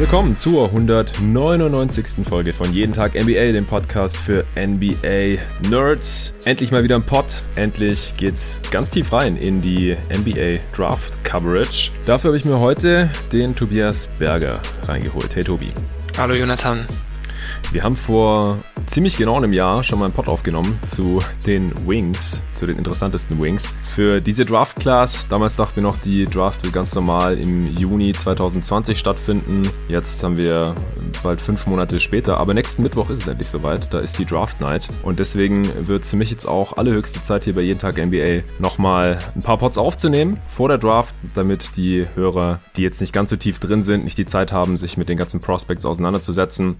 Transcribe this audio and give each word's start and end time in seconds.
Willkommen 0.00 0.34
zur 0.34 0.64
199. 0.64 2.26
Folge 2.26 2.54
von 2.54 2.72
Jeden 2.72 2.94
Tag 2.94 3.12
NBA, 3.12 3.52
dem 3.52 3.66
Podcast 3.66 4.16
für 4.16 4.46
NBA 4.56 5.36
Nerds. 5.68 6.32
Endlich 6.46 6.72
mal 6.72 6.82
wieder 6.82 6.94
ein 6.94 7.02
Pod. 7.02 7.42
Endlich 7.54 8.14
geht's 8.14 8.58
ganz 8.70 8.90
tief 8.92 9.12
rein 9.12 9.36
in 9.36 9.60
die 9.60 9.94
NBA 10.08 10.60
Draft 10.74 11.22
Coverage. 11.22 11.90
Dafür 12.06 12.30
habe 12.30 12.38
ich 12.38 12.46
mir 12.46 12.58
heute 12.58 13.10
den 13.30 13.54
Tobias 13.54 14.08
Berger 14.18 14.62
reingeholt. 14.88 15.36
Hey 15.36 15.44
Tobi. 15.44 15.70
Hallo 16.16 16.32
Jonathan. 16.32 16.86
Wir 17.72 17.84
haben 17.84 17.94
vor 17.94 18.58
ziemlich 18.86 19.16
genau 19.16 19.36
einem 19.36 19.52
Jahr 19.52 19.84
schon 19.84 20.00
mal 20.00 20.06
einen 20.06 20.14
Pod 20.14 20.26
aufgenommen 20.26 20.78
zu 20.82 21.20
den 21.46 21.72
Wings, 21.86 22.42
zu 22.54 22.66
den 22.66 22.76
interessantesten 22.76 23.40
Wings. 23.40 23.74
Für 23.84 24.20
diese 24.20 24.44
Draft 24.44 24.80
Class, 24.80 25.28
damals 25.28 25.54
dachten 25.54 25.76
wir 25.76 25.82
noch, 25.84 25.98
die 25.98 26.24
Draft 26.24 26.64
wird 26.64 26.74
ganz 26.74 26.94
normal 26.96 27.38
im 27.38 27.72
Juni 27.76 28.12
2020 28.12 28.98
stattfinden. 28.98 29.62
Jetzt 29.88 30.22
haben 30.24 30.36
wir 30.36 30.74
bald 31.22 31.40
fünf 31.40 31.66
Monate 31.66 32.00
später, 32.00 32.38
aber 32.38 32.54
nächsten 32.54 32.82
Mittwoch 32.82 33.10
ist 33.10 33.20
es 33.20 33.28
endlich 33.28 33.48
soweit. 33.48 33.92
Da 33.94 34.00
ist 34.00 34.18
die 34.18 34.24
Draft 34.24 34.60
Night 34.60 34.88
und 35.04 35.20
deswegen 35.20 35.68
wird 35.86 36.02
es 36.02 36.10
für 36.10 36.16
mich 36.16 36.30
jetzt 36.30 36.46
auch 36.46 36.76
allerhöchste 36.76 37.22
Zeit 37.22 37.44
hier 37.44 37.54
bei 37.54 37.60
Jeden 37.60 37.78
Tag 37.78 37.96
NBA 37.96 38.42
nochmal 38.58 39.18
ein 39.36 39.42
paar 39.42 39.58
Pods 39.58 39.78
aufzunehmen 39.78 40.38
vor 40.48 40.68
der 40.68 40.78
Draft, 40.78 41.14
damit 41.34 41.76
die 41.76 42.06
Hörer, 42.16 42.58
die 42.76 42.82
jetzt 42.82 43.00
nicht 43.00 43.12
ganz 43.12 43.30
so 43.30 43.36
tief 43.36 43.60
drin 43.60 43.84
sind, 43.84 44.02
nicht 44.02 44.18
die 44.18 44.26
Zeit 44.26 44.50
haben, 44.50 44.76
sich 44.76 44.96
mit 44.96 45.08
den 45.08 45.18
ganzen 45.18 45.40
Prospects 45.40 45.86
auseinanderzusetzen, 45.86 46.76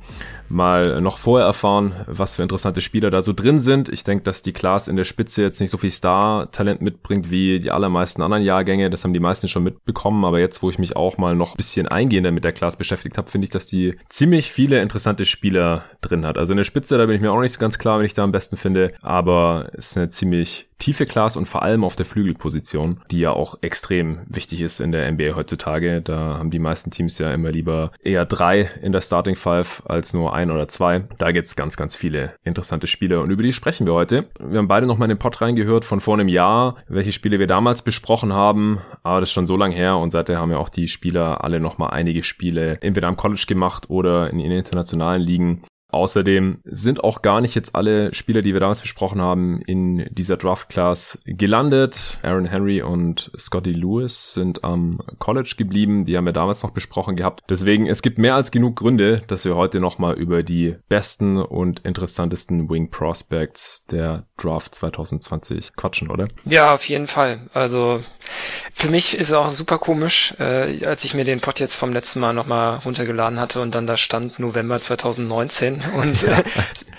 mal 0.49 0.70
noch 1.01 1.19
vorher 1.19 1.47
erfahren, 1.47 1.95
was 2.07 2.37
für 2.37 2.43
interessante 2.43 2.81
Spieler 2.81 3.11
da 3.11 3.23
so 3.23 3.33
drin 3.33 3.61
sind. 3.61 3.89
Ich 3.89 4.05
denke, 4.05 4.25
dass 4.25 4.43
die 4.43 4.53
Class 4.53 4.89
in 4.89 4.97
der 4.97 5.05
Spitze 5.05 5.43
jetzt 5.43 5.61
nicht 5.61 5.71
so 5.71 5.79
viel 5.79 5.91
Star-Talent 5.91 6.81
mitbringt 6.81 7.31
wie 7.31 7.61
die 7.61 7.71
allermeisten 7.71 8.23
anderen 8.23 8.43
Jahrgänge. 8.43 8.91
Das 8.91 9.05
haben 9.05 9.13
die 9.13 9.21
meisten 9.21 9.49
schon 9.49 9.63
mitbekommen. 9.63 10.25
Aber 10.25 10.41
jetzt, 10.41 10.63
wo 10.63 10.71
ich 10.71 10.79
mich 10.79 10.97
auch 10.97 11.19
mal 11.19 11.35
noch 11.35 11.55
ein 11.55 11.57
bisschen 11.57 11.89
eingehender 11.89 12.31
mit 12.31 12.45
der 12.45 12.53
Class 12.53 12.77
beschäftigt 12.77 13.19
habe, 13.19 13.31
finde 13.31 13.45
ich, 13.45 13.51
dass 13.51 13.67
die 13.67 13.97
ziemlich 14.09 14.51
viele 14.51 14.81
interessante 14.81 15.25
Spieler 15.25 15.85
drin 16.01 16.25
hat. 16.25 16.39
Also 16.39 16.53
in 16.53 16.59
der 16.59 16.65
Spitze, 16.65 16.99
da 16.99 17.07
bin 17.07 17.17
ich 17.17 17.21
mir 17.21 17.33
auch 17.33 17.41
nicht 17.41 17.53
so 17.53 17.61
ganz 17.61 17.79
klar, 17.79 17.99
wenn 17.99 18.07
ich 18.07 18.15
da 18.15 18.25
am 18.25 18.33
besten 18.33 18.57
finde. 18.57 18.93
Aber 19.03 19.71
es 19.75 19.91
ist 19.91 19.97
eine 19.99 20.09
ziemlich 20.09 20.70
tiefe 20.81 21.07
Class 21.07 21.37
und 21.37 21.47
vor 21.47 21.63
allem 21.63 21.85
auf 21.85 21.95
der 21.95 22.07
Flügelposition, 22.07 23.01
die 23.11 23.21
ja 23.21 23.31
auch 23.31 23.57
extrem 23.61 24.21
wichtig 24.27 24.61
ist 24.61 24.81
in 24.81 24.91
der 24.91 25.11
NBA 25.11 25.37
heutzutage. 25.37 26.03
Da 26.03 26.39
haben 26.39 26.51
die 26.51 26.59
meisten 26.59 26.91
Teams 26.91 27.19
ja 27.19 27.33
immer 27.33 27.53
lieber 27.53 27.93
eher 28.03 28.27
drei 28.27 28.69
in 28.83 28.91
der 28.91 29.01
Starting 29.01 29.37
Five 29.37 29.83
als 29.87 30.13
nur 30.13 30.35
ein 30.35 30.51
oder 30.51 30.67
zwei. 30.67 31.05
Da 31.19 31.31
gibt's 31.31 31.55
ganz, 31.55 31.77
ganz 31.77 31.95
viele 31.95 32.33
interessante 32.43 32.87
Spiele 32.87 33.21
und 33.21 33.31
über 33.31 33.43
die 33.43 33.53
sprechen 33.53 33.87
wir 33.87 33.95
heute. 33.95 34.27
Wir 34.41 34.59
haben 34.59 34.69
beide 34.69 34.87
nochmal 34.87 35.07
in 35.07 35.17
den 35.17 35.21
Pod 35.21 35.41
reingehört 35.41 35.85
von 35.85 36.01
vor 36.01 36.15
einem 36.15 36.29
Jahr, 36.29 36.77
welche 36.89 37.13
Spiele 37.13 37.39
wir 37.39 37.47
damals 37.47 37.83
besprochen 37.83 38.33
haben. 38.33 38.81
Aber 39.03 39.21
das 39.21 39.29
ist 39.29 39.35
schon 39.35 39.47
so 39.47 39.57
lang 39.57 39.73
her 39.73 39.97
und 39.99 40.11
seither 40.11 40.39
haben 40.39 40.51
ja 40.51 40.59
auch 40.59 40.71
die 40.71 40.89
Spieler 40.89 41.45
alle 41.45 41.61
nochmal 41.61 41.91
einige 41.91 42.23
Spiele 42.23 42.79
entweder 42.81 43.09
am 43.09 43.17
College 43.17 43.45
gemacht 43.47 43.91
oder 43.91 44.31
in 44.31 44.39
den 44.39 44.51
internationalen 44.51 45.23
Ligen. 45.23 45.63
Außerdem 45.93 46.61
sind 46.65 47.03
auch 47.05 47.23
gar 47.23 47.41
nicht 47.41 47.55
jetzt 47.55 47.75
alle 47.75 48.15
Spieler, 48.15 48.43
die 48.43 48.53
wir 48.53 48.61
damals 48.61 48.81
besprochen 48.81 49.21
haben, 49.21 49.63
in 49.63 50.09
dieser 50.11 50.37
Draft 50.37 50.69
Class 50.69 51.19
gelandet. 51.25 52.19
Aaron 52.23 52.47
Henry 52.47 52.83
und 52.83 53.31
Scotty 53.39 53.73
Lewis 53.73 54.35
sind 54.35 54.65
am 54.65 55.01
College 55.19 55.55
geblieben. 55.57 56.05
Die 56.05 56.17
haben 56.17 56.27
wir 56.27 56.33
damals 56.33 56.63
noch 56.63 56.71
besprochen 56.71 57.17
gehabt. 57.17 57.43
Deswegen, 57.49 57.87
es 57.87 58.03
gibt 58.03 58.19
mehr 58.19 58.35
als 58.35 58.51
genug 58.51 58.77
Gründe, 58.77 59.23
dass 59.27 59.45
wir 59.45 59.57
heute 59.57 59.81
nochmal 59.81 60.15
über 60.15 60.43
die 60.43 60.77
besten 60.89 61.37
und 61.37 61.81
interessantesten 61.81 62.71
Wing 62.71 62.91
Prospects 62.91 63.85
der 63.91 64.27
Draft 64.37 64.75
2020 64.75 65.77
quatschen, 65.77 66.11
oder? 66.11 66.29
Ja, 66.45 66.75
auf 66.75 66.89
jeden 66.89 67.07
Fall. 67.07 67.49
Also 67.53 68.03
für 68.81 68.89
mich 68.89 69.17
ist 69.19 69.29
es 69.29 69.33
auch 69.35 69.51
super 69.51 69.79
komisch, 69.79 70.35
äh, 70.39 70.85
als 70.87 71.05
ich 71.05 71.15
mir 71.15 71.25
den 71.25 71.41
Pod 71.41 71.61
jetzt 71.61 71.77
vom 71.77 71.93
letzten 71.93 72.21
Mal 72.21 72.33
nochmal 72.33 72.79
runtergeladen 72.79 73.39
hatte 73.39 73.61
und 73.61 73.75
dann 73.75 73.87
da 73.87 73.97
stand 73.97 74.39
November 74.39 74.81
2019 74.81 75.83
und 75.97 76.23
äh, 76.23 76.43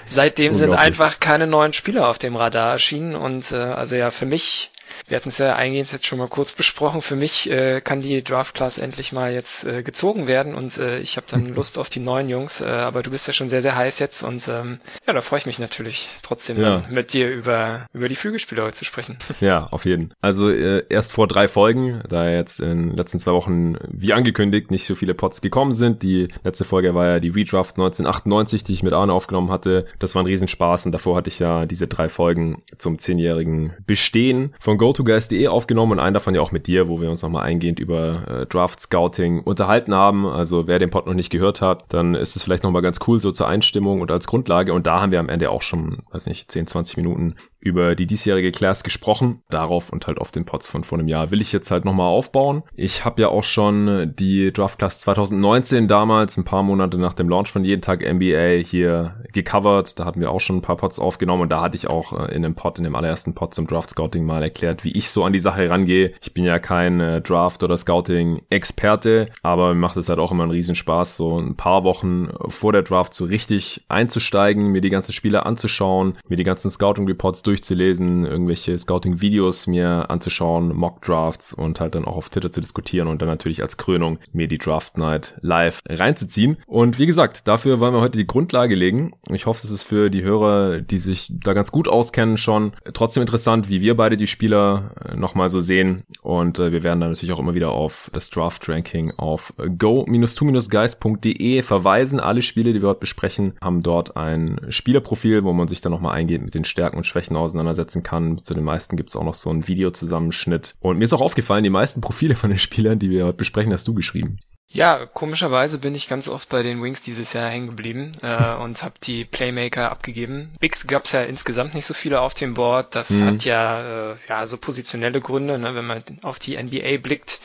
seitdem 0.07 0.53
sind 0.53 0.73
einfach 0.73 1.19
keine 1.19 1.47
neuen 1.47 1.73
Spieler 1.73 2.07
auf 2.07 2.19
dem 2.19 2.35
Radar 2.35 2.73
erschienen 2.73 3.15
und 3.15 3.51
äh, 3.51 3.55
also 3.55 3.95
ja, 3.95 4.11
für 4.11 4.25
mich 4.25 4.70
wir 5.11 5.17
hatten 5.17 5.27
es 5.27 5.39
ja 5.39 5.57
eingehend 5.57 5.91
jetzt 5.91 6.05
schon 6.05 6.19
mal 6.19 6.29
kurz 6.29 6.53
besprochen. 6.53 7.01
Für 7.01 7.17
mich 7.17 7.51
äh, 7.51 7.81
kann 7.81 8.01
die 8.01 8.23
Draft 8.23 8.55
Class 8.55 8.77
endlich 8.77 9.11
mal 9.11 9.33
jetzt 9.33 9.65
äh, 9.65 9.83
gezogen 9.83 10.25
werden 10.25 10.55
und 10.55 10.77
äh, 10.77 10.99
ich 10.99 11.17
habe 11.17 11.27
dann 11.29 11.53
Lust 11.53 11.77
auf 11.77 11.89
die 11.89 11.99
neuen 11.99 12.29
Jungs. 12.29 12.61
Äh, 12.61 12.69
aber 12.69 13.03
du 13.03 13.11
bist 13.11 13.27
ja 13.27 13.33
schon 13.33 13.49
sehr, 13.49 13.61
sehr 13.61 13.75
heiß 13.75 13.99
jetzt 13.99 14.23
und 14.23 14.47
ähm, 14.47 14.79
ja, 15.05 15.11
da 15.11 15.19
freue 15.19 15.39
ich 15.39 15.45
mich 15.45 15.59
natürlich 15.59 16.07
trotzdem 16.21 16.61
ja. 16.61 16.85
mit 16.89 17.11
dir 17.11 17.29
über, 17.29 17.87
über 17.91 18.07
die 18.07 18.15
Flügelspieler 18.15 18.63
heute 18.63 18.77
zu 18.77 18.85
sprechen. 18.85 19.17
Ja, 19.41 19.67
auf 19.71 19.85
jeden. 19.85 20.13
Also 20.21 20.49
äh, 20.49 20.85
erst 20.87 21.11
vor 21.11 21.27
drei 21.27 21.47
Folgen, 21.47 22.03
da 22.07 22.29
jetzt 22.29 22.59
in 22.59 22.89
den 22.89 22.95
letzten 22.95 23.17
zwei 23.17 23.31
Wochen, 23.31 23.75
wie 23.87 24.13
angekündigt, 24.13 24.69
nicht 24.69 24.85
so 24.85 24.93
viele 24.93 25.15
Pots 25.15 25.41
gekommen 25.41 25.73
sind. 25.73 26.03
Die 26.03 26.27
letzte 26.43 26.63
Folge 26.63 26.93
war 26.93 27.07
ja 27.07 27.19
die 27.19 27.29
Redraft 27.29 27.75
1998, 27.75 28.63
die 28.63 28.73
ich 28.73 28.83
mit 28.83 28.93
Arne 28.93 29.11
aufgenommen 29.11 29.49
hatte. 29.49 29.87
Das 29.97 30.13
war 30.13 30.21
ein 30.21 30.27
Riesenspaß 30.27 30.85
und 30.85 30.91
davor 30.91 31.17
hatte 31.17 31.29
ich 31.29 31.39
ja 31.39 31.65
diese 31.65 31.87
drei 31.87 32.07
Folgen 32.07 32.61
zum 32.77 32.99
zehnjährigen 32.99 33.73
Bestehen 33.87 34.53
von 34.59 34.77
GoTo 34.77 35.00
GoToGuys.de 35.03 35.47
aufgenommen 35.47 35.93
und 35.93 35.99
einen 35.99 36.13
davon 36.13 36.35
ja 36.35 36.41
auch 36.41 36.51
mit 36.51 36.67
dir, 36.67 36.87
wo 36.87 37.01
wir 37.01 37.09
uns 37.09 37.21
nochmal 37.21 37.43
eingehend 37.43 37.79
über 37.79 38.27
äh, 38.27 38.45
Draft 38.45 38.79
Scouting 38.79 39.41
unterhalten 39.41 39.93
haben. 39.93 40.25
Also 40.25 40.67
wer 40.67 40.79
den 40.79 40.89
Pod 40.89 41.07
noch 41.07 41.13
nicht 41.13 41.29
gehört 41.29 41.61
hat, 41.61 41.85
dann 41.89 42.15
ist 42.15 42.35
es 42.35 42.43
vielleicht 42.43 42.63
nochmal 42.63 42.81
ganz 42.81 42.99
cool 43.07 43.19
so 43.19 43.31
zur 43.31 43.47
Einstimmung 43.47 44.01
und 44.01 44.11
als 44.11 44.27
Grundlage. 44.27 44.73
Und 44.73 44.87
da 44.87 45.01
haben 45.01 45.11
wir 45.11 45.19
am 45.19 45.29
Ende 45.29 45.49
auch 45.49 45.61
schon, 45.61 46.03
weiß 46.11 46.27
nicht, 46.27 46.51
10, 46.51 46.67
20 46.67 46.97
Minuten 46.97 47.35
über 47.59 47.95
die 47.95 48.07
diesjährige 48.07 48.51
Class 48.51 48.83
gesprochen. 48.83 49.43
Darauf 49.49 49.91
und 49.91 50.07
halt 50.07 50.19
auf 50.19 50.31
den 50.31 50.45
Pods 50.45 50.67
von 50.67 50.83
vor 50.83 50.97
einem 50.97 51.07
Jahr 51.07 51.31
will 51.31 51.41
ich 51.41 51.51
jetzt 51.51 51.71
halt 51.71 51.85
nochmal 51.85 52.07
aufbauen. 52.07 52.63
Ich 52.75 53.05
habe 53.05 53.21
ja 53.21 53.27
auch 53.29 53.43
schon 53.43 54.13
die 54.17 54.51
Draft 54.51 54.79
Class 54.79 54.99
2019 54.99 55.87
damals, 55.87 56.37
ein 56.37 56.43
paar 56.43 56.63
Monate 56.63 56.97
nach 56.97 57.13
dem 57.13 57.29
Launch 57.29 57.51
von 57.51 57.63
Jeden 57.63 57.81
Tag 57.81 58.01
NBA 58.01 58.63
hier 58.65 59.23
gecovert. 59.31 59.99
Da 59.99 60.05
hatten 60.05 60.19
wir 60.19 60.31
auch 60.31 60.41
schon 60.41 60.57
ein 60.57 60.61
paar 60.61 60.77
Pods 60.77 60.99
aufgenommen 60.99 61.43
und 61.43 61.49
da 61.49 61.61
hatte 61.61 61.75
ich 61.75 61.87
auch 61.87 62.17
äh, 62.19 62.33
in 62.33 62.41
dem 62.41 62.55
Pod, 62.55 62.77
in 62.77 62.83
dem 62.83 62.95
allerersten 62.95 63.35
Pod 63.35 63.53
zum 63.53 63.67
Draft 63.67 63.91
Scouting 63.91 64.25
mal 64.25 64.41
erklärt, 64.41 64.83
wie 64.83 64.90
ich 64.95 65.09
so 65.09 65.23
an 65.23 65.33
die 65.33 65.39
Sache 65.39 65.69
rangehe. 65.69 66.13
Ich 66.21 66.33
bin 66.33 66.43
ja 66.43 66.59
kein 66.59 66.99
äh, 66.99 67.21
Draft- 67.21 67.63
oder 67.63 67.77
Scouting-Experte, 67.77 69.29
aber 69.43 69.73
mir 69.73 69.79
macht 69.79 69.97
es 69.97 70.09
halt 70.09 70.19
auch 70.19 70.31
immer 70.31 70.43
einen 70.43 70.51
Riesenspaß, 70.51 71.15
so 71.15 71.39
ein 71.39 71.55
paar 71.55 71.83
Wochen 71.83 72.29
vor 72.47 72.73
der 72.73 72.83
Draft 72.83 73.13
so 73.13 73.25
richtig 73.25 73.85
einzusteigen, 73.89 74.67
mir 74.67 74.81
die 74.81 74.89
ganzen 74.89 75.11
Spiele 75.11 75.45
anzuschauen, 75.45 76.17
mir 76.27 76.37
die 76.37 76.43
ganzen 76.43 76.69
Scouting-Reports 76.69 77.43
durchzulesen, 77.43 78.25
irgendwelche 78.25 78.77
Scouting-Videos 78.77 79.67
mir 79.67 80.09
anzuschauen, 80.09 80.75
Mock-Drafts 80.75 81.53
und 81.53 81.79
halt 81.79 81.95
dann 81.95 82.05
auch 82.05 82.17
auf 82.17 82.29
Twitter 82.29 82.51
zu 82.51 82.61
diskutieren 82.61 83.07
und 83.07 83.21
dann 83.21 83.29
natürlich 83.29 83.61
als 83.61 83.77
Krönung 83.77 84.19
mir 84.31 84.47
die 84.47 84.57
Draft 84.57 84.97
Night 84.97 85.35
live 85.41 85.81
reinzuziehen. 85.87 86.57
Und 86.67 86.99
wie 86.99 87.05
gesagt, 87.05 87.47
dafür 87.47 87.79
wollen 87.79 87.93
wir 87.93 88.01
heute 88.01 88.17
die 88.17 88.27
Grundlage 88.27 88.75
legen. 88.75 89.13
Ich 89.29 89.45
hoffe, 89.45 89.61
es 89.63 89.71
ist 89.71 89.83
für 89.83 90.09
die 90.09 90.23
Hörer, 90.23 90.81
die 90.81 90.97
sich 90.97 91.31
da 91.31 91.53
ganz 91.53 91.71
gut 91.71 91.87
auskennen, 91.87 92.37
schon 92.37 92.73
trotzdem 92.93 93.21
interessant, 93.21 93.69
wie 93.69 93.81
wir 93.81 93.95
beide 93.95 94.17
die 94.17 94.27
Spieler 94.27 94.70
äh, 94.77 95.15
nochmal 95.15 95.49
so 95.49 95.61
sehen. 95.61 96.03
Und 96.21 96.59
äh, 96.59 96.71
wir 96.71 96.83
werden 96.83 96.99
dann 96.99 97.09
natürlich 97.11 97.33
auch 97.33 97.39
immer 97.39 97.55
wieder 97.55 97.71
auf 97.71 98.09
das 98.13 98.29
Draft-Ranking 98.29 99.13
auf 99.17 99.53
go-2-guys.de 99.57 101.61
verweisen. 101.61 102.19
Alle 102.19 102.41
Spiele, 102.41 102.73
die 102.73 102.81
wir 102.81 102.89
heute 102.89 102.99
besprechen, 102.99 103.53
haben 103.61 103.83
dort 103.83 104.17
ein 104.17 104.59
Spielerprofil, 104.69 105.43
wo 105.43 105.53
man 105.53 105.67
sich 105.67 105.81
dann 105.81 105.91
nochmal 105.91 106.15
eingeht 106.15 106.41
mit 106.41 106.55
den 106.55 106.65
Stärken 106.65 106.97
und 106.97 107.05
Schwächen 107.05 107.35
auseinandersetzen 107.35 108.03
kann. 108.03 108.43
Zu 108.43 108.53
den 108.53 108.63
meisten 108.63 108.97
gibt 108.97 109.09
es 109.09 109.15
auch 109.15 109.23
noch 109.23 109.35
so 109.35 109.49
einen 109.49 109.67
Videozusammenschnitt. 109.67 110.75
Und 110.79 110.97
mir 110.97 111.03
ist 111.03 111.13
auch 111.13 111.21
aufgefallen, 111.21 111.63
die 111.63 111.69
meisten 111.69 112.01
Profile 112.01 112.35
von 112.35 112.49
den 112.49 112.59
Spielern, 112.59 112.99
die 112.99 113.09
wir 113.09 113.25
heute 113.25 113.37
besprechen, 113.37 113.73
hast 113.73 113.87
du 113.87 113.93
geschrieben. 113.93 114.37
Ja, 114.73 115.05
komischerweise 115.05 115.79
bin 115.79 115.95
ich 115.95 116.07
ganz 116.07 116.29
oft 116.29 116.47
bei 116.47 116.63
den 116.63 116.81
Wings 116.81 117.01
dieses 117.01 117.33
Jahr 117.33 117.49
hängen 117.49 117.67
geblieben 117.67 118.13
äh, 118.21 118.53
und 118.61 118.83
habe 118.83 118.95
die 119.03 119.25
Playmaker 119.25 119.91
abgegeben. 119.91 120.51
Bigs 120.59 120.87
gab 120.87 121.05
es 121.05 121.11
ja 121.11 121.23
insgesamt 121.23 121.73
nicht 121.73 121.85
so 121.85 121.93
viele 121.93 122.21
auf 122.21 122.33
dem 122.33 122.53
Board. 122.53 122.95
Das 122.95 123.09
mhm. 123.09 123.25
hat 123.25 123.43
ja, 123.43 124.11
äh, 124.11 124.15
ja 124.29 124.45
so 124.45 124.57
positionelle 124.57 125.19
Gründe, 125.19 125.59
ne? 125.59 125.75
wenn 125.75 125.85
man 125.85 126.03
auf 126.21 126.39
die 126.39 126.61
NBA 126.61 126.97
blickt. 127.01 127.39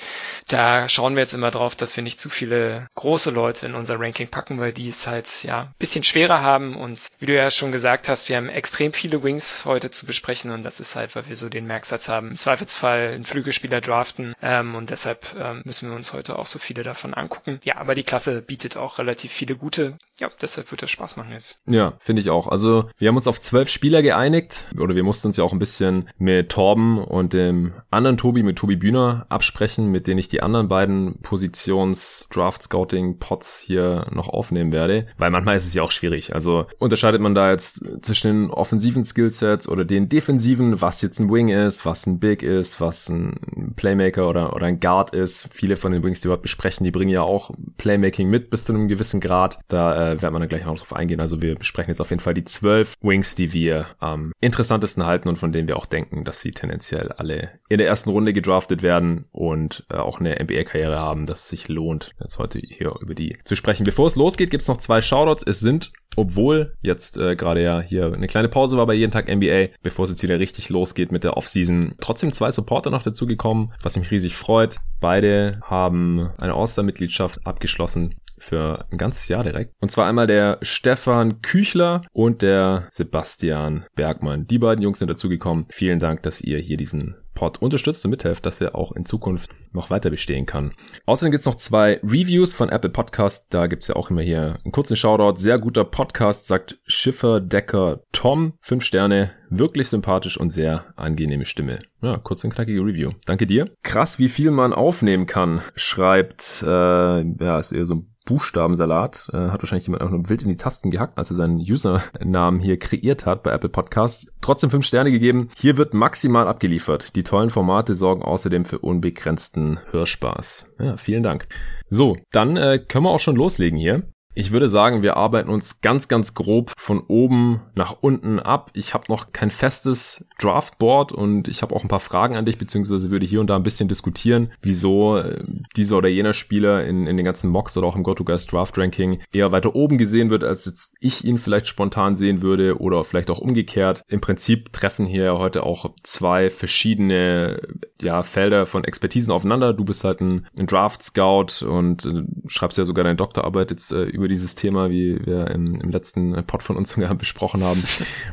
Da 0.46 0.88
schauen 0.88 1.16
wir 1.16 1.22
jetzt 1.22 1.34
immer 1.34 1.50
drauf, 1.50 1.74
dass 1.74 1.96
wir 1.96 2.04
nicht 2.04 2.20
zu 2.20 2.30
viele 2.30 2.88
große 2.94 3.30
Leute 3.30 3.66
in 3.66 3.74
unser 3.74 3.98
Ranking 3.98 4.28
packen, 4.28 4.60
weil 4.60 4.72
die 4.72 4.88
es 4.88 5.08
halt 5.08 5.42
ja 5.42 5.72
bisschen 5.80 6.04
schwerer 6.04 6.40
haben. 6.40 6.76
Und 6.76 7.08
wie 7.18 7.26
du 7.26 7.34
ja 7.34 7.50
schon 7.50 7.72
gesagt 7.72 8.08
hast, 8.08 8.28
wir 8.28 8.36
haben 8.36 8.48
extrem 8.48 8.92
viele 8.92 9.24
Wings 9.24 9.64
heute 9.64 9.90
zu 9.90 10.06
besprechen 10.06 10.52
und 10.52 10.62
das 10.62 10.78
ist 10.78 10.94
halt, 10.94 11.16
weil 11.16 11.28
wir 11.28 11.34
so 11.34 11.48
den 11.48 11.66
Merksatz 11.66 12.08
haben, 12.08 12.30
im 12.30 12.36
Zweifelsfall 12.36 13.14
einen 13.14 13.24
Flügelspieler 13.24 13.80
draften 13.80 14.34
ähm, 14.40 14.76
und 14.76 14.90
deshalb 14.90 15.34
ähm, 15.36 15.62
müssen 15.64 15.88
wir 15.88 15.96
uns 15.96 16.12
heute 16.12 16.38
auch 16.38 16.46
so 16.46 16.60
viele 16.60 16.84
davon 16.84 17.15
angucken. 17.16 17.60
Ja, 17.64 17.78
aber 17.78 17.94
die 17.94 18.02
Klasse 18.02 18.42
bietet 18.42 18.76
auch 18.76 18.98
relativ 18.98 19.32
viele 19.32 19.56
gute. 19.56 19.98
Ja, 20.18 20.28
deshalb 20.40 20.70
wird 20.70 20.82
das 20.82 20.90
Spaß 20.90 21.16
machen 21.16 21.32
jetzt. 21.32 21.60
Ja, 21.66 21.94
finde 21.98 22.22
ich 22.22 22.30
auch. 22.30 22.48
Also 22.48 22.88
wir 22.98 23.08
haben 23.08 23.16
uns 23.16 23.26
auf 23.26 23.40
zwölf 23.40 23.68
Spieler 23.68 24.02
geeinigt 24.02 24.66
oder 24.78 24.94
wir 24.94 25.02
mussten 25.02 25.26
uns 25.26 25.36
ja 25.36 25.44
auch 25.44 25.52
ein 25.52 25.58
bisschen 25.58 26.08
mit 26.18 26.50
Torben 26.50 26.98
und 26.98 27.32
dem 27.32 27.74
anderen 27.90 28.16
Tobi, 28.16 28.42
mit 28.42 28.56
Tobi 28.56 28.76
Bühner 28.76 29.26
absprechen, 29.28 29.90
mit 29.90 30.06
denen 30.06 30.18
ich 30.18 30.28
die 30.28 30.42
anderen 30.42 30.68
beiden 30.68 31.20
Positions 31.20 32.28
Draft 32.32 32.62
Scouting 32.62 33.18
Pots 33.18 33.60
hier 33.60 34.06
noch 34.10 34.28
aufnehmen 34.28 34.72
werde, 34.72 35.06
weil 35.18 35.30
manchmal 35.30 35.56
ist 35.56 35.66
es 35.66 35.74
ja 35.74 35.82
auch 35.82 35.90
schwierig. 35.90 36.34
Also 36.34 36.66
unterscheidet 36.78 37.20
man 37.20 37.34
da 37.34 37.50
jetzt 37.50 37.84
zwischen 38.02 38.28
den 38.28 38.50
offensiven 38.50 39.04
Skillsets 39.04 39.68
oder 39.68 39.84
den 39.84 40.08
defensiven, 40.08 40.80
was 40.80 41.02
jetzt 41.02 41.18
ein 41.18 41.30
Wing 41.30 41.48
ist, 41.48 41.84
was 41.84 42.06
ein 42.06 42.20
Big 42.20 42.42
ist, 42.42 42.80
was 42.80 43.08
ein 43.08 43.74
Playmaker 43.76 44.28
oder, 44.28 44.54
oder 44.54 44.66
ein 44.66 44.80
Guard 44.80 45.12
ist. 45.12 45.48
Viele 45.52 45.76
von 45.76 45.92
den 45.92 46.02
Wings, 46.02 46.20
die 46.20 46.28
wir 46.28 46.36
besprechen, 46.36 46.84
die 46.84 46.90
bringen 46.90 47.05
ja 47.08 47.22
auch 47.22 47.50
Playmaking 47.78 48.28
mit 48.28 48.50
bis 48.50 48.64
zu 48.64 48.72
einem 48.72 48.88
gewissen 48.88 49.20
Grad. 49.20 49.58
Da 49.68 50.12
äh, 50.12 50.22
werden 50.22 50.34
wir 50.34 50.40
dann 50.40 50.48
gleich 50.48 50.64
noch 50.64 50.78
drauf 50.78 50.94
eingehen. 50.94 51.20
Also 51.20 51.42
wir 51.42 51.54
besprechen 51.54 51.90
jetzt 51.90 52.00
auf 52.00 52.10
jeden 52.10 52.20
Fall 52.20 52.34
die 52.34 52.44
zwölf 52.44 52.94
Wings, 53.00 53.34
die 53.34 53.52
wir 53.52 53.86
am 53.98 54.32
interessantesten 54.40 55.04
halten 55.04 55.28
und 55.28 55.36
von 55.36 55.52
denen 55.52 55.68
wir 55.68 55.76
auch 55.76 55.86
denken, 55.86 56.24
dass 56.24 56.40
sie 56.40 56.52
tendenziell 56.52 57.12
alle 57.12 57.50
in 57.68 57.78
der 57.78 57.86
ersten 57.86 58.10
Runde 58.10 58.32
gedraftet 58.32 58.82
werden 58.82 59.26
und 59.32 59.86
äh, 59.90 59.96
auch 59.96 60.20
eine 60.20 60.42
NBA-Karriere 60.42 60.98
haben, 60.98 61.26
dass 61.26 61.44
es 61.44 61.48
sich 61.48 61.68
lohnt, 61.68 62.14
jetzt 62.20 62.38
heute 62.38 62.58
hier 62.58 62.94
über 63.00 63.14
die 63.14 63.38
zu 63.44 63.56
sprechen. 63.56 63.84
Bevor 63.84 64.06
es 64.06 64.16
losgeht, 64.16 64.50
gibt's 64.50 64.68
noch 64.68 64.78
zwei 64.78 65.00
Shoutouts. 65.00 65.44
Es 65.46 65.60
sind 65.60 65.92
obwohl 66.14 66.74
jetzt 66.82 67.16
äh, 67.16 67.36
gerade 67.36 67.62
ja 67.62 67.80
hier 67.80 68.12
eine 68.12 68.26
kleine 68.26 68.48
Pause 68.48 68.76
war 68.76 68.86
bei 68.86 68.94
jeden 68.94 69.12
Tag 69.12 69.28
NBA, 69.28 69.68
bevor 69.82 70.04
es 70.04 70.10
jetzt 70.10 70.22
wieder 70.22 70.38
richtig 70.38 70.68
losgeht 70.68 71.12
mit 71.12 71.24
der 71.24 71.36
Offseason. 71.36 71.94
Trotzdem 72.00 72.32
zwei 72.32 72.50
Supporter 72.50 72.90
noch 72.90 73.02
dazugekommen, 73.02 73.72
was 73.82 73.96
mich 73.96 74.10
riesig 74.10 74.36
freut. 74.36 74.76
Beide 75.00 75.60
haben 75.62 76.30
eine 76.38 76.54
All-Star-Mitgliedschaft 76.54 77.46
abgeschlossen 77.46 78.14
für 78.38 78.86
ein 78.90 78.98
ganzes 78.98 79.28
Jahr 79.28 79.44
direkt. 79.44 79.72
Und 79.80 79.90
zwar 79.90 80.06
einmal 80.06 80.26
der 80.26 80.58
Stefan 80.62 81.42
Küchler 81.42 82.02
und 82.12 82.42
der 82.42 82.84
Sebastian 82.88 83.86
Bergmann. 83.94 84.46
Die 84.46 84.58
beiden 84.58 84.82
Jungs 84.82 84.98
sind 84.98 85.08
dazugekommen. 85.08 85.66
Vielen 85.70 85.98
Dank, 85.98 86.22
dass 86.22 86.40
ihr 86.40 86.58
hier 86.58 86.76
diesen 86.76 87.16
Pod 87.36 87.62
unterstützt 87.62 88.04
und 88.04 88.10
mithelft, 88.10 88.44
dass 88.44 88.60
er 88.60 88.74
auch 88.74 88.90
in 88.90 89.06
Zukunft 89.06 89.50
noch 89.72 89.90
weiter 89.90 90.10
bestehen 90.10 90.46
kann. 90.46 90.72
Außerdem 91.04 91.30
gibt's 91.30 91.46
noch 91.46 91.54
zwei 91.54 92.00
Reviews 92.02 92.54
von 92.54 92.68
Apple 92.68 92.90
Podcast. 92.90 93.46
Da 93.50 93.68
gibt's 93.68 93.86
ja 93.86 93.94
auch 93.94 94.10
immer 94.10 94.22
hier 94.22 94.58
einen 94.64 94.72
kurzen 94.72 94.96
Shoutout. 94.96 95.38
Sehr 95.38 95.60
guter 95.60 95.84
Podcast, 95.84 96.48
sagt 96.48 96.78
Schiffer 96.86 97.40
Decker 97.40 98.00
Tom. 98.10 98.54
Fünf 98.60 98.82
Sterne, 98.82 99.30
wirklich 99.50 99.88
sympathisch 99.88 100.36
und 100.36 100.50
sehr 100.50 100.86
angenehme 100.96 101.44
Stimme. 101.44 101.82
Ja, 102.02 102.16
kurz 102.16 102.42
und 102.42 102.50
knackige 102.50 102.80
Review. 102.80 103.12
Danke 103.26 103.46
dir. 103.46 103.70
Krass, 103.84 104.18
wie 104.18 104.28
viel 104.28 104.50
man 104.50 104.72
aufnehmen 104.72 105.26
kann, 105.26 105.60
schreibt, 105.76 106.64
äh, 106.66 106.66
ja, 106.66 107.58
ist 107.60 107.70
eher 107.70 107.86
so 107.86 107.94
ein 107.94 108.15
Buchstabensalat. 108.26 109.30
Äh, 109.32 109.48
hat 109.48 109.62
wahrscheinlich 109.62 109.86
jemand 109.86 110.02
auch 110.02 110.10
nur 110.10 110.28
wild 110.28 110.42
in 110.42 110.48
die 110.48 110.56
Tasten 110.56 110.90
gehackt, 110.90 111.16
als 111.16 111.30
er 111.30 111.36
seinen 111.36 111.58
Usernamen 111.58 112.60
hier 112.60 112.78
kreiert 112.78 113.24
hat 113.24 113.42
bei 113.42 113.52
Apple 113.52 113.70
Podcasts. 113.70 114.30
Trotzdem 114.42 114.68
fünf 114.68 114.84
Sterne 114.84 115.10
gegeben. 115.10 115.48
Hier 115.56 115.78
wird 115.78 115.94
maximal 115.94 116.46
abgeliefert. 116.46 117.16
Die 117.16 117.24
tollen 117.24 117.48
Formate 117.48 117.94
sorgen 117.94 118.22
außerdem 118.22 118.66
für 118.66 118.80
unbegrenzten 118.80 119.80
Hörspaß. 119.90 120.66
Ja, 120.78 120.98
vielen 120.98 121.22
Dank. 121.22 121.46
So, 121.88 122.18
dann 122.32 122.58
äh, 122.58 122.78
können 122.86 123.04
wir 123.04 123.10
auch 123.10 123.20
schon 123.20 123.36
loslegen 123.36 123.78
hier. 123.78 124.02
Ich 124.38 124.52
würde 124.52 124.68
sagen, 124.68 125.02
wir 125.02 125.16
arbeiten 125.16 125.48
uns 125.48 125.80
ganz, 125.80 126.08
ganz 126.08 126.34
grob 126.34 126.70
von 126.76 127.00
oben 127.08 127.62
nach 127.74 127.96
unten 128.02 128.38
ab. 128.38 128.70
Ich 128.74 128.92
habe 128.92 129.06
noch 129.08 129.32
kein 129.32 129.50
festes 129.50 130.26
Draftboard 130.38 131.10
und 131.10 131.48
ich 131.48 131.62
habe 131.62 131.74
auch 131.74 131.82
ein 131.82 131.88
paar 131.88 132.00
Fragen 132.00 132.36
an 132.36 132.44
dich, 132.44 132.58
beziehungsweise 132.58 133.10
würde 133.10 133.24
hier 133.24 133.40
und 133.40 133.48
da 133.48 133.56
ein 133.56 133.62
bisschen 133.62 133.88
diskutieren, 133.88 134.52
wieso 134.60 135.16
äh, 135.16 135.42
dieser 135.74 135.96
oder 135.96 136.10
jener 136.10 136.34
Spieler 136.34 136.84
in, 136.84 137.06
in 137.06 137.16
den 137.16 137.24
ganzen 137.24 137.50
Mocks 137.50 137.78
oder 137.78 137.86
auch 137.86 137.96
im 137.96 138.02
GoToGuys 138.02 138.46
Draft 138.46 138.76
Ranking 138.76 139.22
eher 139.32 139.52
weiter 139.52 139.74
oben 139.74 139.96
gesehen 139.96 140.28
wird, 140.28 140.44
als 140.44 140.66
jetzt 140.66 140.92
ich 141.00 141.24
ihn 141.24 141.38
vielleicht 141.38 141.66
spontan 141.66 142.14
sehen 142.14 142.42
würde 142.42 142.78
oder 142.78 143.04
vielleicht 143.04 143.30
auch 143.30 143.38
umgekehrt. 143.38 144.02
Im 144.06 144.20
Prinzip 144.20 144.70
treffen 144.70 145.06
hier 145.06 145.38
heute 145.38 145.62
auch 145.62 145.94
zwei 146.02 146.50
verschiedene 146.50 147.62
ja, 148.02 148.22
Felder 148.22 148.66
von 148.66 148.84
Expertisen 148.84 149.32
aufeinander. 149.32 149.72
Du 149.72 149.86
bist 149.86 150.04
halt 150.04 150.20
ein, 150.20 150.46
ein 150.58 150.66
Draft 150.66 151.02
Scout 151.02 151.64
und 151.66 152.04
äh, 152.04 152.24
schreibst 152.48 152.76
ja 152.76 152.84
sogar 152.84 153.04
deine 153.04 153.16
Doktorarbeit 153.16 153.70
jetzt 153.70 153.92
äh, 153.92 154.04
über 154.04 154.25
über 154.26 154.34
dieses 154.34 154.56
Thema, 154.56 154.90
wie 154.90 155.24
wir 155.24 155.50
im, 155.52 155.80
im 155.80 155.90
letzten 155.90 156.44
Pod 156.46 156.62
von 156.62 156.76
uns 156.76 156.90
sogar 156.90 157.14
besprochen 157.26 157.62
haben. 157.62 157.84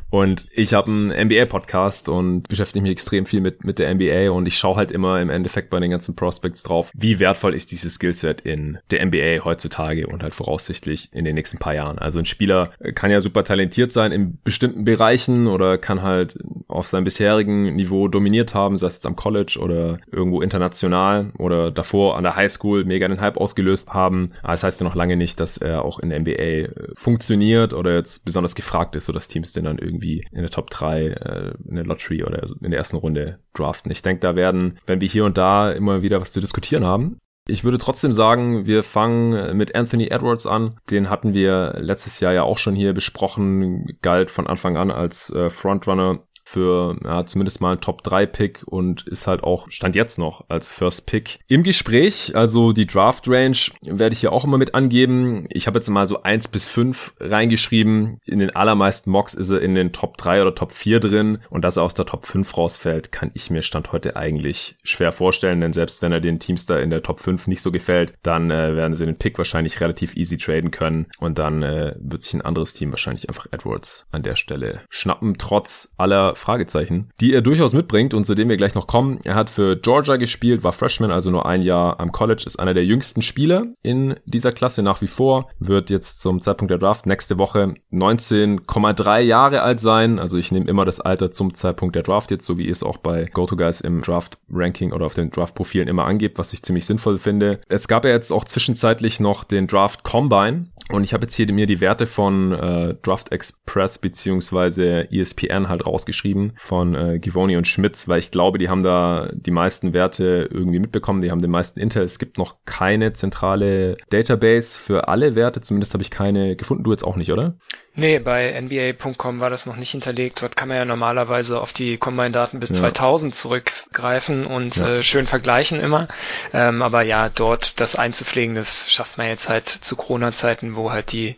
Und 0.10 0.48
ich 0.52 0.74
habe 0.74 0.90
einen 0.90 1.28
NBA-Podcast 1.28 2.10
und 2.10 2.48
beschäftige 2.50 2.82
mich 2.82 2.92
extrem 2.92 3.26
viel 3.26 3.42
mit, 3.42 3.64
mit 3.64 3.78
der 3.80 3.94
NBA 3.94 4.32
und 4.32 4.48
ich 4.48 4.58
schaue 4.58 4.76
halt 4.76 4.92
immer 4.92 5.22
im 5.22 5.30
Endeffekt 5.30 5.70
bei 5.70 5.80
den 5.80 5.92
ganzen 5.92 6.16
Prospects 6.16 6.64
drauf, 6.64 6.90
wie 6.94 7.20
wertvoll 7.20 7.54
ist 7.54 7.72
dieses 7.72 7.96
Skillset 7.96 8.42
in 8.42 8.80
der 8.90 9.06
NBA 9.06 9.46
heutzutage 9.46 10.08
und 10.08 10.24
halt 10.24 10.34
voraussichtlich 10.34 11.10
in 11.14 11.26
den 11.26 11.36
nächsten 11.36 11.60
paar 11.60 11.76
Jahren. 11.76 12.00
Also 12.00 12.20
ein 12.20 12.26
Spieler 12.26 12.72
kann 12.96 13.12
ja 13.12 13.22
super 13.22 13.44
talentiert 13.44 13.92
sein 13.92 14.12
in 14.12 14.40
bestimmten 14.44 14.84
Bereichen 14.84 15.48
oder 15.48 15.78
kann 15.78 16.02
halt 16.02 16.40
auf 16.68 16.88
seinem 16.88 17.04
bisherigen 17.04 17.76
Niveau 17.76 18.08
dominiert 18.08 18.56
haben, 18.56 18.78
sei 18.78 18.88
es 18.88 18.96
jetzt 18.96 19.06
am 19.06 19.16
College 19.16 19.60
oder 19.62 20.00
irgendwo 20.12 20.42
international 20.42 21.32
oder 21.38 21.70
davor 21.70 22.18
an 22.18 22.24
der 22.24 22.36
Highschool 22.36 22.84
mega 22.84 23.08
den 23.08 23.22
Hype 23.22 23.38
ausgelöst 23.38 23.94
haben. 23.94 24.32
Aber 24.42 24.54
das 24.54 24.64
heißt 24.64 24.82
ja 24.82 24.86
noch 24.86 24.96
lange 24.96 25.18
nicht, 25.18 25.40
dass 25.40 25.58
er 25.58 25.83
auch 25.84 26.00
in 26.00 26.10
der 26.10 26.20
NBA 26.20 26.32
äh, 26.32 26.70
funktioniert 26.96 27.74
oder 27.74 27.96
jetzt 27.96 28.26
besonders 28.26 28.56
gefragt 28.56 28.96
ist, 28.96 29.06
so 29.06 29.14
dass 29.14 29.28
Teams 29.28 29.54
den 29.54 29.66
dann 29.66 29.78
irgendwie 29.78 30.26
in 30.32 30.42
der 30.42 30.50
Top 30.50 30.70
3 30.70 31.06
äh, 31.08 31.54
in 31.68 31.76
der 31.76 31.86
Lottery 31.86 32.24
oder 32.24 32.44
in 32.62 32.72
der 32.72 32.80
ersten 32.80 32.98
Runde 32.98 33.40
draften. 33.54 33.92
Ich 33.92 34.02
denke, 34.02 34.22
da 34.22 34.36
werden, 34.36 34.80
wenn 34.86 35.02
wir 35.02 35.08
hier 35.08 35.26
und 35.26 35.38
da 35.38 35.72
immer 35.72 36.02
wieder 36.02 36.22
was 36.22 36.32
zu 36.32 36.40
diskutieren 36.40 36.86
haben. 36.86 37.18
Ich 37.46 37.66
würde 37.66 37.78
trotzdem 37.78 38.14
sagen, 38.14 38.66
wir 38.68 38.84
fangen 38.84 39.58
mit 39.58 39.76
Anthony 39.76 40.08
Edwards 40.08 40.48
an. 40.48 40.78
Den 40.90 41.10
hatten 41.10 41.34
wir 41.34 41.76
letztes 41.78 42.22
Jahr 42.22 42.32
ja 42.32 42.44
auch 42.44 42.58
schon 42.58 42.74
hier 42.74 42.94
besprochen, 42.94 43.98
galt 44.02 44.32
von 44.32 44.48
Anfang 44.48 44.78
an 44.78 44.92
als 44.92 45.30
äh, 45.30 45.50
Frontrunner 45.50 46.24
für 46.54 46.96
ja, 47.04 47.26
zumindest 47.26 47.62
mal 47.62 47.74
ein 47.74 47.82
Top-3-Pick 47.82 48.64
und 48.66 49.08
ist 49.08 49.26
halt 49.26 49.44
auch, 49.44 49.70
stand 49.70 49.96
jetzt 49.96 50.20
noch 50.20 50.46
als 50.50 50.70
First-Pick 50.70 51.40
im 51.48 51.64
Gespräch. 51.64 52.36
Also 52.36 52.74
die 52.74 52.86
Draft-Range 52.86 53.58
werde 53.82 54.14
ich 54.14 54.20
hier 54.20 54.32
auch 54.32 54.46
immer 54.46 54.60
mit 54.60 54.76
angeben. 54.76 55.48
Ich 55.50 55.66
habe 55.66 55.80
jetzt 55.80 55.90
mal 55.90 56.08
so 56.08 56.22
eins 56.22 56.48
bis 56.48 56.68
fünf 56.68 57.14
reingeschrieben. 57.20 58.20
In 58.26 58.40
den 58.40 58.56
allermeisten 58.56 59.10
Mocks 59.10 59.34
ist 59.34 59.50
er 59.50 59.62
in 59.62 59.74
den 59.74 59.94
Top 59.94 60.18
3 60.18 60.44
oder 60.44 60.54
Top 60.54 60.72
4 60.72 61.00
drin 61.00 61.40
und 61.50 61.64
dass 61.64 61.78
er 61.78 61.84
aus 61.84 61.96
der 61.96 62.06
Top 62.06 62.26
5 62.26 62.56
rausfällt, 62.56 63.12
kann 63.12 63.32
ich 63.34 63.50
mir 63.50 63.64
Stand 63.64 63.92
heute 63.92 64.16
eigentlich 64.16 64.76
schwer 64.84 65.12
vorstellen, 65.12 65.60
denn 65.60 65.74
selbst 65.74 66.02
wenn 66.02 66.12
er 66.12 66.22
den 66.22 66.40
Teams 66.40 66.70
in 66.70 66.92
der 66.92 67.02
Top 67.02 67.20
5 67.20 67.48
nicht 67.48 67.62
so 67.62 67.72
gefällt, 67.72 68.14
dann 68.22 68.52
äh, 68.52 68.76
werden 68.76 68.94
sie 68.94 69.06
den 69.06 69.18
Pick 69.18 69.38
wahrscheinlich 69.38 69.82
relativ 69.82 70.16
easy 70.16 70.38
traden 70.38 70.72
können 70.72 71.08
und 71.18 71.40
dann 71.40 71.64
äh, 71.64 71.96
wird 72.00 72.22
sich 72.22 72.36
ein 72.36 72.42
anderes 72.42 72.74
Team 72.74 72.92
wahrscheinlich 72.92 73.28
einfach 73.28 73.48
Edwards 73.52 74.06
an 74.12 74.24
der 74.24 74.36
Stelle 74.36 74.82
schnappen, 74.90 75.38
trotz 75.38 75.94
aller 75.98 76.36
Fragezeichen, 76.44 77.10
die 77.20 77.34
er 77.34 77.42
durchaus 77.42 77.74
mitbringt 77.74 78.14
und 78.14 78.26
zu 78.26 78.36
dem 78.36 78.50
wir 78.50 78.58
gleich 78.58 78.76
noch 78.76 78.88
kommen. 78.88 79.20
Er 79.24 79.36
hat 79.36 79.50
für 79.50 79.78
Georgia 79.78 80.18
gespielt, 80.18 80.64
war 80.64 80.74
Freshman, 80.74 81.12
also 81.12 81.32
nur 81.32 81.46
ein 81.46 81.62
Jahr 81.62 82.00
am 82.00 82.12
College, 82.12 82.44
ist 82.46 82.60
einer 82.60 82.74
der 82.74 82.86
jüngsten 82.86 83.22
Spieler 83.22 83.68
in 83.82 84.16
dieser 84.26 84.52
Klasse 84.52 84.84
nach 84.84 85.02
wie 85.02 85.08
vor, 85.08 85.50
wird 85.60 85.90
jetzt 85.90 86.20
zum 86.20 86.42
Zeitpunkt 86.42 86.72
der 86.72 86.78
Draft 86.78 87.06
nächste 87.06 87.38
Woche 87.38 87.76
19,3 87.92 89.20
Jahre 89.22 89.62
alt 89.62 89.80
sein. 89.80 90.20
Also 90.20 90.38
ich 90.38 90.52
nehme 90.52 90.68
immer 90.68 90.86
das 90.86 91.00
Alter 91.00 91.32
zum 91.32 91.54
Zeitpunkt 91.54 91.96
der 91.96 92.04
Draft 92.04 92.32
jetzt, 92.32 92.46
so 92.46 92.58
wie 92.58 92.70
es 92.70 92.84
auch 92.84 92.98
bei 92.98 93.26
GoToGuys 93.26 93.82
im 93.82 94.02
Draft-Ranking 94.02 94.92
oder 94.92 95.06
auf 95.06 95.14
den 95.14 95.32
Draft-Profilen 95.32 95.88
immer 95.88 96.06
angibt, 96.06 96.38
was 96.38 96.54
ich 96.54 96.64
ziemlich 96.64 96.86
sinnvoll 96.86 97.18
finde. 97.18 97.62
Es 97.70 97.88
gab 97.88 98.06
ja 98.06 98.12
jetzt 98.12 98.32
auch 98.32 98.46
zwischenzeitlich 98.46 99.20
noch 99.20 99.44
den 99.44 99.68
Draft 99.68 100.04
Combine 100.04 100.66
und 100.90 101.04
ich 101.04 101.14
habe 101.14 101.24
jetzt 101.24 101.36
hier 101.36 101.52
mir 101.52 101.68
die 101.68 101.82
Werte 101.82 102.06
von 102.06 102.52
äh, 102.52 102.96
Draft 103.02 103.32
Express 103.32 103.98
beziehungsweise 103.98 105.12
ESPN 105.12 105.70
halt 105.70 105.86
rausgeschrieben 105.86 106.14
geschrieben 106.24 106.54
von 106.58 106.96
äh, 106.96 107.20
Givoni 107.20 107.58
und 107.58 107.68
Schmitz, 107.68 108.08
weil 108.08 108.20
ich 108.20 108.32
glaube, 108.32 108.58
die 108.58 108.70
haben 108.70 108.84
da 108.84 109.30
die 109.34 109.52
meisten 109.52 109.94
Werte 109.94 110.48
irgendwie 110.52 110.80
mitbekommen, 110.80 111.22
die 111.22 111.32
haben 111.32 111.42
den 111.42 111.52
meisten 111.52 111.80
Intel. 111.80 112.04
Es 112.04 112.20
gibt 112.20 112.38
noch 112.38 112.58
keine 112.66 113.14
zentrale 113.14 113.98
Database 114.10 114.80
für 114.80 115.08
alle 115.08 115.36
Werte, 115.36 115.62
zumindest 115.62 115.94
habe 115.94 116.04
ich 116.04 116.12
keine 116.12 116.56
gefunden. 116.56 116.84
Du 116.84 116.92
jetzt 116.92 117.04
auch 117.04 117.16
nicht, 117.16 117.32
oder? 117.32 117.58
Nee, 117.96 118.18
bei 118.18 118.60
NBA.com 118.60 119.40
war 119.40 119.52
das 119.52 119.68
noch 119.68 119.76
nicht 119.76 119.92
hinterlegt. 119.92 120.42
Dort 120.42 120.58
kann 120.58 120.68
man 120.68 120.78
ja 120.78 120.86
normalerweise 120.86 121.62
auf 121.62 121.74
die 121.74 121.98
Combine-Daten 121.98 122.60
bis 122.60 122.70
ja. 122.70 122.76
2000 122.78 123.36
zurückgreifen 123.36 124.48
und 124.48 124.78
ja. 124.78 124.96
äh, 124.96 125.04
schön 125.04 125.28
vergleichen 125.28 125.80
immer. 125.80 126.08
Ähm, 126.54 126.82
aber 126.82 127.04
ja, 127.04 127.30
dort 127.30 127.80
das 127.80 127.96
einzupflegen, 127.96 128.56
das 128.56 128.92
schafft 128.92 129.20
man 129.20 129.28
jetzt 129.28 129.48
halt 129.48 129.68
zu 129.68 129.96
Corona-Zeiten, 129.96 130.76
wo 130.76 130.92
halt 130.92 131.12
die 131.12 131.36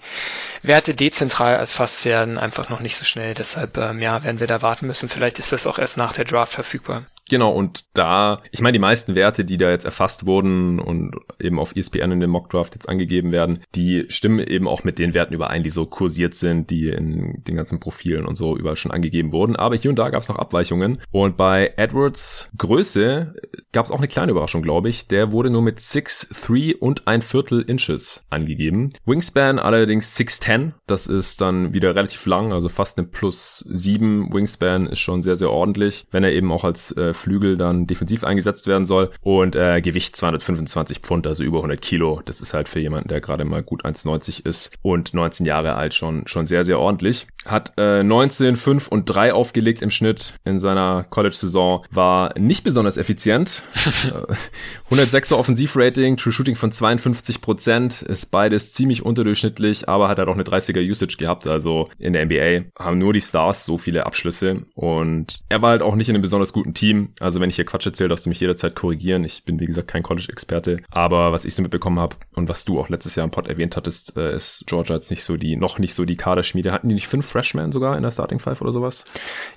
Werte 0.63 0.93
dezentral 0.93 1.55
erfasst 1.55 2.05
werden, 2.05 2.37
einfach 2.37 2.69
noch 2.69 2.79
nicht 2.79 2.95
so 2.95 3.03
schnell. 3.03 3.33
Deshalb, 3.33 3.77
ähm, 3.77 4.01
ja, 4.01 4.23
werden 4.23 4.39
wir 4.39 4.47
da 4.47 4.61
warten 4.61 4.87
müssen. 4.87 5.09
Vielleicht 5.09 5.39
ist 5.39 5.51
das 5.51 5.67
auch 5.67 5.77
erst 5.77 5.97
nach 5.97 6.13
der 6.13 6.23
Draft 6.23 6.53
verfügbar. 6.53 7.03
Genau, 7.29 7.51
und 7.51 7.85
da, 7.93 8.41
ich 8.51 8.61
meine, 8.61 8.73
die 8.73 8.79
meisten 8.79 9.15
Werte, 9.15 9.45
die 9.45 9.57
da 9.57 9.69
jetzt 9.71 9.85
erfasst 9.85 10.25
wurden 10.25 10.79
und 10.79 11.15
eben 11.39 11.59
auf 11.59 11.75
ESPN 11.75 12.11
in 12.11 12.19
dem 12.19 12.29
Mockdraft 12.29 12.75
jetzt 12.75 12.87
angegeben 12.87 13.31
werden, 13.31 13.63
die 13.73 14.05
stimmen 14.09 14.39
eben 14.39 14.67
auch 14.67 14.83
mit 14.83 14.99
den 14.99 15.13
Werten 15.13 15.33
überein, 15.33 15.63
die 15.63 15.71
so 15.71 15.85
kursiert 15.85 16.35
sind, 16.35 16.69
die 16.69 16.89
in 16.89 17.43
den 17.43 17.55
ganzen 17.55 17.79
Profilen 17.79 18.25
und 18.25 18.35
so 18.35 18.55
überall 18.55 18.75
schon 18.75 18.91
angegeben 18.91 19.31
wurden. 19.31 19.55
Aber 19.55 19.75
hier 19.75 19.89
und 19.89 19.97
da 19.97 20.09
gab 20.09 20.21
es 20.21 20.29
noch 20.29 20.37
Abweichungen. 20.37 21.01
Und 21.11 21.35
bei 21.35 21.73
Edwards 21.77 22.51
Größe 22.57 23.33
gab 23.71 23.85
es 23.85 23.91
auch 23.91 23.97
eine 23.97 24.07
kleine 24.07 24.31
Überraschung, 24.31 24.61
glaube 24.61 24.89
ich. 24.89 25.07
Der 25.07 25.31
wurde 25.31 25.49
nur 25.49 25.63
mit 25.63 25.79
6'3 25.79 26.75
und 26.77 27.07
ein 27.07 27.23
Viertel 27.23 27.61
Inches 27.61 28.23
angegeben. 28.29 28.89
Wingspan 29.05 29.57
allerdings 29.57 30.15
6'10. 30.15 30.73
Das 30.85 31.07
ist 31.07 31.41
dann 31.41 31.73
wieder 31.73 31.95
relativ 31.95 32.25
lang, 32.27 32.53
also 32.53 32.69
fast 32.69 32.99
eine 32.99 33.07
plus 33.07 33.65
7 33.67 34.31
Wingspan 34.31 34.85
ist 34.87 34.99
schon 34.99 35.23
sehr, 35.23 35.37
sehr 35.37 35.49
ordentlich, 35.49 36.05
wenn 36.11 36.23
er 36.23 36.31
eben 36.31 36.51
auch 36.51 36.63
als 36.63 36.95
äh, 36.95 37.14
Flügel 37.15 37.57
dann 37.57 37.87
defensiv 37.87 38.23
eingesetzt 38.23 38.67
werden 38.67 38.85
soll. 38.85 39.11
Und 39.21 39.55
äh, 39.55 39.81
Gewicht 39.81 40.15
225 40.15 40.99
Pfund, 40.99 41.27
also 41.27 41.43
über 41.43 41.59
100 41.59 41.81
Kilo. 41.81 42.21
Das 42.25 42.41
ist 42.41 42.53
halt 42.53 42.69
für 42.69 42.79
jemanden, 42.79 43.09
der 43.09 43.21
gerade 43.21 43.45
mal 43.45 43.63
gut 43.63 43.85
1,90 43.85 44.45
ist 44.45 44.71
und 44.81 45.13
19 45.13 45.45
Jahre 45.45 45.75
alt 45.75 45.93
schon, 45.93 46.27
schon 46.27 46.47
sehr, 46.47 46.63
sehr 46.63 46.79
ordentlich. 46.79 47.27
Hat 47.45 47.73
äh, 47.77 48.03
19, 48.03 48.55
5 48.55 48.87
und 48.87 49.05
3 49.05 49.33
aufgelegt 49.33 49.81
im 49.81 49.91
Schnitt 49.91 50.33
in 50.45 50.57
seiner 50.59 51.05
College-Saison. 51.09 51.85
War 51.91 52.37
nicht 52.39 52.63
besonders 52.63 52.97
effizient. 52.97 53.63
106er 54.89 55.35
Offensivrating, 55.35 56.17
True 56.17 56.33
Shooting 56.33 56.55
von 56.55 56.71
52 56.71 57.41
Prozent, 57.41 58.01
ist 58.01 58.27
beides 58.27 58.73
ziemlich 58.73 59.03
unterdurchschnittlich, 59.05 59.87
aber 59.87 60.09
hat 60.09 60.17
halt 60.17 60.27
auch 60.27 60.33
eine 60.33 60.43
30er 60.43 60.81
Usage 60.81 61.17
gehabt. 61.17 61.47
Also 61.47 61.89
in 61.99 62.13
der 62.13 62.25
NBA 62.25 62.69
haben 62.77 62.97
nur 62.97 63.13
die 63.13 63.21
Stars 63.21 63.65
so 63.65 63.77
viele 63.77 64.05
Abschlüsse 64.05 64.63
und 64.73 65.39
er 65.49 65.61
war 65.61 65.71
halt 65.71 65.81
auch 65.81 65.95
nicht 65.95 66.09
in 66.09 66.15
einem 66.15 66.21
besonders 66.21 66.53
guten 66.53 66.73
Team. 66.73 67.04
Also 67.19 67.39
wenn 67.39 67.49
ich 67.49 67.55
hier 67.55 67.65
Quatsch 67.65 67.85
erzähle, 67.85 68.09
darfst 68.09 68.25
du 68.25 68.29
mich 68.29 68.39
jederzeit 68.39 68.75
korrigieren. 68.75 69.23
Ich 69.23 69.43
bin, 69.43 69.59
wie 69.59 69.65
gesagt, 69.65 69.87
kein 69.87 70.03
College-Experte. 70.03 70.81
Aber 70.89 71.31
was 71.31 71.45
ich 71.45 71.55
so 71.55 71.61
mitbekommen 71.61 71.99
habe 71.99 72.15
und 72.33 72.49
was 72.49 72.65
du 72.65 72.79
auch 72.79 72.89
letztes 72.89 73.15
Jahr 73.15 73.23
im 73.23 73.31
Pod 73.31 73.47
erwähnt 73.47 73.75
hattest, 73.75 74.17
äh, 74.17 74.35
ist 74.35 74.63
Georgia 74.67 74.95
jetzt 74.95 75.09
nicht 75.09 75.23
so 75.23 75.37
die, 75.37 75.55
noch 75.55 75.79
nicht 75.79 75.93
so 75.93 76.05
die 76.05 76.17
Kaderschmiede. 76.17 76.71
Hatten 76.71 76.89
die 76.89 76.95
nicht 76.95 77.07
fünf 77.07 77.25
Freshmen 77.25 77.71
sogar 77.71 77.97
in 77.97 78.03
der 78.03 78.11
Starting 78.11 78.39
Five 78.39 78.61
oder 78.61 78.71
sowas? 78.71 79.05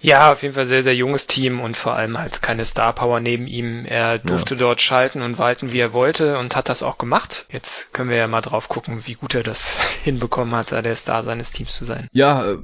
Ja, 0.01 0.33
auf 0.33 0.43
jeden 0.43 0.55
Fall 0.55 0.67
sehr, 0.67 0.83
sehr 0.83 0.95
junges 0.95 1.27
Team 1.27 1.61
und 1.61 1.77
vor 1.77 1.95
allem 1.95 2.19
halt 2.19 2.43
keine 2.43 2.65
Star 2.65 2.93
Power 2.93 3.21
neben 3.21 3.47
ihm. 3.47 3.85
Er 3.85 4.19
durfte 4.19 4.55
ja. 4.55 4.61
dort 4.61 4.81
schalten 4.81 5.23
und 5.23 5.39
walten, 5.39 5.73
wie 5.73 5.81
er 5.81 5.93
wollte 5.93 6.39
und 6.39 6.57
hat 6.57 6.69
das 6.69 6.83
auch 6.83 6.99
gemacht. 6.99 7.47
Jetzt 7.51 7.93
können 7.93 8.11
wir 8.11 8.17
ja 8.17 8.29
mal 8.29 8.41
drauf 8.41 8.69
gucken, 8.69 9.03
wie 9.07 9.15
gut 9.15 9.35
er 9.35 9.43
das 9.43 9.77
hinbekommen 10.03 10.55
hat, 10.55 10.71
der 10.73 10.97
Star 10.97 11.23
seines 11.23 11.53
Teams 11.53 11.75
zu 11.75 11.85
sein. 11.85 12.09
Ja, 12.13 12.45
äh, 12.45 12.59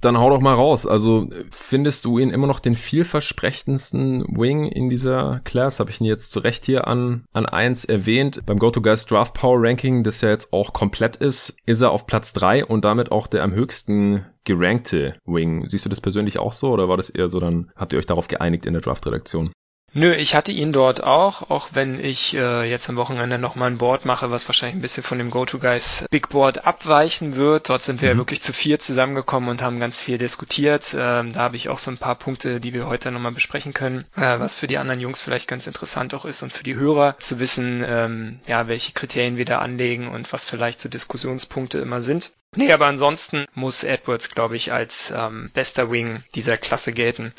dann 0.00 0.18
hau 0.18 0.30
doch 0.30 0.40
mal 0.40 0.54
raus. 0.54 0.86
Also 0.86 1.28
findest 1.50 2.04
du 2.04 2.18
ihn 2.18 2.30
immer 2.30 2.46
noch 2.46 2.60
den 2.60 2.74
vielversprechendsten 2.74 4.24
Wing 4.36 4.66
in 4.66 4.88
dieser 4.88 5.40
Class? 5.44 5.80
Habe 5.80 5.90
ich 5.90 6.00
ihn 6.00 6.06
jetzt 6.06 6.32
zu 6.32 6.40
Recht 6.40 6.64
hier 6.64 6.86
an, 6.86 7.24
an 7.32 7.46
eins 7.46 7.84
erwähnt. 7.84 8.42
Beim 8.46 8.58
Go-To-Guys 8.58 9.06
Draft 9.06 9.34
Power 9.34 9.58
Ranking, 9.60 10.04
das 10.04 10.20
ja 10.20 10.30
jetzt 10.30 10.52
auch 10.52 10.72
komplett 10.72 11.16
ist, 11.16 11.56
ist 11.66 11.80
er 11.80 11.90
auf 11.90 12.06
Platz 12.06 12.32
drei 12.32 12.64
und 12.64 12.84
damit 12.84 13.12
auch 13.12 13.26
der 13.26 13.42
am 13.42 13.52
höchsten 13.52 14.24
gerankte 14.44 15.16
Wing. 15.26 15.68
Siehst 15.68 15.84
du 15.84 15.90
das 15.90 16.00
persönlich 16.00 16.38
auch 16.38 16.52
so 16.52 16.70
oder 16.70 16.88
war 16.88 16.96
das 16.96 17.10
eher 17.10 17.28
so, 17.28 17.38
dann 17.38 17.70
habt 17.76 17.92
ihr 17.92 17.98
euch 17.98 18.06
darauf 18.06 18.28
geeinigt 18.28 18.66
in 18.66 18.72
der 18.72 18.82
Draft-Redaktion? 18.82 19.52
Nö, 19.94 20.14
ich 20.14 20.34
hatte 20.34 20.52
ihn 20.52 20.72
dort 20.72 21.02
auch, 21.02 21.50
auch 21.50 21.70
wenn 21.72 21.98
ich 21.98 22.34
äh, 22.36 22.68
jetzt 22.68 22.90
am 22.90 22.96
Wochenende 22.96 23.38
noch 23.38 23.54
mal 23.54 23.66
ein 23.66 23.78
Board 23.78 24.04
mache, 24.04 24.30
was 24.30 24.46
wahrscheinlich 24.46 24.76
ein 24.76 24.82
bisschen 24.82 25.02
von 25.02 25.16
dem 25.16 25.30
Go-To-Guys 25.30 26.04
Big 26.10 26.28
Board 26.28 26.66
abweichen 26.66 27.36
wird. 27.36 27.70
Dort 27.70 27.82
sind 27.82 28.02
wir 28.02 28.12
mhm. 28.12 28.18
wirklich 28.18 28.42
zu 28.42 28.52
vier 28.52 28.78
zusammengekommen 28.78 29.48
und 29.48 29.62
haben 29.62 29.80
ganz 29.80 29.96
viel 29.96 30.18
diskutiert. 30.18 30.94
Ähm, 30.96 31.32
da 31.32 31.40
habe 31.40 31.56
ich 31.56 31.70
auch 31.70 31.78
so 31.78 31.90
ein 31.90 31.96
paar 31.96 32.16
Punkte, 32.16 32.60
die 32.60 32.74
wir 32.74 32.86
heute 32.86 33.10
nochmal 33.10 33.32
besprechen 33.32 33.72
können, 33.72 34.04
äh, 34.14 34.38
was 34.38 34.54
für 34.54 34.66
die 34.66 34.76
anderen 34.76 35.00
Jungs 35.00 35.22
vielleicht 35.22 35.48
ganz 35.48 35.66
interessant 35.66 36.12
auch 36.12 36.26
ist 36.26 36.42
und 36.42 36.52
für 36.52 36.64
die 36.64 36.76
Hörer 36.76 37.16
zu 37.18 37.40
wissen, 37.40 37.82
ähm, 37.86 38.40
ja, 38.46 38.68
welche 38.68 38.92
Kriterien 38.92 39.38
wir 39.38 39.46
da 39.46 39.60
anlegen 39.60 40.08
und 40.08 40.32
was 40.34 40.44
vielleicht 40.44 40.80
so 40.80 40.90
Diskussionspunkte 40.90 41.78
immer 41.78 42.02
sind. 42.02 42.32
Nee, 42.56 42.72
aber 42.72 42.86
ansonsten 42.86 43.44
muss 43.52 43.84
Edwards, 43.84 44.30
glaube 44.30 44.56
ich, 44.56 44.72
als 44.72 45.12
ähm, 45.14 45.50
bester 45.52 45.90
Wing 45.90 46.22
dieser 46.34 46.56
Klasse 46.56 46.92
gelten. 46.92 47.34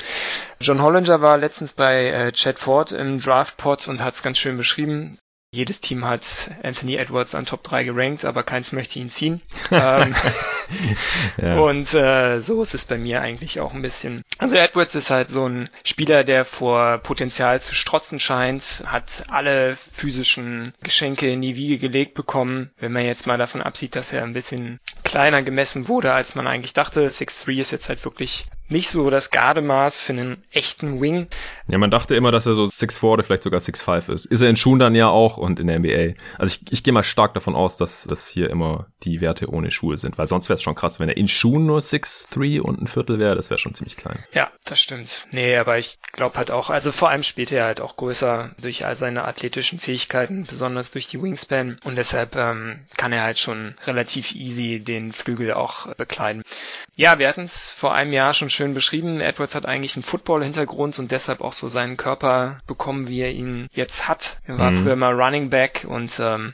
John 0.61 0.83
Hollinger 0.83 1.19
war 1.21 1.37
letztens 1.37 1.73
bei 1.73 2.09
äh, 2.09 2.31
Chad 2.39 2.57
Ford 2.57 2.91
im 2.93 3.19
Draftpot 3.19 3.87
und 3.89 4.01
hat 4.01 4.13
es 4.13 4.23
ganz 4.23 4.37
schön 4.37 4.55
beschrieben. 4.57 5.17
Jedes 5.51 5.81
Team 5.81 6.05
hat 6.05 6.51
Anthony 6.61 6.95
Edwards 6.95 7.33
an 7.33 7.47
Top 7.47 7.63
3 7.63 7.83
gerankt, 7.83 8.23
aber 8.23 8.43
keins 8.43 8.71
möchte 8.71 8.99
ihn 8.99 9.09
ziehen. 9.09 9.41
ähm, 9.71 10.15
ja. 11.41 11.59
Und 11.59 11.91
äh, 11.95 12.39
so 12.39 12.61
ist 12.61 12.75
es 12.75 12.85
bei 12.85 12.99
mir 12.99 13.21
eigentlich 13.21 13.59
auch 13.59 13.73
ein 13.73 13.81
bisschen. 13.81 14.21
Also 14.37 14.57
Edwards 14.57 14.93
ist 14.93 15.09
halt 15.09 15.31
so 15.31 15.47
ein 15.49 15.69
Spieler, 15.83 16.23
der 16.23 16.45
vor 16.45 16.99
Potenzial 16.99 17.59
zu 17.61 17.73
strotzen 17.73 18.19
scheint, 18.19 18.83
hat 18.85 19.23
alle 19.29 19.75
physischen 19.91 20.75
Geschenke 20.83 21.31
in 21.31 21.41
die 21.41 21.55
Wiege 21.55 21.79
gelegt 21.79 22.13
bekommen. 22.13 22.69
Wenn 22.77 22.91
man 22.91 23.05
jetzt 23.05 23.25
mal 23.25 23.39
davon 23.39 23.63
absieht, 23.63 23.95
dass 23.95 24.13
er 24.13 24.23
ein 24.23 24.33
bisschen 24.33 24.79
kleiner 25.09 25.41
gemessen 25.41 25.87
wurde, 25.87 26.13
als 26.13 26.35
man 26.35 26.45
eigentlich 26.45 26.73
dachte. 26.73 27.07
6'3 27.07 27.59
ist 27.59 27.71
jetzt 27.71 27.89
halt 27.89 28.05
wirklich 28.05 28.45
nicht 28.67 28.89
so 28.89 29.09
das 29.09 29.31
Gardemaß 29.31 29.97
für 29.97 30.13
einen 30.13 30.43
echten 30.51 31.01
Wing. 31.01 31.27
Ja, 31.67 31.79
man 31.79 31.89
dachte 31.89 32.15
immer, 32.15 32.31
dass 32.31 32.45
er 32.45 32.53
so 32.53 32.65
6'4 32.65 33.03
oder 33.05 33.23
vielleicht 33.23 33.41
sogar 33.41 33.59
6'5 33.59 34.13
ist. 34.13 34.25
Ist 34.27 34.41
er 34.41 34.49
in 34.49 34.55
Schuhen 34.55 34.77
dann 34.77 34.93
ja 34.93 35.09
auch 35.09 35.37
und 35.37 35.59
in 35.59 35.65
der 35.65 35.79
NBA. 35.79 36.13
Also 36.37 36.59
ich, 36.61 36.71
ich 36.71 36.83
gehe 36.83 36.93
mal 36.93 37.01
stark 37.01 37.33
davon 37.33 37.55
aus, 37.55 37.75
dass 37.75 38.03
das 38.03 38.27
hier 38.27 38.51
immer 38.51 38.85
die 39.01 39.19
Werte 39.19 39.49
ohne 39.49 39.71
Schuhe 39.71 39.97
sind, 39.97 40.19
weil 40.19 40.27
sonst 40.27 40.47
wäre 40.47 40.57
es 40.57 40.61
schon 40.61 40.75
krass, 40.75 40.99
wenn 40.99 41.09
er 41.09 41.17
in 41.17 41.27
Schuhen 41.27 41.65
nur 41.65 41.79
6'3 41.79 42.59
und 42.59 42.79
ein 42.79 42.87
Viertel 42.87 43.17
wäre, 43.17 43.35
das 43.35 43.49
wäre 43.49 43.57
schon 43.57 43.73
ziemlich 43.73 43.97
klein. 43.97 44.23
Ja, 44.31 44.51
das 44.65 44.79
stimmt. 44.79 45.25
Nee, 45.31 45.57
aber 45.57 45.79
ich 45.79 45.97
glaube 46.11 46.37
halt 46.37 46.51
auch, 46.51 46.69
also 46.69 46.91
vor 46.91 47.09
allem 47.09 47.23
spielt 47.23 47.51
er 47.51 47.65
halt 47.65 47.81
auch 47.81 47.97
größer 47.97 48.51
durch 48.61 48.85
all 48.85 48.95
seine 48.95 49.23
athletischen 49.23 49.79
Fähigkeiten, 49.79 50.45
besonders 50.45 50.91
durch 50.91 51.07
die 51.07 51.19
Wingspan 51.19 51.79
und 51.83 51.95
deshalb 51.95 52.35
ähm, 52.35 52.81
kann 52.95 53.11
er 53.11 53.23
halt 53.23 53.39
schon 53.39 53.73
relativ 53.87 54.35
easy 54.35 54.79
den 54.79 54.98
Flügel 55.13 55.53
auch 55.53 55.93
bekleiden. 55.95 56.43
Ja, 56.95 57.17
wir 57.17 57.27
hatten 57.27 57.45
es 57.45 57.71
vor 57.71 57.93
einem 57.93 58.11
Jahr 58.11 58.33
schon 58.33 58.49
schön 58.49 58.73
beschrieben. 58.73 59.21
Edwards 59.21 59.55
hat 59.55 59.65
eigentlich 59.65 59.95
einen 59.95 60.03
Football-Hintergrund 60.03 60.99
und 60.99 61.11
deshalb 61.11 61.41
auch 61.41 61.53
so 61.53 61.67
seinen 61.67 61.95
Körper 61.97 62.57
bekommen, 62.67 63.07
wie 63.07 63.21
er 63.21 63.31
ihn 63.31 63.69
jetzt 63.73 64.07
hat. 64.07 64.37
Er 64.45 64.57
war 64.57 64.71
mhm. 64.71 64.83
früher 64.83 64.95
mal 64.95 65.13
Running 65.19 65.49
Back 65.49 65.85
und 65.87 66.19
ähm, 66.19 66.53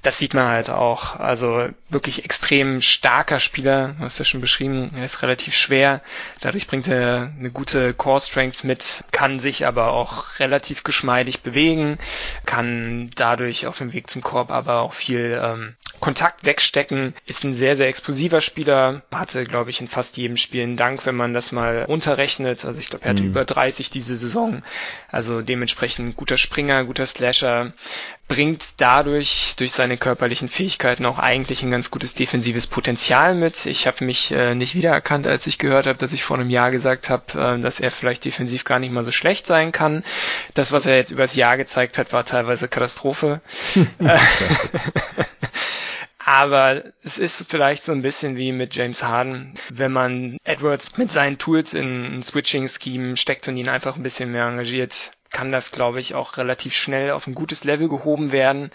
das 0.00 0.18
sieht 0.18 0.34
man 0.34 0.46
halt 0.46 0.70
auch. 0.70 1.20
Also 1.20 1.68
wirklich 1.90 2.24
extrem 2.24 2.80
starker 2.80 3.38
Spieler, 3.38 3.94
du 3.98 4.04
hast 4.04 4.18
ja 4.18 4.24
schon 4.24 4.40
beschrieben, 4.40 4.92
er 4.96 5.04
ist 5.04 5.22
relativ 5.22 5.54
schwer. 5.54 6.00
Dadurch 6.40 6.66
bringt 6.66 6.88
er 6.88 7.32
eine 7.38 7.50
gute 7.50 7.92
Core-Strength 7.92 8.64
mit, 8.64 9.04
kann 9.12 9.40
sich 9.40 9.66
aber 9.66 9.92
auch 9.92 10.38
relativ 10.38 10.84
geschmeidig 10.84 11.42
bewegen, 11.42 11.98
kann 12.46 13.10
dadurch 13.14 13.66
auf 13.66 13.78
dem 13.78 13.92
Weg 13.92 14.08
zum 14.08 14.22
Korb 14.22 14.50
aber 14.50 14.80
auch 14.80 14.94
viel 14.94 15.38
ähm, 15.42 15.74
Kontakt 16.00 16.44
wegstecken, 16.44 17.14
ist 17.26 17.44
ein 17.44 17.54
sehr, 17.54 17.76
sehr 17.76 17.81
explosiver 17.86 18.40
Spieler, 18.40 19.02
hatte, 19.10 19.44
glaube 19.44 19.70
ich, 19.70 19.80
in 19.80 19.88
fast 19.88 20.16
jedem 20.16 20.36
Spiel 20.36 20.62
einen 20.62 20.76
Dank, 20.76 21.06
wenn 21.06 21.14
man 21.14 21.34
das 21.34 21.52
mal 21.52 21.84
unterrechnet. 21.86 22.64
Also 22.64 22.80
ich 22.80 22.88
glaube, 22.88 23.04
er 23.04 23.10
hatte 23.10 23.22
mhm. 23.22 23.30
über 23.30 23.44
30 23.44 23.90
diese 23.90 24.16
Saison. 24.16 24.62
Also 25.10 25.42
dementsprechend 25.42 26.16
guter 26.16 26.36
Springer, 26.36 26.84
guter 26.84 27.06
Slasher, 27.06 27.72
bringt 28.28 28.80
dadurch 28.80 29.54
durch 29.58 29.72
seine 29.72 29.98
körperlichen 29.98 30.48
Fähigkeiten 30.48 31.04
auch 31.04 31.18
eigentlich 31.18 31.62
ein 31.62 31.70
ganz 31.70 31.90
gutes 31.90 32.14
defensives 32.14 32.66
Potenzial 32.66 33.34
mit. 33.34 33.66
Ich 33.66 33.86
habe 33.86 34.04
mich 34.04 34.32
äh, 34.32 34.54
nicht 34.54 34.74
wiedererkannt, 34.74 35.26
als 35.26 35.46
ich 35.46 35.58
gehört 35.58 35.86
habe, 35.86 35.98
dass 35.98 36.12
ich 36.12 36.24
vor 36.24 36.38
einem 36.38 36.48
Jahr 36.48 36.70
gesagt 36.70 37.10
habe, 37.10 37.24
äh, 37.58 37.60
dass 37.60 37.80
er 37.80 37.90
vielleicht 37.90 38.24
defensiv 38.24 38.64
gar 38.64 38.78
nicht 38.78 38.92
mal 38.92 39.04
so 39.04 39.12
schlecht 39.12 39.46
sein 39.46 39.70
kann. 39.72 40.02
Das, 40.54 40.72
was 40.72 40.86
er 40.86 40.96
jetzt 40.96 41.10
übers 41.10 41.34
Jahr 41.34 41.56
gezeigt 41.56 41.98
hat, 41.98 42.12
war 42.12 42.24
teilweise 42.24 42.68
Katastrophe. 42.68 43.42
Aber 46.24 46.84
es 47.02 47.18
ist 47.18 47.46
vielleicht 47.48 47.84
so 47.84 47.92
ein 47.92 48.02
bisschen 48.02 48.36
wie 48.36 48.52
mit 48.52 48.74
James 48.74 49.02
Harden, 49.02 49.54
wenn 49.70 49.92
man 49.92 50.38
Edwards 50.44 50.96
mit 50.96 51.10
seinen 51.10 51.38
Tools 51.38 51.74
in 51.74 52.18
ein 52.18 52.22
Switching-Scheme 52.22 53.16
steckt 53.16 53.48
und 53.48 53.56
ihn 53.56 53.68
einfach 53.68 53.96
ein 53.96 54.04
bisschen 54.04 54.30
mehr 54.30 54.46
engagiert, 54.46 55.12
kann 55.32 55.52
das, 55.52 55.70
glaube 55.72 56.00
ich, 56.00 56.14
auch 56.14 56.36
relativ 56.36 56.74
schnell 56.74 57.10
auf 57.10 57.26
ein 57.26 57.34
gutes 57.34 57.64
Level 57.64 57.88
gehoben 57.88 58.32
werden. 58.32 58.70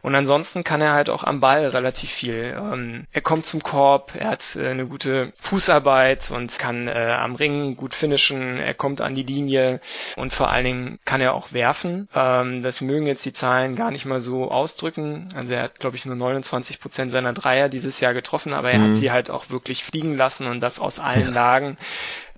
Und 0.00 0.14
ansonsten 0.14 0.64
kann 0.64 0.80
er 0.80 0.92
halt 0.92 1.10
auch 1.10 1.24
am 1.24 1.40
Ball 1.40 1.66
relativ 1.66 2.10
viel. 2.10 2.56
Ähm, 2.56 3.06
er 3.12 3.20
kommt 3.20 3.46
zum 3.46 3.62
Korb, 3.62 4.14
er 4.14 4.28
hat 4.28 4.56
äh, 4.56 4.68
eine 4.68 4.86
gute 4.86 5.32
Fußarbeit 5.40 6.30
und 6.30 6.58
kann 6.58 6.88
äh, 6.88 6.92
am 6.92 7.34
Ring 7.34 7.76
gut 7.76 7.94
finishen, 7.94 8.58
er 8.58 8.74
kommt 8.74 9.00
an 9.00 9.14
die 9.14 9.22
Linie 9.24 9.80
und 10.16 10.32
vor 10.32 10.50
allen 10.50 10.64
Dingen 10.64 10.98
kann 11.04 11.20
er 11.20 11.34
auch 11.34 11.52
werfen. 11.52 12.08
Ähm, 12.14 12.62
das 12.62 12.80
mögen 12.80 13.06
jetzt 13.06 13.24
die 13.24 13.32
Zahlen 13.32 13.74
gar 13.74 13.90
nicht 13.90 14.04
mal 14.04 14.20
so 14.20 14.50
ausdrücken. 14.50 15.28
Also 15.34 15.52
er 15.52 15.64
hat, 15.64 15.80
glaube 15.80 15.96
ich, 15.96 16.04
nur 16.04 16.16
29 16.16 16.80
Prozent 16.80 17.10
seiner 17.10 17.32
Dreier 17.32 17.68
dieses 17.68 18.00
Jahr 18.00 18.14
getroffen, 18.14 18.52
aber 18.52 18.70
er 18.70 18.78
mhm. 18.78 18.84
hat 18.84 18.94
sie 18.94 19.10
halt 19.10 19.30
auch 19.30 19.50
wirklich 19.50 19.82
fliegen 19.82 20.16
lassen 20.16 20.46
und 20.46 20.60
das 20.60 20.78
aus 20.78 21.00
allen 21.00 21.28
ja. 21.28 21.34
Lagen 21.34 21.76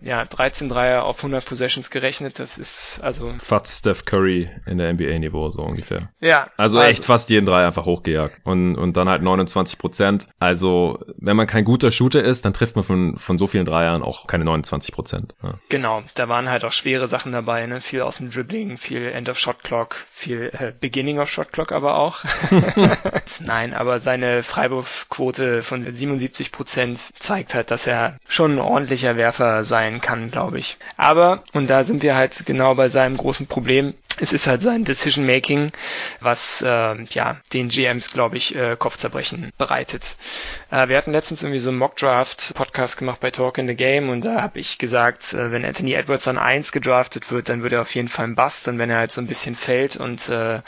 ja, 0.03 0.25
13 0.25 0.69
Dreier 0.69 1.05
auf 1.05 1.19
100 1.19 1.45
Possessions 1.45 1.91
gerechnet, 1.91 2.39
das 2.39 2.59
ist 2.59 3.01
also... 3.03 3.33
Fast 3.39 3.69
Steph 3.69 4.05
Curry 4.05 4.51
in 4.67 4.79
der 4.79 4.93
NBA-Niveau, 4.93 5.51
so 5.51 5.63
ungefähr. 5.63 6.11
Ja. 6.21 6.49
Also, 6.57 6.79
also, 6.79 6.91
echt 6.91 7.05
fast 7.05 7.31
jeden 7.31 7.47
Dreier 7.47 7.67
einfach 7.67 7.87
hochgejagt 7.87 8.41
und, 8.45 8.77
und 8.77 8.97
dann 8.97 9.09
halt 9.09 9.23
29 9.23 9.79
Prozent. 9.79 10.29
Also, 10.39 10.99
wenn 11.19 11.37
man 11.37 11.47
kein 11.47 11.65
guter 11.65 11.91
Shooter 11.91 12.23
ist, 12.23 12.45
dann 12.45 12.55
trifft 12.55 12.77
man 12.77 12.85
von, 12.85 13.19
von 13.19 13.39
so 13.39 13.47
vielen 13.47 13.65
Dreiern 13.65 14.03
auch 14.03 14.27
keine 14.27 14.45
29 14.45 14.93
Prozent. 14.93 15.35
Ja. 15.43 15.55
Genau, 15.69 16.03
da 16.15 16.29
waren 16.29 16.49
halt 16.51 16.65
auch 16.65 16.73
schwere 16.73 17.09
Sachen 17.09 17.33
dabei, 17.33 17.67
ne? 17.67 17.81
viel 17.81 18.03
aus 18.03 18.19
dem 18.19 18.31
Dribbling, 18.31 18.79
viel 18.79 19.07
End 19.07 19.29
of 19.29 19.39
Shot 19.39 19.63
Clock, 19.63 19.97
viel 20.11 20.51
äh, 20.53 20.73
Beginning 20.79 21.19
of 21.19 21.29
Shot 21.29 21.53
Clock 21.53 21.73
aber 21.73 21.97
auch. 21.97 22.25
Nein, 23.41 23.75
aber 23.75 24.01
seine 24.01 24.43
Freiwurfquote 24.43 25.63
von 25.63 25.83
77 25.83 26.53
Prozent 26.53 27.11
zeigt 27.19 27.55
halt, 27.55 27.71
dass 27.71 27.87
er 27.87 28.19
schon 28.29 28.53
ein 28.53 28.59
ordentlicher 28.59 29.17
Werfer 29.17 29.65
sein 29.65 29.90
sein 29.91 30.01
kann, 30.01 30.31
glaube 30.31 30.59
ich. 30.59 30.77
Aber, 30.97 31.43
und 31.53 31.69
da 31.69 31.85
sind 31.85 32.03
wir 32.03 32.15
halt 32.15 32.47
genau 32.47 32.75
bei 32.75 32.89
seinem 32.89 33.17
großen 33.17 33.47
Problem, 33.47 33.95
es 34.19 34.33
ist 34.33 34.47
halt 34.47 34.63
sein 34.63 34.85
Decision 34.85 35.25
Making, 35.25 35.73
was 36.21 36.63
äh, 36.63 37.03
ja 37.05 37.41
den 37.53 37.69
GMs, 37.69 38.13
glaube 38.13 38.37
ich, 38.37 38.55
äh, 38.55 38.77
Kopfzerbrechen 38.79 39.53
bereitet. 39.57 40.17
Äh, 40.71 40.89
wir 40.89 40.99
hatten 40.99 41.13
letztens 41.13 41.43
irgendwie 41.43 41.61
so 41.61 41.71
einen 41.71 41.79
Mock 41.79 41.97
Draft 41.97 42.53
Podcast 42.55 42.99
gemacht 42.99 43.21
bei 43.21 43.31
Talk 43.31 43.57
in 43.59 43.67
the 43.67 43.75
Game 43.75 44.11
und 44.11 44.25
da 44.25 44.43
habe 44.43 44.59
ich 44.59 44.79
gesagt, 44.79 45.33
äh, 45.33 45.53
wenn 45.53 45.65
Anthony 45.65 45.95
Edwards 45.95 46.29
an 46.29 46.39
1 46.39 46.73
gedraftet 46.73 47.31
wird, 47.31 47.49
dann 47.49 47.63
wird 47.63 47.73
er 47.73 47.81
auf 47.81 47.95
jeden 47.95 48.09
Fall 48.09 48.27
ein 48.27 48.35
Bust 48.35 48.69
und 48.69 48.79
wenn 48.79 48.91
er 48.91 48.99
halt 48.99 49.13
so 49.13 49.21
ein 49.21 49.27
bisschen 49.27 49.57
fällt 49.57 49.97
und 49.97 50.29
äh, 50.29 50.61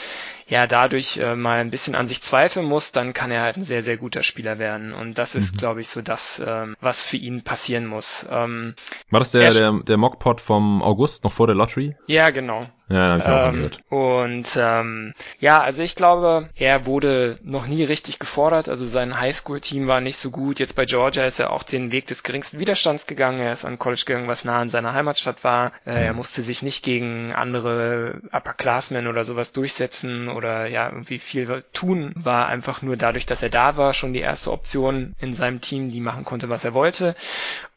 ja 0.53 0.67
dadurch 0.67 1.17
äh, 1.17 1.35
mal 1.35 1.59
ein 1.59 1.71
bisschen 1.71 1.95
an 1.95 2.07
sich 2.07 2.21
zweifeln 2.21 2.67
muss, 2.67 2.91
dann 2.91 3.13
kann 3.13 3.31
er 3.31 3.41
halt 3.41 3.57
ein 3.57 3.63
sehr, 3.63 3.81
sehr 3.81 3.97
guter 3.97 4.21
Spieler 4.21 4.59
werden. 4.59 4.93
Und 4.93 5.17
das 5.17 5.33
ist, 5.33 5.55
mhm. 5.55 5.57
glaube 5.57 5.81
ich, 5.81 5.87
so 5.87 6.03
das, 6.03 6.41
ähm, 6.45 6.75
was 6.79 7.01
für 7.01 7.17
ihn 7.17 7.43
passieren 7.43 7.87
muss. 7.87 8.27
Ähm, 8.29 8.75
War 9.09 9.19
das 9.19 9.31
der, 9.31 9.51
der, 9.51 9.79
der 9.85 9.97
Mockpot 9.97 10.39
vom 10.39 10.83
August, 10.83 11.23
noch 11.23 11.31
vor 11.31 11.47
der 11.47 11.55
Lottery? 11.55 11.95
Ja, 12.05 12.29
genau. 12.29 12.69
Ja, 12.91 13.13
hab 13.13 13.19
ich 13.19 13.25
auch 13.25 13.47
ähm, 13.47 13.55
gehört. 13.55 13.79
Und 13.89 14.57
ähm, 14.57 15.13
ja, 15.39 15.61
also 15.61 15.81
ich 15.81 15.95
glaube, 15.95 16.49
er 16.55 16.85
wurde 16.85 17.39
noch 17.43 17.65
nie 17.65 17.83
richtig 17.83 18.19
gefordert. 18.19 18.69
Also 18.69 18.85
sein 18.85 19.19
Highschool-Team 19.19 19.87
war 19.87 20.01
nicht 20.01 20.17
so 20.17 20.31
gut. 20.31 20.59
Jetzt 20.59 20.75
bei 20.75 20.85
Georgia 20.85 21.25
ist 21.25 21.39
er 21.39 21.51
auch 21.51 21.63
den 21.63 21.91
Weg 21.91 22.07
des 22.07 22.23
geringsten 22.23 22.59
Widerstands 22.59 23.07
gegangen. 23.07 23.39
Er 23.39 23.53
ist 23.53 23.65
an 23.65 23.79
College 23.79 24.03
gegangen, 24.05 24.27
was 24.27 24.45
nah 24.45 24.59
an 24.59 24.69
seiner 24.69 24.93
Heimatstadt 24.93 25.43
war. 25.43 25.71
Äh, 25.85 26.05
er 26.05 26.13
musste 26.13 26.41
sich 26.41 26.61
nicht 26.61 26.83
gegen 26.83 27.33
andere 27.33 28.21
Upperclassmen 28.31 29.07
oder 29.07 29.23
sowas 29.23 29.53
durchsetzen 29.53 30.27
oder 30.27 30.67
ja 30.67 30.89
irgendwie 30.89 31.19
viel 31.19 31.63
tun. 31.73 32.11
War 32.15 32.47
einfach 32.47 32.81
nur 32.81 32.97
dadurch, 32.97 33.25
dass 33.25 33.43
er 33.43 33.49
da 33.49 33.77
war, 33.77 33.93
schon 33.93 34.13
die 34.13 34.19
erste 34.19 34.51
Option 34.51 35.15
in 35.19 35.33
seinem 35.33 35.61
Team, 35.61 35.89
die 35.89 36.01
machen 36.01 36.25
konnte, 36.25 36.49
was 36.49 36.65
er 36.65 36.73
wollte. 36.73 37.15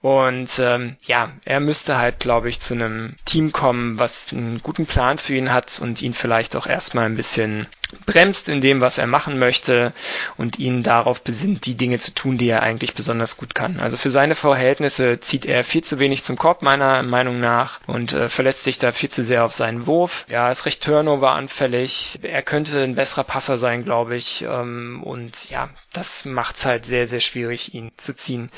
Und 0.07 0.61
ähm, 0.61 0.95
ja, 1.03 1.33
er 1.45 1.59
müsste 1.59 1.99
halt, 1.99 2.21
glaube 2.21 2.49
ich, 2.49 2.61
zu 2.61 2.75
einem 2.75 3.17
Team 3.25 3.51
kommen, 3.51 3.99
was 3.99 4.33
einen 4.33 4.63
guten 4.63 4.87
Plan 4.87 5.19
für 5.19 5.35
ihn 5.35 5.53
hat 5.53 5.81
und 5.81 6.01
ihn 6.01 6.15
vielleicht 6.15 6.55
auch 6.55 6.69
erstmal 6.69 7.07
ein 7.07 7.17
bisschen 7.17 7.67
bremst 8.05 8.49
in 8.49 8.61
dem, 8.61 8.81
was 8.81 8.99
er 8.99 9.07
machen 9.07 9.39
möchte 9.39 9.93
und 10.37 10.59
ihn 10.59 10.83
darauf 10.83 11.23
besinnt, 11.23 11.67
die 11.67 11.75
Dinge 11.75 11.99
zu 11.99 12.13
tun, 12.13 12.39
die 12.39 12.49
er 12.49 12.63
eigentlich 12.63 12.95
besonders 12.95 13.37
gut 13.37 13.55
kann. 13.55 13.81
Also 13.81 13.97
für 13.97 14.11
seine 14.11 14.35
Verhältnisse 14.35 15.21
zieht 15.21 15.47
er 15.47 15.65
viel 15.65 15.83
zu 15.83 15.99
wenig 15.99 16.25
zum 16.25 16.37
Korb, 16.37 16.63
meiner 16.63 17.03
Meinung 17.03 17.41
nach, 17.41 17.81
und 17.87 18.13
äh, 18.13 18.29
verlässt 18.29 18.65
sich 18.65 18.79
da 18.79 18.93
viel 18.93 19.11
zu 19.11 19.23
sehr 19.23 19.45
auf 19.45 19.55
seinen 19.55 19.87
Wurf. 19.87 20.25
Ja, 20.29 20.51
ist 20.51 20.67
recht 20.67 20.83
Turnover-anfällig. 20.83 22.19
Er 22.23 22.43
könnte 22.43 22.83
ein 22.83 22.95
besserer 22.95 23.25
Passer 23.25 23.59
sein, 23.59 23.85
glaube 23.85 24.17
ich. 24.17 24.43
Ähm, 24.43 25.03
und 25.05 25.51
ja, 25.51 25.69
das 25.93 26.25
macht 26.25 26.57
es 26.57 26.67
halt 26.67 26.87
sehr, 26.87 27.07
sehr 27.07 27.21
schwierig, 27.21 27.75
ihn 27.75 27.93
zu 27.97 28.15
ziehen. 28.15 28.51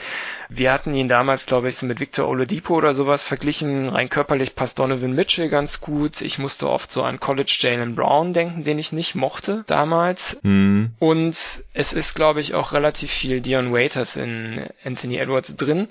Wir 0.48 0.72
hatten 0.72 0.94
ihn 0.94 1.08
damals, 1.08 1.46
glaube 1.46 1.68
ich, 1.68 1.76
so 1.76 1.86
mit 1.86 2.00
Victor 2.00 2.26
Oladipo 2.28 2.74
oder 2.74 2.94
sowas 2.94 3.22
verglichen. 3.22 3.88
Rein 3.88 4.08
körperlich 4.08 4.54
passt 4.54 4.78
Donovan 4.78 5.12
Mitchell 5.12 5.48
ganz 5.48 5.80
gut. 5.80 6.20
Ich 6.20 6.38
musste 6.38 6.68
oft 6.68 6.90
so 6.90 7.02
an 7.02 7.20
College 7.20 7.56
Jalen 7.60 7.94
Brown 7.94 8.32
denken, 8.32 8.64
den 8.64 8.78
ich 8.78 8.92
nicht 8.92 9.14
mochte 9.18 9.64
damals. 9.66 10.40
Mhm. 10.42 10.92
Und 10.98 11.36
es 11.74 11.92
ist, 11.92 12.14
glaube 12.14 12.40
ich, 12.40 12.54
auch 12.54 12.72
relativ 12.72 13.10
viel 13.10 13.40
Dion 13.40 13.72
Waiters 13.72 14.16
in 14.16 14.66
Anthony 14.84 15.18
Edwards 15.18 15.56
drin. 15.56 15.88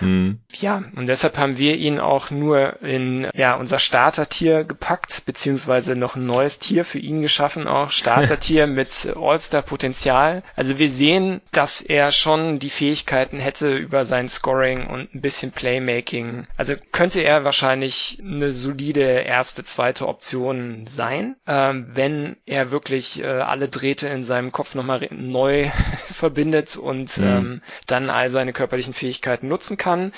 Mhm. 0.00 0.38
Ja, 0.52 0.84
und 0.94 1.06
deshalb 1.06 1.36
haben 1.38 1.58
wir 1.58 1.76
ihn 1.76 1.98
auch 1.98 2.30
nur 2.30 2.80
in 2.82 3.28
ja 3.34 3.54
unser 3.56 3.78
Starter-Tier 3.78 4.64
gepackt, 4.64 5.22
beziehungsweise 5.26 5.96
noch 5.96 6.16
ein 6.16 6.26
neues 6.26 6.58
Tier 6.58 6.84
für 6.84 6.98
ihn 6.98 7.22
geschaffen, 7.22 7.66
auch 7.66 7.90
Starter-Tier 7.90 8.66
mit 8.68 9.08
All-Star-Potenzial. 9.16 10.42
Also 10.54 10.78
wir 10.78 10.90
sehen, 10.90 11.40
dass 11.52 11.80
er 11.80 12.12
schon 12.12 12.58
die 12.58 12.70
Fähigkeiten 12.70 13.38
hätte 13.38 13.74
über 13.74 14.04
sein 14.04 14.28
Scoring 14.28 14.86
und 14.86 15.14
ein 15.14 15.20
bisschen 15.20 15.52
Playmaking. 15.52 16.46
Also 16.56 16.74
könnte 16.92 17.20
er 17.20 17.44
wahrscheinlich 17.44 18.22
eine 18.22 18.52
solide 18.52 19.00
erste, 19.00 19.64
zweite 19.64 20.06
Option 20.06 20.86
sein, 20.86 21.36
ähm, 21.46 21.86
wenn 21.94 22.36
er 22.46 22.65
wirklich 22.70 23.22
äh, 23.22 23.26
alle 23.26 23.68
Drähte 23.68 24.08
in 24.08 24.24
seinem 24.24 24.52
Kopf 24.52 24.74
nochmal 24.74 25.08
neu 25.10 25.70
verbindet 26.12 26.76
und 26.76 27.18
mhm. 27.18 27.24
ähm, 27.24 27.62
dann 27.86 28.10
all 28.10 28.30
seine 28.30 28.52
körperlichen 28.52 28.94
Fähigkeiten 28.94 29.48
nutzen 29.48 29.76
kann. 29.76 30.12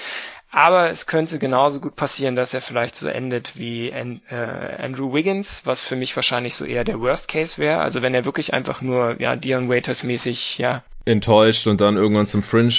Aber 0.50 0.88
es 0.90 1.06
könnte 1.06 1.38
genauso 1.38 1.80
gut 1.80 1.94
passieren, 1.94 2.34
dass 2.34 2.54
er 2.54 2.62
vielleicht 2.62 2.96
so 2.96 3.06
endet 3.06 3.58
wie 3.58 3.92
An 3.92 4.22
äh, 4.30 4.34
Andrew 4.34 5.12
Wiggins, 5.12 5.62
was 5.64 5.82
für 5.82 5.94
mich 5.94 6.16
wahrscheinlich 6.16 6.54
so 6.54 6.64
eher 6.64 6.84
der 6.84 7.00
Worst 7.00 7.28
Case 7.28 7.58
wäre. 7.58 7.80
Also 7.80 8.00
wenn 8.00 8.14
er 8.14 8.24
wirklich 8.24 8.54
einfach 8.54 8.80
nur 8.80 9.20
ja 9.20 9.37
Dion 9.37 9.68
Waiters 9.68 10.02
mäßig 10.02 10.58
ja 10.58 10.82
enttäuscht 11.08 11.66
und 11.66 11.80
dann 11.80 11.96
irgendwann 11.96 12.26
zum 12.26 12.42
Fringe 12.42 12.72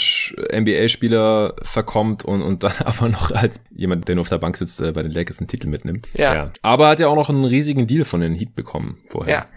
NBA-Spieler 0.54 1.56
verkommt 1.64 2.24
und, 2.24 2.42
und 2.42 2.64
dann 2.64 2.74
aber 2.86 3.10
noch 3.10 3.32
als 3.32 3.62
jemand, 3.72 4.08
der 4.08 4.16
nur 4.16 4.22
auf 4.22 4.30
der 4.30 4.38
Bank 4.38 4.58
sitzt, 4.58 4.82
äh, 4.82 4.92
bei 4.92 5.04
den 5.04 5.12
Lakers 5.12 5.40
einen 5.40 5.48
Titel 5.48 5.68
mitnimmt. 5.68 6.10
Ja. 6.14 6.34
ja. 6.34 6.52
Aber 6.62 6.88
hat 6.88 7.00
ja 7.00 7.08
auch 7.08 7.16
noch 7.16 7.30
einen 7.30 7.46
riesigen 7.46 7.88
Deal 7.88 8.06
von 8.06 8.22
den 8.22 8.34
Heat 8.34 8.56
bekommen 8.56 9.00
vorher. 9.10 9.48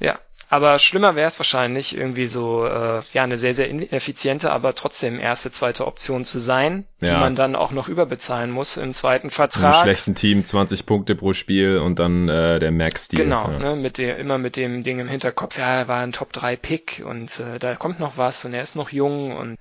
Ja. 0.00 0.06
Ja. 0.06 0.18
Aber 0.52 0.78
schlimmer 0.78 1.16
wäre 1.16 1.28
es 1.28 1.38
wahrscheinlich, 1.38 1.96
irgendwie 1.96 2.26
so, 2.26 2.66
äh, 2.66 3.00
ja, 3.14 3.22
eine 3.22 3.38
sehr, 3.38 3.54
sehr 3.54 3.70
ineffiziente, 3.70 4.52
aber 4.52 4.74
trotzdem 4.74 5.18
erste, 5.18 5.50
zweite 5.50 5.86
Option 5.86 6.26
zu 6.26 6.38
sein, 6.38 6.84
die 7.00 7.06
ja. 7.06 7.20
man 7.20 7.34
dann 7.34 7.56
auch 7.56 7.70
noch 7.70 7.88
überbezahlen 7.88 8.50
muss 8.50 8.76
im 8.76 8.92
zweiten 8.92 9.30
Vertrag. 9.30 9.76
Im 9.76 9.82
schlechten 9.82 10.14
Team 10.14 10.44
20 10.44 10.84
Punkte 10.84 11.14
pro 11.14 11.32
Spiel 11.32 11.78
und 11.78 11.98
dann 11.98 12.28
äh, 12.28 12.60
der 12.60 12.70
Max-Deal. 12.70 13.24
Genau, 13.24 13.50
ja. 13.50 13.58
ne, 13.60 13.76
mit 13.76 13.96
dem, 13.96 14.14
immer 14.18 14.36
mit 14.36 14.56
dem 14.56 14.82
Ding 14.82 14.98
im 14.98 15.08
Hinterkopf, 15.08 15.56
ja, 15.56 15.74
er 15.74 15.88
war 15.88 16.02
ein 16.02 16.12
Top-3-Pick 16.12 17.02
und 17.02 17.40
äh, 17.40 17.58
da 17.58 17.74
kommt 17.74 17.98
noch 17.98 18.18
was 18.18 18.44
und 18.44 18.52
er 18.52 18.62
ist 18.62 18.76
noch 18.76 18.90
jung 18.90 19.34
und 19.34 19.56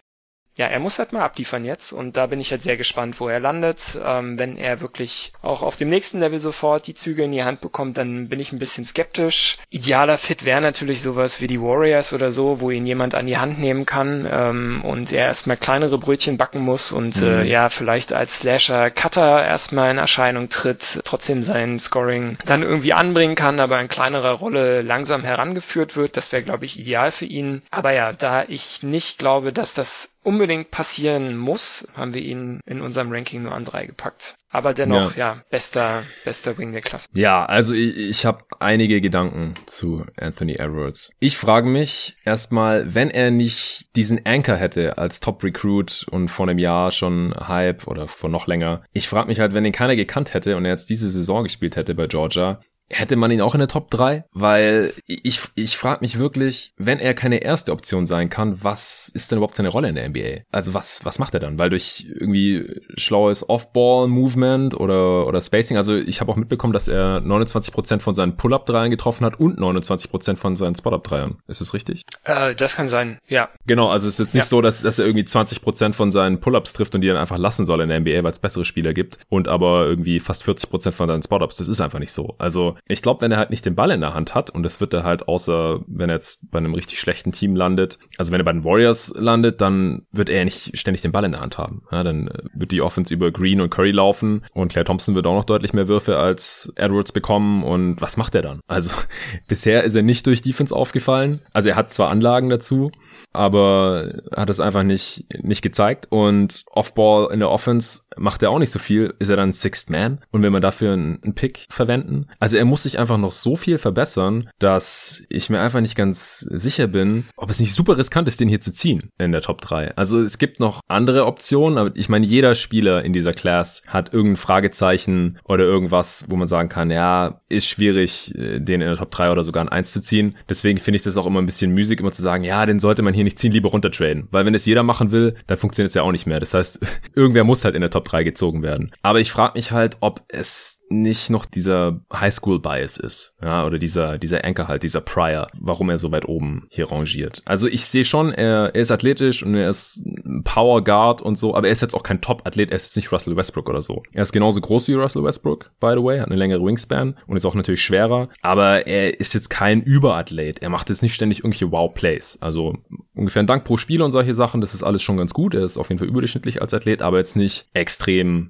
ja, 0.56 0.68
er 0.68 0.80
muss 0.80 1.00
halt 1.00 1.14
mal 1.14 1.24
abliefern 1.24 1.64
jetzt 1.64 1.94
und 1.94 2.18
da 2.18 2.28
bin 2.28 2.42
ich 2.42 2.52
halt 2.52 2.62
sehr 2.62 2.76
gespannt, 2.76 3.20
wo 3.20 3.30
er 3.30 3.40
landet. 3.40 3.98
Ähm, 4.04 4.38
wenn 4.38 4.58
er 4.58 4.82
wirklich 4.82 5.32
auch 5.42 5.62
auf 5.62 5.78
dem 5.78 5.90
nächsten 5.90 6.20
Level 6.20 6.40
sofort 6.40 6.88
die 6.88 6.94
Züge 6.94 7.24
in 7.24 7.32
die 7.32 7.44
Hand 7.44 7.62
bekommt, 7.62 7.98
dann 7.98 8.28
bin 8.28 8.40
ich 8.40 8.52
ein 8.52 8.60
bisschen 8.60 8.86
skeptisch. 8.86 9.58
Idealer 9.70 10.18
Fit 10.18 10.44
wäre 10.44 10.60
natürlich 10.60 11.02
sowas 11.02 11.40
wie 11.40 11.48
die 11.48 11.62
Warriors 11.62 12.12
oder 12.12 12.32
so, 12.32 12.60
wo 12.60 12.70
ihn 12.70 12.86
jemand 12.86 13.16
an 13.16 13.28
die 13.28 13.38
Hand 13.38 13.60
nehmen 13.60 13.86
kann 13.86 14.28
ähm, 14.30 14.82
und 14.84 15.14
er 15.14 15.26
erstmal 15.26 15.58
kleinere 15.58 15.98
Brötchen 15.98 16.38
backen 16.38 16.62
muss 16.62 16.92
und 16.92 17.22
äh, 17.22 17.26
mhm. 17.26 17.42
äh, 17.42 17.44
ja, 17.46 17.70
vielleicht 17.70 18.12
als 18.12 18.40
Slasher 18.40 18.92
Cutter 18.92 19.44
erstmal 19.44 19.92
in 19.92 19.98
Erscheinung 19.98 20.50
tritt, 20.50 21.00
trotzdem 21.06 21.44
sein 21.44 21.80
Scoring 21.80 22.38
dann 22.46 22.62
irgendwie 22.62 22.94
anbringen 22.94 23.36
kann, 23.36 23.62
aber 23.62 23.80
in 23.80 23.88
kleinerer 23.88 24.34
Rolle 24.34 24.82
langsam 24.82 25.24
herangeführt 25.24 25.96
wird. 25.96 26.18
Das 26.18 26.32
wäre, 26.32 26.44
glaube 26.44 26.66
ich, 26.66 26.78
ideal 26.78 27.12
für 27.12 27.26
ihn. 27.26 27.62
Aber 27.72 27.94
ja, 27.94 28.12
da 28.12 28.44
ich 28.48 28.84
nicht 28.84 29.18
glaube, 29.18 29.54
dass 29.54 29.74
das 29.74 30.11
unbedingt 30.24 30.72
passieren 30.72 31.38
muss, 31.38 31.88
haben 31.96 32.14
wir 32.14 32.22
ihn 32.22 32.60
in 32.66 32.82
unserem 32.82 33.12
Ranking 33.12 33.44
nur 33.44 33.54
an 33.54 33.66
drei 33.66 33.86
gepackt. 33.86 34.36
Aber 34.54 34.74
dennoch, 34.74 35.16
ja, 35.16 35.36
ja 35.36 35.44
bester, 35.50 36.04
bester 36.26 36.58
Wing 36.58 36.74
der 36.74 36.82
Klasse. 36.82 37.08
Ja, 37.14 37.46
also 37.46 37.74
ich, 37.74 37.98
ich 37.98 38.26
habe 38.26 38.44
einige 38.60 39.00
Gedanken 39.00 39.54
zu 39.66 40.06
Anthony 40.18 40.56
Edwards. 40.56 41.12
Ich 41.20 41.38
frage 41.38 41.70
mich 41.70 42.16
erstmal, 42.26 42.94
wenn 42.94 43.10
er 43.10 43.32
nicht 43.32 43.96
diesen 43.96 44.26
Anchor 44.26 44.58
hätte 44.58 44.98
als 44.98 45.22
Top-Recruit 45.22 46.06
und 46.12 46.28
vor 46.28 46.48
einem 46.48 46.60
Jahr 46.60 46.92
schon 46.92 47.34
Hype 47.34 47.88
oder 47.88 48.10
vor 48.10 48.30
noch 48.30 48.46
länger. 48.46 48.84
Ich 48.92 49.08
frage 49.08 49.30
mich 49.30 49.40
halt, 49.40 49.54
wenn 49.54 49.64
ihn 49.64 49.72
keiner 49.72 49.96
gekannt 49.96 50.34
hätte 50.34 50.58
und 50.58 50.66
er 50.66 50.72
jetzt 50.72 50.90
diese 50.90 51.10
Saison 51.10 51.44
gespielt 51.44 51.78
hätte 51.78 51.96
bei 51.96 52.08
Georgia, 52.08 52.60
hätte 52.92 53.16
man 53.16 53.32
ihn 53.32 53.42
auch 53.42 53.56
in 53.56 53.60
der 53.60 53.68
Top 53.68 53.90
3? 53.92 54.26
Weil 54.34 54.94
ich, 55.06 55.40
ich 55.56 55.78
frage 55.78 56.00
mich 56.02 56.20
wirklich, 56.20 56.74
wenn 56.78 57.00
er 57.00 57.14
keine 57.14 57.38
erste 57.38 57.72
Option 57.72 58.06
sein 58.06 58.30
kann, 58.30 58.64
was 58.64 59.10
ist 59.10 59.32
denn 59.32 59.38
überhaupt 59.38 59.56
seine 59.56 59.70
Rolle 59.70 59.90
in 59.90 59.96
der 59.96 60.10
NBA? 60.10 60.44
Also 60.52 60.74
was, 60.74 61.04
was 61.06 61.20
macht 61.20 61.34
er 61.34 61.40
dann? 61.40 61.58
Weil 61.58 61.70
durch 61.70 62.06
irgendwie 62.08 62.82
schlaues 62.98 63.48
Off-Ball-Movement 63.48 64.80
oder, 64.80 65.28
oder 65.28 65.42
Spacing, 65.42 65.78
also 65.78 65.96
ich 65.96 66.22
habe 66.22 66.32
auch 66.32 66.36
mitbekommen, 66.36 66.74
dass 66.74 66.88
er 66.88 67.18
29% 67.20 68.00
von 68.00 68.16
seinen 68.16 68.38
Pull-Up-Dreiern 68.38 68.92
getroffen 68.92 69.26
hat 69.26 69.40
und 69.40 69.60
29% 69.60 70.36
von 70.36 70.56
seinen 70.56 70.76
Spot-Up-Dreiern. 70.76 71.38
Ist 71.48 71.62
das 71.62 71.74
richtig? 71.74 72.04
Äh, 72.24 72.56
das 72.56 72.76
kann 72.76 72.90
sein, 72.90 73.20
ja. 73.28 73.50
Genau, 73.66 73.90
also 73.90 74.08
es 74.08 74.16
ist 74.16 74.20
jetzt 74.28 74.36
nicht 74.36 74.44
ja. 74.44 74.50
so, 74.50 74.62
dass, 74.62 74.82
dass 74.82 75.00
er 75.00 75.06
irgendwie 75.06 75.26
20% 75.26 75.94
von 75.94 76.12
seinen 76.12 76.40
Pull-Ups 76.40 76.74
trifft 76.74 76.96
und 76.96 77.02
die 77.02 77.08
dann 77.08 77.18
einfach 77.18 77.38
lassen 77.38 77.66
soll 77.66 77.82
in 77.82 77.90
der 77.90 78.00
NBA, 78.00 78.24
weil 78.24 78.32
es 78.32 78.40
bessere 78.40 78.66
Spieler 78.66 78.94
gibt 78.94 79.18
und 79.30 79.48
aber 79.48 79.86
irgendwie 79.86 80.20
fast 80.20 80.44
40% 80.44 80.92
von 80.92 81.08
seinen 81.08 81.24
Spot-Ups. 81.24 81.58
Das 81.58 81.68
ist 81.68 81.82
einfach 81.82 82.00
nicht 82.00 82.12
so. 82.12 82.36
Also 82.38 82.78
ich 82.88 83.02
glaube, 83.02 83.22
wenn 83.22 83.32
er 83.32 83.38
halt 83.38 83.50
nicht 83.50 83.66
den 83.66 83.76
Ball 83.76 83.92
in 83.92 84.02
der 84.02 84.14
Hand 84.14 84.36
hat 84.36 84.50
und 84.50 84.64
das 84.64 84.82
wird 84.82 84.94
er 84.94 85.04
halt 85.04 85.28
außer, 85.28 85.82
wenn 85.88 86.10
er 86.10 86.16
jetzt 86.16 86.52
bei 86.52 86.60
einem 86.60 86.74
richtig 86.74 87.00
schlechten 87.00 87.32
Team 87.32 87.56
landet, 87.56 88.00
also 88.18 88.32
wenn 88.32 88.42
er 88.42 88.44
bei 88.44 88.52
den 88.52 88.64
Warriors 88.64 89.14
landet, 89.16 89.62
dann 89.62 90.06
wird 90.12 90.30
er 90.30 90.44
nicht 90.46 90.78
ständig 90.78 91.02
den 91.02 91.12
Ball 91.12 91.24
in 91.24 91.32
der 91.32 91.42
Hand 91.42 91.58
haben. 91.58 91.84
Ja, 91.92 92.04
dann 92.04 92.28
äh, 92.28 92.44
wird 92.54 92.72
die 92.72 92.82
Offense 92.82 93.14
über 93.14 93.32
Green 93.32 93.62
und 93.62 93.70
Curry 93.70 93.92
laufen 93.92 94.44
und 94.54 94.72
Claire 94.72 94.86
Thompson 94.86 95.16
wird 95.16 95.28
auch 95.28 95.36
noch 95.36 95.46
deutlich 95.46 95.74
mehr 95.74 95.88
Würfe 95.88 96.18
als 96.18 96.72
Edwards 96.76 97.12
bekommen 97.12 97.64
und 97.64 98.02
was 98.02 98.18
macht 98.18 98.36
er 98.36 98.42
dann? 98.42 98.60
Also 98.68 98.92
bisher 99.48 99.84
ist 99.84 99.96
er 99.96 100.04
nicht 100.04 100.26
durch 100.28 100.42
Defense 100.42 100.76
aufgefallen. 100.76 101.42
Also 101.54 101.70
er 101.70 101.76
hat 101.76 101.94
zwar 101.94 102.10
Anlagen 102.10 102.50
dazu, 102.50 102.92
aber 103.34 104.22
hat 104.36 104.50
es 104.50 104.60
einfach 104.60 104.84
nicht, 104.84 105.26
nicht 105.42 105.62
gezeigt. 105.62 106.08
Und 106.10 106.66
Offball 106.72 107.32
in 107.32 107.40
der 107.40 107.50
Offense 107.50 108.02
macht 108.18 108.44
er 108.44 108.50
auch 108.50 108.60
nicht 108.60 108.72
so 108.72 108.80
viel. 108.80 109.14
Ist 109.20 109.30
er 109.30 109.38
dann 109.38 109.52
Sixth 109.52 109.90
Man? 109.90 110.20
Und 110.32 110.42
will 110.42 110.50
man 110.50 110.62
dafür 110.62 110.94
einen, 110.94 111.22
einen 111.24 111.36
Pick 111.36 111.66
verwenden? 111.70 112.28
Also 112.40 112.58
er 112.58 112.66
muss 112.66 112.84
sich 112.84 113.00
einfach 113.00 113.18
noch 113.18 113.32
so 113.32 113.56
viel 113.56 113.78
verbessern, 113.78 114.50
dass 114.60 115.24
ich 115.30 115.50
mir 115.50 115.60
einfach 115.60 115.82
nicht 115.82 115.96
ganz 115.96 116.40
sicher 116.40 116.88
bin, 116.88 117.26
ob 117.36 117.50
es 117.50 117.60
nicht 117.60 117.74
super 117.74 117.98
riskant 117.98 118.28
ist, 118.28 118.40
den 118.40 118.50
hier 118.50 118.62
zu 118.62 118.74
ziehen 118.74 119.10
in 119.18 119.32
der 119.32 119.42
Top 119.42 119.62
3. 119.62 119.96
Also 119.96 120.22
es 120.22 120.38
gibt 120.38 120.60
noch 120.60 120.82
andere 120.88 121.26
Optionen, 121.26 121.78
aber 121.78 121.92
ich 121.96 122.10
meine, 122.10 122.26
jeder 122.26 122.56
Spieler 122.56 123.04
in 123.04 123.14
dieser 123.14 123.32
Class 123.32 123.84
hat 123.88 124.14
irgendein 124.14 124.38
Fragezeichen 124.38 125.40
oder 125.46 125.64
irgendwas, 125.64 126.26
wo 126.28 126.36
man 126.36 126.48
sagen 126.48 126.70
kann, 126.70 126.92
ja, 126.92 127.42
ist 127.50 127.68
schwierig, 127.68 128.36
äh, 128.36 128.60
den 128.60 128.82
in 128.82 128.88
der 128.88 128.96
Top 128.96 129.12
3 129.12 129.32
oder 129.32 129.44
sogar 129.44 129.64
ein 129.64 129.70
1 129.70 129.92
zu 129.92 130.02
ziehen. 130.02 130.36
Deswegen 130.50 130.80
finde 130.80 130.98
ich 130.98 131.04
das 131.04 131.18
auch 131.18 131.26
immer 131.26 131.42
ein 131.42 131.46
bisschen 131.46 131.74
müßig, 131.74 132.00
immer 132.00 132.12
zu 132.12 132.22
sagen, 132.22 132.44
ja, 132.44 132.66
den 132.66 132.80
sollte 132.80 133.02
man 133.02 133.14
hier 133.14 133.24
nicht 133.24 133.40
ziehen, 133.40 133.52
lieber 133.52 133.70
runtertraden. 133.70 134.28
Weil 134.32 134.46
wenn 134.46 134.56
es 134.56 134.66
jeder 134.66 134.84
machen 134.84 135.12
will, 135.12 135.36
dann 135.48 135.58
funktioniert 135.58 135.90
es 135.90 135.96
ja 135.96 136.04
auch 136.04 136.12
nicht 136.12 136.28
mehr. 136.28 136.40
Das 136.40 136.54
heißt, 136.54 136.80
irgendwer 137.16 137.44
muss 137.44 137.66
halt 137.66 137.76
in 137.76 137.82
der 137.82 137.90
Top 137.90 138.01
3 138.04 138.24
gezogen 138.24 138.64
werden. 138.64 138.92
Aber 139.02 139.20
ich 139.20 139.32
frage 139.32 139.54
mich 139.56 139.72
halt, 139.72 139.98
ob 140.02 140.24
es 140.28 140.82
nicht 140.92 141.30
noch 141.30 141.46
dieser 141.46 142.02
Highschool-Bias 142.14 142.98
ist. 142.98 143.36
Ja, 143.42 143.66
oder 143.66 143.80
dieser, 143.80 144.18
dieser 144.18 144.44
Anchor 144.44 144.68
halt, 144.68 144.84
dieser 144.84 145.02
Prior, 145.02 145.48
warum 145.58 145.90
er 145.90 145.98
so 145.98 146.12
weit 146.12 146.28
oben 146.28 146.68
hier 146.70 146.92
rangiert. 146.92 147.42
Also 147.46 147.68
ich 147.68 147.86
sehe 147.86 148.06
schon, 148.06 148.32
er, 148.34 148.76
er 148.76 148.82
ist 148.82 148.92
athletisch 148.92 149.42
und 149.44 149.56
er 149.56 149.70
ist 149.70 150.04
Power 150.44 150.84
Guard 150.84 151.22
und 151.22 151.38
so, 151.38 151.56
aber 151.56 151.68
er 151.68 151.74
ist 151.74 151.82
jetzt 151.82 151.96
auch 151.96 152.04
kein 152.04 152.22
Top-Athlet, 152.22 152.72
er 152.72 152.76
ist 152.76 152.86
jetzt 152.86 152.98
nicht 152.98 153.12
Russell 153.12 153.38
Westbrook 153.38 153.70
oder 153.70 153.82
so. 153.82 154.04
Er 154.14 154.24
ist 154.24 154.34
genauso 154.34 154.60
groß 154.60 154.88
wie 154.90 154.94
Russell 154.94 155.24
Westbrook, 155.24 155.72
by 155.80 155.94
the 155.96 156.04
way, 156.04 156.20
hat 156.20 156.28
eine 156.28 156.36
längere 156.36 156.64
Wingspan 156.64 157.18
und 157.26 157.38
ist 157.38 157.46
auch 157.46 157.56
natürlich 157.56 157.82
schwerer, 157.82 158.30
aber 158.42 158.86
er 158.86 159.20
ist 159.20 159.34
jetzt 159.34 159.50
kein 159.50 159.82
Überathlet. 159.82 160.62
Er 160.62 160.70
macht 160.70 160.90
jetzt 160.90 161.02
nicht 161.02 161.16
ständig 161.16 161.40
irgendwelche 161.40 161.72
Wow-Plays. 161.72 162.40
Also 162.42 162.76
ungefähr 163.16 163.44
ein 163.44 163.48
Dank 163.48 163.64
pro 163.64 163.78
Spiel 163.78 164.02
und 164.02 164.12
solche 164.12 164.36
Sachen, 164.36 164.62
das 164.62 164.74
ist 164.74 164.84
alles 164.84 165.04
schon 165.04 165.18
ganz 165.18 165.34
gut. 165.34 165.56
Er 165.56 165.64
ist 165.64 165.78
auf 165.78 165.90
jeden 165.90 166.00
Fall 166.00 166.08
überdurchschnittlich 166.08 166.62
als 166.62 166.74
Athlet, 166.74 167.02
aber 167.02 167.18
jetzt 167.18 167.36
nicht 167.36 167.68
extrem 167.74 167.91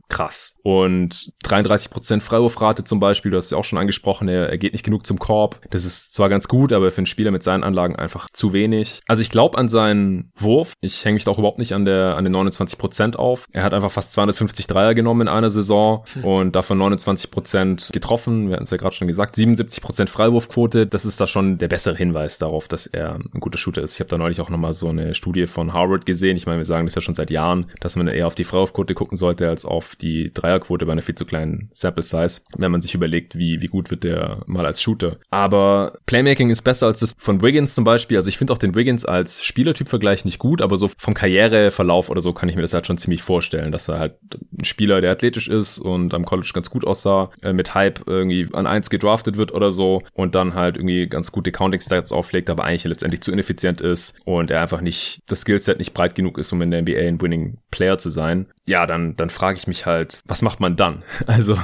krass. 0.09 0.57
Und 0.63 1.31
33% 1.45 2.21
Freiwurfrate 2.21 2.83
zum 2.83 2.99
Beispiel, 2.99 3.31
du 3.31 3.37
hast 3.37 3.51
ja 3.51 3.57
auch 3.57 3.63
schon 3.63 3.79
angesprochen, 3.79 4.27
er, 4.27 4.49
er 4.49 4.57
geht 4.57 4.73
nicht 4.73 4.85
genug 4.85 5.05
zum 5.05 5.19
Korb. 5.19 5.59
Das 5.69 5.85
ist 5.85 6.13
zwar 6.13 6.29
ganz 6.29 6.47
gut, 6.47 6.73
aber 6.73 6.91
für 6.91 6.99
einen 6.99 7.05
Spieler 7.05 7.31
mit 7.31 7.43
seinen 7.43 7.63
Anlagen 7.63 7.95
einfach 7.95 8.29
zu 8.31 8.53
wenig. 8.53 9.01
Also 9.07 9.21
ich 9.21 9.29
glaube 9.29 9.57
an 9.57 9.69
seinen 9.69 10.31
Wurf. 10.35 10.73
Ich 10.81 11.03
hänge 11.05 11.15
mich 11.15 11.23
da 11.23 11.31
auch 11.31 11.39
überhaupt 11.39 11.59
nicht 11.59 11.73
an 11.73 11.85
der 11.85 12.15
an 12.15 12.23
den 12.23 12.35
29% 12.35 13.15
auf. 13.15 13.47
Er 13.51 13.63
hat 13.63 13.73
einfach 13.73 13.91
fast 13.91 14.13
250 14.13 14.67
Dreier 14.67 14.93
genommen 14.93 15.21
in 15.21 15.27
einer 15.27 15.49
Saison 15.49 16.05
hm. 16.13 16.23
und 16.23 16.55
davon 16.55 16.79
29% 16.81 17.91
getroffen. 17.91 18.47
Wir 18.47 18.55
hatten 18.55 18.63
es 18.63 18.71
ja 18.71 18.77
gerade 18.77 18.95
schon 18.95 19.07
gesagt. 19.07 19.35
77% 19.35 20.07
Freiwurfquote. 20.07 20.87
Das 20.87 21.05
ist 21.05 21.19
da 21.19 21.27
schon 21.27 21.57
der 21.57 21.67
bessere 21.67 21.95
Hinweis 21.95 22.37
darauf, 22.37 22.67
dass 22.67 22.87
er 22.87 23.15
ein 23.15 23.39
guter 23.39 23.57
Shooter 23.57 23.81
ist. 23.81 23.95
Ich 23.95 23.99
habe 23.99 24.09
da 24.09 24.17
neulich 24.17 24.41
auch 24.41 24.49
nochmal 24.49 24.73
so 24.73 24.89
eine 24.89 25.15
Studie 25.15 25.47
von 25.47 25.73
Harvard 25.73 26.05
gesehen. 26.05 26.37
Ich 26.37 26.45
meine, 26.45 26.59
wir 26.59 26.65
sagen 26.65 26.85
das 26.85 26.95
ja 26.95 27.01
schon 27.01 27.15
seit 27.15 27.31
Jahren, 27.31 27.71
dass 27.79 27.95
man 27.95 28.07
eher 28.07 28.27
auf 28.27 28.35
die 28.35 28.43
Freiwurfquote 28.43 28.93
gucken 28.93 29.17
sollte 29.31 29.47
als 29.47 29.65
auf 29.65 29.95
die 29.95 30.31
Dreierquote 30.33 30.85
bei 30.85 30.91
einer 30.91 31.01
viel 31.01 31.15
zu 31.15 31.25
kleinen 31.25 31.69
Sample 31.71 32.03
Size, 32.03 32.41
wenn 32.57 32.71
man 32.71 32.81
sich 32.81 32.93
überlegt, 32.93 33.37
wie, 33.37 33.61
wie 33.61 33.67
gut 33.67 33.89
wird 33.89 34.03
der 34.03 34.41
mal 34.45 34.65
als 34.65 34.81
Shooter. 34.81 35.17
Aber 35.29 35.97
Playmaking 36.05 36.49
ist 36.49 36.63
besser 36.63 36.87
als 36.87 36.99
das 36.99 37.13
von 37.17 37.41
Wiggins 37.41 37.73
zum 37.73 37.85
Beispiel. 37.85 38.17
Also 38.17 38.27
ich 38.27 38.37
finde 38.37 38.51
auch 38.51 38.57
den 38.57 38.75
Wiggins 38.75 39.05
als 39.05 39.43
Spielertyp-Vergleich 39.43 40.25
nicht 40.25 40.39
gut, 40.39 40.61
aber 40.61 40.75
so 40.75 40.89
vom 40.97 41.13
Karriereverlauf 41.13 42.09
oder 42.09 42.19
so 42.19 42.33
kann 42.33 42.49
ich 42.49 42.55
mir 42.55 42.61
das 42.61 42.73
halt 42.73 42.85
schon 42.87 42.97
ziemlich 42.97 43.23
vorstellen, 43.23 43.71
dass 43.71 43.87
er 43.87 43.99
halt 43.99 44.15
ein 44.59 44.65
Spieler, 44.65 44.99
der 44.99 45.11
athletisch 45.11 45.47
ist 45.47 45.79
und 45.79 46.13
am 46.13 46.25
College 46.25 46.51
ganz 46.53 46.69
gut 46.69 46.85
aussah, 46.85 47.31
äh, 47.41 47.53
mit 47.53 47.73
Hype 47.73 48.01
irgendwie 48.07 48.49
an 48.51 48.67
eins 48.67 48.89
gedraftet 48.89 49.37
wird 49.37 49.53
oder 49.53 49.71
so 49.71 50.03
und 50.13 50.35
dann 50.35 50.55
halt 50.55 50.75
irgendwie 50.75 51.07
ganz 51.07 51.31
gute 51.31 51.53
Counting-Stats 51.53 52.11
auflegt, 52.11 52.49
aber 52.49 52.65
eigentlich 52.65 52.83
letztendlich 52.83 53.21
zu 53.21 53.31
ineffizient 53.31 53.79
ist 53.79 54.19
und 54.25 54.51
er 54.51 54.61
einfach 54.61 54.81
nicht, 54.81 55.21
das 55.27 55.41
Skillset 55.41 55.79
nicht 55.79 55.93
breit 55.93 56.15
genug 56.15 56.37
ist, 56.37 56.51
um 56.51 56.61
in 56.61 56.71
der 56.71 56.81
NBA 56.81 56.99
ein 56.99 57.21
Winning 57.21 57.59
Player 57.71 57.97
zu 57.97 58.09
sein 58.09 58.47
ja, 58.65 58.85
dann, 58.85 59.15
dann 59.21 59.29
frage 59.29 59.57
ich 59.57 59.67
mich 59.67 59.85
halt, 59.85 60.21
was 60.25 60.41
macht 60.41 60.59
man 60.59 60.75
dann? 60.75 61.03
Also, 61.27 61.57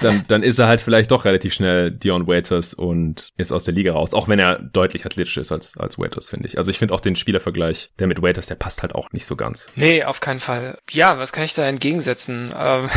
dann, 0.00 0.24
dann 0.28 0.42
ist 0.44 0.60
er 0.60 0.68
halt 0.68 0.80
vielleicht 0.80 1.10
doch 1.10 1.24
relativ 1.24 1.52
schnell 1.54 1.90
Dion 1.90 2.28
Waiters 2.28 2.72
und 2.72 3.32
ist 3.36 3.52
aus 3.52 3.64
der 3.64 3.74
Liga 3.74 3.92
raus. 3.92 4.14
Auch 4.14 4.28
wenn 4.28 4.38
er 4.38 4.60
deutlich 4.60 5.04
athletischer 5.06 5.40
ist 5.40 5.50
als, 5.50 5.76
als 5.76 5.98
Waiters, 5.98 6.28
finde 6.28 6.46
ich. 6.46 6.56
Also 6.56 6.70
ich 6.70 6.78
finde 6.78 6.94
auch 6.94 7.00
den 7.00 7.16
Spielervergleich, 7.16 7.90
der 7.98 8.06
mit 8.06 8.22
Waiters, 8.22 8.46
der 8.46 8.54
passt 8.54 8.82
halt 8.82 8.94
auch 8.94 9.10
nicht 9.12 9.26
so 9.26 9.34
ganz. 9.34 9.66
Nee, 9.74 10.04
auf 10.04 10.20
keinen 10.20 10.40
Fall. 10.40 10.78
Ja, 10.90 11.18
was 11.18 11.32
kann 11.32 11.44
ich 11.44 11.54
da 11.54 11.66
entgegensetzen? 11.66 12.54
Ähm, 12.56 12.88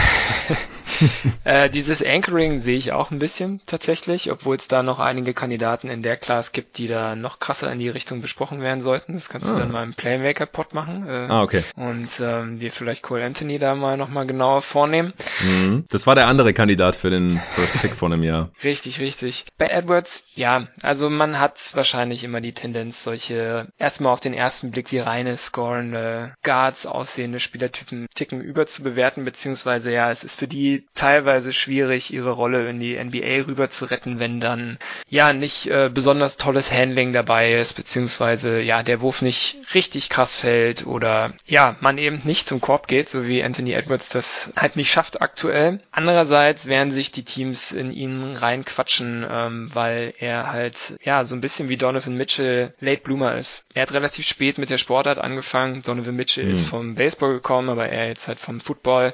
äh, 1.43 1.69
dieses 1.69 2.05
Anchoring 2.05 2.59
sehe 2.59 2.77
ich 2.77 2.91
auch 2.91 3.11
ein 3.11 3.19
bisschen 3.19 3.61
tatsächlich, 3.65 4.31
obwohl 4.31 4.57
es 4.57 4.67
da 4.67 4.83
noch 4.83 4.99
einige 4.99 5.33
Kandidaten 5.33 5.89
in 5.89 6.03
der 6.03 6.17
Class 6.17 6.51
gibt, 6.51 6.77
die 6.77 6.87
da 6.87 7.15
noch 7.15 7.39
krasser 7.39 7.71
in 7.71 7.79
die 7.79 7.89
Richtung 7.89 8.21
besprochen 8.21 8.61
werden 8.61 8.81
sollten. 8.81 9.13
Das 9.13 9.29
kannst 9.29 9.49
ah. 9.49 9.53
du 9.53 9.59
dann 9.59 9.71
mal 9.71 9.83
im 9.83 9.93
Playmaker-Pod 9.93 10.73
machen. 10.73 11.07
Äh, 11.07 11.27
ah, 11.29 11.41
okay. 11.41 11.63
Und 11.75 12.09
ähm, 12.19 12.59
wir 12.59 12.71
vielleicht 12.71 13.03
Cole 13.03 13.23
Anthony 13.37 13.59
da 13.59 13.75
mal 13.75 13.97
nochmal 13.97 14.25
genauer 14.25 14.63
vornehmen. 14.63 15.13
Mhm. 15.41 15.85
Das 15.91 16.07
war 16.07 16.15
der 16.15 16.27
andere 16.27 16.53
Kandidat 16.53 16.95
für 16.95 17.11
den 17.11 17.39
First 17.53 17.79
Pick 17.79 17.95
von 17.95 18.11
einem 18.11 18.23
Jahr. 18.23 18.49
Richtig, 18.63 18.99
richtig. 18.99 19.45
Bei 19.59 19.67
Edwards, 19.67 20.23
ja, 20.33 20.67
also 20.81 21.09
man 21.11 21.39
hat 21.39 21.59
wahrscheinlich 21.75 22.23
immer 22.23 22.41
die 22.41 22.53
Tendenz, 22.53 23.03
solche 23.03 23.67
erstmal 23.77 24.11
auf 24.11 24.19
den 24.19 24.33
ersten 24.33 24.71
Blick 24.71 24.91
wie 24.91 24.97
reine 24.97 25.37
scorende 25.37 26.33
Guards 26.43 26.87
aussehende 26.87 27.39
Spielertypen 27.39 28.07
ticken 28.15 28.41
überzubewerten, 28.41 29.23
beziehungsweise 29.23 29.91
ja, 29.91 30.09
es 30.09 30.23
ist 30.23 30.39
für 30.39 30.47
die 30.47 30.87
teilweise 30.95 31.53
schwierig, 31.53 32.11
ihre 32.11 32.31
Rolle 32.31 32.67
in 32.69 32.79
die 32.79 32.97
NBA 32.97 33.45
rüber 33.47 33.69
zu 33.69 33.85
retten, 33.85 34.17
wenn 34.19 34.39
dann 34.39 34.79
ja 35.07 35.33
nicht 35.33 35.67
äh, 35.67 35.91
besonders 35.93 36.37
tolles 36.37 36.71
Handling 36.71 37.13
dabei 37.13 37.53
ist, 37.53 37.73
beziehungsweise 37.73 38.59
ja, 38.61 38.81
der 38.81 39.01
Wurf 39.01 39.21
nicht 39.21 39.57
richtig 39.75 40.09
krass 40.09 40.33
fällt 40.33 40.87
oder 40.87 41.33
ja, 41.45 41.75
man 41.81 41.97
eben 41.99 42.21
nicht 42.23 42.47
zum 42.47 42.61
Korb 42.61 42.87
geht, 42.87 43.09
so 43.09 43.26
wie 43.27 43.43
Anthony 43.43 43.73
Edwards 43.73 44.09
das 44.09 44.51
halt 44.55 44.75
nicht 44.75 44.91
schafft 44.91 45.21
aktuell. 45.21 45.79
Andererseits 45.91 46.65
werden 46.65 46.91
sich 46.91 47.11
die 47.11 47.23
Teams 47.23 47.71
in 47.71 47.91
ihn 47.91 48.35
reinquatschen, 48.35 49.25
ähm, 49.29 49.69
weil 49.73 50.13
er 50.19 50.51
halt 50.51 50.97
ja 51.03 51.25
so 51.25 51.35
ein 51.35 51.41
bisschen 51.41 51.69
wie 51.69 51.77
Donovan 51.77 52.15
Mitchell 52.15 52.73
Late 52.79 53.01
Bloomer 53.01 53.37
ist. 53.37 53.63
Er 53.73 53.83
hat 53.83 53.93
relativ 53.93 54.27
spät 54.27 54.57
mit 54.57 54.69
der 54.69 54.77
Sportart 54.77 55.19
angefangen. 55.19 55.81
Donovan 55.81 56.15
Mitchell 56.15 56.45
mhm. 56.45 56.51
ist 56.51 56.67
vom 56.67 56.95
Baseball 56.95 57.33
gekommen, 57.33 57.69
aber 57.69 57.89
er 57.89 58.07
jetzt 58.07 58.27
halt 58.27 58.39
vom 58.39 58.61
Football 58.61 59.13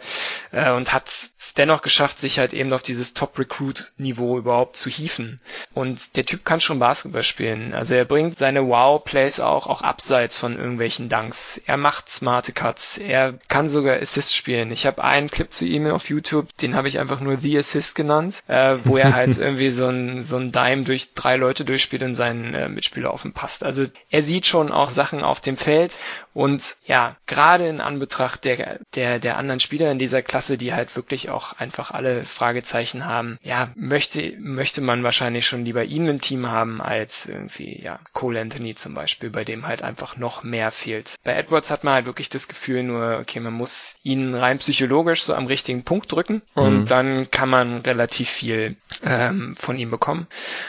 äh, 0.51 0.71
und 0.71 0.93
hat 0.93 1.07
es 1.07 1.53
dennoch 1.57 1.81
geschafft, 1.81 2.19
sich 2.19 2.39
halt 2.39 2.53
eben 2.53 2.71
auf 2.73 2.81
dieses 2.81 3.13
Top-Recruit-Niveau 3.13 4.37
überhaupt 4.37 4.75
zu 4.75 4.89
hieven. 4.89 5.39
Und 5.73 6.15
der 6.15 6.25
Typ 6.25 6.45
kann 6.45 6.61
schon 6.61 6.79
Basketball 6.79 7.23
spielen. 7.23 7.73
Also 7.73 7.95
er 7.95 8.05
bringt 8.05 8.37
seine 8.37 8.67
Wow-Plays 8.67 9.39
auch, 9.39 9.67
auch 9.67 9.81
abseits 9.81 10.37
von 10.37 10.57
irgendwelchen 10.57 11.09
Dunks. 11.09 11.61
Er 11.65 11.77
macht 11.77 12.09
smarte 12.09 12.53
Cuts. 12.53 12.97
Er 12.97 13.33
kann 13.47 13.69
sogar 13.69 13.97
Assist 14.03 14.35
spielen. 14.35 14.71
Ich 14.71 14.85
habe 14.85 15.03
einen 15.03 15.29
Clip 15.29 15.51
zu 15.51 15.65
ihm 15.65 15.87
auf 15.87 16.09
YouTube, 16.09 16.55
den 16.57 16.75
habe 16.75 16.87
ich 16.87 16.99
einfach 16.99 17.19
nur 17.19 17.37
The 17.37 17.57
Assist 17.57 17.95
genannt, 17.95 18.43
äh, 18.47 18.75
wo 18.83 18.97
er 18.97 19.13
halt 19.13 19.37
irgendwie 19.39 19.69
so 19.69 19.87
ein, 19.87 20.23
so 20.23 20.37
ein 20.37 20.51
Dime 20.51 20.83
durch 20.83 21.13
drei 21.13 21.35
Leute 21.35 21.65
durchspielt 21.65 22.03
und 22.03 22.15
seinen 22.15 22.53
äh, 22.53 22.69
Mitspieler 22.69 23.11
auf 23.11 23.25
ihn 23.25 23.33
passt. 23.33 23.63
Also 23.63 23.85
er 24.09 24.21
sieht 24.21 24.45
schon 24.45 24.71
auch 24.71 24.91
Sachen 24.91 25.23
auf 25.23 25.41
dem 25.41 25.57
Feld 25.57 25.97
und 26.33 26.75
ja, 26.85 27.15
gerade 27.27 27.67
in 27.67 27.81
Anbetracht 27.81 28.43
der, 28.45 28.79
der, 28.95 29.19
der 29.19 29.37
anderen 29.37 29.59
Spieler 29.59 29.91
in 29.91 29.99
dieser 29.99 30.21
Klasse, 30.21 30.57
die 30.57 30.73
halt 30.73 30.95
wirklich 30.95 31.29
auch 31.29 31.53
einfach 31.53 31.91
alle 31.91 32.25
Fragezeichen 32.25 33.05
haben, 33.05 33.37
ja, 33.43 33.71
möchte, 33.75 34.33
möchte 34.39 34.81
man 34.81 35.03
wahrscheinlich 35.03 35.47
schon 35.47 35.65
lieber 35.65 35.83
ihn 35.83 36.07
im 36.07 36.21
Team 36.21 36.47
haben 36.47 36.81
als 36.81 37.25
irgendwie, 37.25 37.81
ja, 37.81 37.99
Cole 38.13 38.41
Anthony 38.41 38.75
zum 38.75 38.93
Beispiel, 38.93 39.29
bei 39.29 39.43
dem 39.43 39.67
halt 39.67 39.83
einfach 39.83 40.17
noch 40.17 40.43
mehr 40.43 40.71
fehlt. 40.71 41.15
Bei 41.23 41.33
Edwards 41.33 41.71
hat 41.71 41.83
man 41.83 41.93
halt 41.93 42.05
wirklich 42.05 42.29
das 42.29 42.47
Gefühl 42.47 42.83
nur, 42.83 43.19
okay, 43.19 43.39
man 43.39 43.53
muss 43.53 43.82
muss 43.83 43.95
ihn 44.03 44.35
rein 44.35 44.59
psychologisch 44.59 45.23
so 45.23 45.33
am 45.33 45.47
richtigen 45.47 45.83
Punkt 45.83 46.11
drücken 46.11 46.41
und 46.53 46.81
mhm. 46.81 46.85
dann 46.85 47.31
kann 47.31 47.49
man 47.49 47.81
relativ 47.81 48.29
viel 48.29 48.75
ähm, 49.03 49.55
von 49.57 49.77
ihm 49.77 49.91
bekommen. 49.91 50.27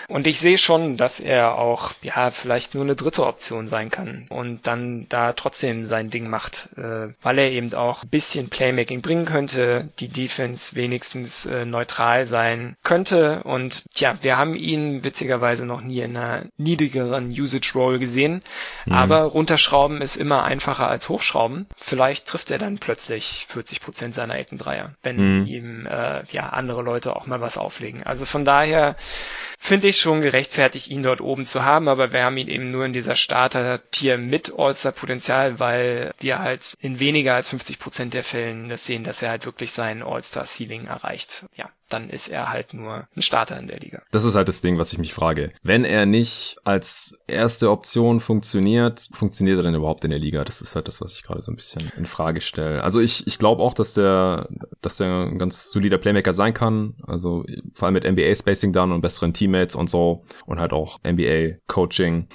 Und 0.09 0.27
ich 0.27 0.38
sehe 0.38 0.59
schon, 0.59 0.96
dass 0.96 1.20
er 1.20 1.57
auch 1.59 1.92
ja 2.03 2.31
vielleicht 2.31 2.74
nur 2.74 2.85
eine 2.85 2.94
dritte 2.94 3.27
Option 3.27 3.68
sein 3.68 3.90
kann 3.90 4.27
und 4.29 4.66
dann 4.66 5.07
da 5.09 5.33
trotzdem 5.33 5.87
sein 5.87 6.11
Ding 6.11 6.29
macht, 6.29 6.68
äh, 6.77 7.09
weil 7.22 7.38
er 7.38 7.50
eben 7.50 7.72
auch 7.74 8.03
ein 8.03 8.09
bisschen 8.09 8.48
Playmaking 8.48 9.03
bringen 9.03 9.24
könnte, 9.24 9.88
die 9.98 10.09
Defense 10.09 10.77
wenigstens 10.77 11.46
äh, 11.46 11.64
neutral 11.64 12.27
sein 12.27 12.77
könnte 12.83 13.42
und 13.44 13.85
tja, 13.94 14.16
wir 14.22 14.37
haben 14.37 14.55
ihn 14.55 15.05
witzigerweise 15.05 15.66
noch 15.66 15.81
nie 15.81 16.00
in 16.00 16.16
einer 16.16 16.46
niedrigeren 16.57 17.31
Usage 17.31 17.72
Roll 17.74 17.98
gesehen, 17.98 18.42
mhm. 18.87 18.92
aber 18.92 19.22
runterschrauben 19.22 20.00
ist 20.00 20.16
immer 20.16 20.44
einfacher 20.44 20.88
als 20.88 21.09
hochschrauben. 21.09 21.66
Vielleicht 21.77 22.27
trifft 22.27 22.50
er 22.50 22.59
dann 22.59 22.79
plötzlich 22.79 23.04
40 23.05 23.81
Prozent 23.81 24.14
seiner 24.14 24.38
Eckendreier, 24.38 24.95
wenn 25.03 25.40
mhm. 25.40 25.47
ihm 25.47 25.87
äh, 25.87 26.25
ja 26.31 26.51
andere 26.51 26.83
Leute 26.83 27.17
auch 27.17 27.27
mal 27.27 27.40
was 27.40 27.59
auflegen. 27.59 28.03
Also 28.03 28.25
von 28.25 28.45
daher 28.45 28.97
finde 29.59 29.88
ich 29.88 29.99
schon 29.99 30.21
gerechtfertigt, 30.21 30.88
ihn 30.88 31.03
dort 31.03 31.21
oben 31.21 31.47
zu 31.47 31.64
haben, 31.64 31.88
aber 31.88 32.12
wir 32.12 32.25
haben 32.25 32.37
ihn 32.37 32.49
eben 32.49 32.71
nur 32.71 32.85
in 32.85 32.93
dieser 32.93 33.17
Starter-Tier 33.17 34.19
mit 34.19 34.53
All-Star-Potenzial, 34.57 35.59
weil 35.59 36.12
wir 36.19 36.38
halt 36.40 36.77
in 36.81 37.01
weniger 37.01 37.35
als 37.35 37.49
50 37.49 37.79
Prozent 37.79 38.14
der 38.14 38.25
Fällen 38.25 38.69
das 38.69 38.85
sehen, 38.85 39.05
dass 39.05 39.23
er 39.23 39.31
halt 39.31 39.47
wirklich 39.47 39.73
sein 39.73 40.03
All-Star-Ceiling 40.03 40.87
erreicht. 40.87 41.47
Ja, 41.57 41.71
dann 41.88 42.09
ist 42.09 42.29
er 42.29 42.51
halt 42.51 42.75
nur 42.75 43.07
ein 43.14 43.23
Starter 43.23 43.59
in 43.59 43.68
der 43.68 43.79
Liga. 43.79 44.03
Das 44.11 44.25
ist 44.25 44.35
halt 44.35 44.49
das 44.49 44.61
Ding, 44.61 44.79
was 44.79 44.92
ich 44.92 44.99
mich 44.99 45.14
frage. 45.14 45.53
Wenn 45.62 45.85
er 45.85 46.07
nicht 46.07 46.57
als 46.64 47.23
erste 47.27 47.70
Option 47.70 48.20
funktioniert, 48.20 49.09
funktioniert 49.12 49.59
er 49.59 49.64
dann 49.64 49.75
überhaupt 49.75 50.05
in 50.05 50.11
der 50.11 50.18
Liga? 50.18 50.44
Das 50.44 50.62
ist 50.62 50.75
halt 50.75 50.88
das, 50.88 51.01
was 51.01 51.12
ich 51.12 51.23
gerade 51.23 51.42
so 51.42 51.53
ein 51.53 51.57
bisschen 51.57 51.92
in 51.97 52.07
Frage 52.07 52.40
stelle. 52.40 52.83
Also 52.83 53.01
ich, 53.01 53.27
ich 53.27 53.38
glaube 53.38 53.62
auch, 53.62 53.75
dass 53.75 53.94
der, 53.94 54.49
dass 54.81 54.97
der 54.97 55.27
ein 55.27 55.38
ganz 55.38 55.70
solider 55.70 55.99
Playmaker 55.99 56.33
sein 56.33 56.55
kann. 56.55 56.94
Also 57.07 57.44
vor 57.75 57.87
allem 57.87 57.94
mit 57.94 58.05
NBA 58.05 58.35
Spacing 58.35 58.73
dann 58.73 58.92
und 58.92 59.03
besseren 59.03 59.35
Teammates 59.35 59.75
und 59.75 59.90
so 59.90 60.25
und 60.47 60.61
halt 60.61 60.73
auch 60.73 60.99
NBA 61.05 61.59
Coaching. 61.66 62.29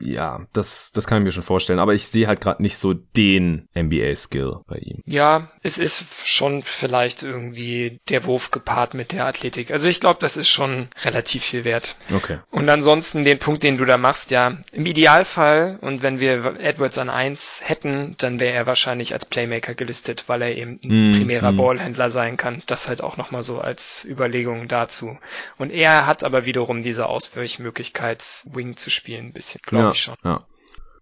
Ja, 0.00 0.46
das, 0.52 0.92
das 0.92 1.06
kann 1.06 1.18
ich 1.18 1.24
mir 1.24 1.32
schon 1.32 1.42
vorstellen. 1.42 1.78
Aber 1.78 1.94
ich 1.94 2.08
sehe 2.08 2.26
halt 2.26 2.40
gerade 2.40 2.62
nicht 2.62 2.76
so 2.76 2.92
den 2.94 3.68
NBA 3.76 4.14
Skill 4.16 4.56
bei 4.66 4.78
ihm. 4.78 5.02
Ja, 5.06 5.50
es 5.62 5.78
ist 5.78 6.06
schon 6.24 6.62
vielleicht 6.62 7.22
irgendwie 7.22 8.00
der 8.08 8.24
Wurf 8.24 8.50
gepaart 8.50 8.94
mit 8.96 9.12
der 9.12 9.26
Athletik. 9.26 9.70
Also 9.70 9.88
ich 9.88 10.00
glaube, 10.00 10.18
das 10.20 10.36
ist 10.36 10.48
schon 10.48 10.88
relativ 11.04 11.44
viel 11.44 11.64
wert. 11.64 11.96
Okay. 12.14 12.38
Und 12.50 12.68
ansonsten 12.68 13.24
den 13.24 13.38
Punkt, 13.38 13.62
den 13.62 13.76
du 13.76 13.84
da 13.84 13.98
machst, 13.98 14.30
ja, 14.30 14.58
im 14.72 14.86
Idealfall 14.86 15.78
und 15.80 16.02
wenn 16.02 16.20
wir 16.20 16.58
Edwards 16.58 16.98
an 16.98 17.10
eins 17.10 17.60
hätten, 17.64 18.16
dann 18.18 18.40
wäre 18.40 18.54
er 18.54 18.66
wahrscheinlich 18.66 19.12
als 19.12 19.26
Playmaker 19.26 19.74
gelistet, 19.74 20.24
weil 20.26 20.42
er 20.42 20.56
eben 20.56 20.80
ein 20.84 21.10
mm, 21.10 21.12
primärer 21.12 21.52
mm. 21.52 21.56
Ballhändler 21.56 22.10
sein 22.10 22.36
kann. 22.36 22.62
Das 22.66 22.88
halt 22.88 23.02
auch 23.02 23.16
nochmal 23.16 23.42
so 23.42 23.60
als 23.60 24.04
Überlegung 24.04 24.68
dazu. 24.68 25.18
Und 25.58 25.70
er 25.70 26.06
hat 26.06 26.24
aber 26.24 26.46
wiederum 26.46 26.82
diese 26.82 27.06
Ausweichmöglichkeit, 27.06 28.44
Wing 28.52 28.76
zu 28.76 28.90
spielen, 28.90 29.26
ein 29.26 29.32
bisschen, 29.32 29.60
glaube 29.64 29.84
ja, 29.84 29.90
ich 29.92 30.02
schon. 30.02 30.16
Ja. 30.24 30.46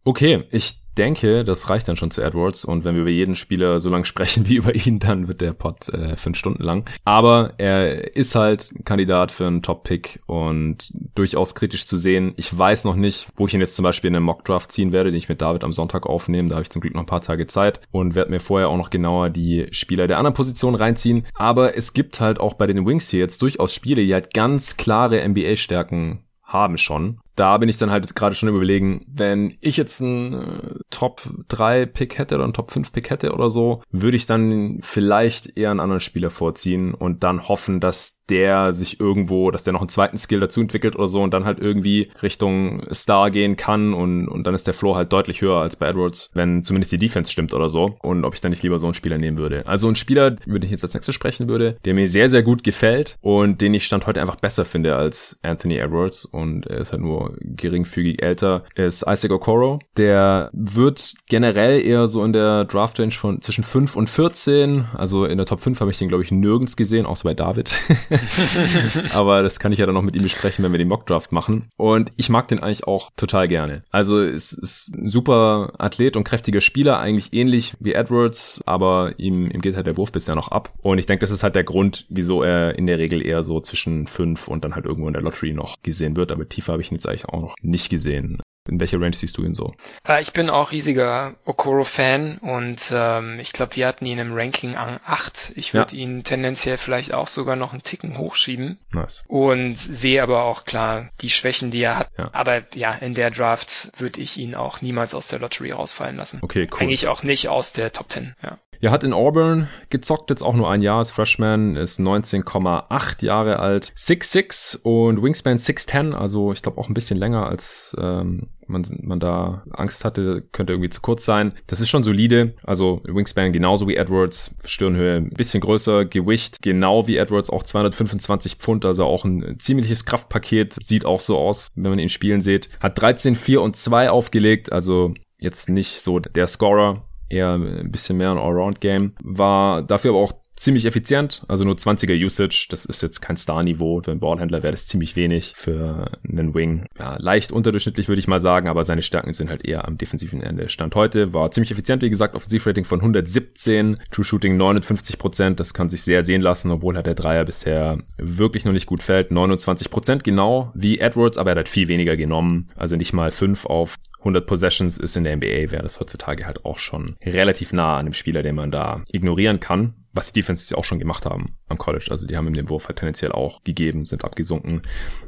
Okay, 0.05 0.45
ich 0.51 0.77
denke, 0.95 1.45
das 1.45 1.71
reicht 1.71 1.89
dann 1.89 1.97
schon 1.97 2.11
zu 2.11 2.23
Edwards. 2.23 2.65
Und 2.65 2.85
wenn 2.85 2.95
wir 2.95 3.03
über 3.03 3.11
jeden 3.11 3.35
Spieler 3.35 3.81
so 3.81 3.91
lange 3.91 4.05
sprechen 4.15 4.49
wie 4.49 4.57
über 4.57 4.75
ihn, 4.75 4.99
dann 4.99 5.29
wird 5.29 5.41
der 5.41 5.53
Pod 5.53 5.89
äh, 5.89 6.17
fünf 6.17 6.39
Stunden 6.39 6.63
lang. 6.63 6.89
Aber 7.05 7.55
er 7.59 8.17
ist 8.17 8.35
halt 8.35 8.73
Kandidat 8.85 9.33
für 9.33 9.47
einen 9.47 9.63
Top-Pick 9.63 10.21
und 10.27 10.93
durchaus 11.15 11.55
kritisch 11.55 11.87
zu 11.87 11.97
sehen. 11.97 12.35
Ich 12.37 12.57
weiß 12.57 12.85
noch 12.85 12.97
nicht, 12.97 13.29
wo 13.37 13.47
ich 13.47 13.55
ihn 13.55 13.61
jetzt 13.61 13.77
zum 13.77 13.83
Beispiel 13.83 14.09
in 14.09 14.17
einen 14.17 14.25
Mock-Draft 14.25 14.73
ziehen 14.73 14.93
werde, 14.93 15.11
den 15.11 15.19
ich 15.19 15.29
mit 15.29 15.41
David 15.41 15.65
am 15.65 15.73
Sonntag 15.73 16.07
aufnehme. 16.07 16.49
Da 16.49 16.57
habe 16.57 16.63
ich 16.63 16.71
zum 16.71 16.81
Glück 16.81 16.95
noch 16.95 17.03
ein 17.03 17.07
paar 17.07 17.21
Tage 17.21 17.47
Zeit 17.47 17.81
und 17.91 18.15
werde 18.15 18.31
mir 18.31 18.41
vorher 18.41 18.69
auch 18.69 18.77
noch 18.77 18.91
genauer 18.91 19.31
die 19.31 19.67
Spieler 19.71 20.07
der 20.07 20.19
anderen 20.19 20.35
Position 20.35 20.75
reinziehen. 20.75 21.27
Aber 21.35 21.77
es 21.77 21.93
gibt 21.93 22.21
halt 22.21 22.41
auch 22.41 22.55
bei 22.55 22.67
den 22.67 22.87
Wings 22.87 23.09
hier 23.11 23.21
jetzt 23.21 23.43
durchaus 23.43 23.75
Spiele, 23.75 24.05
die 24.05 24.15
halt 24.15 24.35
ganz 24.35 24.77
klare 24.77 25.27
NBA-Stärken 25.27 26.25
haben 26.55 26.79
schon. 26.79 27.19
Da 27.37 27.59
bin 27.59 27.69
ich 27.69 27.77
dann 27.77 27.91
halt 27.91 28.15
gerade 28.15 28.35
schon 28.35 28.49
überlegen, 28.49 29.05
wenn 29.09 29.59
ich 29.61 29.77
jetzt 29.77 30.01
einen 30.01 30.33
äh, 30.33 30.75
Top 30.89 31.23
3 31.49 31.85
Pick 31.85 32.17
hätte 32.17 32.37
oder 32.37 32.45
einen 32.45 32.53
Top 32.55 32.71
5 32.71 32.93
Pick 32.93 33.11
hätte 33.11 33.35
oder 33.35 33.51
so, 33.51 33.83
würde 33.91 34.17
ich 34.17 34.25
dann 34.25 34.79
vielleicht 34.83 35.59
eher 35.59 35.73
einen 35.73 35.81
anderen 35.81 36.01
Spieler 36.01 36.31
vorziehen 36.31 36.95
und 36.95 37.25
dann 37.25 37.49
hoffen, 37.49 37.81
dass 37.81 38.14
der 38.31 38.73
sich 38.73 39.01
irgendwo, 39.01 39.51
dass 39.51 39.63
der 39.63 39.73
noch 39.73 39.81
einen 39.81 39.89
zweiten 39.89 40.17
Skill 40.17 40.41
dazu 40.41 40.61
entwickelt 40.61 40.97
oder 40.97 41.09
so 41.09 41.23
und 41.23 41.33
dann 41.33 41.45
halt 41.45 41.59
irgendwie 41.59 42.11
Richtung 42.23 42.83
Star 42.93 43.31
gehen 43.31 43.57
kann 43.57 43.95
und, 43.95 44.29
und 44.29 44.45
dann 44.45 44.55
ist 44.55 44.67
der 44.67 44.75
Floor 44.75 44.97
halt 44.97 45.13
deutlich 45.13 45.43
höher 45.43 45.59
als 45.59 45.77
bei 45.77 45.89
Edwards, 45.89 46.31
wenn 46.35 46.63
zumindest 46.63 46.93
die 46.93 46.99
Defense 46.99 47.31
stimmt 47.31 47.55
oder 47.55 47.69
so 47.69 47.97
und 48.03 48.25
ob 48.25 48.35
ich 48.35 48.41
dann 48.41 48.51
nicht 48.51 48.63
lieber 48.63 48.79
so 48.79 48.87
einen 48.87 48.95
Spieler 48.95 49.19
nehmen 49.19 49.39
würde. 49.39 49.67
Also 49.67 49.89
ein 49.89 49.97
Spieler, 49.97 50.37
über 50.47 50.59
den 50.59 50.65
ich 50.65 50.71
jetzt 50.71 50.85
als 50.85 50.95
nächstes 50.95 51.15
sprechen 51.15 51.49
würde, 51.49 51.77
der 51.85 51.95
mir 51.95 52.09
sehr, 52.09 52.31
sehr 52.31 52.43
gut 52.43 52.65
gefällt 52.65 53.17
und 53.21 53.61
den 53.61 53.75
ich 53.75 53.85
Stand 53.85 54.07
heute 54.07 54.21
einfach 54.21 54.37
besser 54.37 54.65
finde 54.65 54.97
als 54.97 55.39
Anthony 55.43 55.77
Edwards 55.77 56.25
und 56.25 56.67
er 56.67 56.79
ist 56.79 56.93
halt 56.93 57.03
nur 57.03 57.37
geringfügig 57.41 58.23
älter, 58.23 58.65
ist 58.75 59.05
Isaac 59.07 59.33
Okoro. 59.33 59.81
Der 59.97 60.51
wird 60.53 61.15
generell 61.29 61.81
eher 61.81 62.09
so 62.09 62.25
in 62.25 62.33
der 62.33 62.65
Draft 62.65 62.99
Range 62.99 63.13
von 63.13 63.41
zwischen 63.41 63.65
5 63.65 63.97
und 63.97 64.09
14. 64.09 64.87
Also 64.95 65.25
in 65.25 65.37
der 65.39 65.47
Top 65.47 65.61
5 65.61 65.81
habe 65.81 65.91
ich 65.91 65.99
den, 65.99 66.09
glaube 66.09 66.23
ich, 66.23 66.31
nirgends 66.31 66.77
gesehen, 66.77 67.07
außer 67.07 67.25
bei 67.25 67.35
David. 67.35 67.77
Aber 69.13 69.43
das 69.43 69.59
kann 69.59 69.73
ich 69.73 69.79
ja 69.79 69.87
dann 69.87 69.95
noch 69.95 70.03
mit 70.03 70.15
ihm 70.15 70.23
besprechen, 70.23 70.65
wenn 70.65 70.73
wir 70.73 70.79
den 70.79 70.89
Mockdraft 70.89 71.33
machen. 71.33 71.69
Und 71.77 72.13
ich 72.17 72.29
mag 72.29 72.49
den 72.49 72.61
eigentlich 72.61 72.85
auch 72.85 73.11
total 73.17 73.49
gerne. 73.49 73.83
Also 73.91 74.21
es 74.21 74.53
ist 74.53 74.95
ein 74.95 75.09
super 75.09 75.73
Athlet 75.79 76.17
und 76.17 76.25
kräftiger 76.25 76.61
Spieler, 76.61 76.99
eigentlich 76.99 77.33
ähnlich 77.33 77.75
wie 77.81 77.93
Edwards, 77.93 78.63
aber 78.67 79.15
ihm, 79.19 79.51
ihm 79.51 79.61
geht 79.61 79.77
halt 79.77 79.87
der 79.87 79.97
Wurf 79.97 80.13
bisher 80.13 80.35
noch 80.35 80.49
ab. 80.49 80.73
Und 80.83 80.99
ich 80.99 81.07
denke, 81.07 81.23
das 81.23 81.31
ist 81.31 81.43
halt 81.43 81.55
der 81.55 81.65
Grund, 81.65 82.07
wieso 82.09 82.43
er 82.43 82.79
in 82.79 82.87
der 82.87 82.99
Regel 82.99 83.25
eher 83.25 83.43
so 83.43 83.61
zwischen 83.61 84.07
5 84.07 84.49
und 84.49 84.65
dann 84.65 84.75
halt 84.75 84.87
irgendwo 84.87 85.09
in 85.09 85.15
der 85.15 85.23
Lottery 85.23 85.53
noch 85.53 85.83
gesehen 85.83 86.17
wird. 86.17 86.33
Aber 86.33 86.49
tiefer 86.49 86.73
habe 86.73 86.83
ich 86.83 86.91
ihn 86.91 86.97
jetzt 86.97 87.09
eigentlich 87.09 87.27
auch 87.27 87.41
noch 87.41 87.55
nicht 87.63 87.91
gesehen. 87.91 88.41
In 88.67 88.81
welcher 88.81 88.99
Range 88.99 89.15
siehst 89.15 89.37
du 89.37 89.45
ihn 89.45 89.55
so? 89.55 89.75
Äh, 90.09 90.23
ich 90.23 90.33
bin 90.33 90.49
auch 90.49 90.73
riesiger 90.73 91.35
Okoro-Fan 91.45 92.39
und 92.39 92.91
ähm, 92.91 93.39
ich 93.39 93.53
glaube, 93.53 93.77
wir 93.77 93.87
hatten 93.87 94.07
ihn 94.07 94.19
im 94.19 94.33
Ranking 94.33 94.75
an 94.77 95.01
8. 95.05 95.53
Ich 95.55 95.75
würde 95.75 95.95
ja. 95.95 96.03
ihn 96.03 96.25
tendenziell 96.25 96.79
vielleicht 96.79 97.13
auch 97.13 97.29
sogar 97.29 97.57
noch 97.57 97.73
einen 97.73 97.83
Ticken 97.83 98.17
hochschieben. 98.17 98.79
Nice. 98.95 99.23
Und 99.29 99.77
sehe 99.77 100.23
aber 100.23 100.45
auch 100.45 100.65
klar 100.65 101.11
die 101.21 101.29
Schwächen, 101.29 101.71
die 101.71 101.83
er 101.83 101.99
hat. 101.99 102.11
Ja. 102.17 102.31
Aber 102.33 102.63
ja, 102.75 102.93
in 102.93 103.13
der 103.13 103.31
Draft 103.31 103.93
würde 103.99 104.23
ich 104.23 104.39
ihn 104.39 104.55
auch 104.55 104.81
niemals 104.81 105.15
aus 105.15 105.29
der 105.29 105.41
Lottery 105.41 105.73
rausfallen 105.73 106.17
lassen. 106.17 106.39
Okay, 106.41 106.67
cool. 106.73 106.81
Eigentlich 106.81 107.07
auch 107.09 107.23
nicht 107.23 107.49
aus 107.49 107.73
der 107.73 107.93
Top 107.93 108.11
10. 108.11 108.35
Ja. 108.43 108.59
Er 108.81 108.91
hat 108.91 109.05
in 109.05 109.13
Auburn 109.13 109.69
gezockt, 109.91 110.31
jetzt 110.31 110.43
auch 110.43 110.55
nur 110.55 110.71
ein 110.71 110.83
Jahr 110.83 110.99
als 110.99 111.11
Freshman, 111.11 111.77
ist 111.77 112.01
19,8 112.01 113.25
Jahre 113.25 113.59
alt, 113.59 113.93
6'6 113.97 114.83
und 114.83 115.23
Wingspan 115.23 115.59
6'10, 115.59 116.13
also 116.13 116.53
ich 116.53 116.63
glaube 116.63 116.79
auch 116.79 116.89
ein 116.89 116.95
bisschen 116.95 117.19
länger 117.19 117.47
als 117.47 117.97
ähm, 118.01 118.49
man, 118.69 118.85
man 119.03 119.21
da 119.21 119.63
Angst 119.71 120.05
hatte, 120.05 120.43
könnte 120.53 120.73
irgendwie 120.73 120.91
zu 120.91 121.01
kurz 121.01 121.25
sein. 121.25 121.53
Das 121.67 121.81
ist 121.81 121.89
schon 121.89 122.05
solide, 122.05 122.55
also 122.63 123.03
Wingspan 123.05 123.53
genauso 123.53 123.89
wie 123.89 123.97
Edwards, 123.97 124.55
Stirnhöhe 124.65 125.17
ein 125.17 125.31
bisschen 125.31 125.61
größer, 125.61 126.05
Gewicht 126.05 126.63
genau 126.63 127.07
wie 127.07 127.17
Edwards, 127.17 127.51
auch 127.51 127.63
225 127.63 128.57
Pfund, 128.57 128.85
also 128.85 129.05
auch 129.05 129.25
ein 129.25 129.57
ziemliches 129.59 130.05
Kraftpaket, 130.05 130.77
sieht 130.83 131.05
auch 131.05 131.21
so 131.21 131.39
aus, 131.39 131.71
wenn 131.75 131.91
man 131.91 131.99
ihn 131.99 132.09
spielen 132.09 132.41
sieht. 132.41 132.69
Hat 132.81 133.01
13, 133.01 133.37
4 133.37 133.63
und 133.63 133.77
2 133.77 134.11
aufgelegt, 134.11 134.73
also 134.73 135.15
jetzt 135.39 135.69
nicht 135.69 136.01
so 136.01 136.21
der 136.21 136.47
Scorer, 136.47 137.05
eher 137.35 137.55
ein 137.55 137.91
bisschen 137.91 138.17
mehr 138.17 138.31
ein 138.31 138.39
Allround-Game. 138.39 139.13
War 139.23 139.83
dafür 139.83 140.13
aber 140.13 140.21
auch 140.21 140.33
ziemlich 140.57 140.87
effizient, 140.87 141.43
also 141.49 141.65
nur 141.65 141.75
20er 141.75 142.15
Usage, 142.25 142.69
das 142.71 142.87
ist 142.87 143.03
jetzt 143.03 143.21
kein 143.21 143.37
Star-Niveau. 143.37 144.01
Für 144.03 144.13
einen 144.13 144.21
Ballhändler 144.21 144.63
wäre 144.63 144.73
das 144.73 144.87
ziemlich 144.87 145.17
wenig. 145.17 145.53
Für 145.57 146.13
einen 146.27 146.55
Wing, 146.55 146.87
ja, 146.99 147.17
leicht 147.19 147.53
unterdurchschnittlich 147.53 148.09
würde 148.09 148.21
ich 148.21 148.29
mal 148.29 148.41
sagen, 148.41 148.69
aber 148.69 148.85
seine 148.85 149.03
Stärken 149.03 149.33
sind 149.33 149.51
halt 149.51 149.65
eher 149.65 149.87
am 149.87 149.99
defensiven 149.99 150.41
Ende. 150.41 150.69
Stand 150.69 150.95
heute 150.95 151.33
war 151.33 151.51
ziemlich 151.51 151.71
effizient, 151.71 152.03
wie 152.03 152.11
gesagt, 152.11 152.35
Offensivrating 152.35 152.85
von 152.85 153.01
117, 153.01 153.99
True 154.11 154.25
Shooting 154.25 154.61
59% 154.61 155.55
das 155.55 155.75
kann 155.75 155.91
sich 155.91 156.03
sehr 156.03 156.23
sehen 156.23 156.41
lassen, 156.41 156.71
obwohl 156.71 156.97
halt 156.97 157.07
der 157.07 157.15
Dreier 157.15 157.45
bisher 157.45 157.99
wirklich 158.17 158.65
noch 158.65 158.73
nicht 158.73 158.87
gut 158.87 159.03
fällt. 159.03 159.31
29% 159.31 160.23
genau 160.23 160.73
wie 160.75 160.99
Edwards, 160.99 161.37
aber 161.37 161.51
er 161.51 161.53
hat 161.53 161.59
halt 161.59 161.69
viel 161.69 161.89
weniger 161.89 162.17
genommen, 162.17 162.71
also 162.77 162.97
nicht 162.97 163.13
mal 163.13 163.31
5 163.31 163.67
auf 163.67 163.97
100 164.25 164.47
Possessions 164.47 164.97
ist 164.99 165.17
in 165.17 165.25
der 165.25 165.37
NBA, 165.37 165.71
wäre 165.71 165.83
das 165.83 166.01
heutzutage 166.01 166.47
halt 166.47 166.65
auch 166.65 166.79
schon 166.79 167.17
relativ 167.25 167.73
nah 167.73 167.99
an 167.99 168.07
dem 168.07 168.15
Spieler, 168.15 168.43
den 168.43 168.55
man 168.55 168.71
da 168.71 169.05
ignorieren 169.13 169.61
kann 169.61 169.95
was 170.15 170.33
die 170.33 170.41
Defenses 170.41 170.71
ja 170.71 170.77
auch 170.79 170.85
schon 170.85 171.01
gemacht 171.01 171.27
haben 171.27 171.57
am 171.69 171.77
College. 171.77 172.07
Also 172.11 172.27
die 172.27 172.37
haben 172.37 172.47
ihm 172.47 172.55
den 172.55 172.71
Wurf 172.71 172.87
halt 172.87 172.99
tendenziell 172.99 173.33
auch 173.33 173.65
gegeben, 173.65 174.05
sind 174.05 174.25
abgesunken. 174.25 174.83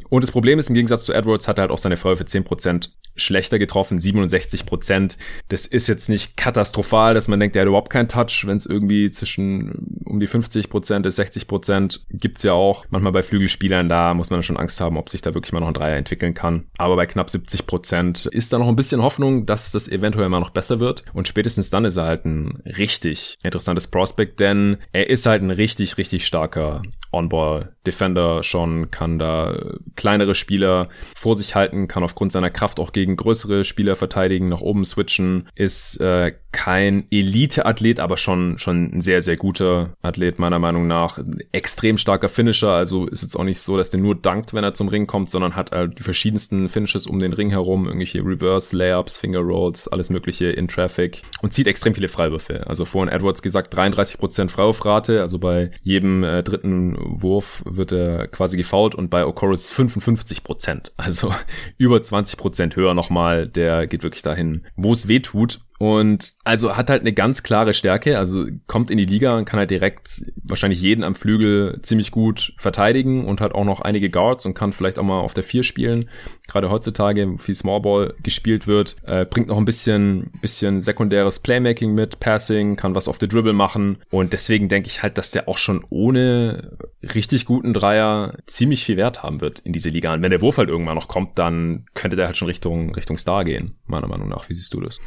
Und 0.09 0.22
das 0.22 0.30
Problem 0.30 0.59
ist, 0.59 0.68
im 0.68 0.74
Gegensatz 0.74 1.04
zu 1.04 1.12
Edwards 1.12 1.48
hat 1.48 1.59
er 1.59 1.62
halt 1.62 1.70
auch 1.72 1.78
seine 1.78 1.96
Feuer 1.96 2.16
für 2.16 2.24
10% 2.24 2.90
schlechter 3.16 3.59
getroffen, 3.59 3.98
67 3.98 4.66
Prozent. 4.66 5.16
Das 5.48 5.66
ist 5.66 5.87
jetzt 5.88 6.09
nicht 6.09 6.37
katastrophal, 6.37 7.14
dass 7.14 7.29
man 7.29 7.40
denkt, 7.40 7.57
er 7.57 7.62
hat 7.62 7.68
überhaupt 7.68 7.90
keinen 7.90 8.09
Touch, 8.09 8.44
wenn 8.46 8.57
es 8.57 8.66
irgendwie 8.66 9.11
zwischen 9.11 10.02
um 10.05 10.20
die 10.20 10.26
50 10.26 10.68
Prozent 10.68 11.02
bis 11.02 11.16
60 11.16 11.46
Prozent 11.46 12.05
gibt's 12.11 12.42
ja 12.42 12.52
auch. 12.52 12.85
Manchmal 12.90 13.12
bei 13.12 13.22
Flügelspielern, 13.22 13.88
da 13.88 14.14
muss 14.14 14.31
man 14.31 14.42
schon 14.42 14.57
Angst 14.57 14.81
haben, 14.81 14.96
ob 14.96 15.09
sich 15.09 15.22
da 15.22 15.35
wirklich 15.35 15.52
mal 15.52 15.61
noch 15.61 15.68
ein 15.68 15.74
Dreier 15.74 15.96
entwickeln 15.96 16.35
kann. 16.35 16.66
Aber 16.79 16.96
bei 16.96 17.07
knapp 17.07 17.31
70 17.31 17.66
Prozent 17.66 18.26
ist 18.26 18.52
da 18.52 18.59
noch 18.59 18.68
ein 18.68 18.76
bisschen 18.76 19.02
Hoffnung, 19.02 19.46
dass 19.46 19.72
das 19.72 19.88
eventuell 19.88 20.29
mal 20.29 20.40
noch 20.40 20.50
besser 20.50 20.81
wird. 20.81 21.05
Und 21.12 21.29
spätestens 21.29 21.70
dann 21.70 21.85
ist 21.85 21.96
er 21.96 22.05
halt 22.05 22.24
ein 22.24 22.62
richtig 22.64 23.37
interessantes 23.42 23.88
Prospect, 23.88 24.40
denn 24.40 24.79
er 24.92 25.09
ist 25.11 25.26
halt 25.26 25.42
ein 25.42 25.50
richtig, 25.50 25.98
richtig 25.98 26.26
starker 26.26 26.83
On-Ball-Defender 27.12 28.42
schon, 28.42 28.90
kann 28.90 29.18
da 29.18 29.57
kleinere 29.94 30.35
Spieler 30.35 30.88
vor 31.14 31.35
sich 31.35 31.55
halten, 31.55 31.88
kann 31.88 32.02
aufgrund 32.02 32.33
seiner 32.33 32.50
Kraft 32.50 32.79
auch 32.79 32.92
gegen 32.92 33.05
größere 33.14 33.64
Spieler 33.64 33.94
verteidigen, 33.94 34.48
nach 34.48 34.62
oben 34.62 34.84
switchen, 34.84 35.48
ist 35.54 36.00
äh, 36.00 36.32
kein 36.56 37.06
Elite-Athlet, 37.10 38.00
aber 38.00 38.16
schon, 38.16 38.58
schon 38.58 38.90
ein 38.96 39.00
sehr, 39.02 39.20
sehr 39.20 39.36
guter 39.36 39.90
Athlet, 40.00 40.38
meiner 40.38 40.58
Meinung 40.58 40.86
nach. 40.86 41.18
Extrem 41.52 41.98
starker 41.98 42.30
Finisher, 42.30 42.70
also 42.70 43.06
ist 43.06 43.22
jetzt 43.22 43.36
auch 43.36 43.44
nicht 43.44 43.60
so, 43.60 43.76
dass 43.76 43.90
der 43.90 44.00
nur 44.00 44.14
dankt, 44.14 44.54
wenn 44.54 44.64
er 44.64 44.72
zum 44.72 44.88
Ring 44.88 45.06
kommt, 45.06 45.28
sondern 45.28 45.54
hat 45.54 45.72
halt 45.72 45.98
die 45.98 46.02
verschiedensten 46.02 46.70
Finishes 46.70 47.06
um 47.06 47.18
den 47.18 47.34
Ring 47.34 47.50
herum, 47.50 47.84
irgendwelche 47.84 48.24
Reverse, 48.24 48.74
Layups, 48.74 49.18
Finger 49.18 49.40
Rolls, 49.40 49.86
alles 49.86 50.08
mögliche 50.08 50.46
in 50.46 50.66
Traffic 50.66 51.20
und 51.42 51.52
zieht 51.52 51.66
extrem 51.66 51.94
viele 51.94 52.08
Freiwürfe. 52.08 52.66
Also 52.66 52.86
vorhin 52.86 53.12
Edwards 53.12 53.42
gesagt, 53.42 53.76
33% 53.76 54.48
Freiwurfrate, 54.48 55.20
also 55.20 55.38
bei 55.38 55.70
jedem 55.82 56.24
äh, 56.24 56.42
dritten 56.42 56.96
Wurf 56.98 57.62
wird 57.66 57.92
er 57.92 58.28
quasi 58.28 58.56
gefault 58.56 58.94
und 58.94 59.10
bei 59.10 59.26
Okoris 59.26 59.72
55 59.72 60.42
Prozent. 60.42 60.92
Also 60.96 61.34
über 61.76 62.02
20 62.02 62.38
Prozent 62.38 62.76
höher 62.76 62.94
nochmal. 62.96 63.48
Der 63.48 63.87
geht 63.87 64.02
wirklich 64.02 64.22
dahin, 64.22 64.66
wo 64.74 64.92
es 64.92 65.06
weh 65.06 65.20
tut. 65.20 65.61
Und 65.78 66.34
also 66.44 66.76
hat 66.76 66.90
halt 66.90 67.02
eine 67.02 67.12
ganz 67.12 67.42
klare 67.42 67.74
Stärke, 67.74 68.18
also 68.18 68.46
kommt 68.66 68.90
in 68.90 68.98
die 68.98 69.04
Liga 69.04 69.36
und 69.36 69.44
kann 69.44 69.58
halt 69.58 69.70
direkt 69.70 70.22
wahrscheinlich 70.42 70.80
jeden 70.80 71.04
am 71.04 71.14
Flügel 71.14 71.80
ziemlich 71.82 72.10
gut 72.10 72.54
verteidigen 72.56 73.26
und 73.26 73.40
hat 73.40 73.52
auch 73.52 73.64
noch 73.64 73.80
einige 73.80 74.10
Guards 74.10 74.46
und 74.46 74.54
kann 74.54 74.72
vielleicht 74.72 74.98
auch 74.98 75.02
mal 75.04 75.20
auf 75.20 75.34
der 75.34 75.44
vier 75.44 75.62
spielen. 75.62 76.08
Gerade 76.48 76.70
heutzutage, 76.70 77.30
wo 77.30 77.36
viel 77.36 77.54
Smallball 77.54 78.14
gespielt 78.22 78.66
wird, 78.66 78.96
äh, 79.04 79.26
bringt 79.26 79.48
noch 79.48 79.58
ein 79.58 79.64
bisschen, 79.64 80.30
bisschen 80.40 80.80
sekundäres 80.80 81.40
Playmaking 81.40 81.94
mit, 81.94 82.20
Passing, 82.20 82.76
kann 82.76 82.94
was 82.94 83.08
auf 83.08 83.18
der 83.18 83.28
Dribble 83.28 83.52
machen. 83.52 83.98
Und 84.10 84.32
deswegen 84.32 84.68
denke 84.68 84.88
ich 84.88 85.02
halt, 85.02 85.18
dass 85.18 85.30
der 85.30 85.48
auch 85.48 85.58
schon 85.58 85.84
ohne 85.90 86.78
richtig 87.14 87.44
guten 87.44 87.74
Dreier 87.74 88.38
ziemlich 88.46 88.84
viel 88.84 88.96
Wert 88.96 89.22
haben 89.22 89.40
wird 89.40 89.60
in 89.60 89.72
diese 89.72 89.90
Liga. 89.90 90.14
Und 90.14 90.22
wenn 90.22 90.30
der 90.30 90.42
Wurf 90.42 90.58
halt 90.58 90.68
irgendwann 90.68 90.94
noch 90.94 91.08
kommt, 91.08 91.38
dann 91.38 91.86
könnte 91.94 92.16
der 92.16 92.26
halt 92.26 92.36
schon 92.36 92.48
Richtung, 92.48 92.94
Richtung 92.94 93.18
Star 93.18 93.44
gehen, 93.44 93.76
meiner 93.86 94.08
Meinung 94.08 94.28
nach. 94.28 94.48
Wie 94.48 94.54
siehst 94.54 94.72
du 94.72 94.80
das? 94.80 95.00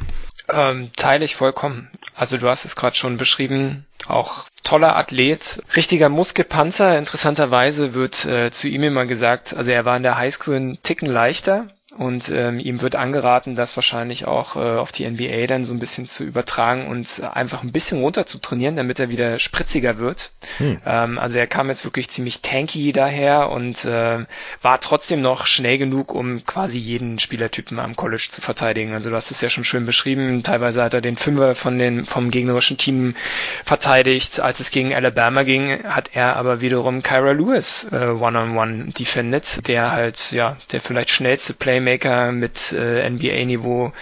Ähm, 0.52 0.90
teile 0.96 1.24
ich 1.24 1.36
vollkommen. 1.36 1.90
Also 2.14 2.36
du 2.36 2.48
hast 2.48 2.64
es 2.64 2.76
gerade 2.76 2.96
schon 2.96 3.16
beschrieben, 3.16 3.86
auch 4.06 4.46
toller 4.62 4.96
Athlet, 4.96 5.62
richtiger 5.76 6.08
Muskelpanzer. 6.08 6.98
Interessanterweise 6.98 7.94
wird 7.94 8.24
äh, 8.24 8.50
zu 8.50 8.68
ihm 8.68 8.82
immer 8.82 9.06
gesagt, 9.06 9.54
also 9.54 9.70
er 9.70 9.84
war 9.84 9.96
in 9.96 10.02
der 10.02 10.16
Highschool 10.16 10.56
einen 10.56 10.82
Ticken 10.82 11.08
leichter, 11.08 11.68
und 11.96 12.28
ähm, 12.28 12.60
ihm 12.60 12.82
wird 12.82 12.94
angeraten, 12.94 13.56
das 13.56 13.76
wahrscheinlich 13.76 14.26
auch 14.26 14.56
äh, 14.56 14.58
auf 14.58 14.92
die 14.92 15.08
NBA 15.08 15.46
dann 15.46 15.64
so 15.64 15.72
ein 15.74 15.78
bisschen 15.78 16.06
zu 16.06 16.24
übertragen 16.24 16.86
und 16.86 17.22
einfach 17.22 17.62
ein 17.62 17.72
bisschen 17.72 18.00
runter 18.00 18.26
zu 18.26 18.38
trainieren, 18.38 18.76
damit 18.76 19.00
er 19.00 19.08
wieder 19.08 19.38
spritziger 19.38 19.98
wird. 19.98 20.30
Hm. 20.58 20.80
Ähm, 20.86 21.18
also 21.18 21.38
er 21.38 21.46
kam 21.46 21.68
jetzt 21.68 21.84
wirklich 21.84 22.08
ziemlich 22.08 22.42
tanky 22.42 22.92
daher 22.92 23.50
und 23.50 23.84
äh, 23.84 24.24
war 24.62 24.80
trotzdem 24.80 25.20
noch 25.20 25.46
schnell 25.46 25.78
genug, 25.78 26.14
um 26.14 26.44
quasi 26.44 26.78
jeden 26.78 27.18
Spielertypen 27.18 27.78
am 27.80 27.96
College 27.96 28.28
zu 28.30 28.40
verteidigen. 28.40 28.92
Also 28.92 29.10
du 29.10 29.16
hast 29.16 29.30
es 29.30 29.40
ja 29.40 29.50
schon 29.50 29.64
schön 29.64 29.84
beschrieben. 29.84 30.42
Teilweise 30.42 30.82
hat 30.84 30.94
er 30.94 31.00
den 31.00 31.16
Fünfer 31.16 31.54
von 31.54 31.78
den, 31.78 32.04
vom 32.04 32.30
gegnerischen 32.30 32.78
Team 32.78 33.16
verteidigt. 33.64 34.40
Als 34.40 34.60
es 34.60 34.70
gegen 34.70 34.94
Alabama 34.94 35.42
ging, 35.42 35.82
hat 35.84 36.10
er 36.14 36.36
aber 36.36 36.60
wiederum 36.60 37.02
Kyra 37.02 37.32
Lewis 37.32 37.88
äh, 37.90 37.96
one-on-one 37.96 38.50
-on 38.50 38.86
-one 38.86 38.98
defended, 38.98 39.66
der 39.66 39.90
halt, 39.90 40.30
ja, 40.30 40.56
der 40.70 40.80
vielleicht 40.80 41.10
schnellste 41.10 41.54
Play 41.54 41.79
Playmaker 41.80 42.32
mit 42.32 42.72
äh, 42.72 43.08
NBA-Niveau 43.08 43.92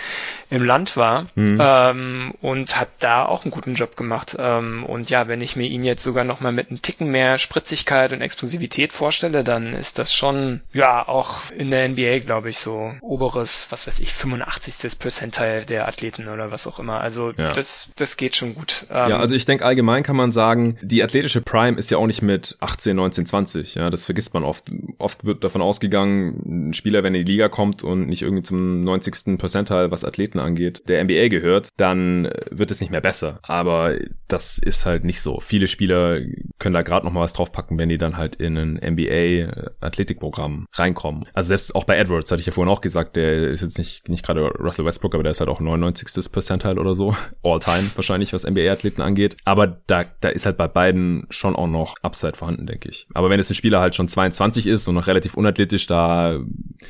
im 0.50 0.64
Land 0.64 0.96
war 0.96 1.26
mhm. 1.34 1.58
ähm, 1.60 2.34
und 2.40 2.78
hat 2.78 2.88
da 3.00 3.24
auch 3.24 3.44
einen 3.44 3.50
guten 3.50 3.74
Job 3.74 3.96
gemacht. 3.96 4.36
Ähm, 4.38 4.84
und 4.84 5.10
ja, 5.10 5.28
wenn 5.28 5.40
ich 5.40 5.56
mir 5.56 5.66
ihn 5.66 5.82
jetzt 5.82 6.02
sogar 6.02 6.24
noch 6.24 6.40
mal 6.40 6.52
mit 6.52 6.70
einem 6.70 6.80
Ticken 6.82 7.10
mehr 7.10 7.38
Spritzigkeit 7.38 8.12
und 8.12 8.22
Explosivität 8.22 8.92
vorstelle, 8.92 9.44
dann 9.44 9.74
ist 9.74 9.98
das 9.98 10.14
schon 10.14 10.60
ja 10.72 11.06
auch 11.06 11.50
in 11.56 11.70
der 11.70 11.88
NBA, 11.88 12.20
glaube 12.20 12.48
ich, 12.48 12.58
so 12.58 12.92
oberes, 13.00 13.66
was 13.70 13.86
weiß 13.86 14.00
ich, 14.00 14.14
85. 14.14 14.98
Percentile 14.98 15.64
der 15.66 15.86
Athleten 15.86 16.28
oder 16.28 16.50
was 16.50 16.66
auch 16.66 16.78
immer. 16.78 17.00
Also 17.00 17.32
ja. 17.36 17.52
das, 17.52 17.90
das 17.96 18.16
geht 18.16 18.36
schon 18.36 18.54
gut. 18.54 18.86
Ähm, 18.90 19.10
ja, 19.10 19.18
also 19.18 19.34
ich 19.34 19.44
denke 19.44 19.64
allgemein 19.64 20.02
kann 20.02 20.16
man 20.16 20.32
sagen, 20.32 20.78
die 20.80 21.02
athletische 21.02 21.40
Prime 21.42 21.78
ist 21.78 21.90
ja 21.90 21.98
auch 21.98 22.06
nicht 22.06 22.22
mit 22.22 22.56
18, 22.60 22.96
19, 22.96 23.26
20. 23.26 23.74
Ja, 23.74 23.90
das 23.90 24.06
vergisst 24.06 24.32
man 24.34 24.44
oft. 24.44 24.70
Oft 24.98 25.24
wird 25.24 25.44
davon 25.44 25.62
ausgegangen, 25.62 26.68
ein 26.70 26.72
Spieler, 26.72 27.02
wenn 27.02 27.14
er 27.14 27.20
in 27.20 27.26
die 27.26 27.32
Liga 27.32 27.48
kommt 27.48 27.82
und 27.82 28.08
nicht 28.08 28.22
irgendwie 28.22 28.42
zum 28.42 28.82
90. 28.84 29.38
Percentile, 29.38 29.90
was 29.90 30.04
Athleten 30.04 30.37
Athleten 30.38 30.48
angeht, 30.48 30.88
der 30.88 31.04
NBA 31.04 31.28
gehört, 31.28 31.68
dann 31.76 32.30
wird 32.50 32.70
es 32.70 32.80
nicht 32.80 32.90
mehr 32.90 33.00
besser. 33.00 33.40
Aber 33.42 33.96
das 34.28 34.58
ist 34.58 34.86
halt 34.86 35.04
nicht 35.04 35.20
so. 35.20 35.40
Viele 35.40 35.68
Spieler 35.68 36.20
können 36.58 36.74
da 36.74 36.82
gerade 36.82 37.06
noch 37.06 37.12
mal 37.12 37.20
was 37.20 37.32
draufpacken, 37.32 37.78
wenn 37.78 37.88
die 37.88 37.98
dann 37.98 38.16
halt 38.16 38.36
in 38.36 38.56
ein 38.56 38.74
NBA 38.74 39.72
Athletikprogramm 39.80 40.66
reinkommen. 40.72 41.26
Also 41.32 41.48
selbst 41.48 41.74
auch 41.74 41.84
bei 41.84 41.96
Edwards 41.96 42.30
hatte 42.30 42.40
ich 42.40 42.46
ja 42.46 42.52
vorhin 42.52 42.72
auch 42.72 42.80
gesagt, 42.80 43.16
der 43.16 43.48
ist 43.48 43.62
jetzt 43.62 43.78
nicht 43.78 44.08
nicht 44.08 44.24
gerade 44.24 44.42
Russell 44.58 44.84
Westbrook, 44.84 45.14
aber 45.14 45.22
der 45.22 45.32
ist 45.32 45.40
halt 45.40 45.50
auch 45.50 45.60
99. 45.60 46.30
Percentile 46.32 46.80
oder 46.80 46.94
so, 46.94 47.16
all 47.42 47.58
time 47.60 47.90
wahrscheinlich, 47.94 48.32
was 48.32 48.44
NBA 48.44 48.70
Athleten 48.70 49.02
angeht. 49.02 49.36
Aber 49.44 49.66
da 49.86 50.04
da 50.20 50.28
ist 50.28 50.46
halt 50.46 50.56
bei 50.56 50.68
beiden 50.68 51.26
schon 51.30 51.56
auch 51.56 51.66
noch 51.66 51.94
Upside 52.02 52.36
vorhanden, 52.36 52.66
denke 52.66 52.88
ich. 52.88 53.06
Aber 53.14 53.30
wenn 53.30 53.40
es 53.40 53.50
ein 53.50 53.54
Spieler 53.54 53.80
halt 53.80 53.94
schon 53.94 54.08
22 54.08 54.66
ist 54.66 54.86
und 54.88 54.94
noch 54.94 55.06
relativ 55.06 55.34
unathletisch, 55.34 55.86
da 55.86 56.38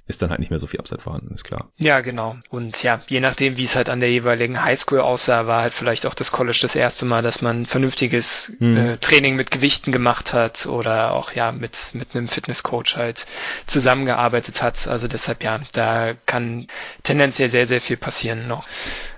ist 0.06 0.22
dann 0.22 0.30
halt 0.30 0.40
nicht 0.40 0.50
mehr 0.50 0.58
so 0.58 0.66
viel 0.66 0.80
Upside 0.80 1.00
vorhanden, 1.00 1.32
ist 1.32 1.44
klar. 1.44 1.70
Ja, 1.76 2.00
genau. 2.00 2.36
Und 2.50 2.82
ja, 2.82 3.00
je 3.08 3.20
nach 3.20 3.34
nachdem, 3.38 3.56
wie 3.56 3.64
es 3.66 3.76
halt 3.76 3.88
an 3.88 4.00
der 4.00 4.10
jeweiligen 4.10 4.64
Highschool 4.64 4.98
aussah, 4.98 5.46
war 5.46 5.62
halt 5.62 5.72
vielleicht 5.72 6.06
auch 6.06 6.14
das 6.14 6.32
College 6.32 6.58
das 6.60 6.74
erste 6.74 7.04
Mal, 7.04 7.22
dass 7.22 7.40
man 7.40 7.66
vernünftiges 7.66 8.56
hm. 8.58 8.76
äh, 8.76 8.96
Training 8.96 9.36
mit 9.36 9.52
Gewichten 9.52 9.92
gemacht 9.92 10.32
hat 10.32 10.66
oder 10.66 11.12
auch 11.12 11.30
ja 11.30 11.52
mit, 11.52 11.90
mit 11.92 12.16
einem 12.16 12.26
Fitnesscoach 12.26 12.96
halt 12.96 13.26
zusammengearbeitet 13.68 14.60
hat. 14.60 14.88
Also 14.88 15.06
deshalb 15.06 15.44
ja, 15.44 15.60
da 15.70 16.14
kann 16.26 16.66
tendenziell 17.04 17.48
sehr, 17.48 17.68
sehr 17.68 17.80
viel 17.80 17.96
passieren 17.96 18.48
noch. 18.48 18.66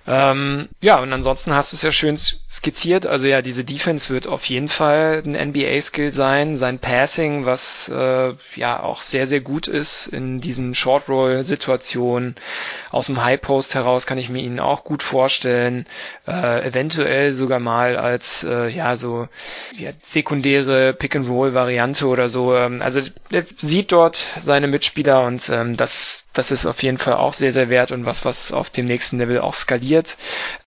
Ähm, 0.06 0.68
ja, 0.80 0.98
und 0.98 1.12
ansonsten 1.12 1.54
hast 1.54 1.70
du 1.70 1.76
es 1.76 1.82
ja 1.82 1.92
schön 1.92 2.18
skizziert. 2.18 3.06
Also 3.06 3.28
ja, 3.28 3.42
diese 3.42 3.64
Defense 3.64 4.12
wird 4.12 4.26
auf 4.26 4.44
jeden 4.46 4.68
Fall 4.68 5.22
ein 5.24 5.50
NBA-Skill 5.50 6.10
sein. 6.10 6.56
Sein 6.56 6.80
Passing, 6.80 7.46
was 7.46 7.88
äh, 7.88 8.32
ja 8.56 8.82
auch 8.82 9.02
sehr, 9.02 9.28
sehr 9.28 9.40
gut 9.40 9.68
ist 9.68 10.08
in 10.08 10.40
diesen 10.40 10.74
Short-Roll-Situationen. 10.74 12.34
Aus 12.90 13.06
dem 13.06 13.22
High-Post 13.22 13.76
heraus 13.76 14.06
kann 14.10 14.18
ich 14.18 14.28
mir 14.28 14.42
ihn 14.42 14.58
auch 14.58 14.82
gut 14.82 15.04
vorstellen. 15.04 15.86
Äh, 16.26 16.66
eventuell 16.66 17.32
sogar 17.32 17.60
mal 17.60 17.96
als 17.96 18.42
äh, 18.42 18.66
ja 18.66 18.96
so 18.96 19.28
ja, 19.76 19.92
sekundäre 20.00 20.94
Pick-and-Roll-Variante 20.94 22.08
oder 22.08 22.28
so. 22.28 22.56
Ähm, 22.56 22.82
also 22.82 23.02
er 23.30 23.44
sieht 23.56 23.92
dort 23.92 24.26
seine 24.40 24.66
Mitspieler 24.66 25.22
und 25.22 25.48
ähm, 25.48 25.76
das, 25.76 26.26
das 26.32 26.50
ist 26.50 26.66
auf 26.66 26.82
jeden 26.82 26.98
Fall 26.98 27.14
auch 27.14 27.34
sehr, 27.34 27.52
sehr 27.52 27.70
wert 27.70 27.92
und 27.92 28.04
was, 28.04 28.24
was 28.24 28.50
auf 28.50 28.68
dem 28.70 28.86
nächsten 28.86 29.18
Level 29.18 29.38
auch 29.38 29.54
skaliert. 29.54 30.16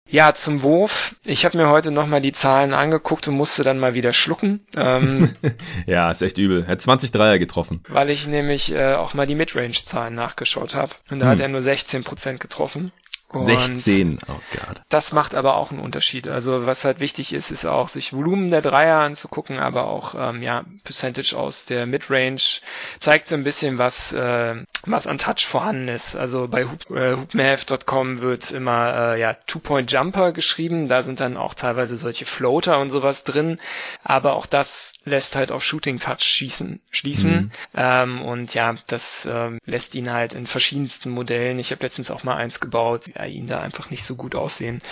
Ja, 0.09 0.35
zum 0.35 0.62
Wurf. 0.62 1.16
Ich 1.25 1.44
habe 1.44 1.59
mir 1.59 1.68
heute 1.68 1.90
nochmal 1.90 2.20
die 2.20 2.33
Zahlen 2.33 2.75
angeguckt 2.75 3.27
und 3.27 3.35
musste 3.35 3.64
dann 3.64 3.79
mal 3.79 3.94
wieder 3.94 4.12
schlucken. 4.12 4.64
Ähm, 4.77 5.35
ja, 5.87 6.11
ist 6.11 6.22
echt 6.22 6.38
übel. 6.38 6.62
Er 6.62 6.72
hat 6.72 6.81
20 6.81 7.11
Dreier 7.11 7.38
getroffen. 7.40 7.83
Weil 7.88 8.11
ich 8.11 8.27
nämlich 8.29 8.72
äh, 8.72 8.94
auch 8.94 9.14
mal 9.14 9.27
die 9.27 9.35
Midrange-Zahlen 9.35 10.14
nachgeschaut 10.14 10.77
habe. 10.77 10.94
Und 11.11 11.18
da 11.18 11.27
hm. 11.27 11.33
hat 11.33 11.40
er 11.40 11.49
nur 11.49 11.61
16% 11.61 12.38
getroffen. 12.38 12.92
Und 13.29 13.41
16, 13.41 14.19
oh 14.29 14.33
Gott. 14.53 14.81
Das 14.89 15.12
macht 15.12 15.35
aber 15.35 15.57
auch 15.57 15.73
einen 15.73 15.81
Unterschied. 15.81 16.29
Also 16.29 16.65
was 16.65 16.85
halt 16.85 17.01
wichtig 17.01 17.33
ist, 17.33 17.51
ist 17.51 17.67
auch 17.67 17.89
sich 17.89 18.12
Volumen 18.12 18.53
der 18.53 18.62
Dreier 18.62 19.01
anzugucken, 19.01 19.59
aber 19.59 19.89
auch 19.89 20.15
ähm, 20.17 20.43
ja 20.43 20.65
Percentage 20.85 21.37
aus 21.37 21.67
der 21.67 21.87
Midrange 21.87 22.61
zeigt 23.01 23.27
so 23.27 23.35
ein 23.35 23.43
bisschen, 23.43 23.79
was 23.79 24.12
äh, 24.12 24.65
was 24.85 25.09
an 25.09 25.19
Touch 25.19 25.45
vorhanden 25.47 25.89
ist. 25.89 26.15
Also 26.15 26.47
bei 26.47 26.65
Hoop, 26.67 26.89
äh, 26.91 27.17
hoopmath.com 27.17 28.21
wird 28.21 28.53
immer 28.53 29.15
äh, 29.15 29.21
ja 29.21 29.35
Two-Point 29.35 29.91
Jumper 29.91 30.33
geschrieben. 30.33 30.89
Da 30.89 31.03
sind 31.03 31.19
dann 31.19 31.37
auch 31.37 31.55
teilweise 31.55 31.97
solche 31.97 32.27
Floater 32.27 32.79
und 32.79 32.91
sowas 32.91 33.25
drin. 33.25 33.59
Aber 34.05 34.35
auch 34.35 34.47
das 34.47 34.95
lässt 35.05 35.35
halt 35.35 35.51
auf 35.51 35.65
Shooting 35.65 35.99
Touch 35.99 36.23
schießen, 36.23 36.81
schließen. 36.91 37.33
Mhm. 37.33 37.51
Ähm, 37.75 38.23
und 38.23 38.55
ja, 38.55 38.77
das 38.87 39.29
ähm, 39.31 39.59
lässt 39.65 39.97
ihn 39.97 40.12
halt 40.12 40.33
in 40.35 40.47
verschiedensten 40.47 41.11
Modellen. 41.11 41.59
Ich 41.59 41.73
habe 41.73 41.83
letztens 41.83 42.12
auch 42.12 42.23
mal 42.23 42.37
eins 42.37 42.61
gebaut 42.61 43.09
ja, 43.16 43.24
ihn 43.24 43.46
da 43.46 43.61
einfach 43.61 43.90
nicht 43.90 44.05
so 44.05 44.16
gut 44.16 44.35
aussehen. 44.35 44.83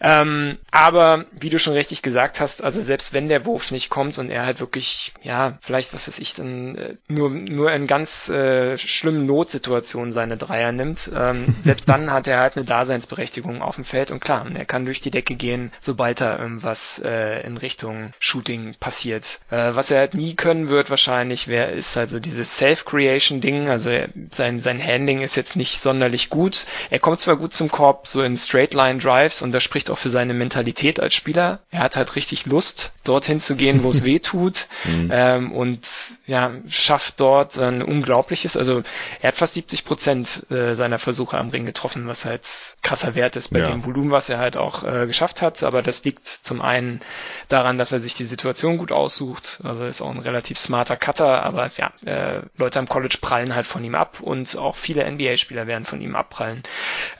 Ähm, 0.00 0.58
aber 0.70 1.26
wie 1.32 1.50
du 1.50 1.58
schon 1.58 1.74
richtig 1.74 2.02
gesagt 2.02 2.40
hast, 2.40 2.62
also 2.62 2.80
selbst 2.80 3.12
wenn 3.12 3.28
der 3.28 3.44
Wurf 3.44 3.70
nicht 3.70 3.90
kommt 3.90 4.18
und 4.18 4.30
er 4.30 4.44
halt 4.44 4.60
wirklich, 4.60 5.12
ja, 5.22 5.58
vielleicht, 5.60 5.94
was 5.94 6.08
weiß 6.08 6.18
ich, 6.18 6.34
dann 6.34 6.76
äh, 6.76 6.96
nur, 7.08 7.30
nur 7.30 7.72
in 7.72 7.86
ganz 7.86 8.28
äh, 8.28 8.76
schlimmen 8.78 9.26
Notsituationen 9.26 10.12
seine 10.12 10.36
Dreier 10.36 10.72
nimmt, 10.72 11.10
ähm, 11.14 11.54
selbst 11.64 11.88
dann 11.88 12.12
hat 12.12 12.26
er 12.26 12.40
halt 12.40 12.56
eine 12.56 12.64
Daseinsberechtigung 12.64 13.62
auf 13.62 13.76
dem 13.76 13.84
Feld 13.84 14.10
und 14.10 14.20
klar, 14.20 14.46
er 14.52 14.64
kann 14.64 14.84
durch 14.84 15.00
die 15.00 15.10
Decke 15.10 15.34
gehen, 15.34 15.72
sobald 15.80 16.20
da 16.20 16.38
irgendwas 16.38 17.00
äh, 17.04 17.40
in 17.46 17.56
Richtung 17.56 18.12
Shooting 18.18 18.76
passiert. 18.80 19.40
Äh, 19.50 19.74
was 19.74 19.90
er 19.90 20.00
halt 20.00 20.14
nie 20.14 20.34
können 20.34 20.68
wird 20.68 20.90
wahrscheinlich, 20.90 21.48
wäre 21.48 21.70
ist 21.70 21.96
halt 21.96 22.10
so 22.10 22.20
dieses 22.20 22.56
Self-Creation-Ding, 22.56 23.68
also 23.68 23.90
er, 23.90 24.08
sein, 24.32 24.60
sein 24.60 24.82
Handling 24.84 25.20
ist 25.20 25.36
jetzt 25.36 25.56
nicht 25.56 25.80
sonderlich 25.80 26.30
gut. 26.30 26.66
Er 26.90 26.98
kommt 26.98 27.20
zwar 27.20 27.36
gut 27.36 27.52
zum 27.52 27.67
Korb, 27.68 28.06
so 28.06 28.22
in 28.22 28.36
Straight-Line-Drives 28.36 29.42
und 29.42 29.52
das 29.52 29.62
spricht 29.62 29.90
auch 29.90 29.98
für 29.98 30.10
seine 30.10 30.34
Mentalität 30.34 31.00
als 31.00 31.14
Spieler. 31.14 31.60
Er 31.70 31.80
hat 31.80 31.96
halt 31.96 32.16
richtig 32.16 32.46
Lust, 32.46 32.92
dorthin 33.04 33.40
zu 33.40 33.56
gehen, 33.56 33.82
wo 33.82 33.90
es 33.90 34.04
weh 34.08 34.18
tut 34.18 34.68
mhm. 34.84 35.10
ähm, 35.12 35.52
und 35.52 35.80
ja, 36.26 36.52
schafft 36.68 37.20
dort 37.20 37.58
ein 37.58 37.82
unglaubliches, 37.82 38.56
also 38.56 38.82
er 39.20 39.28
hat 39.28 39.36
fast 39.36 39.54
70 39.54 39.84
Prozent 39.84 40.50
äh, 40.50 40.74
seiner 40.74 40.98
Versuche 40.98 41.38
am 41.38 41.50
Ring 41.50 41.66
getroffen, 41.66 42.06
was 42.06 42.24
halt 42.24 42.42
krasser 42.82 43.14
Wert 43.14 43.36
ist 43.36 43.52
bei 43.52 43.60
ja. 43.60 43.70
dem 43.70 43.84
Volumen, 43.84 44.10
was 44.10 44.28
er 44.28 44.38
halt 44.38 44.56
auch 44.56 44.84
äh, 44.84 45.06
geschafft 45.06 45.42
hat, 45.42 45.62
aber 45.62 45.82
das 45.82 46.04
liegt 46.04 46.26
zum 46.26 46.60
einen 46.60 47.00
daran, 47.48 47.78
dass 47.78 47.92
er 47.92 48.00
sich 48.00 48.14
die 48.14 48.24
Situation 48.24 48.78
gut 48.78 48.92
aussucht, 48.92 49.60
also 49.64 49.82
er 49.82 49.88
ist 49.88 50.00
auch 50.00 50.10
ein 50.10 50.20
relativ 50.20 50.58
smarter 50.58 50.96
Cutter, 50.96 51.42
aber 51.42 51.70
ja, 51.76 51.92
äh, 52.04 52.42
Leute 52.56 52.78
am 52.78 52.88
College 52.88 53.18
prallen 53.20 53.54
halt 53.54 53.66
von 53.66 53.84
ihm 53.84 53.94
ab 53.94 54.20
und 54.20 54.56
auch 54.56 54.76
viele 54.76 55.10
NBA-Spieler 55.10 55.66
werden 55.66 55.84
von 55.84 56.00
ihm 56.00 56.16
abprallen. 56.16 56.62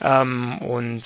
Ähm, 0.01 0.38
und 0.59 1.03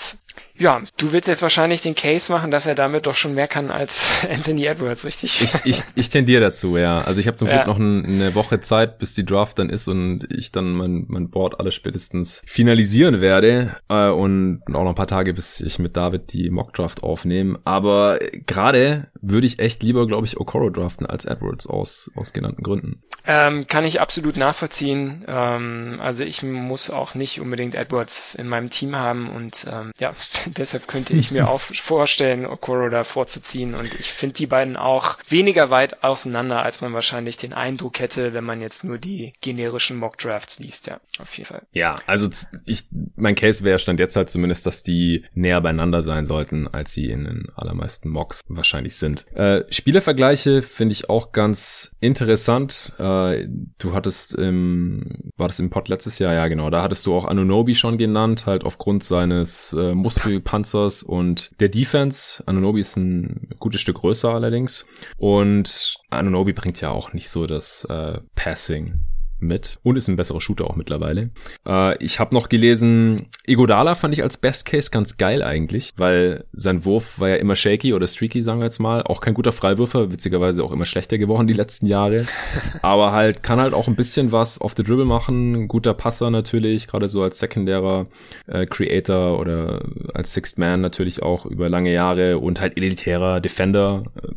ja, 0.64 0.82
du 0.98 1.12
willst 1.12 1.28
jetzt 1.28 1.42
wahrscheinlich 1.42 1.82
den 1.82 1.94
Case 1.94 2.32
machen, 2.32 2.50
dass 2.50 2.66
er 2.66 2.74
damit 2.74 3.06
doch 3.06 3.16
schon 3.16 3.34
mehr 3.34 3.50
kann 3.50 3.70
als 3.70 4.10
Anthony 4.32 4.66
Edwards, 4.66 5.04
richtig? 5.04 5.42
Ich, 5.42 5.54
ich, 5.66 5.84
ich 5.96 6.10
tendiere 6.10 6.42
dazu, 6.42 6.78
ja. 6.78 7.02
Also 7.02 7.20
ich 7.20 7.28
habe 7.28 7.36
zum 7.36 7.50
ja. 7.50 7.56
Glück 7.56 7.68
noch 7.68 7.78
ein, 7.78 8.06
eine 8.06 8.34
Woche 8.34 8.62
Zeit, 8.62 8.98
bis 8.98 9.14
die 9.14 9.26
Draft 9.26 9.60
dann 9.60 9.70
ist 9.70 9.90
und 9.90 10.26
ich 10.32 10.54
dann 10.54 10.72
mein, 10.72 11.06
mein 11.10 11.30
Board 11.30 11.60
alles 11.60 11.76
spätestens 11.76 12.42
finalisieren 12.46 13.20
werde 13.20 13.76
äh, 13.90 14.08
und 14.08 14.62
auch 14.68 14.84
noch 14.84 14.90
ein 14.90 14.96
paar 14.96 15.08
Tage, 15.08 15.34
bis 15.34 15.60
ich 15.60 15.80
mit 15.80 15.98
David 15.98 16.32
die 16.32 16.50
Mock 16.50 16.74
Draft 16.74 17.04
aufnehme. 17.04 17.60
Aber 17.66 18.20
gerade 18.48 19.12
würde 19.22 19.48
ich 19.48 19.60
echt 19.60 19.84
lieber, 19.84 20.08
glaube 20.08 20.26
ich, 20.26 20.40
Okoro 20.40 20.70
draften 20.70 21.06
als 21.06 21.26
Edwards 21.26 21.68
aus, 21.68 22.10
aus 22.16 22.32
genannten 22.32 22.64
Gründen. 22.64 23.04
Ähm, 23.26 23.68
kann 23.68 23.84
ich 23.84 24.00
absolut 24.00 24.38
nachvollziehen. 24.38 25.26
Ähm, 25.28 26.00
also 26.02 26.24
ich 26.24 26.42
muss 26.42 26.90
auch 26.90 27.16
nicht 27.16 27.42
unbedingt 27.42 27.76
Edwards 27.76 28.36
in 28.36 28.48
meinem 28.48 28.70
Team 28.70 28.96
haben 28.96 29.30
und 29.30 29.66
ähm, 29.70 29.92
ja, 30.00 30.14
deshalb 30.58 30.88
könnte 30.88 31.14
ich 31.14 31.32
mir 31.32 31.50
auch 31.50 31.60
vorstellen, 31.62 32.46
Okoro 32.46 32.90
da 32.90 33.04
vorzuziehen. 33.04 33.76
Und 33.76 33.94
ich 34.00 34.12
finde 34.12 34.36
die 34.36 34.48
beiden 34.48 34.76
auch 34.76 35.18
weniger 35.28 35.70
weit 35.70 36.04
auseinander, 36.04 36.64
als 36.64 36.82
man 36.82 36.94
wahrscheinlich 36.94 37.38
den 37.38 37.54
Eindruck 37.54 38.00
hätte, 38.00 38.34
wenn 38.34 38.44
man 38.44 38.62
jetzt 38.62 38.84
nur 38.84 38.98
die 38.98 39.34
generischen 39.42 39.98
Mock 39.98 40.18
Drafts 40.18 40.60
liest. 40.60 40.88
Ja, 40.88 41.00
auf 41.20 41.36
jeden 41.38 41.48
Fall. 41.48 41.64
Ja, 41.72 41.96
also 42.06 42.30
ich, 42.66 42.86
mein 43.16 43.36
Case 43.36 43.64
wäre 43.64 43.80
stand 43.80 44.00
jetzt 44.00 44.16
halt 44.16 44.30
zumindest, 44.30 44.66
dass 44.66 44.84
die 44.84 45.26
näher 45.34 45.62
beieinander 45.62 46.02
sein 46.02 46.26
sollten, 46.26 46.68
als 46.68 46.94
sie 46.94 47.06
in 47.06 47.26
den 47.26 47.48
allermeisten 47.56 48.10
Mocks 48.10 48.42
wahrscheinlich 48.48 48.96
sind. 48.96 49.26
Äh, 49.36 49.64
Spielervergleiche 49.70 50.62
finde 50.62 50.94
ich 50.94 51.10
auch 51.10 51.32
ganz 51.32 51.96
interessant. 52.00 52.94
Äh, 52.98 53.48
du 53.78 53.94
hattest 53.94 54.36
im, 54.36 55.32
war 55.38 55.48
das 55.48 55.60
im 55.60 55.70
Pod 55.70 55.88
letztes 55.88 56.20
Jahr? 56.20 56.34
Ja, 56.34 56.48
genau. 56.48 56.70
Da 56.70 56.82
hattest 56.82 57.06
du 57.06 57.16
auch 57.16 57.26
Anunobi 57.26 57.76
schon 57.76 57.98
genannt, 57.98 58.46
halt 58.46 58.64
aufgrund 58.64 59.04
seines 59.04 59.74
äh, 59.74 59.94
Muskel 59.94 60.33
Panzers 60.40 61.04
und 61.04 61.52
der 61.60 61.70
Defense. 61.70 62.44
Anunobi 62.46 62.80
ist 62.80 62.98
ein 62.98 63.50
gutes 63.60 63.82
Stück 63.82 63.98
größer 63.98 64.30
allerdings. 64.30 64.86
Und 65.18 65.96
Anunobi 66.10 66.54
bringt 66.54 66.82
ja 66.82 66.90
auch 66.90 67.14
nicht 67.14 67.30
so 67.30 67.48
das 67.48 67.86
äh, 67.86 68.20
Passing 68.36 69.02
mit 69.44 69.80
und 69.84 69.98
ist 69.98 70.08
ein 70.08 70.16
besserer 70.16 70.42
Shooter 70.42 70.66
auch 70.66 70.76
mittlerweile. 70.76 71.30
Äh, 71.68 72.02
ich 72.04 72.20
habe 72.20 72.34
noch 72.34 72.50
gelesen, 72.50 73.28
Igodala 73.46 73.96
fand 73.96 74.14
ich 74.14 74.24
als 74.24 74.38
Best 74.38 74.66
Case 74.66 74.90
ganz 74.90 75.18
geil 75.18 75.44
eigentlich, 75.44 75.92
weil 75.98 76.46
sein 76.54 76.86
Wurf 76.86 77.20
war 77.20 77.30
ja 77.30 77.36
immer 77.36 77.56
shaky 77.56 77.94
oder 77.94 78.08
streaky, 78.08 78.42
sagen 78.42 78.60
wir 78.60 78.66
jetzt 78.66 78.80
mal. 78.80 79.04
Auch 79.04 79.22
kein 79.22 79.34
guter 79.34 79.52
Freiwürfer, 79.52 80.12
witzigerweise 80.12 80.64
auch 80.64 80.72
immer 80.72 80.86
schlechter 80.86 81.18
geworden 81.18 81.48
die 81.48 81.54
letzten 81.54 81.88
Jahre. 81.88 82.26
Aber 82.82 83.12
halt 83.12 83.44
kann 83.44 83.60
halt 83.60 83.74
auch 83.74 83.88
ein 83.88 83.96
bisschen 83.96 84.32
was 84.32 84.60
auf 84.60 84.74
the 84.76 84.84
Dribble 84.84 85.06
machen. 85.06 85.68
Guter 85.68 85.94
Passer 85.94 86.30
natürlich, 86.32 86.88
gerade 86.88 87.10
so 87.10 87.22
als 87.22 87.40
sekundärer 87.40 88.08
äh, 88.48 88.66
Creator 88.66 89.40
oder 89.40 89.84
als 90.14 90.34
Sixth 90.34 90.58
Man 90.58 90.82
natürlich 90.82 91.22
auch 91.22 91.46
über 91.46 91.70
lange 91.70 91.92
Jahre 91.92 92.40
und 92.40 92.62
halt 92.62 92.78
elitärer 92.78 93.42
Defender, 93.42 94.04
äh, 94.22 94.30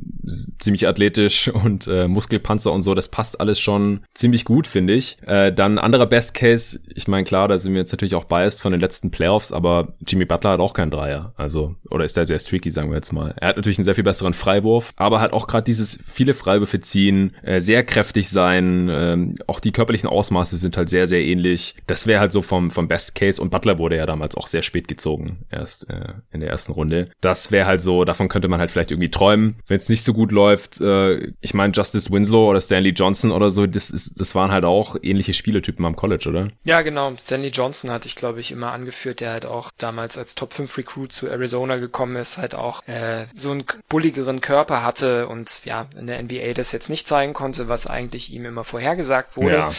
ziemlich 0.58 0.88
athletisch 0.88 1.48
und 1.48 1.86
äh, 1.86 2.08
Muskelpanzer 2.08 2.72
und 2.72 2.82
so. 2.82 2.94
Das 2.94 3.08
passt 3.08 3.40
alles 3.40 3.60
schon 3.60 4.00
ziemlich 4.14 4.44
gut, 4.44 4.66
finde 4.66 4.94
ich 4.94 4.95
ich. 4.96 5.18
Äh, 5.26 5.52
dann 5.52 5.78
anderer 5.78 6.06
Best 6.06 6.34
Case, 6.34 6.80
ich 6.94 7.08
meine, 7.08 7.24
klar, 7.24 7.48
da 7.48 7.58
sind 7.58 7.72
wir 7.72 7.80
jetzt 7.80 7.92
natürlich 7.92 8.14
auch 8.14 8.24
biased 8.24 8.60
von 8.60 8.72
den 8.72 8.80
letzten 8.80 9.10
Playoffs, 9.10 9.52
aber 9.52 9.94
Jimmy 10.06 10.24
Butler 10.24 10.50
hat 10.50 10.60
auch 10.60 10.74
keinen 10.74 10.90
Dreier. 10.90 11.32
Also, 11.36 11.74
oder 11.90 12.04
ist 12.04 12.16
der 12.16 12.26
sehr 12.26 12.38
streaky, 12.38 12.70
sagen 12.70 12.90
wir 12.90 12.96
jetzt 12.96 13.12
mal. 13.12 13.34
Er 13.38 13.48
hat 13.48 13.56
natürlich 13.56 13.78
einen 13.78 13.84
sehr 13.84 13.94
viel 13.94 14.04
besseren 14.04 14.34
Freiwurf, 14.34 14.92
aber 14.96 15.20
hat 15.20 15.32
auch 15.32 15.46
gerade 15.46 15.64
dieses 15.64 15.98
viele 16.04 16.34
Freiwürfe 16.34 16.80
ziehen, 16.80 17.34
äh, 17.42 17.60
sehr 17.60 17.84
kräftig 17.84 18.28
sein, 18.30 18.88
äh, 18.88 19.16
auch 19.46 19.60
die 19.60 19.72
körperlichen 19.72 20.08
Ausmaße 20.08 20.56
sind 20.56 20.76
halt 20.76 20.88
sehr, 20.88 21.06
sehr 21.06 21.24
ähnlich. 21.24 21.74
Das 21.86 22.06
wäre 22.06 22.20
halt 22.20 22.32
so 22.32 22.42
vom, 22.42 22.70
vom 22.70 22.88
Best 22.88 23.14
Case 23.14 23.40
und 23.40 23.50
Butler 23.50 23.78
wurde 23.78 23.96
ja 23.96 24.06
damals 24.06 24.36
auch 24.36 24.46
sehr 24.46 24.62
spät 24.62 24.88
gezogen, 24.88 25.44
erst 25.50 25.88
äh, 25.90 26.14
in 26.32 26.40
der 26.40 26.50
ersten 26.50 26.72
Runde. 26.72 27.10
Das 27.20 27.50
wäre 27.50 27.66
halt 27.66 27.80
so, 27.80 28.04
davon 28.04 28.28
könnte 28.28 28.48
man 28.48 28.60
halt 28.60 28.70
vielleicht 28.70 28.90
irgendwie 28.90 29.10
träumen. 29.10 29.56
Wenn 29.66 29.76
es 29.76 29.88
nicht 29.88 30.02
so 30.02 30.12
gut 30.12 30.32
läuft, 30.32 30.80
äh, 30.80 31.32
ich 31.40 31.54
meine, 31.54 31.72
Justice 31.72 32.10
Winslow 32.10 32.48
oder 32.48 32.60
Stanley 32.60 32.90
Johnson 32.90 33.32
oder 33.32 33.50
so, 33.50 33.66
das, 33.66 33.90
ist, 33.90 34.20
das 34.20 34.34
waren 34.34 34.50
halt 34.50 34.64
auch 34.64 34.75
auch 34.76 34.96
ähnliche 35.02 35.32
Spielertypen 35.32 35.84
am 35.84 35.96
College, 35.96 36.28
oder? 36.28 36.48
Ja, 36.64 36.82
genau. 36.82 37.14
Stanley 37.16 37.48
Johnson 37.48 37.90
hatte 37.90 38.06
ich, 38.06 38.14
glaube 38.14 38.40
ich, 38.40 38.52
immer 38.52 38.72
angeführt, 38.72 39.20
der 39.20 39.30
halt 39.30 39.46
auch 39.46 39.70
damals 39.78 40.18
als 40.18 40.34
Top 40.34 40.52
5 40.52 40.76
Recruit 40.76 41.12
zu 41.12 41.28
Arizona 41.28 41.76
gekommen 41.76 42.16
ist, 42.16 42.36
halt 42.36 42.54
auch 42.54 42.86
äh, 42.86 43.26
so 43.34 43.50
einen 43.50 43.64
bulligeren 43.88 44.40
Körper 44.40 44.82
hatte 44.82 45.28
und 45.28 45.62
ja, 45.64 45.88
in 45.98 46.06
der 46.06 46.22
NBA 46.22 46.52
das 46.52 46.72
jetzt 46.72 46.90
nicht 46.90 47.08
zeigen 47.08 47.32
konnte, 47.32 47.68
was 47.68 47.86
eigentlich 47.86 48.32
ihm 48.32 48.44
immer 48.44 48.64
vorhergesagt 48.64 49.36
wurde. 49.36 49.56
Ja. 49.56 49.70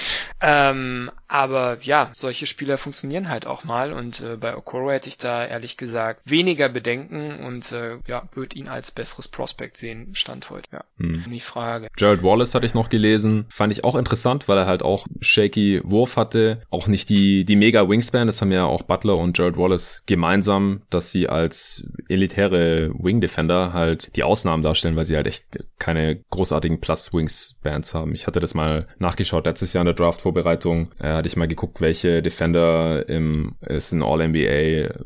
Ähm, 0.42 1.12
aber 1.28 1.78
ja, 1.82 2.10
solche 2.14 2.48
Spieler 2.48 2.78
funktionieren 2.78 3.30
halt 3.30 3.46
auch 3.46 3.64
mal 3.64 3.92
und 3.92 4.22
äh, 4.22 4.38
bei 4.38 4.56
Okoro 4.56 4.92
hätte 4.92 5.10
ich 5.10 5.18
da 5.18 5.46
ehrlich 5.46 5.76
gesagt 5.76 6.22
weniger 6.26 6.70
Bedenken 6.70 7.44
und 7.44 7.72
äh, 7.72 7.98
ja, 8.08 8.24
würde 8.34 8.56
ihn 8.56 8.68
als 8.68 8.92
besseres 8.92 9.28
Prospect 9.28 9.78
sehen, 9.78 10.16
Stand 10.16 10.50
heute. 10.50 10.70
Ja, 10.72 10.84
hm. 10.98 11.26
die 11.30 11.40
Frage. 11.40 11.90
Jared 11.98 12.24
Wallace 12.24 12.56
hatte 12.56 12.66
ich 12.66 12.74
noch 12.74 12.90
gelesen, 12.90 13.46
fand 13.50 13.74
ich 13.74 13.84
auch 13.84 13.96
interessant, 13.96 14.48
weil 14.48 14.58
er 14.58 14.68
halt 14.68 14.84
auch 14.88 15.06
shaky 15.20 15.82
Wurf 15.84 16.18
hatte, 16.18 16.62
auch 16.70 16.88
nicht 16.88 17.10
die, 17.10 17.46
die 17.46 17.56
mega 17.56 17.88
Wingspan, 17.88 18.28
das 18.28 18.42
haben 18.42 18.52
ja 18.52 18.66
auch 18.66 18.82
Butler 18.82 19.18
und 19.18 19.38
Jared 19.38 19.58
Wallace 19.58 20.04
gemeinsam, 20.06 20.82
dass 20.90 21.12
sie 21.12 21.28
als 21.30 21.86
elitäre 22.10 22.92
Wing 22.98 23.22
Defender 23.22 23.74
halt 23.74 24.16
die 24.16 24.24
Ausnahmen 24.24 24.64
darstellen, 24.64 24.96
weil 24.96 25.04
sie 25.04 25.16
halt 25.16 25.28
echt 25.28 25.64
keine 25.80 26.22
großartigen 26.30 26.80
Plus 26.80 27.14
Wingspans 27.14 27.94
haben. 27.94 28.14
Ich 28.14 28.28
hatte 28.28 28.40
das 28.40 28.54
mal 28.54 28.88
nachgeschaut 29.00 29.46
letztes 29.46 29.74
Jahr 29.74 29.82
in 29.82 29.88
der 29.88 29.96
Draft 29.96 30.22
Vorbereitung. 30.22 30.90
Äh, 31.00 31.10
hatte 31.14 31.28
ich 31.28 31.38
mal 31.38 31.48
geguckt, 31.48 31.82
welche 31.82 32.22
Defender 32.22 33.08
im 33.10 33.56
es 33.62 33.92
ein 33.92 34.04
All-NBA, 34.04 34.40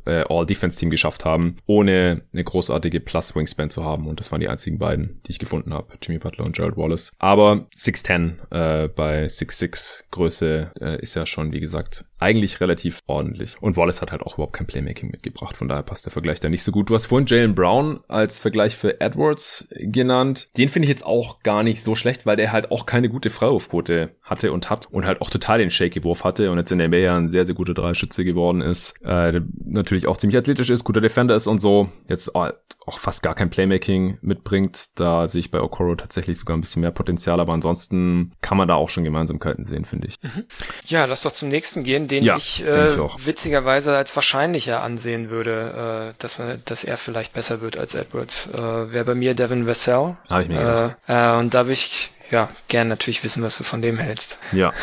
äh, 0.06 0.26
All-Defense-Team 0.30 0.90
geschafft 0.90 1.26
haben, 1.26 1.58
ohne 1.66 2.22
eine 2.34 2.44
großartige 2.44 3.00
Plus-Wingspan 3.00 3.70
zu 3.70 3.84
haben. 3.84 4.08
Und 4.08 4.20
das 4.20 4.32
waren 4.32 4.42
die 4.42 4.50
einzigen 4.50 4.78
beiden, 4.78 5.22
die 5.26 5.32
ich 5.32 5.40
gefunden 5.40 5.74
habe. 5.74 5.94
Jimmy 6.02 6.20
Butler 6.20 6.46
und 6.46 6.56
Gerald 6.56 6.78
Wallace. 6.78 7.14
Aber 7.20 7.68
6'10 7.76 8.38
äh, 8.52 8.88
bei 8.88 9.26
6'6 9.26 9.71
Größe 10.12 10.72
äh, 10.80 11.02
ist 11.02 11.16
ja 11.16 11.26
schon, 11.26 11.52
wie 11.52 11.60
gesagt, 11.60 12.06
eigentlich 12.20 12.62
relativ 12.62 13.00
ordentlich. 13.08 13.56
Und 13.62 13.78
Wallace 13.78 14.02
hat 14.02 14.12
halt 14.12 14.22
auch 14.24 14.36
überhaupt 14.36 14.54
kein 14.54 14.68
Playmaking 14.68 15.12
mitgebracht. 15.12 15.56
Von 15.58 15.68
daher 15.68 15.84
passt 15.84 16.06
der 16.06 16.12
Vergleich 16.12 16.40
da 16.40 16.50
nicht 16.50 16.64
so 16.64 16.72
gut. 16.72 16.90
Du 16.90 16.96
hast 16.96 17.08
vorhin 17.08 17.26
Jalen 17.26 17.56
Brown 17.56 18.02
als 18.08 18.40
Vergleich 18.40 18.76
für 18.76 19.02
Edwards 19.02 19.68
genannt. 19.78 20.50
Den 20.58 20.70
finde 20.70 20.86
ich 20.86 20.90
jetzt 20.90 21.06
auch 21.06 21.40
gar 21.40 21.64
nicht 21.64 21.84
so 21.84 21.96
schlecht, 21.96 22.26
weil 22.26 22.36
der 22.36 22.52
halt 22.52 22.72
auch 22.72 22.86
keine 22.86 23.10
gute 23.10 23.30
Freiwurfquote 23.30 24.16
hatte 24.22 24.52
und 24.52 24.70
hat 24.70 24.88
und 24.92 25.06
halt 25.06 25.22
auch 25.22 25.30
total 25.30 25.60
den 25.60 25.70
shaky 25.70 26.04
Wurf 26.04 26.24
hatte 26.24 26.52
und 26.52 26.58
jetzt 26.58 26.72
in 26.72 26.78
der 26.78 26.88
NBA 26.88 27.16
ein 27.16 27.28
sehr, 27.28 27.46
sehr 27.46 27.56
guter 27.56 27.74
Dreischütze 27.74 28.24
geworden 28.24 28.62
ist. 28.62 28.94
Äh, 29.04 29.42
natürlich 29.66 30.08
auch 30.08 30.18
ziemlich 30.18 30.38
athletisch 30.38 30.70
ist, 30.70 30.84
guter 30.84 31.02
Defender 31.02 31.36
ist 31.36 31.48
und 31.48 31.60
so. 31.60 31.90
Jetzt 32.08 32.36
auch 32.36 32.52
fast 33.00 33.24
gar 33.24 33.36
kein 33.36 33.50
Playmaking 33.50 34.18
mitbringt. 34.22 34.90
Da 34.96 35.28
sehe 35.28 35.40
ich 35.40 35.52
bei 35.52 35.62
Okoro 35.62 35.96
tatsächlich 35.96 36.38
sogar 36.38 36.58
ein 36.58 36.62
bisschen 36.62 36.82
mehr 36.82 36.92
Potenzial, 36.92 37.40
aber 37.40 37.54
ansonsten 37.54 38.34
kann 38.42 38.58
man 38.58 38.68
da 38.68 38.76
auch 38.76 38.90
schon 38.90 39.04
Gemeinsamkeiten 39.04 39.61
sehen, 39.64 39.86
finde 39.86 40.08
ich. 40.08 40.22
Mhm. 40.22 40.46
Ja, 40.86 41.06
lass 41.06 41.22
doch 41.22 41.32
zum 41.32 41.50
nächsten 41.50 41.84
gehen 41.84 42.08
den 42.08 42.24
ja, 42.24 42.38
ich, 42.38 42.66
äh, 42.66 42.88
ich 42.88 43.26
witzigerweise 43.26 43.96
als 43.96 44.16
wahrscheinlicher 44.16 44.82
ansehen 44.82 45.30
würde, 45.30 46.14
äh, 46.16 46.22
dass, 46.22 46.40
man, 46.40 46.62
dass 46.66 46.84
er 46.84 46.98
vielleicht 46.98 47.34
besser 47.34 47.62
wird 47.62 47.78
als 47.78 47.96
Edwards. 47.96 48.50
Äh, 48.54 48.58
Wäre 48.92 49.06
bei 49.06 49.16
mir 49.16 49.34
Devin 49.34 49.68
Vassell. 49.68 50.18
Habe 50.30 50.44
ich 50.44 50.50
mir 50.50 50.60
gedacht. 50.60 50.98
Äh, 51.08 51.14
äh, 51.14 51.40
und 51.40 51.54
da 51.54 51.60
habe 51.60 51.72
ich 51.74 52.12
ja, 52.32 52.50
gern 52.70 52.88
natürlich 52.88 53.24
wissen, 53.24 53.44
was 53.44 53.58
du 53.58 53.64
von 53.64 53.82
dem 53.82 53.98
hältst. 53.98 54.40
Ja, 54.54 54.74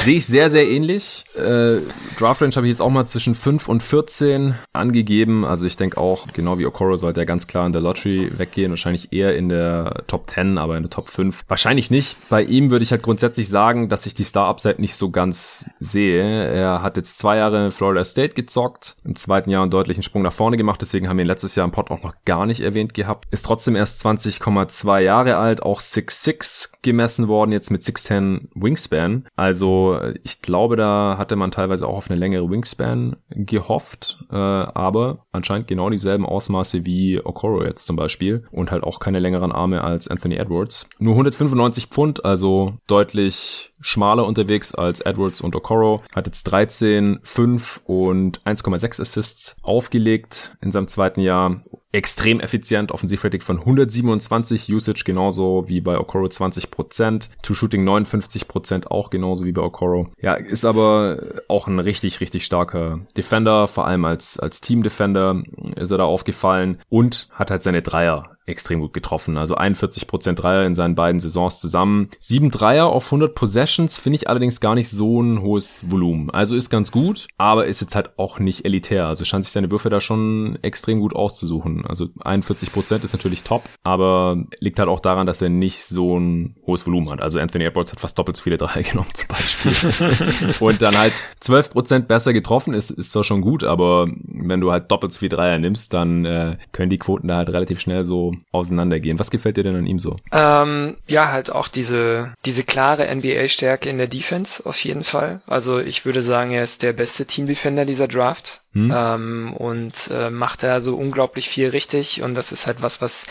sehe 0.00 0.16
ich 0.18 0.26
sehr, 0.26 0.50
sehr 0.50 0.68
ähnlich. 0.68 1.24
Äh, 1.34 1.80
Draft 2.18 2.42
Range 2.42 2.54
habe 2.54 2.66
ich 2.66 2.72
jetzt 2.72 2.82
auch 2.82 2.90
mal 2.90 3.06
zwischen 3.06 3.34
5 3.34 3.68
und 3.68 3.82
14 3.82 4.54
angegeben. 4.72 5.44
Also 5.44 5.66
ich 5.66 5.76
denke 5.76 5.98
auch, 5.98 6.26
genau 6.32 6.58
wie 6.58 6.66
Okoro 6.66 6.96
sollte 6.96 7.20
er 7.20 7.26
ganz 7.26 7.46
klar 7.46 7.66
in 7.66 7.72
der 7.72 7.80
Lottery 7.82 8.30
weggehen. 8.36 8.70
Wahrscheinlich 8.70 9.12
eher 9.12 9.34
in 9.34 9.48
der 9.48 10.04
Top 10.06 10.28
10, 10.30 10.58
aber 10.58 10.76
in 10.76 10.82
der 10.82 10.90
Top 10.90 11.08
5 11.08 11.42
wahrscheinlich 11.48 11.90
nicht. 11.90 12.16
Bei 12.28 12.42
ihm 12.42 12.70
würde 12.70 12.82
ich 12.82 12.90
halt 12.90 13.02
grundsätzlich 13.02 13.48
sagen, 13.48 13.88
dass 13.88 14.06
ich 14.06 14.14
die 14.14 14.24
Star-Upside 14.24 14.80
nicht 14.80 14.94
so 14.94 15.10
ganz 15.10 15.70
sehe. 15.80 16.22
Er 16.22 16.82
hat 16.82 16.96
jetzt 16.96 17.18
zwei 17.18 17.36
Jahre 17.38 17.66
in 17.66 17.70
Florida 17.70 18.04
State 18.04 18.34
gezockt, 18.34 18.96
im 19.04 19.16
zweiten 19.16 19.50
Jahr 19.50 19.62
einen 19.62 19.70
deutlichen 19.70 20.02
Sprung 20.02 20.22
nach 20.22 20.32
vorne 20.32 20.56
gemacht. 20.56 20.82
Deswegen 20.82 21.08
haben 21.08 21.16
wir 21.16 21.24
ihn 21.24 21.28
letztes 21.28 21.54
Jahr 21.54 21.64
im 21.64 21.72
Pod 21.72 21.90
auch 21.90 22.02
noch 22.02 22.14
gar 22.24 22.44
nicht 22.46 22.60
erwähnt 22.60 22.92
gehabt. 22.92 23.26
Ist 23.30 23.46
trotzdem 23.46 23.76
erst 23.76 24.04
20,2 24.04 25.00
Jahre 25.00 25.36
alt, 25.38 25.62
auch 25.62 25.80
6'6 25.80 26.72
gemessen 26.90 27.28
worden, 27.28 27.52
jetzt 27.52 27.70
mit 27.70 27.82
6'10 27.82 28.48
Wingspan. 28.54 29.26
Also 29.36 30.00
ich 30.24 30.42
glaube, 30.42 30.76
da 30.76 31.16
hatte 31.18 31.36
man 31.36 31.52
teilweise 31.52 31.86
auch 31.86 31.96
auf 31.96 32.10
eine 32.10 32.18
längere 32.18 32.50
Wingspan 32.50 33.16
gehofft, 33.30 34.18
äh, 34.30 34.34
aber 34.34 35.26
anscheinend 35.30 35.68
genau 35.68 35.88
dieselben 35.88 36.26
Ausmaße 36.26 36.84
wie 36.84 37.24
Okoro 37.24 37.64
jetzt 37.64 37.86
zum 37.86 37.96
Beispiel 37.96 38.44
und 38.50 38.70
halt 38.70 38.82
auch 38.82 38.98
keine 38.98 39.20
längeren 39.20 39.52
Arme 39.52 39.84
als 39.84 40.08
Anthony 40.08 40.34
Edwards. 40.36 40.90
Nur 40.98 41.14
195 41.14 41.86
Pfund, 41.86 42.24
also 42.24 42.74
deutlich 42.86 43.69
schmaler 43.80 44.26
unterwegs 44.26 44.74
als 44.74 45.00
Edwards 45.00 45.40
und 45.40 45.54
Okoro. 45.56 46.02
Hat 46.14 46.26
jetzt 46.26 46.44
13, 46.44 47.20
5 47.22 47.80
und 47.84 48.40
1,6 48.42 49.00
Assists 49.00 49.56
aufgelegt 49.62 50.56
in 50.60 50.70
seinem 50.70 50.88
zweiten 50.88 51.20
Jahr 51.20 51.62
extrem 51.92 52.40
effizient, 52.40 52.92
Offensivrating 52.92 53.40
von 53.40 53.58
127, 53.58 54.72
Usage 54.72 55.02
genauso 55.04 55.64
wie 55.68 55.80
bei 55.80 55.98
Okoro 55.98 56.26
20%, 56.26 57.28
To 57.42 57.54
Shooting 57.54 57.86
59% 57.88 58.86
auch 58.86 59.10
genauso 59.10 59.44
wie 59.44 59.52
bei 59.52 59.62
Okoro. 59.62 60.08
Ja, 60.20 60.34
ist 60.34 60.64
aber 60.64 61.42
auch 61.48 61.66
ein 61.66 61.80
richtig, 61.80 62.20
richtig 62.20 62.44
starker 62.44 63.00
Defender, 63.16 63.66
vor 63.66 63.86
allem 63.86 64.04
als, 64.04 64.38
als 64.38 64.60
Team 64.60 64.82
Defender 64.82 65.42
ist 65.76 65.90
er 65.90 65.98
da 65.98 66.04
aufgefallen 66.04 66.80
und 66.88 67.28
hat 67.32 67.50
halt 67.50 67.62
seine 67.62 67.82
Dreier 67.82 68.36
extrem 68.50 68.80
gut 68.80 68.92
getroffen. 68.92 69.36
Also 69.36 69.56
41% 69.56 70.34
Dreier 70.34 70.64
in 70.66 70.74
seinen 70.74 70.94
beiden 70.94 71.20
Saisons 71.20 71.58
zusammen. 71.60 72.10
Sieben 72.18 72.50
Dreier 72.50 72.86
auf 72.86 73.06
100 73.06 73.34
Possessions 73.34 73.98
finde 73.98 74.16
ich 74.16 74.28
allerdings 74.28 74.60
gar 74.60 74.74
nicht 74.74 74.90
so 74.90 75.22
ein 75.22 75.42
hohes 75.42 75.90
Volumen. 75.90 76.30
Also 76.30 76.56
ist 76.56 76.70
ganz 76.70 76.92
gut, 76.92 77.28
aber 77.38 77.66
ist 77.66 77.80
jetzt 77.80 77.94
halt 77.94 78.18
auch 78.18 78.38
nicht 78.38 78.64
elitär. 78.64 79.06
Also 79.06 79.24
scheint 79.24 79.44
sich 79.44 79.52
seine 79.52 79.70
Würfe 79.70 79.90
da 79.90 80.00
schon 80.00 80.58
extrem 80.62 81.00
gut 81.00 81.14
auszusuchen. 81.14 81.86
Also 81.86 82.06
41% 82.24 83.04
ist 83.04 83.12
natürlich 83.12 83.44
top, 83.44 83.62
aber 83.82 84.44
liegt 84.58 84.78
halt 84.78 84.88
auch 84.88 85.00
daran, 85.00 85.26
dass 85.26 85.42
er 85.42 85.48
nicht 85.48 85.84
so 85.84 86.18
ein 86.18 86.56
hohes 86.66 86.86
Volumen 86.86 87.10
hat. 87.10 87.20
Also 87.20 87.38
Anthony 87.38 87.64
Edwards 87.64 87.92
hat 87.92 88.00
fast 88.00 88.18
doppelt 88.18 88.36
so 88.36 88.42
viele 88.42 88.56
Dreier 88.56 88.82
genommen 88.90 89.10
zum 89.14 89.28
Beispiel. 89.28 90.54
Und 90.60 90.82
dann 90.82 90.98
halt 90.98 91.14
12% 91.42 92.00
besser 92.00 92.32
getroffen 92.32 92.74
ist, 92.74 92.90
ist 92.90 93.12
zwar 93.12 93.24
schon 93.24 93.40
gut, 93.40 93.64
aber 93.64 94.08
wenn 94.24 94.60
du 94.60 94.72
halt 94.72 94.90
doppelt 94.90 95.12
so 95.12 95.18
viel 95.18 95.28
Dreier 95.28 95.58
nimmst, 95.58 95.92
dann 95.94 96.24
äh, 96.24 96.56
können 96.72 96.90
die 96.90 96.98
Quoten 96.98 97.28
da 97.28 97.36
halt 97.36 97.50
relativ 97.50 97.80
schnell 97.80 98.04
so 98.04 98.34
auseinandergehen. 98.52 99.18
Was 99.18 99.30
gefällt 99.30 99.56
dir 99.56 99.64
denn 99.64 99.76
an 99.76 99.86
ihm 99.86 99.98
so? 99.98 100.16
Ähm, 100.32 100.96
ja, 101.06 101.30
halt 101.30 101.50
auch 101.50 101.68
diese, 101.68 102.34
diese 102.44 102.64
klare 102.64 103.14
NBA-Stärke 103.14 103.88
in 103.88 103.98
der 103.98 104.08
Defense 104.08 104.64
auf 104.66 104.82
jeden 104.84 105.04
Fall. 105.04 105.42
Also 105.46 105.78
ich 105.78 106.04
würde 106.04 106.22
sagen, 106.22 106.50
er 106.52 106.62
ist 106.62 106.82
der 106.82 106.92
beste 106.92 107.26
Team-Defender 107.26 107.84
dieser 107.84 108.08
Draft. 108.08 108.59
Hm. 108.72 108.92
Ähm, 108.94 109.54
und 109.54 110.10
äh, 110.12 110.30
macht 110.30 110.62
da 110.62 110.80
so 110.80 110.96
unglaublich 110.96 111.48
viel 111.48 111.70
richtig 111.70 112.22
und 112.22 112.34
das 112.34 112.52
ist 112.52 112.66
halt 112.66 112.82
was, 112.82 113.00
was 113.00 113.26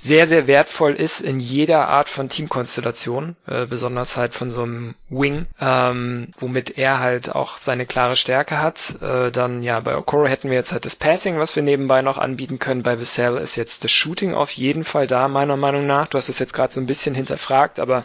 sehr, 0.00 0.28
sehr 0.28 0.46
wertvoll 0.46 0.94
ist 0.94 1.20
in 1.20 1.40
jeder 1.40 1.88
Art 1.88 2.08
von 2.08 2.28
Teamkonstellation, 2.28 3.34
äh, 3.46 3.66
besonders 3.66 4.16
halt 4.16 4.32
von 4.32 4.52
so 4.52 4.62
einem 4.62 4.94
Wing, 5.08 5.46
ähm, 5.60 6.28
womit 6.38 6.78
er 6.78 7.00
halt 7.00 7.34
auch 7.34 7.58
seine 7.58 7.84
klare 7.84 8.14
Stärke 8.14 8.62
hat. 8.62 9.02
Äh, 9.02 9.32
dann 9.32 9.62
ja, 9.64 9.80
bei 9.80 9.96
Okoro 9.96 10.26
hätten 10.28 10.50
wir 10.50 10.56
jetzt 10.56 10.70
halt 10.70 10.84
das 10.84 10.94
Passing, 10.94 11.38
was 11.38 11.56
wir 11.56 11.64
nebenbei 11.64 12.00
noch 12.02 12.16
anbieten 12.16 12.60
können. 12.60 12.84
Bei 12.84 13.00
Vassell 13.00 13.36
ist 13.38 13.56
jetzt 13.56 13.82
das 13.82 13.90
Shooting 13.90 14.34
auf 14.34 14.52
jeden 14.52 14.84
Fall 14.84 15.08
da, 15.08 15.26
meiner 15.26 15.56
Meinung 15.56 15.86
nach. 15.86 16.06
Du 16.06 16.16
hast 16.16 16.28
es 16.28 16.38
jetzt 16.38 16.54
gerade 16.54 16.72
so 16.72 16.80
ein 16.80 16.86
bisschen 16.86 17.16
hinterfragt, 17.16 17.80
aber 17.80 18.04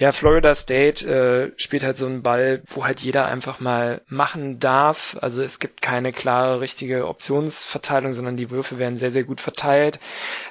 ja, 0.00 0.10
Florida 0.10 0.56
State 0.56 1.06
äh, 1.08 1.52
spielt 1.56 1.84
halt 1.84 1.98
so 1.98 2.06
einen 2.06 2.22
Ball, 2.22 2.62
wo 2.66 2.84
halt 2.84 3.00
jeder 3.00 3.26
einfach 3.26 3.60
mal 3.60 4.00
machen 4.08 4.58
darf. 4.58 5.16
Also 5.20 5.40
es 5.42 5.60
gibt 5.60 5.82
keine 5.98 6.12
klare, 6.12 6.60
richtige 6.60 7.08
Optionsverteilung, 7.08 8.12
sondern 8.12 8.36
die 8.36 8.50
Würfe 8.50 8.78
werden 8.78 8.96
sehr, 8.96 9.10
sehr 9.10 9.24
gut 9.24 9.40
verteilt. 9.40 9.98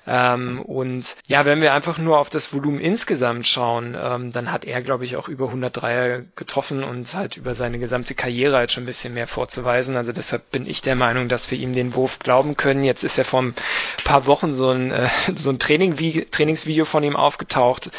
Ähm, 0.05 0.61
und 0.61 1.15
ja, 1.27 1.45
wenn 1.45 1.61
wir 1.61 1.73
einfach 1.73 1.97
nur 1.99 2.19
auf 2.19 2.29
das 2.29 2.51
Volumen 2.51 2.81
insgesamt 2.81 3.47
schauen, 3.47 3.95
ähm, 3.97 4.33
dann 4.33 4.51
hat 4.51 4.65
er, 4.65 4.81
glaube 4.81 5.05
ich, 5.05 5.15
auch 5.15 5.29
über 5.29 5.45
100 5.45 5.81
Dreier 5.81 6.23
getroffen 6.35 6.83
und 6.83 7.13
halt 7.13 7.37
über 7.37 7.55
seine 7.55 7.79
gesamte 7.79 8.13
Karriere 8.13 8.57
halt 8.57 8.73
schon 8.73 8.83
ein 8.83 8.87
bisschen 8.87 9.13
mehr 9.13 9.25
vorzuweisen. 9.25 9.95
Also 9.95 10.11
deshalb 10.11 10.51
bin 10.51 10.67
ich 10.67 10.81
der 10.81 10.95
Meinung, 10.95 11.29
dass 11.29 11.49
wir 11.49 11.57
ihm 11.57 11.71
den 11.71 11.95
Wurf 11.95 12.19
glauben 12.19 12.57
können. 12.57 12.83
Jetzt 12.83 13.05
ist 13.05 13.17
ja 13.17 13.23
vor 13.23 13.41
ein 13.41 13.55
paar 14.03 14.25
Wochen 14.25 14.53
so 14.53 14.69
ein, 14.71 14.91
äh, 14.91 15.07
so 15.35 15.49
ein 15.49 15.59
Training 15.59 15.95
Trainingsvideo 16.29 16.83
von 16.83 17.05
ihm 17.05 17.15
aufgetaucht, 17.15 17.89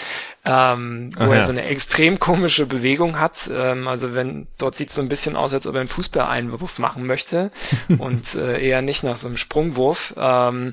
ähm, 0.49 1.11
wo 1.19 1.31
er 1.31 1.43
so 1.43 1.53
eine 1.53 1.67
extrem 1.67 2.19
komische 2.19 2.65
Bewegung 2.65 3.21
hat. 3.21 3.51
Ähm, 3.53 3.87
also 3.87 4.15
wenn 4.15 4.47
dort 4.57 4.77
sieht 4.77 4.89
es 4.89 4.95
so 4.95 5.03
ein 5.03 5.11
bisschen 5.11 5.37
aus, 5.37 5.53
als 5.53 5.67
ob 5.67 5.75
er 5.75 5.81
einen 5.81 5.91
Fußballeinwurf 5.91 6.79
machen 6.79 7.07
möchte 7.07 7.51
und 7.99 8.35
äh, 8.35 8.59
eher 8.59 8.81
nicht 8.81 9.03
nach 9.03 9.19
so 9.19 9.29
einem 9.29 9.37
Sprungwurf. 9.37 10.15
Ähm, 10.17 10.73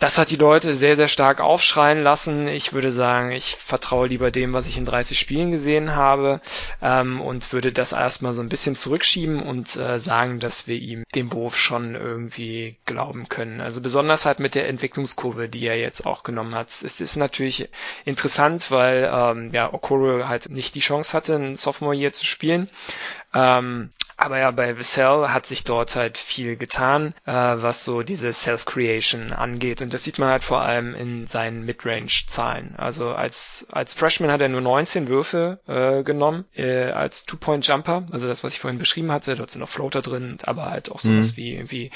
das 0.00 0.18
hat 0.18 0.30
die 0.32 0.36
Leute 0.36 0.74
sehr, 0.74 0.96
sehr 0.96 1.06
stark 1.06 1.40
aufschreien 1.40 2.02
lassen. 2.02 2.48
Ich 2.48 2.72
würde 2.72 2.90
sagen, 2.90 3.30
ich 3.30 3.54
vertraue 3.54 4.08
lieber 4.08 4.32
dem, 4.32 4.52
was 4.52 4.66
ich 4.66 4.76
in 4.76 4.84
30 4.84 5.18
Spielen 5.18 5.52
gesehen 5.52 5.94
habe 5.94 6.40
ähm, 6.82 7.20
und 7.20 7.52
würde 7.52 7.72
das 7.72 7.92
erstmal 7.92 8.32
so 8.32 8.42
ein 8.42 8.48
bisschen 8.48 8.74
zurückschieben 8.74 9.40
und 9.40 9.76
äh, 9.76 10.00
sagen, 10.00 10.40
dass 10.40 10.66
wir 10.66 10.76
ihm 10.76 11.04
den 11.14 11.32
Wurf 11.32 11.56
schon 11.56 11.94
irgendwie 11.94 12.76
glauben 12.86 13.28
können. 13.28 13.60
Also 13.60 13.80
besonders 13.80 14.26
halt 14.26 14.40
mit 14.40 14.56
der 14.56 14.68
Entwicklungskurve, 14.68 15.48
die 15.48 15.64
er 15.64 15.78
jetzt 15.78 16.04
auch 16.04 16.24
genommen 16.24 16.56
hat. 16.56 16.68
Es 16.68 17.00
ist 17.00 17.16
natürlich 17.16 17.68
interessant, 18.04 18.70
weil 18.70 18.95
weil 18.96 19.10
ähm, 19.12 19.50
ja 19.52 19.72
Okoro 19.72 20.26
halt 20.26 20.48
nicht 20.50 20.74
die 20.74 20.80
Chance 20.80 21.12
hatte, 21.12 21.36
ein 21.36 21.56
Sophomore 21.56 21.96
Year 21.96 22.12
zu 22.12 22.24
spielen. 22.24 22.68
Ähm, 23.34 23.90
aber 24.18 24.38
ja, 24.38 24.50
bei 24.50 24.78
Vassell 24.78 25.28
hat 25.28 25.44
sich 25.44 25.64
dort 25.64 25.94
halt 25.94 26.16
viel 26.16 26.56
getan, 26.56 27.12
äh, 27.26 27.32
was 27.32 27.84
so 27.84 28.02
diese 28.02 28.32
Self-Creation 28.32 29.34
angeht. 29.34 29.82
Und 29.82 29.92
das 29.92 30.04
sieht 30.04 30.18
man 30.18 30.30
halt 30.30 30.42
vor 30.42 30.62
allem 30.62 30.94
in 30.94 31.26
seinen 31.26 31.66
Midrange-Zahlen. 31.66 32.76
Also 32.78 33.10
als, 33.10 33.66
als 33.70 33.92
Freshman 33.92 34.30
hat 34.30 34.40
er 34.40 34.48
nur 34.48 34.62
19 34.62 35.08
Würfe 35.08 35.60
äh, 35.66 36.02
genommen 36.02 36.46
äh, 36.54 36.90
als 36.92 37.26
Two-Point-Jumper. 37.26 38.06
Also 38.10 38.26
das, 38.26 38.42
was 38.42 38.54
ich 38.54 38.60
vorhin 38.60 38.78
beschrieben 38.78 39.12
hatte. 39.12 39.36
Dort 39.36 39.50
sind 39.50 39.60
noch 39.60 39.68
Floater 39.68 40.00
drin, 40.00 40.38
aber 40.44 40.70
halt 40.70 40.90
auch 40.90 41.00
sowas 41.00 41.32
mhm. 41.32 41.36
wie, 41.36 41.70
wie 41.70 41.90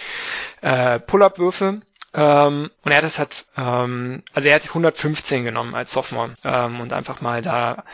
äh, 0.61 0.99
Pull-Up-Würfe. 1.01 1.81
Ähm, 2.13 2.71
und 2.83 2.91
er 2.91 2.99
hat 2.99 3.05
es 3.05 3.19
halt, 3.19 3.45
ähm, 3.57 4.23
also 4.33 4.49
er 4.49 4.57
hat 4.57 4.67
115 4.67 5.45
genommen 5.45 5.75
als 5.75 5.93
Sophomore 5.93 6.35
ähm, 6.45 6.81
und 6.81 6.93
einfach 6.93 7.21
mal 7.21 7.41
da 7.41 7.85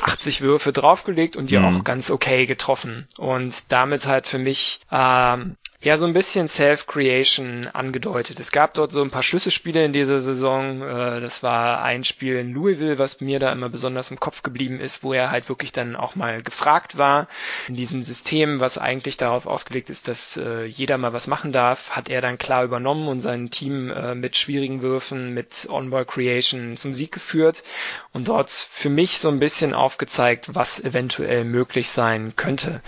80 0.00 0.42
Würfe 0.42 0.72
draufgelegt 0.72 1.36
und 1.36 1.50
die 1.50 1.56
mhm. 1.56 1.64
auch 1.64 1.84
ganz 1.84 2.10
okay 2.10 2.46
getroffen. 2.46 3.08
Und 3.16 3.72
damit 3.72 4.06
halt 4.06 4.26
für 4.26 4.38
mich 4.38 4.80
ähm, 4.90 5.56
ja 5.82 5.96
so 5.96 6.06
ein 6.06 6.12
bisschen 6.12 6.46
Self-Creation 6.46 7.66
angedeutet. 7.66 8.38
Es 8.38 8.52
gab 8.52 8.74
dort 8.74 8.92
so 8.92 9.02
ein 9.02 9.10
paar 9.10 9.24
Schlüsselspiele 9.24 9.84
in 9.84 9.92
dieser 9.92 10.20
Saison. 10.20 10.80
Äh, 10.80 11.20
das 11.20 11.42
war 11.42 11.82
ein 11.82 12.04
Spiel 12.04 12.36
in 12.36 12.52
Louisville, 12.52 12.98
was 12.98 13.20
mir 13.20 13.40
da 13.40 13.50
immer 13.50 13.68
besonders 13.68 14.10
im 14.10 14.20
Kopf 14.20 14.42
geblieben 14.42 14.78
ist, 14.78 15.02
wo 15.02 15.12
er 15.12 15.30
halt 15.32 15.48
wirklich 15.48 15.72
dann 15.72 15.96
auch 15.96 16.14
mal 16.14 16.42
gefragt 16.42 16.98
war. 16.98 17.26
In 17.66 17.74
diesem 17.74 18.04
System, 18.04 18.60
was 18.60 18.78
eigentlich 18.78 19.16
darauf 19.16 19.46
ausgelegt 19.46 19.90
ist, 19.90 20.06
dass 20.06 20.36
äh, 20.36 20.64
jeder 20.64 20.98
mal 20.98 21.12
was 21.12 21.26
machen 21.26 21.52
darf, 21.52 21.90
hat 21.90 22.08
er 22.08 22.20
dann 22.20 22.38
klar 22.38 22.62
übernommen 22.62 23.08
und 23.08 23.20
sein 23.20 23.50
Team 23.50 23.90
äh, 23.90 24.14
mit 24.14 24.36
schwierigen 24.36 24.82
Würfen, 24.82 25.34
mit 25.34 25.66
On-Ball 25.68 26.04
Creation 26.04 26.76
zum 26.76 26.94
Sieg 26.94 27.10
geführt 27.10 27.64
und 28.12 28.28
dort 28.28 28.50
für 28.50 28.88
mich 28.88 29.18
so 29.18 29.28
ein 29.28 29.40
bisschen 29.40 29.74
aufgezeigt, 29.74 30.54
was 30.54 30.82
eventuell 30.82 31.44
möglich 31.44 31.90
sein 31.90 32.34
könnte. 32.36 32.82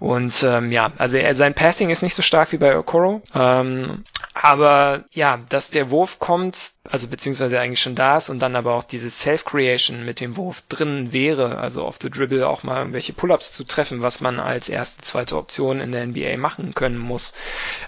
Und 0.00 0.42
ähm, 0.42 0.72
ja, 0.72 0.92
also 0.96 1.18
er, 1.18 1.34
sein 1.34 1.54
Passing 1.54 1.90
ist 1.90 2.02
nicht 2.02 2.14
so 2.14 2.22
stark 2.22 2.52
wie 2.52 2.56
bei 2.56 2.76
Okoro. 2.76 3.22
Ähm, 3.34 4.04
aber 4.32 5.04
ja, 5.10 5.40
dass 5.50 5.70
der 5.70 5.90
Wurf 5.90 6.18
kommt, 6.18 6.72
also 6.84 7.08
beziehungsweise 7.08 7.60
eigentlich 7.60 7.82
schon 7.82 7.94
da 7.94 8.16
ist 8.16 8.30
und 8.30 8.38
dann 8.38 8.56
aber 8.56 8.74
auch 8.74 8.84
diese 8.84 9.10
Self-Creation 9.10 10.06
mit 10.06 10.20
dem 10.20 10.36
Wurf 10.36 10.62
drin 10.68 11.12
wäre, 11.12 11.58
also 11.58 11.84
auf 11.84 11.98
the 12.00 12.08
Dribble 12.08 12.48
auch 12.48 12.62
mal 12.62 12.78
irgendwelche 12.78 13.12
Pull-ups 13.12 13.52
zu 13.52 13.64
treffen, 13.64 14.00
was 14.00 14.22
man 14.22 14.40
als 14.40 14.70
erste, 14.70 15.02
zweite 15.02 15.36
Option 15.36 15.80
in 15.80 15.92
der 15.92 16.06
NBA 16.06 16.38
machen 16.38 16.74
können 16.74 16.98
muss. 16.98 17.34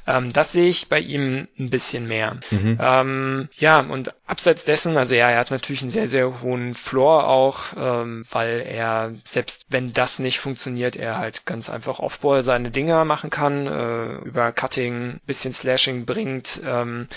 Ähm, 0.06 0.34
das 0.34 0.52
sehe 0.52 0.68
ich 0.68 0.90
bei 0.90 1.00
ihm 1.00 1.48
ein 1.58 1.70
bisschen 1.70 2.06
mehr. 2.06 2.40
Mhm. 2.50 2.78
Ähm, 2.78 3.48
ja, 3.56 3.80
und 3.80 4.12
abseits 4.32 4.64
dessen, 4.64 4.96
also 4.96 5.14
ja, 5.14 5.28
er 5.28 5.38
hat 5.38 5.50
natürlich 5.50 5.82
einen 5.82 5.90
sehr, 5.90 6.08
sehr 6.08 6.40
hohen 6.40 6.74
Floor 6.74 7.28
auch, 7.28 7.58
ähm, 7.76 8.24
weil 8.30 8.64
er, 8.66 9.12
selbst 9.24 9.66
wenn 9.68 9.92
das 9.92 10.18
nicht 10.18 10.40
funktioniert, 10.40 10.96
er 10.96 11.18
halt 11.18 11.44
ganz 11.44 11.68
einfach 11.68 11.98
Offball 11.98 12.42
seine 12.42 12.70
Dinger 12.70 13.04
machen 13.04 13.28
kann, 13.28 13.66
äh, 13.66 14.14
über 14.24 14.50
Cutting, 14.52 15.20
bisschen 15.26 15.52
Slashing 15.52 16.06
bringt. 16.06 16.62
Ähm, 16.64 17.08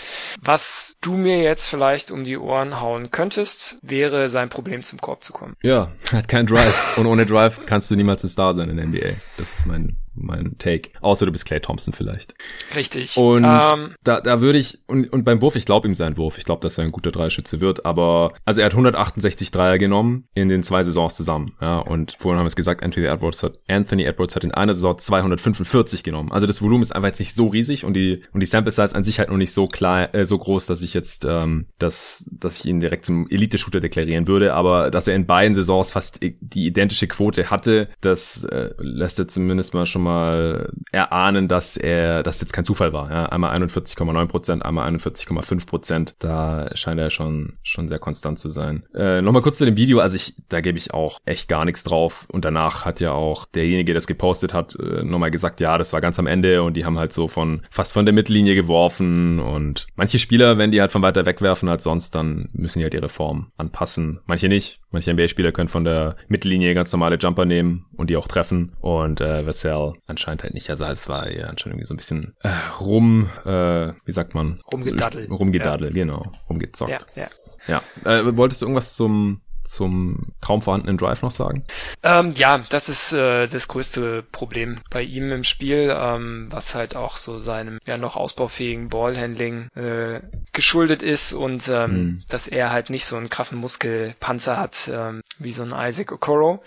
was 0.41 0.97
du 0.99 1.13
mir 1.13 1.41
jetzt 1.41 1.65
vielleicht 1.65 2.11
um 2.11 2.25
die 2.25 2.37
Ohren 2.37 2.81
hauen 2.81 3.11
könntest, 3.11 3.77
wäre 3.81 4.27
sein 4.27 4.49
Problem 4.49 4.83
zum 4.83 4.99
Korb 4.99 5.23
zu 5.23 5.31
kommen. 5.31 5.55
Ja, 5.61 5.93
hat 6.11 6.27
keinen 6.27 6.47
Drive. 6.47 6.97
Und 6.97 7.05
ohne 7.05 7.25
Drive 7.25 7.61
kannst 7.65 7.89
du 7.89 7.95
niemals 7.95 8.25
ein 8.25 8.29
Star 8.29 8.53
sein 8.53 8.69
in 8.69 8.75
der 8.75 8.87
NBA. 8.87 9.21
Das 9.37 9.59
ist 9.59 9.65
mein 9.65 9.95
mein 10.15 10.57
Take. 10.57 10.91
Außer 11.01 11.25
du 11.25 11.31
bist 11.31 11.45
Clay 11.45 11.59
Thompson 11.59 11.93
vielleicht. 11.93 12.33
Richtig. 12.75 13.17
Und 13.17 13.43
ähm, 13.43 13.95
da, 14.03 14.21
da 14.21 14.41
würde 14.41 14.59
ich, 14.59 14.79
und, 14.87 15.11
und 15.11 15.23
beim 15.23 15.41
Wurf, 15.41 15.55
ich 15.55 15.65
glaube 15.65 15.87
ihm 15.87 15.95
seinen 15.95 16.17
Wurf. 16.17 16.37
Ich 16.37 16.45
glaube, 16.45 16.61
dass 16.61 16.77
er 16.77 16.85
ein 16.85 16.91
guter 16.91 17.11
Dreischütze 17.11 17.61
wird. 17.61 17.85
Aber, 17.85 18.33
also 18.45 18.61
er 18.61 18.65
hat 18.65 18.73
168 18.73 19.51
Dreier 19.51 19.77
genommen 19.77 20.27
in 20.33 20.49
den 20.49 20.63
zwei 20.63 20.83
Saisons 20.83 21.15
zusammen. 21.15 21.53
Ja, 21.61 21.79
und 21.79 22.15
vorhin 22.17 22.37
haben 22.37 22.45
wir 22.45 22.47
es 22.47 22.55
gesagt, 22.55 22.83
Anthony 22.83 23.07
Edwards 23.07 23.43
hat, 23.43 23.59
Anthony 23.67 24.03
Edwards 24.03 24.35
hat 24.35 24.43
in 24.43 24.51
einer 24.51 24.73
Saison 24.73 24.97
245 24.97 26.03
genommen. 26.03 26.31
Also 26.31 26.47
das 26.47 26.61
Volumen 26.61 26.81
ist 26.81 26.95
einfach 26.95 27.09
jetzt 27.09 27.19
nicht 27.19 27.33
so 27.33 27.47
riesig 27.47 27.83
und 27.83 27.93
die, 27.93 28.23
und 28.31 28.39
die 28.39 28.45
Sample 28.45 28.71
Size 28.71 28.95
an 28.95 29.03
sich 29.03 29.19
halt 29.19 29.29
noch 29.29 29.37
nicht 29.37 29.53
so 29.53 29.67
klar, 29.67 30.13
äh, 30.13 30.25
so 30.25 30.37
groß, 30.37 30.65
dass 30.65 30.81
ich 30.81 30.93
jetzt, 30.93 31.25
ähm, 31.25 31.67
dass, 31.79 32.29
dass 32.31 32.59
ich 32.59 32.65
ihn 32.65 32.79
direkt 32.79 33.05
zum 33.05 33.29
Elite-Shooter 33.29 33.79
deklarieren 33.79 34.27
würde. 34.27 34.53
Aber 34.53 34.91
dass 34.91 35.07
er 35.07 35.15
in 35.15 35.25
beiden 35.25 35.55
Saisons 35.55 35.91
fast 35.91 36.21
die 36.21 36.65
identische 36.65 37.07
Quote 37.07 37.49
hatte, 37.49 37.89
das 38.01 38.43
äh, 38.45 38.69
lässt 38.77 39.19
er 39.19 39.27
zumindest 39.27 39.73
mal 39.73 39.85
schon 39.85 40.04
mal 40.05 40.71
erahnen, 40.91 41.47
dass 41.47 41.75
er, 41.77 42.23
dass 42.23 42.39
jetzt 42.39 42.53
kein 42.53 42.65
Zufall 42.65 42.93
war. 42.93 43.11
Ja, 43.11 43.25
einmal 43.27 43.55
41,9 43.59 44.25
Prozent, 44.27 44.65
einmal 44.65 44.89
41,5 44.89 45.67
Prozent. 45.67 46.15
Da 46.19 46.69
scheint 46.75 46.99
er 46.99 47.09
schon, 47.09 47.57
schon 47.63 47.89
sehr 47.89 47.99
konstant 47.99 48.39
zu 48.39 48.49
sein. 48.49 48.83
Äh, 48.95 49.21
Nochmal 49.21 49.41
kurz 49.41 49.57
zu 49.57 49.65
dem 49.65 49.75
Video. 49.75 49.99
Also 49.99 50.15
ich, 50.15 50.35
da 50.49 50.61
gebe 50.61 50.77
ich 50.77 50.93
auch 50.93 51.19
echt 51.25 51.49
gar 51.49 51.65
nichts 51.65 51.83
drauf. 51.83 52.27
Und 52.31 52.45
danach 52.45 52.85
hat 52.85 52.99
ja 52.99 53.11
auch 53.11 53.45
derjenige, 53.45 53.87
der 53.87 53.95
das 53.95 54.07
gepostet 54.07 54.53
hat, 54.53 54.75
äh, 54.79 55.03
nochmal 55.03 55.31
gesagt, 55.31 55.59
ja, 55.59 55.77
das 55.77 55.93
war 55.93 56.01
ganz 56.01 56.19
am 56.19 56.27
Ende 56.27 56.63
und 56.63 56.75
die 56.75 56.85
haben 56.85 56.97
halt 56.97 57.13
so 57.13 57.27
von, 57.27 57.61
fast 57.69 57.93
von 57.93 58.05
der 58.05 58.13
Mittellinie 58.13 58.55
geworfen 58.55 59.39
und 59.39 59.87
manche 59.95 60.19
Spieler, 60.19 60.57
wenn 60.57 60.71
die 60.71 60.81
halt 60.81 60.91
von 60.91 61.01
weiter 61.01 61.25
wegwerfen 61.25 61.69
als 61.69 61.83
sonst, 61.83 62.15
dann 62.15 62.49
müssen 62.53 62.79
die 62.79 62.85
halt 62.85 62.93
ihre 62.93 63.09
Form 63.09 63.51
anpassen. 63.57 64.19
Manche 64.25 64.47
nicht. 64.47 64.79
Manche 64.95 65.11
NBA-Spieler 65.13 65.51
können 65.51 65.67
von 65.67 65.83
der 65.83 66.15
Mittellinie 66.29 66.73
ganz 66.73 66.89
normale 66.93 67.17
Jumper 67.17 67.43
nehmen 67.43 67.85
und 67.97 68.09
die 68.09 68.15
auch 68.15 68.29
treffen. 68.29 68.77
Und 68.79 69.19
äh, 69.19 69.45
Vassell 69.45 69.91
anscheinend 70.07 70.43
halt 70.43 70.53
nicht. 70.53 70.69
Also 70.69 70.85
es 70.85 71.09
war 71.09 71.29
ja 71.29 71.47
anscheinend 71.47 71.75
irgendwie 71.75 71.85
so 71.85 71.93
ein 71.93 71.97
bisschen 71.97 72.33
äh, 72.43 72.49
rum, 72.79 73.29
äh, 73.43 73.91
wie 74.05 74.11
sagt 74.13 74.35
man? 74.35 74.61
Rumgedaddelt. 74.71 75.29
Rumgedaddelt, 75.29 75.93
ja. 75.93 76.03
genau. 76.03 76.31
Rumgezockt. 76.49 77.07
Ja, 77.15 77.23
ja. 77.23 77.29
Ja. 77.67 77.81
Äh, 78.09 78.37
wolltest 78.37 78.61
du 78.61 78.67
irgendwas 78.67 78.95
zum 78.95 79.41
zum 79.65 80.33
kaum 80.41 80.61
vorhandenen 80.61 80.97
Drive 80.97 81.21
noch 81.21 81.31
sagen? 81.31 81.63
Ähm, 82.03 82.33
ja, 82.35 82.59
das 82.69 82.89
ist 82.89 83.13
äh, 83.13 83.47
das 83.47 83.67
größte 83.67 84.23
Problem 84.31 84.79
bei 84.89 85.01
ihm 85.01 85.31
im 85.31 85.43
Spiel, 85.43 85.93
ähm, 85.95 86.47
was 86.51 86.75
halt 86.75 86.95
auch 86.95 87.17
so 87.17 87.39
seinem 87.39 87.79
ja 87.85 87.97
noch 87.97 88.15
ausbaufähigen 88.15 88.89
Ballhandling 88.89 89.69
äh, 89.75 90.21
geschuldet 90.53 91.03
ist 91.03 91.33
und 91.33 91.67
ähm, 91.67 91.91
mhm. 91.91 92.23
dass 92.29 92.47
er 92.47 92.71
halt 92.71 92.89
nicht 92.89 93.05
so 93.05 93.15
einen 93.15 93.29
krassen 93.29 93.59
Muskelpanzer 93.59 94.57
hat 94.57 94.89
ähm, 94.91 95.21
wie 95.39 95.51
so 95.51 95.63
ein 95.63 95.73
Isaac 95.75 96.11
Okoro 96.11 96.63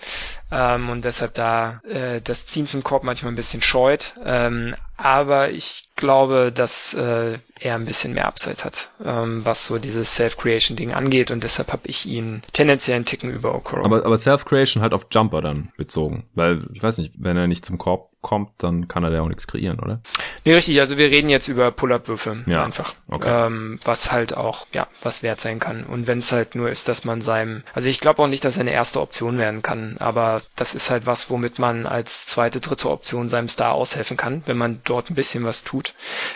ähm, 0.51 0.90
und 0.90 1.05
deshalb 1.05 1.34
da 1.34 1.80
äh, 1.88 2.20
das 2.20 2.46
Ziehen 2.46 2.66
zum 2.66 2.82
Korb 2.82 3.05
manchmal 3.05 3.32
ein 3.32 3.36
bisschen 3.36 3.62
scheut. 3.62 4.14
Ähm, 4.24 4.74
aber 4.96 5.51
ich 5.51 5.90
glaube, 5.94 6.51
dass 6.53 6.92
äh, 6.94 7.38
er 7.61 7.74
ein 7.74 7.84
bisschen 7.84 8.14
mehr 8.14 8.26
Upside 8.26 8.64
hat, 8.64 8.90
ähm, 9.04 9.44
was 9.44 9.66
so 9.66 9.78
dieses 9.78 10.14
Self-Creation-Ding 10.14 10.92
angeht 10.92 11.30
und 11.30 11.42
deshalb 11.44 11.72
habe 11.72 11.86
ich 11.86 12.06
ihn 12.06 12.42
tendenziell 12.52 12.96
einen 12.96 13.04
Ticken 13.04 13.30
über 13.30 13.54
Okoro. 13.54 13.84
Aber, 13.84 14.04
aber 14.04 14.16
Self-Creation 14.16 14.82
halt 14.82 14.92
auf 14.92 15.06
Jumper 15.11 15.40
dann 15.42 15.72
bezogen, 15.76 16.28
weil 16.34 16.66
ich 16.72 16.82
weiß 16.82 16.98
nicht, 16.98 17.14
wenn 17.18 17.36
er 17.36 17.46
nicht 17.46 17.64
zum 17.64 17.78
Korb 17.78 18.11
kommt, 18.21 18.51
dann 18.59 18.89
kann 18.89 19.05
er 19.05 19.11
da 19.11 19.21
auch 19.21 19.29
nichts 19.29 19.47
kreieren, 19.47 19.79
oder? 19.79 20.01
Nee, 20.45 20.55
richtig. 20.55 20.81
Also 20.81 20.99
wir 20.99 21.11
reden 21.11 21.29
jetzt 21.29 21.49
über 21.49 21.71
Pull-Up-Würfe 21.71 22.45
ja, 22.47 22.64
einfach. 22.64 22.95
Okay. 23.09 23.47
Ähm, 23.47 23.79
was 23.85 24.11
halt 24.11 24.37
auch, 24.37 24.66
ja, 24.73 24.89
was 25.03 25.23
wert 25.23 25.41
sein 25.41 25.61
kann. 25.61 25.85
Und 25.85 26.07
wenn 26.07 26.19
es 26.19 26.33
halt 26.33 26.55
nur 26.55 26.69
ist, 26.69 26.89
dass 26.89 27.05
man 27.05 27.23
seinem, 27.23 27.62
also 27.75 27.89
ich 27.89 28.01
glaube 28.01 28.23
auch 28.23 28.27
nicht, 28.27 28.45
dass 28.45 28.57
er 28.57 28.62
eine 28.62 28.73
erste 28.73 29.01
Option 29.01 29.39
werden 29.39 29.62
kann, 29.62 29.97
aber 29.99 30.43
das 30.57 30.75
ist 30.75 30.91
halt 30.91 31.07
was, 31.07 31.31
womit 31.31 31.59
man 31.59 31.87
als 31.87 32.27
zweite, 32.27 32.61
dritte 32.61 32.91
Option 32.91 33.29
seinem 33.29 33.49
Star 33.49 33.73
aushelfen 33.73 34.16
kann, 34.16 34.43
wenn 34.47 34.59
man 34.59 34.81
dort 34.85 35.11
ein 35.11 35.14
bisschen 35.14 35.45
was 35.45 35.62
tut. 35.62 35.95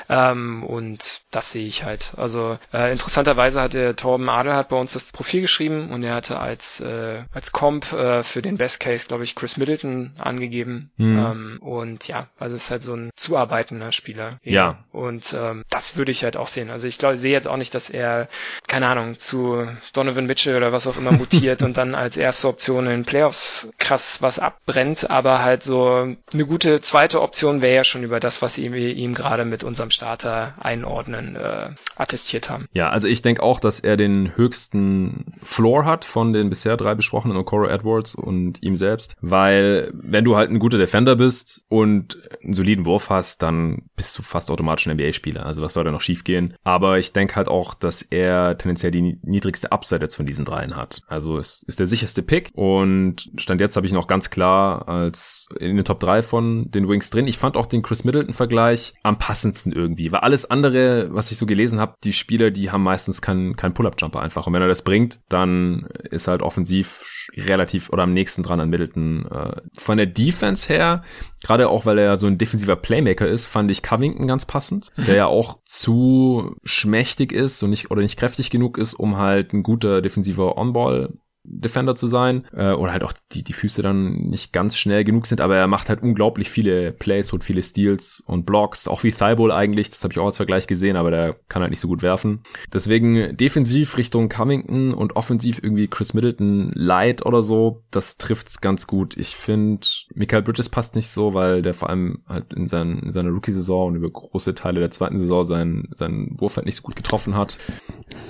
Ähm, 0.09 0.63
und 0.65 1.23
das 1.31 1.51
sehe 1.51 1.67
ich 1.67 1.85
halt. 1.85 2.13
Also 2.17 2.59
äh, 2.73 2.93
interessanterweise 2.93 3.61
hat 3.61 3.75
der 3.75 3.97
Torben 3.97 4.29
Adel 4.29 4.55
hat 4.55 4.69
bei 4.69 4.77
uns 4.77 4.93
das 4.93 5.13
Profil 5.13 5.43
geschrieben 5.43 5.91
und 5.91 6.05
er 6.05 6.15
hatte 6.15 6.39
als, 6.39 6.81
äh, 6.81 7.25
als 7.33 7.51
Comp 7.53 7.93
äh, 7.93 8.23
für 8.23 8.43
den 8.43 8.57
Best 8.57 8.79
Case, 8.79 9.09
glaube 9.09 9.25
ich, 9.25 9.35
Chris 9.35 9.57
Middleton 9.57 10.13
angegeben. 10.19 10.91
Mhm. 10.97 11.19
Ähm, 11.19 11.59
und 11.73 12.07
ja, 12.07 12.29
also 12.39 12.55
es 12.55 12.65
ist 12.65 12.71
halt 12.71 12.83
so 12.83 12.95
ein 12.95 13.11
zuarbeitender 13.17 13.93
Spieler. 13.93 14.39
Ja. 14.43 14.85
Und 14.93 15.35
ähm, 15.35 15.65
das 15.71 15.97
würde 15.97 16.13
ich 16.13 16.23
halt 16.23 16.37
auch 16.37 16.49
sehen. 16.49 16.69
Also 16.69 16.87
ich 16.87 16.99
glaube, 16.99 17.17
sehe 17.17 17.33
jetzt 17.33 17.49
auch 17.49 17.57
nicht, 17.57 17.75
dass 17.75 17.89
er, 17.89 18.29
keine 18.67 18.89
Ahnung, 18.89 19.19
zu 19.19 19.67
Donovan 19.95 20.27
Mitchell 20.27 20.55
oder 20.55 20.71
was 20.73 20.87
auch 20.87 20.99
immer 20.99 21.13
mutiert 21.23 21.63
und 21.63 21.79
dann 21.79 21.95
als 21.95 22.19
erste 22.19 22.49
Option 22.49 22.85
in 22.85 22.91
den 22.91 23.05
Playoffs 23.07 23.73
krass 23.79 24.21
was 24.21 24.39
abbrennt, 24.39 25.09
aber 25.11 25.43
halt 25.43 25.63
so 25.63 26.15
eine 26.33 26.47
gute 26.47 26.81
zweite 26.83 27.23
Option 27.23 27.63
wäre 27.63 27.77
ja 27.77 27.85
schon 27.85 28.03
über 28.03 28.21
das, 28.21 28.43
was 28.43 28.59
wir 28.59 28.95
ihm 28.95 29.15
gerade 29.15 29.47
mit 29.47 29.65
unserem 29.65 29.91
Starter 29.91 30.55
einordnen, 30.61 31.37
äh, 31.37 31.71
attestiert 31.97 32.51
haben. 32.51 32.67
Ja, 32.75 32.91
also 32.91 33.09
ich 33.09 33.23
denke 33.23 33.43
auch, 33.43 33.61
dass 33.61 33.81
er 33.81 33.97
den 33.97 34.37
höchsten 34.37 35.41
Floor 35.43 35.87
hat 35.87 36.05
von 36.05 36.35
den 36.35 36.51
bisher 36.51 36.77
drei 36.77 36.95
besprochenen 36.95 37.39
Okoro 37.39 37.67
Edwards 37.67 38.15
und 38.15 38.63
ihm 38.63 38.77
selbst, 38.77 39.17
weil 39.23 39.91
wenn 39.95 40.25
du 40.25 40.37
halt 40.37 40.51
ein 40.51 40.59
guter 40.59 40.77
Defender 40.77 41.17
bist, 41.17 41.62
und 41.73 42.19
einen 42.45 42.53
soliden 42.53 42.85
Wurf 42.85 43.09
hast, 43.09 43.43
dann 43.43 43.89
bist 43.97 44.19
du 44.19 44.23
fast 44.23 44.51
automatisch 44.51 44.87
ein 44.87 44.95
NBA-Spieler. 44.95 45.47
Also 45.47 45.63
was 45.63 45.73
soll 45.73 45.85
da 45.85 45.91
noch 45.91 46.03
schiefgehen? 46.03 46.55
Aber 46.65 46.99
ich 46.99 47.15
denke 47.15 47.35
halt 47.37 47.49
auch, 47.49 47.73
dass 47.73 48.03
er 48.03 48.59
tendenziell 48.59 48.91
die 48.91 49.19
niedrigste 49.23 49.73
Upside 49.73 50.03
jetzt 50.03 50.17
von 50.17 50.27
diesen 50.27 50.45
dreien 50.45 50.77
hat. 50.77 51.01
Also 51.07 51.39
es 51.39 51.63
ist 51.67 51.81
der 51.81 51.87
sicherste 51.87 52.23
Pick 52.23 52.51
und 52.53 53.31
Stand 53.39 53.63
jetzt 53.63 53.77
habe 53.77 53.87
ich 53.87 53.93
noch 53.95 54.07
ganz 54.07 54.29
klar 54.29 54.87
als 54.87 55.49
in 55.59 55.77
den 55.77 55.87
Top 55.87 55.99
3 56.01 56.21
von 56.21 56.71
den 56.71 56.91
Wings 56.91 57.09
drin. 57.09 57.27
Ich 57.27 57.39
fand 57.39 57.57
auch 57.57 57.65
den 57.65 57.81
Chris 57.81 58.05
Middleton-Vergleich 58.05 58.93
am 59.03 59.17
passendsten 59.17 59.73
irgendwie, 59.73 60.13
weil 60.13 60.21
alles 60.21 60.51
andere, 60.51 61.09
was 61.13 61.31
ich 61.31 61.39
so 61.39 61.47
gelesen 61.47 61.81
habe, 61.81 61.95
die 62.05 62.13
Spieler, 62.13 62.51
die 62.51 62.71
haben 62.71 62.83
meistens 62.83 63.23
keinen 63.23 63.57
kein 63.57 63.73
Pull-Up-Jumper 63.73 64.21
einfach. 64.21 64.47
Und 64.47 64.53
wenn 64.53 64.61
er 64.61 64.69
das 64.69 64.83
bringt, 64.83 65.21
dann 65.31 65.89
ist 66.11 66.29
halt 66.29 66.43
offensiv 66.43 67.31
relativ 67.35 67.89
oder 67.89 68.03
am 68.03 68.13
nächsten 68.13 68.43
dran 68.43 68.61
an 68.61 68.69
Middleton. 68.69 69.25
Äh, 69.25 69.63
von 69.79 69.97
der 69.97 70.05
Defense 70.05 70.69
her 70.69 71.03
Gerade 71.43 71.62
auch, 71.69 71.87
weil 71.87 71.99
er 71.99 72.05
ja 72.05 72.17
so 72.17 72.27
ein 72.27 72.39
defensiver 72.39 72.77
Playmaker 72.77 73.27
ist, 73.27 73.47
fand 73.47 73.71
ich 73.71 73.83
Covington 73.83 74.27
ganz 74.27 74.45
passend, 74.45 74.91
mhm. 74.97 75.05
der 75.05 75.15
ja 75.15 75.27
auch 75.27 75.59
zu 75.65 76.57
schmächtig 76.65 77.33
ist 77.33 77.63
und 77.63 77.71
nicht 77.71 77.91
oder 77.91 78.03
nicht 78.03 78.19
kräftig 78.19 78.51
genug 78.51 78.79
ist, 78.79 78.95
um 78.95 79.17
halt 79.17 79.53
ein 79.53 79.63
guter 79.63 80.03
defensiver 80.03 80.57
On-Ball 80.57 81.13
Defender 81.53 81.95
zu 81.95 82.09
sein 82.09 82.45
äh, 82.53 82.73
oder 82.73 82.93
halt 82.93 83.05
auch 83.05 83.13
die, 83.33 83.45
die 83.45 83.53
Füße 83.53 83.83
dann 83.83 84.15
nicht 84.15 84.53
ganz 84.53 84.77
schnell 84.77 85.05
genug 85.05 85.27
sind, 85.27 85.41
aber 85.41 85.57
er 85.57 85.67
macht 85.67 85.89
halt 85.89 86.03
unglaublich 86.03 86.51
viele 86.51 86.93
Plays, 86.93 87.33
holt 87.33 87.45
viele 87.45 87.63
Steals 87.63 88.23
und 88.27 88.47
Blocks, 88.47 88.89
auch 88.89 89.05
wie 89.05 89.13
Thibault 89.13 89.53
eigentlich, 89.53 89.91
das 89.91 90.03
habe 90.03 90.13
ich 90.13 90.19
auch 90.19 90.27
als 90.27 90.39
Vergleich 90.39 90.67
gesehen, 90.67 90.97
aber 90.97 91.11
der 91.11 91.37
kann 91.49 91.63
halt 91.63 91.71
nicht 91.71 91.81
so 91.81 91.89
gut 91.89 92.03
werfen. 92.03 92.41
Deswegen 92.73 93.37
defensiv 93.37 93.97
Richtung 93.97 94.29
Cummington 94.29 94.95
und 94.95 95.15
offensiv 95.17 95.61
irgendwie 95.63 95.89
Chris 95.89 96.15
Middleton 96.15 96.73
light 96.75 97.25
oder 97.27 97.43
so, 97.43 97.85
das 97.91 98.17
trifft's 98.17 98.61
ganz 98.61 98.87
gut. 98.87 99.17
Ich 99.17 99.37
finde, 99.37 99.87
Michael 100.15 100.43
Bridges 100.43 100.69
passt 100.69 100.97
nicht 100.97 101.09
so, 101.09 101.35
weil 101.35 101.63
der 101.63 101.75
vor 101.75 101.91
allem 101.91 102.23
halt 102.27 102.53
in, 102.55 102.69
seinen, 102.69 103.01
in 103.01 103.13
seiner 103.13 103.31
Rookie-Saison 103.31 103.89
und 103.89 103.97
über 103.97 104.11
große 104.11 104.55
Teile 104.55 104.81
der 104.81 104.91
zweiten 104.91 105.19
Saison 105.19 105.45
seinen, 105.45 105.91
seinen 105.95 106.41
Wurf 106.41 106.57
halt 106.57 106.67
nicht 106.67 106.77
so 106.77 106.83
gut 106.83 106.97
getroffen 106.97 107.35
hat 107.37 107.59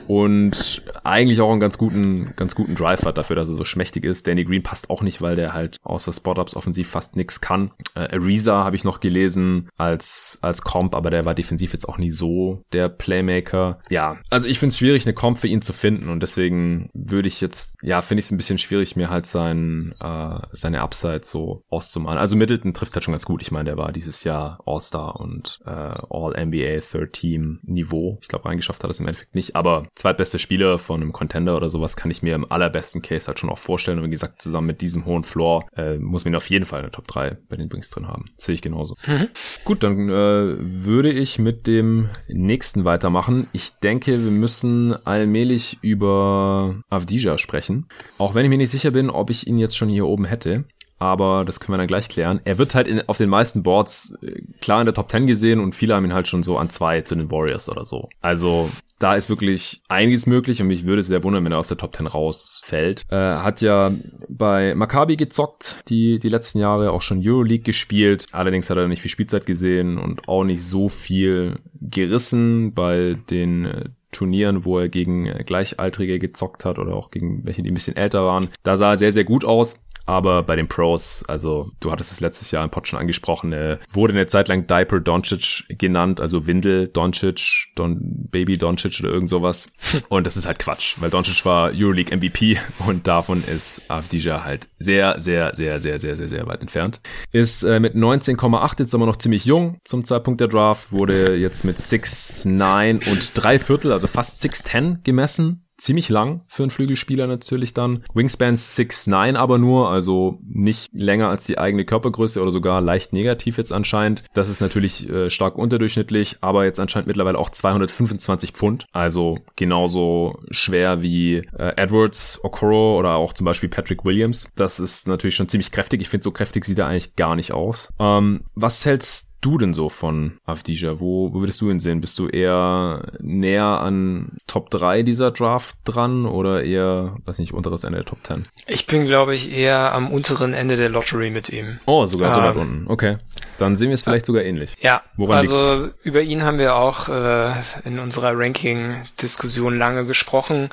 und 0.09 0.83
eigentlich 1.05 1.41
auch 1.41 1.51
einen 1.51 1.61
ganz 1.61 1.79
guten, 1.79 2.33
ganz 2.37 2.55
guten 2.55 2.75
Drive 2.75 3.05
hat 3.13 3.19
dafür, 3.19 3.37
dass 3.37 3.49
er 3.49 3.55
so 3.55 3.65
schmächtig 3.65 4.05
ist. 4.05 4.27
Danny 4.27 4.45
Green 4.45 4.63
passt 4.63 4.91
auch 4.91 5.03
nicht, 5.03 5.23
weil 5.23 5.37
der 5.37 5.53
halt 5.53 5.77
außer 5.83 6.13
Spot-Ups 6.13 6.57
offensiv 6.57 6.89
fast 6.89 7.17
nix 7.17 7.41
kann. 7.41 7.71
Äh, 7.95 8.15
Ariza 8.15 8.65
habe 8.65 8.77
ich 8.77 8.85
noch 8.85 9.01
gelesen 9.01 9.69
als, 9.77 10.39
als 10.43 10.63
Comp, 10.63 10.95
aber 10.95 11.11
der 11.11 11.25
war 11.25 11.35
defensiv 11.35 11.73
jetzt 11.73 11.89
auch 11.89 11.99
nie 11.99 12.11
so 12.11 12.65
der 12.73 12.89
Playmaker. 12.89 13.81
Ja, 13.91 14.19
also 14.31 14.49
ich 14.49 14.59
finde 14.59 14.73
es 14.73 14.79
schwierig, 14.79 15.05
eine 15.05 15.15
Comp 15.15 15.39
für 15.39 15.49
ihn 15.49 15.63
zu 15.63 15.73
finden 15.73 16.09
und 16.09 16.21
deswegen 16.21 16.91
würde 16.95 17.29
ich 17.29 17.41
jetzt, 17.41 17.77
ja, 17.83 18.03
finde 18.03 18.21
ich 18.21 18.27
es 18.27 18.33
ein 18.33 18.37
bisschen 18.37 18.59
schwierig, 18.59 18.97
mir 18.97 19.11
halt 19.11 19.27
sein, 19.27 19.95
äh, 20.01 20.39
seine 20.53 20.83
Upside 20.83 21.23
so 21.25 21.63
auszumalen. 21.69 22.19
Also 22.19 22.37
Middleton 22.37 22.75
trifft 22.75 22.95
halt 22.95 23.05
schon 23.05 23.13
ganz 23.13 23.25
gut. 23.25 23.43
Ich 23.43 23.53
meine, 23.53 23.65
der 23.71 23.77
war 23.77 23.93
dieses 23.93 24.25
Jahr 24.25 24.59
All-Star 24.67 25.21
und 25.21 25.61
äh, 25.67 25.71
All-NBA 25.71 26.81
Third 26.81 27.13
Team 27.13 27.61
Niveau. 27.63 28.19
Ich 28.23 28.29
glaube, 28.29 28.47
reingeschafft 28.47 28.83
hat 28.83 28.91
es 28.91 29.01
im 29.01 29.07
Endeffekt 29.07 29.35
nicht, 29.35 29.57
aber 29.57 29.87
zweitbester 29.95 30.39
Spieler 30.39 30.79
von 30.79 31.03
einem 31.03 31.13
Contender 31.13 31.57
oder 31.57 31.69
sowas 31.69 31.97
kann 31.97 32.11
ich 32.11 32.23
mir 32.23 32.35
im 32.35 32.51
allerbesten 32.51 33.02
diesen 33.03 33.17
Case 33.17 33.27
halt 33.27 33.39
schon 33.39 33.51
auch 33.51 33.59
vorstellen. 33.59 33.99
Und 33.99 34.07
wie 34.07 34.11
gesagt, 34.11 34.41
zusammen 34.41 34.69
mit 34.69 34.81
diesem 34.81 35.05
hohen 35.05 35.25
Floor 35.25 35.67
äh, 35.77 35.99
muss 35.99 36.25
man 36.25 36.35
auf 36.35 36.49
jeden 36.49 36.65
Fall 36.65 36.81
eine 36.81 36.91
Top 36.91 37.07
3 37.09 37.37
bei 37.49 37.57
den 37.57 37.71
Wings 37.73 37.91
drin 37.91 38.09
haben. 38.09 38.27
sehe 38.37 38.55
ich 38.55 38.63
genauso. 38.63 38.97
Mhm. 39.07 39.29
Gut, 39.65 39.83
dann 39.83 40.09
äh, 40.09 40.57
würde 40.59 41.11
ich 41.13 41.39
mit 41.39 41.67
dem 41.67 42.09
nächsten 42.29 42.85
weitermachen. 42.85 43.49
Ich 43.53 43.73
denke, 43.83 44.25
wir 44.25 44.31
müssen 44.31 44.95
allmählich 45.07 45.79
über 45.83 46.83
Avdija 46.89 47.39
sprechen. 47.39 47.87
Auch 48.19 48.35
wenn 48.35 48.45
ich 48.45 48.51
mir 48.51 48.59
nicht 48.59 48.71
sicher 48.71 48.91
bin, 48.91 49.11
ob 49.11 49.31
ich 49.31 49.47
ihn 49.47 49.59
jetzt 49.59 49.77
schon 49.77 49.89
hier 49.89 50.07
oben 50.07 50.25
hätte 50.25 50.65
aber 51.03 51.45
das 51.45 51.59
können 51.59 51.75
wir 51.75 51.79
dann 51.79 51.89
gleich 51.89 52.09
klären. 52.09 52.41
Er 52.45 52.59
wird 52.59 52.77
halt 52.77 52.87
in, 52.87 53.03
auf 53.09 53.19
den 53.19 53.29
meisten 53.29 53.65
Boards 53.65 54.17
äh, 54.23 54.41
klar 54.61 54.81
in 54.81 54.85
der 54.85 54.95
Top 54.95 55.11
10 55.11 55.27
gesehen 55.27 55.59
und 55.59 55.75
viele 55.75 55.97
haben 55.97 56.05
ihn 56.05 56.15
halt 56.15 56.29
schon 56.29 56.45
so 56.45 56.59
an 56.59 56.71
zwei 56.71 57.01
zu 57.01 57.17
den 57.17 57.29
Warriors 57.29 57.69
oder 57.69 57.85
so. 57.85 58.09
Also 58.21 58.71
da 59.03 59.17
ist 59.17 59.29
wirklich 59.29 59.83
einiges 59.89 60.27
möglich 60.27 60.63
und 60.63 60.69
mich 60.69 60.87
würde 60.87 61.01
es 61.01 61.09
sehr 61.09 61.25
wundern, 61.25 61.45
wenn 61.45 61.53
er 61.53 61.59
aus 61.59 61.69
der 61.69 61.77
Top 61.77 61.97
10 61.97 62.07
rausfällt. 62.07 63.05
Äh, 63.11 63.17
hat 63.17 63.61
ja 63.61 63.93
bei 64.29 64.77
Maccabi 64.77 65.17
gezockt, 65.17 65.83
die, 65.89 66.21
die 66.21 66.29
letzten 66.29 66.61
Jahre 66.61 66.93
auch 66.93 67.03
schon 67.03 67.21
Euroleague 67.21 67.65
gespielt. 67.65 68.27
Allerdings 68.31 68.71
hat 68.71 68.77
er 68.77 68.87
nicht 68.87 69.03
viel 69.03 69.11
Spielzeit 69.11 69.45
gesehen 69.45 69.99
und 69.99 70.29
auch 70.29 70.45
nicht 70.45 70.63
so 70.63 70.89
viel 70.89 71.59
gerissen 71.81 72.75
bei 72.75 73.19
den 73.29 73.65
äh, 73.65 73.85
Turnieren, 74.13 74.65
wo 74.67 74.79
er 74.79 74.89
gegen 74.89 75.27
äh, 75.27 75.43
Gleichaltrige 75.45 76.19
gezockt 76.19 76.65
hat 76.65 76.79
oder 76.79 76.95
auch 76.95 77.11
gegen 77.11 77.45
welche, 77.45 77.63
die 77.63 77.71
ein 77.71 77.75
bisschen 77.75 77.97
älter 77.97 78.25
waren. 78.25 78.51
Da 78.63 78.77
sah 78.77 78.91
er 78.91 78.97
sehr, 78.99 79.13
sehr 79.13 79.25
gut 79.25 79.45
aus. 79.45 79.81
Aber 80.07 80.43
bei 80.43 80.57
den 80.57 80.69
Pros, 80.69 81.25
also 81.29 81.71
du 81.81 81.91
hattest 81.91 82.13
es 82.13 82.21
letztes 82.21 82.51
Jahr 82.51 82.65
im 82.65 82.71
Pod 82.71 82.89
schon 82.89 82.99
angesprochen, 82.99 83.53
äh, 83.53 83.79
wurde 83.93 84.13
eine 84.13 84.27
Zeit 84.27 84.49
lang 84.49 84.67
Diaper 84.67 85.01
Doncic 85.01 85.65
genannt, 85.69 86.21
also 86.21 86.47
Windel 86.47 86.89
Doncic, 86.89 87.69
Don, 87.75 87.99
Baby 88.01 88.59
Doncic 88.59 89.01
oder 89.01 89.11
irgend 89.11 89.29
sowas. 89.29 89.73
Und 90.09 90.27
das 90.27 90.37
ist 90.37 90.47
halt 90.47 90.59
Quatsch, 90.59 90.97
weil 91.01 91.11
Doncic 91.11 91.45
war 91.45 91.71
Euroleague 91.75 92.17
MVP 92.17 92.59
und 92.87 93.07
davon 93.07 93.43
ist 93.45 93.83
Avdija 93.89 94.45
halt 94.45 94.69
sehr, 94.79 95.21
sehr, 95.21 95.55
sehr, 95.55 95.79
sehr, 95.81 95.99
sehr, 95.99 96.17
sehr, 96.17 96.29
sehr 96.29 96.47
weit 96.47 96.61
entfernt. 96.61 97.01
Ist 97.31 97.63
äh, 97.63 97.81
mit 97.81 97.95
19,8 97.95 98.81
jetzt 98.81 98.95
aber 98.95 99.07
noch 99.07 99.17
ziemlich 99.17 99.45
jung 99.45 99.79
zum 99.85 100.05
Zeitpunkt 100.05 100.41
der 100.41 100.49
Draft, 100.49 100.93
wurde 100.93 101.37
jetzt 101.37 101.65
mit 101.65 101.79
6,9 101.79 103.11
und 103.11 103.31
drei 103.35 103.59
Viertel, 103.59 103.93
also 103.93 104.07
fast 104.07 104.43
6,10 104.45 105.03
gemessen 105.03 105.62
ziemlich 105.83 106.09
lang 106.09 106.43
für 106.47 106.63
einen 106.63 106.71
Flügelspieler 106.71 107.27
natürlich 107.27 107.75
dann. 107.75 108.05
Wingspan 108.15 108.55
6'9 108.57 109.37
aber 109.37 109.59
nur, 109.59 109.89
also 109.89 110.39
nicht 110.47 110.91
länger 110.93 111.29
als 111.29 111.45
die 111.45 111.59
eigene 111.59 111.85
Körpergröße 111.85 112.41
oder 112.41 112.53
sogar 112.53 112.81
leicht 112.81 113.13
negativ 113.13 113.59
jetzt 113.59 113.73
anscheinend. 113.73 114.25
Das 114.33 114.49
ist 114.49 114.61
natürlich 114.61 115.09
äh, 115.11 115.29
stark 115.29 115.57
unterdurchschnittlich, 115.57 116.39
aber 116.41 116.65
jetzt 116.65 116.81
anscheinend 116.81 117.09
mittlerweile 117.09 117.39
auch 117.39 117.51
225 117.51 118.53
Pfund, 118.53 118.87
also 118.93 119.39
genauso 119.57 120.35
schwer 120.51 121.03
wie 121.03 121.39
äh, 121.59 121.73
Edwards, 121.77 122.41
Okoro 122.43 122.99
oder 122.99 123.17
auch 123.17 123.33
zum 123.33 123.45
Beispiel 123.45 123.69
Patrick 123.69 124.05
Williams. 124.05 124.49
Das 124.55 124.79
ist 124.79 125.09
natürlich 125.09 125.35
schon 125.35 125.49
ziemlich 125.49 125.73
kräftig. 125.73 126.01
Ich 126.01 126.09
finde, 126.09 126.25
so 126.25 126.31
kräftig 126.31 126.65
sieht 126.65 126.79
er 126.79 126.87
eigentlich 126.87 127.17
gar 127.17 127.35
nicht 127.35 127.53
aus. 127.53 127.93
Ähm, 127.99 128.45
was 128.55 128.87
hältst 128.87 129.32
du 129.43 129.59
denn 129.59 129.75
so 129.75 129.89
von 129.91 130.39
Avdija? 130.47 131.01
Wo, 131.01 131.35
wo 131.35 131.41
würdest 131.41 131.61
du 131.61 131.71
ihn 131.71 131.81
sehen? 131.81 132.01
Bist 132.01 132.19
du 132.19 132.29
eher 132.29 133.13
näher 133.21 133.65
an 133.65 134.39
Top 134.47 134.71
3 134.71 135.03
dieser 135.03 135.31
Draft 135.31 135.77
dran 135.85 136.25
oder 136.25 136.63
eher, 136.65 137.17
weiß 137.27 137.39
nicht, 137.39 137.53
unteres 137.53 137.85
Ende 137.85 137.99
der 137.99 138.07
Top 138.07 138.19
10? 138.23 138.47
Ich 138.67 138.87
bin, 138.87 139.07
glaube 139.07 139.35
ich, 139.35 139.53
eher 139.53 139.93
am 139.93 140.11
unteren 140.11 140.55
Ende 140.55 140.77
der 140.77 140.89
Lottery 140.89 141.31
mit 141.31 141.51
ihm. 141.51 141.79
Oh, 141.87 142.07
sogar 142.07 142.29
ähm, 142.31 142.35
so 142.35 142.41
weit 142.41 142.55
ähm, 142.55 142.61
unten. 142.61 142.91
Okay. 142.91 143.19
Dann 143.59 143.77
sehen 143.77 143.89
wir 143.89 143.95
es 143.95 144.03
vielleicht 144.03 144.27
sogar 144.27 144.45
ähnlich. 144.45 144.75
Ja, 144.81 145.03
Woran 145.17 145.39
also 145.39 145.85
liegt's? 145.85 145.99
über 146.05 146.23
ihn 146.23 146.43
haben 146.43 146.59
wir 146.59 146.77
auch 146.77 147.09
äh, 147.09 147.53
in 147.85 147.99
unserer 147.99 148.39
Ranking-Diskussion 148.39 149.77
lange 149.77 150.07
gesprochen. 150.07 150.71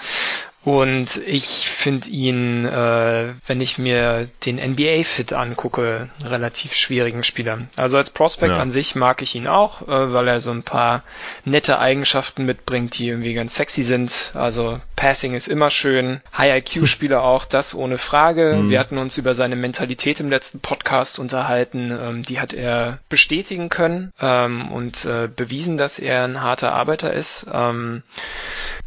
Und 0.65 1.15
ich 1.25 1.69
finde 1.69 2.09
ihn, 2.09 2.65
äh, 2.65 3.33
wenn 3.47 3.61
ich 3.61 3.77
mir 3.77 4.27
den 4.45 4.57
NBA-Fit 4.57 5.31
angucke, 5.31 6.09
relativ 6.21 6.75
schwierigen 6.75 7.23
Spieler. 7.23 7.59
Also 7.77 7.97
als 7.97 8.09
Prospect 8.09 8.51
ja. 8.51 8.59
an 8.59 8.69
sich 8.69 8.93
mag 8.93 9.21
ich 9.21 9.35
ihn 9.35 9.47
auch, 9.47 9.83
äh, 9.83 10.13
weil 10.13 10.27
er 10.27 10.41
so 10.41 10.51
ein 10.51 10.63
paar 10.63 11.03
nette 11.45 11.79
Eigenschaften 11.79 12.45
mitbringt, 12.45 12.99
die 12.99 13.07
irgendwie 13.07 13.33
ganz 13.33 13.55
sexy 13.55 13.83
sind. 13.83 14.31
Also 14.33 14.81
Passing 14.97 15.33
ist 15.33 15.47
immer 15.47 15.69
schön, 15.69 16.19
High-IQ-Spieler 16.37 17.23
auch, 17.23 17.45
das 17.45 17.73
ohne 17.73 17.97
Frage. 17.97 18.57
Mhm. 18.57 18.69
Wir 18.69 18.79
hatten 18.79 18.97
uns 18.97 19.17
über 19.17 19.35
seine 19.35 19.55
Mentalität 19.55 20.19
im 20.19 20.29
letzten 20.29 20.59
Podcast 20.59 21.19
unterhalten. 21.19 21.97
Ähm, 21.97 22.23
die 22.23 22.41
hat 22.41 22.53
er 22.53 22.99
bestätigen 23.07 23.69
können 23.69 24.11
ähm, 24.19 24.69
und 24.73 25.05
äh, 25.05 25.29
bewiesen, 25.33 25.77
dass 25.77 25.99
er 25.99 26.25
ein 26.25 26.41
harter 26.41 26.73
Arbeiter 26.73 27.13
ist. 27.13 27.47
Ähm, 27.51 28.03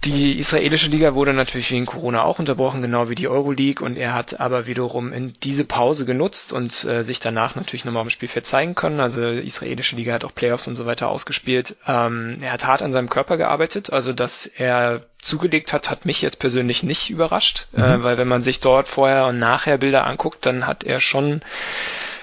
die 0.04 0.38
israelische 0.38 0.88
Liga 0.88 1.14
wurde 1.14 1.32
natürlich 1.32 1.70
wegen 1.70 1.86
Corona 1.86 2.22
auch 2.22 2.40
unterbrochen, 2.40 2.82
genau 2.82 3.08
wie 3.08 3.14
die 3.14 3.28
Euroleague. 3.28 3.84
Und 3.84 3.96
er 3.96 4.14
hat 4.14 4.40
aber 4.40 4.66
wiederum 4.66 5.12
in 5.12 5.34
diese 5.42 5.64
Pause 5.64 6.04
genutzt 6.04 6.52
und 6.52 6.84
äh, 6.84 7.04
sich 7.04 7.20
danach 7.20 7.54
natürlich 7.54 7.84
nochmal 7.84 8.02
im 8.02 8.10
Spielfeld 8.10 8.46
zeigen 8.46 8.74
können. 8.74 8.98
Also 8.98 9.20
die 9.20 9.46
israelische 9.46 9.94
Liga 9.94 10.12
hat 10.12 10.24
auch 10.24 10.34
Playoffs 10.34 10.66
und 10.66 10.74
so 10.74 10.86
weiter 10.86 11.08
ausgespielt. 11.08 11.76
Ähm, 11.86 12.38
er 12.40 12.52
hat 12.52 12.66
hart 12.66 12.82
an 12.82 12.92
seinem 12.92 13.10
Körper 13.10 13.36
gearbeitet. 13.36 13.92
Also 13.92 14.12
dass 14.12 14.46
er 14.46 15.02
zugelegt 15.20 15.72
hat, 15.72 15.88
hat 15.88 16.04
mich 16.04 16.20
jetzt 16.20 16.40
persönlich 16.40 16.82
nicht 16.82 17.08
überrascht. 17.08 17.68
Mhm. 17.72 17.82
Äh, 17.82 18.02
weil 18.02 18.18
wenn 18.18 18.28
man 18.28 18.42
sich 18.42 18.58
dort 18.58 18.88
vorher 18.88 19.26
und 19.26 19.38
nachher 19.38 19.78
Bilder 19.78 20.06
anguckt, 20.06 20.44
dann 20.46 20.66
hat 20.66 20.82
er 20.82 21.00
schon 21.00 21.42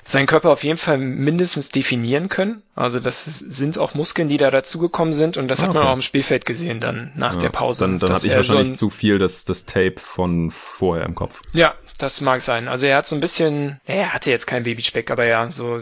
seinen 0.10 0.26
Körper 0.26 0.50
auf 0.52 0.64
jeden 0.64 0.78
Fall 0.78 0.98
mindestens 0.98 1.70
definieren 1.70 2.30
können. 2.30 2.64
Also 2.76 3.00
das 3.00 3.26
sind 3.26 3.78
auch 3.78 3.94
Muskeln, 3.94 4.28
die 4.28 4.38
da 4.38 4.50
dazugekommen 4.50 5.14
sind 5.14 5.38
und 5.38 5.48
das 5.48 5.60
okay. 5.60 5.68
hat 5.68 5.76
man 5.76 5.88
auch 5.88 5.94
im 5.94 6.02
Spielfeld 6.02 6.46
gesehen 6.46 6.80
dann 6.80 7.12
nach 7.16 7.36
ja, 7.36 7.42
der 7.42 7.50
Pause. 7.50 7.86
Dann, 7.86 8.00
dann 8.00 8.14
habe 8.14 8.26
ich 8.26 8.36
wahrscheinlich 8.36 8.70
so 8.70 8.74
zu 8.74 8.90
viel 8.90 9.18
das, 9.18 9.46
das 9.46 9.66
Tape 9.66 9.96
von 9.98 10.52
vorher 10.52 11.06
im 11.06 11.16
Kopf. 11.16 11.42
Ja, 11.54 11.76
das 12.02 12.22
mag 12.22 12.42
sein. 12.42 12.68
Also 12.68 12.88
er 12.88 12.98
hat 12.98 13.06
so 13.06 13.16
ein 13.16 13.20
bisschen, 13.20 13.80
er 13.86 14.14
hatte 14.14 14.32
jetzt 14.32 14.48
kein 14.48 14.64
Babyspeck, 14.64 15.12
aber 15.12 15.26
ja, 15.26 15.52
so 15.52 15.82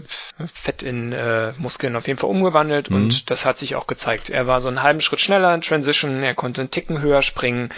Fett 0.54 0.84
in 0.84 1.14
äh, 1.14 1.54
Muskeln 1.58 1.96
auf 1.96 2.08
jeden 2.08 2.20
Fall 2.20 2.30
umgewandelt 2.30 2.90
mhm. 2.90 2.96
und 2.96 3.30
das 3.30 3.46
hat 3.46 3.58
sich 3.58 3.76
auch 3.76 3.88
gezeigt. 3.88 4.30
Er 4.30 4.48
war 4.48 4.60
so 4.60 4.68
einen 4.68 4.84
halben 4.84 5.02
Schritt 5.02 5.20
schneller 5.20 5.54
in 5.54 5.62
Transition, 5.62 6.24
er 6.24 6.36
konnte 6.36 6.62
einen 6.62 6.72
Ticken 6.72 7.02
höher 7.02 7.22
springen 7.22 7.70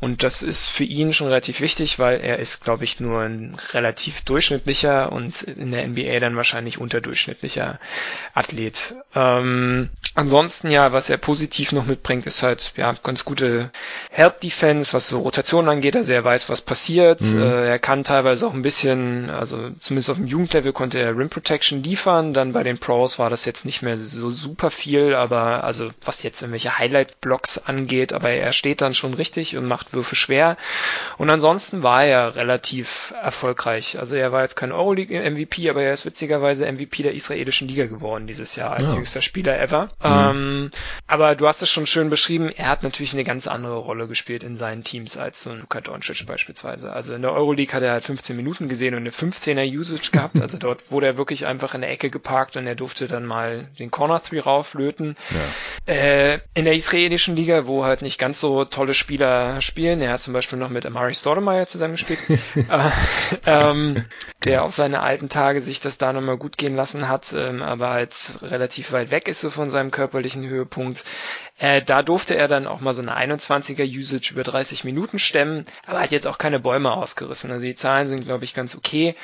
und 0.00 0.22
das 0.22 0.42
ist 0.42 0.68
für 0.68 0.84
ihn 0.84 1.12
schon 1.12 1.28
relativ 1.28 1.60
wichtig, 1.60 1.98
weil 1.98 2.20
er 2.20 2.38
ist, 2.38 2.64
glaube 2.64 2.84
ich, 2.84 3.00
nur 3.00 3.22
ein 3.22 3.56
relativ 3.72 4.22
durchschnittlicher 4.22 5.12
und 5.12 5.42
in 5.42 5.70
der 5.70 5.86
NBA 5.86 6.20
dann 6.20 6.36
wahrscheinlich 6.36 6.78
unterdurchschnittlicher 6.78 7.78
Athlet. 8.34 8.96
Ähm, 9.14 9.90
ansonsten 10.14 10.70
ja, 10.70 10.92
was 10.92 11.10
er 11.10 11.16
positiv 11.16 11.72
noch 11.72 11.86
mitbringt, 11.86 12.26
ist 12.26 12.42
halt 12.42 12.72
ja 12.76 12.94
ganz 13.02 13.24
gute 13.24 13.70
Help 14.10 14.40
Defense, 14.40 14.92
was 14.92 15.08
so 15.08 15.20
Rotation 15.20 15.68
angeht. 15.68 15.96
Also 15.96 16.12
er 16.12 16.24
weiß, 16.24 16.48
was 16.48 16.60
passiert. 16.60 17.20
Mhm. 17.20 17.42
Äh, 17.42 17.68
er 17.68 17.78
kann 17.78 18.04
teilweise 18.04 18.46
auch 18.46 18.54
ein 18.54 18.62
bisschen, 18.62 19.30
also 19.30 19.70
zumindest 19.80 20.10
auf 20.10 20.16
dem 20.16 20.26
Jugendlevel 20.26 20.72
konnte 20.72 20.98
er 20.98 21.16
Rim 21.16 21.30
Protection 21.30 21.82
liefern. 21.82 22.34
Dann 22.34 22.52
bei 22.52 22.62
den 22.62 22.78
Pros 22.78 23.18
war 23.18 23.30
das 23.30 23.44
jetzt 23.44 23.64
nicht 23.64 23.82
mehr 23.82 23.98
so 23.98 24.30
super 24.30 24.70
viel, 24.70 25.14
aber 25.14 25.64
also 25.64 25.90
was 26.04 26.22
jetzt 26.22 26.42
irgendwelche 26.42 26.78
Highlight-Blocks 26.78 27.58
angeht, 27.58 28.12
aber 28.12 28.30
er 28.30 28.52
steht 28.52 28.80
dann 28.80 28.94
schon 28.94 29.14
richtig 29.14 29.56
und 29.56 29.66
macht 29.66 29.92
Würfe 29.92 30.16
schwer. 30.16 30.56
Und 31.18 31.30
ansonsten 31.30 31.82
war 31.82 32.04
er 32.04 32.34
relativ 32.34 33.12
erfolgreich. 33.20 33.98
Also 33.98 34.16
er 34.16 34.32
war 34.32 34.42
jetzt 34.42 34.56
kein 34.56 34.72
Euroleague-MVP, 34.72 35.70
aber 35.70 35.82
er 35.82 35.92
ist 35.92 36.06
witzigerweise 36.06 36.70
MVP 36.70 37.02
der 37.02 37.14
israelischen 37.14 37.68
Liga 37.68 37.86
geworden 37.86 38.26
dieses 38.26 38.56
Jahr 38.56 38.72
als 38.72 38.90
ja. 38.90 38.96
jüngster 38.96 39.22
Spieler 39.22 39.58
ever. 39.60 39.90
Mhm. 40.04 40.10
Ähm, 40.10 40.70
aber 41.06 41.34
du 41.34 41.48
hast 41.48 41.62
es 41.62 41.70
schon 41.70 41.86
schön 41.86 42.10
beschrieben, 42.10 42.50
er 42.54 42.68
hat 42.68 42.82
natürlich 42.82 43.14
eine 43.14 43.24
ganz 43.24 43.46
andere 43.46 43.76
Rolle 43.76 44.06
gespielt 44.06 44.42
in 44.42 44.56
seinen 44.56 44.84
Teams 44.84 45.16
als 45.16 45.42
so 45.42 45.50
ein 45.50 45.60
Luka 45.60 45.80
Doncic 45.80 46.26
beispielsweise. 46.26 46.92
Also 46.92 47.14
in 47.14 47.22
der 47.22 47.32
Euroleague 47.32 47.74
hat 47.74 47.82
er 47.82 47.92
halt 47.92 48.04
15 48.04 48.36
Minuten 48.36 48.68
gesehen 48.68 48.94
und 48.94 49.00
eine 49.00 49.10
15er 49.10 49.66
Usage 49.66 50.10
gehabt. 50.12 50.40
Also 50.40 50.58
dort 50.58 50.90
wurde 50.90 51.06
er 51.06 51.16
wirklich 51.16 51.46
einfach 51.46 51.74
in 51.74 51.80
der 51.80 51.90
Ecke 51.90 52.10
geparkt 52.10 52.56
und 52.56 52.66
er 52.66 52.74
durfte 52.74 53.08
dann 53.08 53.24
mal 53.24 53.68
den 53.78 53.90
Corner 53.90 54.22
Three 54.22 54.40
rauflöten. 54.40 55.16
Ja. 55.86 55.92
Äh, 55.94 56.40
in 56.54 56.64
der 56.64 56.74
israelischen 56.74 57.36
Liga, 57.36 57.66
wo 57.66 57.84
halt 57.84 58.02
nicht 58.02 58.18
ganz 58.18 58.40
so 58.40 58.64
tolle 58.64 58.94
Spieler 58.94 59.60
spielen, 59.62 60.02
er 60.02 60.12
hat 60.12 60.22
zum 60.22 60.34
Beispiel 60.34 60.58
noch 60.58 60.68
mit 60.68 60.84
Amari 60.84 61.14
Stoudemire 61.14 61.66
zusammengespielt, 61.66 62.20
äh, 62.56 62.90
ähm, 63.46 64.04
der 64.44 64.64
auf 64.64 64.74
seine 64.74 65.00
alten 65.00 65.28
Tage 65.28 65.60
sich 65.60 65.80
das 65.80 65.96
da 65.96 66.12
nochmal 66.12 66.36
gut 66.36 66.58
gehen 66.58 66.76
lassen 66.76 67.08
hat, 67.08 67.32
ähm, 67.32 67.62
aber 67.62 67.90
halt 67.90 68.14
relativ 68.42 68.92
weit 68.92 69.10
weg 69.10 69.28
ist 69.28 69.40
so 69.40 69.50
von 69.50 69.70
seinem 69.70 69.90
körperlichen 69.94 70.46
Höhepunkt. 70.46 71.04
Äh, 71.58 71.82
da 71.82 72.02
durfte 72.02 72.36
er 72.36 72.48
dann 72.48 72.66
auch 72.66 72.80
mal 72.80 72.92
so 72.92 73.00
eine 73.00 73.16
21er 73.16 73.86
Usage 73.86 74.32
über 74.32 74.42
30 74.42 74.84
Minuten 74.84 75.18
stemmen, 75.18 75.66
aber 75.86 76.00
hat 76.00 76.10
jetzt 76.10 76.26
auch 76.26 76.36
keine 76.36 76.58
Bäume 76.60 76.92
ausgerissen. 76.92 77.50
Also 77.50 77.64
die 77.64 77.76
Zahlen 77.76 78.08
sind, 78.08 78.24
glaube 78.24 78.44
ich, 78.44 78.54
ganz 78.54 78.74
okay. 78.74 79.14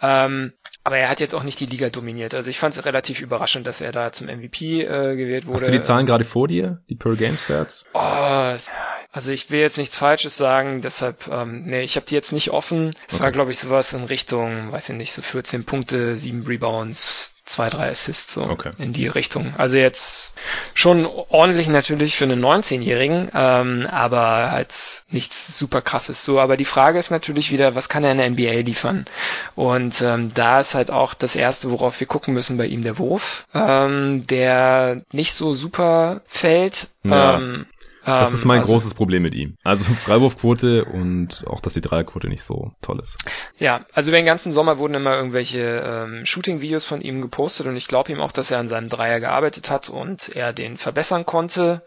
Ähm, 0.00 0.52
aber 0.84 0.98
er 0.98 1.08
hat 1.08 1.20
jetzt 1.20 1.34
auch 1.34 1.42
nicht 1.42 1.60
die 1.60 1.66
Liga 1.66 1.90
dominiert. 1.90 2.34
Also 2.34 2.50
ich 2.50 2.58
fand 2.58 2.76
es 2.76 2.84
relativ 2.84 3.20
überraschend, 3.20 3.66
dass 3.66 3.80
er 3.80 3.92
da 3.92 4.12
zum 4.12 4.26
MVP 4.26 4.82
äh, 4.82 5.16
gewählt 5.16 5.46
wurde. 5.46 5.56
Hast 5.56 5.66
du 5.66 5.72
die 5.72 5.80
Zahlen 5.80 6.06
gerade 6.06 6.24
vor 6.24 6.46
dir? 6.46 6.82
Die 6.88 6.94
Per 6.94 7.16
Game 7.16 7.38
Stats? 7.38 7.86
Oh, 7.94 7.98
Also 7.98 9.32
ich 9.32 9.50
will 9.50 9.60
jetzt 9.60 9.78
nichts 9.78 9.96
Falsches 9.96 10.36
sagen, 10.36 10.82
deshalb, 10.82 11.26
ähm, 11.28 11.64
nee, 11.64 11.82
ich 11.82 11.96
habe 11.96 12.06
die 12.06 12.14
jetzt 12.14 12.32
nicht 12.32 12.50
offen. 12.50 12.90
Es 13.08 13.14
okay. 13.14 13.24
war, 13.24 13.32
glaube 13.32 13.50
ich, 13.50 13.58
sowas 13.58 13.92
in 13.92 14.04
Richtung, 14.04 14.72
weiß 14.72 14.90
ich 14.90 14.94
nicht, 14.94 15.12
so 15.12 15.22
14 15.22 15.64
Punkte, 15.64 16.16
7 16.16 16.46
Rebounds, 16.46 17.34
zwei, 17.48 17.70
drei 17.70 17.90
Assists 17.90 18.34
so 18.34 18.42
okay. 18.42 18.70
in 18.78 18.92
die 18.92 19.06
Richtung. 19.06 19.54
Also 19.56 19.76
jetzt 19.76 20.34
schon 20.74 21.06
ordentlich 21.06 21.68
natürlich 21.68 22.16
für 22.16 22.24
einen 22.24 22.44
19-Jährigen, 22.44 23.30
ähm, 23.34 23.88
aber 23.90 24.50
halt 24.50 24.74
nichts 25.10 25.58
super 25.58 25.80
krasses 25.80 26.24
so. 26.24 26.40
Aber 26.40 26.56
die 26.56 26.64
Frage 26.64 26.98
ist 26.98 27.10
natürlich 27.10 27.50
wieder, 27.50 27.74
was 27.74 27.88
kann 27.88 28.04
er 28.04 28.12
in 28.12 28.18
der 28.18 28.30
NBA 28.30 28.60
liefern? 28.60 29.06
Und 29.54 30.00
ähm, 30.02 30.32
da 30.34 30.60
ist 30.60 30.74
halt 30.74 30.90
auch 30.90 31.14
das 31.14 31.36
erste, 31.36 31.70
worauf 31.70 31.98
wir 32.00 32.06
gucken 32.06 32.34
müssen 32.34 32.56
bei 32.56 32.66
ihm 32.66 32.82
der 32.82 32.98
Wurf, 32.98 33.46
ähm, 33.54 34.26
der 34.26 35.02
nicht 35.12 35.32
so 35.34 35.54
super 35.54 36.20
fällt. 36.26 36.88
Ja. 37.04 37.36
Ähm, 37.36 37.66
das 38.08 38.32
ist 38.32 38.44
mein 38.44 38.60
also, 38.60 38.72
großes 38.72 38.94
Problem 38.94 39.22
mit 39.22 39.34
ihm. 39.34 39.56
Also 39.64 39.92
Freiwurfquote 39.94 40.84
und 40.84 41.44
auch, 41.46 41.60
dass 41.60 41.74
die 41.74 41.80
Dreierquote 41.80 42.28
nicht 42.28 42.42
so 42.42 42.72
toll 42.82 43.00
ist. 43.00 43.18
Ja, 43.58 43.84
also 43.92 44.10
über 44.10 44.18
den 44.18 44.26
ganzen 44.26 44.52
Sommer 44.52 44.78
wurden 44.78 44.94
immer 44.94 45.14
irgendwelche 45.14 45.82
ähm, 45.84 46.26
Shooting-Videos 46.26 46.84
von 46.84 47.00
ihm 47.00 47.22
gepostet 47.22 47.66
und 47.66 47.76
ich 47.76 47.88
glaube 47.88 48.12
ihm 48.12 48.20
auch, 48.20 48.32
dass 48.32 48.50
er 48.50 48.58
an 48.58 48.68
seinem 48.68 48.88
Dreier 48.88 49.20
gearbeitet 49.20 49.70
hat 49.70 49.88
und 49.88 50.28
er 50.34 50.52
den 50.52 50.76
verbessern 50.76 51.26
konnte. 51.26 51.82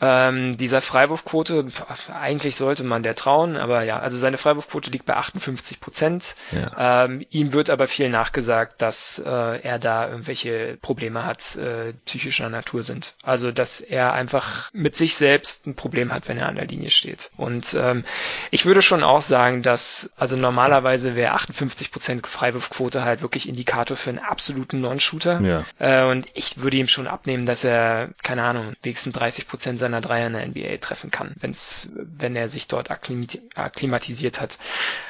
Ähm, 0.00 0.56
dieser 0.56 0.82
Freiwurfquote, 0.82 1.66
eigentlich 2.12 2.56
sollte 2.56 2.84
man 2.84 3.02
der 3.02 3.14
trauen, 3.14 3.56
aber 3.56 3.82
ja, 3.82 3.98
also 3.98 4.18
seine 4.18 4.38
Freiwurfquote 4.38 4.90
liegt 4.90 5.06
bei 5.06 5.16
58 5.16 5.80
Prozent. 5.80 6.36
Ja. 6.52 7.04
Ähm, 7.04 7.24
ihm 7.30 7.52
wird 7.52 7.70
aber 7.70 7.88
viel 7.88 8.08
nachgesagt, 8.08 8.80
dass 8.80 9.18
äh, 9.18 9.60
er 9.60 9.78
da 9.78 10.08
irgendwelche 10.08 10.78
Probleme 10.80 11.24
hat, 11.24 11.56
äh, 11.56 11.92
psychischer 12.04 12.48
Natur 12.48 12.82
sind. 12.82 13.14
Also 13.22 13.52
dass 13.52 13.80
er 13.80 14.12
einfach 14.12 14.70
mit 14.72 14.94
sich 14.94 15.14
selbst 15.16 15.65
ein 15.66 15.74
Problem 15.74 16.12
hat, 16.12 16.28
wenn 16.28 16.38
er 16.38 16.48
an 16.48 16.56
der 16.56 16.66
Linie 16.66 16.90
steht. 16.90 17.30
Und 17.36 17.74
ähm, 17.74 18.04
ich 18.50 18.66
würde 18.66 18.82
schon 18.82 19.02
auch 19.02 19.22
sagen, 19.22 19.62
dass, 19.62 20.12
also 20.16 20.36
normalerweise 20.36 21.16
wäre 21.16 21.34
58% 21.34 22.26
Freiwurfquote 22.26 23.04
halt 23.04 23.22
wirklich 23.22 23.48
Indikator 23.48 23.96
für 23.96 24.10
einen 24.10 24.18
absoluten 24.18 24.80
Non-Shooter. 24.80 25.40
Ja. 25.40 25.64
Äh, 25.78 26.10
und 26.10 26.26
ich 26.34 26.58
würde 26.58 26.76
ihm 26.76 26.88
schon 26.88 27.06
abnehmen, 27.06 27.46
dass 27.46 27.64
er, 27.64 28.10
keine 28.22 28.44
Ahnung, 28.44 28.74
wenigstens 28.82 29.16
30% 29.16 29.78
seiner 29.78 30.00
Dreier 30.00 30.28
in 30.28 30.32
der 30.32 30.46
NBA 30.46 30.76
treffen 30.78 31.10
kann, 31.10 31.34
wenn's, 31.40 31.88
wenn 31.92 32.36
er 32.36 32.48
sich 32.48 32.68
dort 32.68 32.90
akklimatisiert 32.90 34.40
hat. 34.40 34.58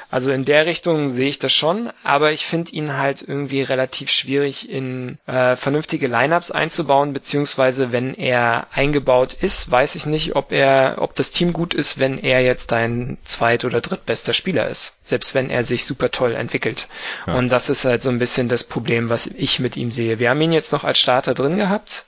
Also 0.09 0.31
in 0.31 0.45
der 0.45 0.65
Richtung 0.65 1.09
sehe 1.09 1.27
ich 1.27 1.37
das 1.37 1.51
schon, 1.51 1.91
aber 2.03 2.31
ich 2.31 2.45
finde 2.45 2.71
ihn 2.71 2.95
halt 2.97 3.21
irgendwie 3.21 3.61
relativ 3.61 4.09
schwierig 4.09 4.69
in 4.69 5.17
äh, 5.27 5.57
vernünftige 5.57 6.07
Lineups 6.07 6.49
einzubauen, 6.49 7.11
beziehungsweise 7.11 7.91
wenn 7.91 8.13
er 8.13 8.67
eingebaut 8.71 9.33
ist, 9.33 9.69
weiß 9.69 9.95
ich 9.95 10.05
nicht, 10.05 10.37
ob 10.37 10.53
er, 10.53 10.95
ob 10.99 11.13
das 11.15 11.31
Team 11.31 11.51
gut 11.51 11.73
ist, 11.73 11.99
wenn 11.99 12.19
er 12.19 12.41
jetzt 12.41 12.71
dein 12.71 13.17
zweit- 13.25 13.65
oder 13.65 13.81
drittbester 13.81 14.33
Spieler 14.33 14.69
ist, 14.69 14.93
selbst 15.03 15.35
wenn 15.35 15.49
er 15.49 15.65
sich 15.65 15.85
super 15.85 16.09
toll 16.09 16.35
entwickelt. 16.35 16.87
Ja. 17.25 17.35
Und 17.35 17.49
das 17.49 17.69
ist 17.69 17.83
halt 17.83 18.01
so 18.01 18.09
ein 18.09 18.19
bisschen 18.19 18.47
das 18.47 18.63
Problem, 18.63 19.09
was 19.09 19.27
ich 19.27 19.59
mit 19.59 19.75
ihm 19.75 19.91
sehe. 19.91 20.19
Wir 20.19 20.29
haben 20.29 20.41
ihn 20.41 20.53
jetzt 20.53 20.71
noch 20.71 20.85
als 20.85 20.99
Starter 20.99 21.33
drin 21.33 21.57
gehabt, 21.57 22.05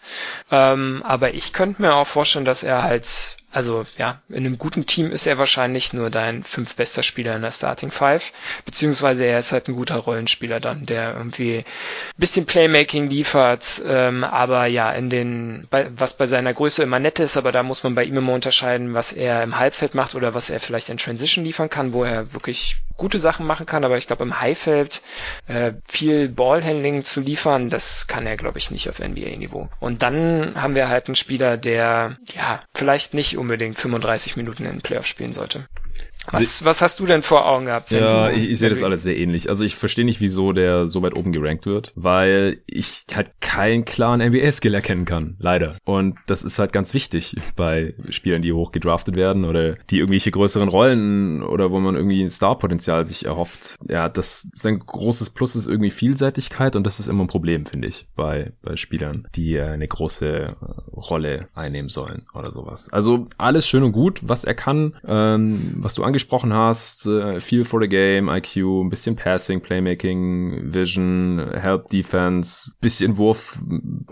ähm, 0.51 1.03
aber 1.05 1.33
ich 1.33 1.51
könnte 1.51 1.81
mir 1.81 1.95
auch 1.95 2.07
vorstellen, 2.07 2.45
dass 2.45 2.63
er 2.63 2.83
halt 2.83 3.38
also 3.51 3.85
ja, 3.97 4.21
in 4.29 4.37
einem 4.37 4.57
guten 4.57 4.85
Team 4.85 5.11
ist 5.11 5.25
er 5.25 5.39
wahrscheinlich 5.39 5.91
nur 5.93 6.09
dein 6.11 6.43
fünf 6.43 6.75
bester 6.75 7.01
Spieler 7.01 7.35
in 7.35 7.41
der 7.41 7.51
Starting 7.51 7.89
Five, 7.89 8.31
beziehungsweise 8.65 9.25
er 9.25 9.39
ist 9.39 9.51
halt 9.51 9.67
ein 9.67 9.75
guter 9.75 9.97
Rollenspieler 9.97 10.59
dann, 10.59 10.85
der 10.85 11.15
irgendwie 11.15 11.65
bisschen 12.17 12.45
Playmaking 12.45 13.09
liefert, 13.09 13.81
ähm, 13.87 14.23
aber 14.23 14.65
ja, 14.67 14.91
in 14.91 15.09
den, 15.09 15.67
bei, 15.71 15.89
was 15.95 16.15
bei 16.15 16.27
seiner 16.27 16.53
Größe 16.53 16.83
immer 16.83 16.99
nett 16.99 17.19
ist, 17.19 17.37
aber 17.37 17.51
da 17.51 17.63
muss 17.63 17.83
man 17.83 17.95
bei 17.95 18.03
ihm 18.03 18.17
immer 18.17 18.33
unterscheiden, 18.33 18.93
was 18.93 19.13
er 19.13 19.41
im 19.41 19.57
Halbfeld 19.57 19.95
macht 19.95 20.13
oder 20.13 20.33
was 20.35 20.51
er 20.51 20.59
vielleicht 20.59 20.89
in 20.89 20.97
Transition 20.97 21.43
liefern 21.43 21.69
kann, 21.69 21.93
wo 21.93 22.03
er 22.03 22.33
wirklich 22.33 22.77
gute 22.97 23.17
Sachen 23.17 23.47
machen 23.47 23.65
kann, 23.65 23.83
aber 23.83 23.97
ich 23.97 24.05
glaube 24.05 24.23
im 24.23 24.39
Highfeld 24.39 25.01
äh, 25.47 25.71
viel 25.87 26.29
Ballhandling 26.29 27.03
zu 27.03 27.21
liefern, 27.21 27.69
das 27.69 28.05
kann 28.05 28.27
er 28.27 28.37
glaube 28.37 28.59
ich 28.59 28.69
nicht 28.69 28.89
auf 28.89 28.99
NBA-Niveau. 28.99 29.69
Und 29.79 30.03
dann 30.03 30.53
haben 30.61 30.75
wir 30.75 30.89
halt 30.89 31.07
einen 31.07 31.15
Spieler, 31.15 31.57
der 31.57 32.17
ja 32.35 32.61
vielleicht 32.75 33.13
nicht 33.13 33.38
unbedingt 33.39 33.77
35 33.77 34.35
Minuten 34.35 34.65
in 34.65 34.71
den 34.73 34.81
Playoff 34.81 35.05
spielen 35.05 35.33
sollte. 35.33 35.67
Was, 36.33 36.63
was 36.63 36.81
hast 36.81 36.99
du 36.99 37.05
denn 37.05 37.21
vor 37.21 37.45
Augen 37.45 37.65
gehabt? 37.65 37.91
Ja, 37.91 38.29
ich, 38.29 38.51
ich 38.51 38.59
sehe 38.59 38.69
das 38.69 38.83
alles 38.83 39.03
sehr 39.03 39.17
ähnlich. 39.17 39.49
Also 39.49 39.63
ich 39.63 39.75
verstehe 39.75 40.05
nicht, 40.05 40.21
wieso 40.21 40.51
der 40.51 40.87
so 40.87 41.01
weit 41.01 41.17
oben 41.17 41.31
gerankt 41.31 41.65
wird, 41.65 41.91
weil 41.95 42.61
ich 42.67 43.03
halt 43.13 43.31
keinen 43.41 43.85
klaren 43.85 44.21
NBA-Skill 44.21 44.73
erkennen 44.73 45.05
kann, 45.05 45.35
leider. 45.39 45.75
Und 45.85 46.17
das 46.27 46.43
ist 46.43 46.59
halt 46.59 46.73
ganz 46.73 46.93
wichtig 46.93 47.35
bei 47.55 47.93
Spielern, 48.09 48.41
die 48.41 48.53
hoch 48.53 48.71
gedraftet 48.71 49.15
werden 49.15 49.45
oder 49.45 49.75
die 49.89 49.97
irgendwelche 49.99 50.31
größeren 50.31 50.69
Rollen 50.69 51.43
oder 51.43 51.71
wo 51.71 51.79
man 51.79 51.95
irgendwie 51.95 52.21
ein 52.21 52.29
Star-Potenzial 52.29 53.05
sich 53.05 53.25
erhofft. 53.25 53.75
Ja, 53.87 54.09
das 54.09 54.49
sein 54.55 54.79
großes 54.79 55.31
Plus 55.31 55.55
ist 55.55 55.67
irgendwie 55.67 55.91
Vielseitigkeit 55.91 56.75
und 56.75 56.85
das 56.85 56.99
ist 56.99 57.07
immer 57.07 57.23
ein 57.23 57.27
Problem, 57.27 57.65
finde 57.65 57.87
ich, 57.87 58.07
bei, 58.15 58.53
bei 58.61 58.75
Spielern, 58.75 59.27
die 59.35 59.59
eine 59.59 59.87
große 59.87 60.27
äh, 60.27 60.55
Rolle 60.95 61.47
einnehmen 61.53 61.89
sollen 61.89 62.25
oder 62.33 62.51
sowas. 62.51 62.89
Also 62.91 63.27
alles 63.37 63.67
schön 63.67 63.83
und 63.83 63.91
gut, 63.91 64.21
was 64.23 64.43
er 64.43 64.53
kann, 64.53 64.95
ähm, 65.07 65.75
was 65.77 65.95
du 65.95 66.03
angesprochen 66.03 66.18
hast, 66.53 67.05
äh, 67.05 67.39
viel 67.39 67.65
for 67.65 67.81
the 67.81 67.87
game, 67.87 68.29
IQ, 68.29 68.57
ein 68.83 68.89
bisschen 68.89 69.15
Passing, 69.15 69.61
Playmaking, 69.61 70.73
Vision, 70.73 71.51
Help 71.53 71.87
Defense, 71.87 72.73
bisschen 72.81 73.17
Wurf, 73.17 73.59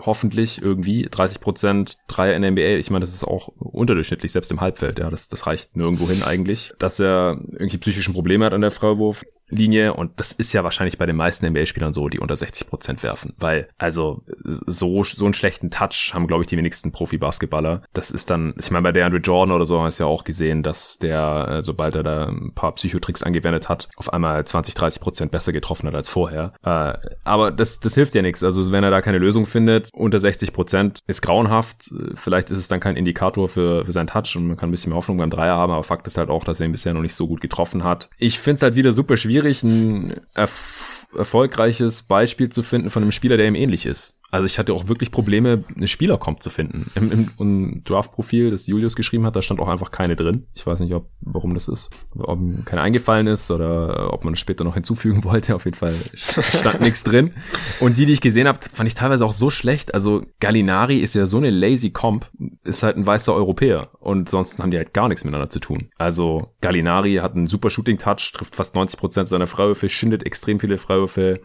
hoffentlich 0.00 0.62
irgendwie, 0.62 1.08
30 1.10 1.40
Prozent, 1.40 1.96
Dreier 2.08 2.34
in 2.34 2.42
der 2.42 2.50
NBA, 2.52 2.78
ich 2.78 2.90
meine, 2.90 3.04
das 3.04 3.14
ist 3.14 3.24
auch 3.24 3.48
unterdurchschnittlich, 3.48 4.32
selbst 4.32 4.50
im 4.50 4.60
Halbfeld, 4.60 4.98
ja, 4.98 5.10
das, 5.10 5.28
das 5.28 5.46
reicht 5.46 5.76
nirgendwo 5.76 6.08
hin 6.08 6.22
eigentlich. 6.22 6.72
Dass 6.78 7.00
er 7.00 7.40
irgendwie 7.52 7.78
psychische 7.78 8.12
Probleme 8.12 8.44
hat 8.44 8.52
an 8.52 8.60
der 8.60 8.70
Freiwurf, 8.70 9.24
Linie 9.48 9.94
und 9.94 10.12
das 10.20 10.32
ist 10.32 10.52
ja 10.52 10.64
wahrscheinlich 10.64 10.98
bei 10.98 11.06
den 11.06 11.16
meisten 11.16 11.46
NBA-Spielern 11.46 11.92
so, 11.92 12.08
die 12.08 12.18
unter 12.18 12.36
60 12.36 12.68
Prozent 12.68 13.02
werfen, 13.02 13.34
weil 13.38 13.68
also 13.78 14.22
so 14.44 15.02
so 15.02 15.24
einen 15.24 15.34
schlechten 15.34 15.70
Touch 15.70 16.12
haben 16.12 16.26
glaube 16.26 16.42
ich 16.42 16.48
die 16.48 16.56
wenigsten 16.56 16.92
Profi-Basketballer. 16.92 17.82
Das 17.92 18.10
ist 18.10 18.30
dann, 18.30 18.54
ich 18.58 18.70
meine 18.70 18.82
bei 18.82 18.92
der 18.92 19.06
Andrew 19.06 19.18
Jordan 19.18 19.54
oder 19.54 19.66
so 19.66 19.76
haben 19.76 19.84
wir 19.84 19.88
es 19.88 19.98
ja 19.98 20.06
auch 20.06 20.24
gesehen, 20.24 20.62
dass 20.62 20.98
der 20.98 21.48
äh, 21.50 21.62
sobald 21.62 21.94
er 21.94 22.02
da 22.02 22.26
ein 22.26 22.52
paar 22.54 22.74
Psychotricks 22.74 23.22
angewendet 23.22 23.68
hat, 23.68 23.88
auf 23.96 24.12
einmal 24.12 24.44
20, 24.44 24.74
30 24.74 25.00
Prozent 25.00 25.30
besser 25.30 25.52
getroffen 25.52 25.86
hat 25.86 25.94
als 25.94 26.10
vorher. 26.10 26.52
Äh, 26.62 26.94
aber 27.24 27.50
das 27.50 27.80
das 27.80 27.94
hilft 27.94 28.14
ja 28.14 28.22
nichts. 28.22 28.44
Also 28.44 28.70
wenn 28.70 28.84
er 28.84 28.90
da 28.90 29.00
keine 29.00 29.18
Lösung 29.18 29.46
findet, 29.46 29.88
unter 29.94 30.18
60 30.18 30.52
Prozent 30.52 31.00
ist 31.06 31.22
grauenhaft. 31.22 31.90
Vielleicht 32.14 32.50
ist 32.50 32.58
es 32.58 32.68
dann 32.68 32.80
kein 32.80 32.96
Indikator 32.96 33.48
für 33.48 33.84
für 33.84 33.92
seinen 33.92 34.08
Touch 34.08 34.36
und 34.36 34.46
man 34.46 34.56
kann 34.56 34.68
ein 34.68 34.72
bisschen 34.72 34.90
mehr 34.90 34.98
Hoffnung 34.98 35.16
beim 35.16 35.30
Dreier 35.30 35.56
haben. 35.56 35.72
Aber 35.72 35.84
Fakt 35.84 36.06
ist 36.06 36.18
halt 36.18 36.28
auch, 36.28 36.44
dass 36.44 36.60
er 36.60 36.66
ihn 36.66 36.72
bisher 36.72 36.92
noch 36.92 37.02
nicht 37.02 37.14
so 37.14 37.26
gut 37.26 37.40
getroffen 37.40 37.84
hat. 37.84 38.10
Ich 38.18 38.38
finde 38.38 38.56
es 38.56 38.62
halt 38.62 38.76
wieder 38.76 38.92
super 38.92 39.16
schwierig 39.16 39.37
schwierig, 39.38 39.62
ein 39.62 40.20
erf 40.34 41.06
erfolgreiches 41.16 42.02
Beispiel 42.02 42.50
zu 42.50 42.62
finden 42.62 42.90
von 42.90 43.02
einem 43.02 43.12
Spieler, 43.12 43.38
der 43.38 43.48
ihm 43.48 43.54
ähnlich 43.54 43.86
ist. 43.86 44.17
Also 44.30 44.46
ich 44.46 44.58
hatte 44.58 44.74
auch 44.74 44.88
wirklich 44.88 45.10
Probleme, 45.10 45.64
eine 45.74 45.88
Spielerkomp 45.88 46.42
zu 46.42 46.50
finden. 46.50 46.90
Im, 46.94 47.10
im, 47.10 47.30
im 47.38 47.82
Draft-Profil, 47.84 48.50
das 48.50 48.66
Julius 48.66 48.94
geschrieben 48.94 49.24
hat, 49.24 49.36
da 49.36 49.42
stand 49.42 49.58
auch 49.58 49.68
einfach 49.68 49.90
keine 49.90 50.16
drin. 50.16 50.46
Ich 50.54 50.66
weiß 50.66 50.80
nicht, 50.80 50.92
ob, 50.92 51.08
warum 51.20 51.54
das 51.54 51.66
ist. 51.66 51.90
Ob 52.14 52.38
ihm 52.38 52.64
keine 52.66 52.82
eingefallen 52.82 53.26
ist 53.26 53.50
oder 53.50 54.12
ob 54.12 54.24
man 54.24 54.34
das 54.34 54.40
später 54.40 54.64
noch 54.64 54.74
hinzufügen 54.74 55.24
wollte. 55.24 55.54
Auf 55.54 55.64
jeden 55.64 55.76
Fall 55.76 55.94
stand 56.14 56.82
nichts 56.82 57.04
drin. 57.04 57.32
Und 57.80 57.96
die, 57.96 58.04
die 58.04 58.12
ich 58.12 58.20
gesehen 58.20 58.46
habe, 58.46 58.58
fand 58.70 58.86
ich 58.86 58.94
teilweise 58.94 59.24
auch 59.24 59.32
so 59.32 59.48
schlecht. 59.48 59.94
Also 59.94 60.24
Gallinari 60.40 60.98
ist 60.98 61.14
ja 61.14 61.24
so 61.24 61.38
eine 61.38 61.50
lazy 61.50 61.90
Comp, 61.90 62.30
ist 62.64 62.82
halt 62.82 62.98
ein 62.98 63.06
weißer 63.06 63.34
Europäer. 63.34 63.88
Und 63.98 64.28
sonst 64.28 64.58
haben 64.58 64.70
die 64.70 64.76
halt 64.76 64.92
gar 64.92 65.08
nichts 65.08 65.24
miteinander 65.24 65.48
zu 65.48 65.60
tun. 65.60 65.88
Also 65.96 66.52
Gallinari 66.60 67.16
hat 67.16 67.34
einen 67.34 67.46
super 67.46 67.70
Shooting-Touch, 67.70 68.32
trifft 68.34 68.56
fast 68.56 68.74
90 68.74 68.98
Prozent 68.98 69.28
seiner 69.28 69.46
Freiwürfe, 69.46 69.88
schindet 69.88 70.26
extrem 70.26 70.60
viele 70.60 70.76
Freiwürfe, 70.76 71.40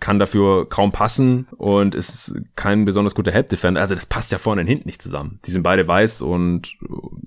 kann 0.00 0.18
dafür 0.18 0.68
kaum 0.68 0.90
passen 0.90 1.46
und 1.56 1.94
ist 1.94 2.07
ist 2.08 2.42
kein 2.56 2.84
besonders 2.84 3.14
guter 3.14 3.32
Help-Defender. 3.32 3.80
Also 3.80 3.94
das 3.94 4.06
passt 4.06 4.32
ja 4.32 4.38
vorne 4.38 4.62
und 4.62 4.66
hinten 4.66 4.88
nicht 4.88 5.02
zusammen. 5.02 5.38
Die 5.46 5.50
sind 5.50 5.62
beide 5.62 5.86
weiß 5.86 6.22
und 6.22 6.76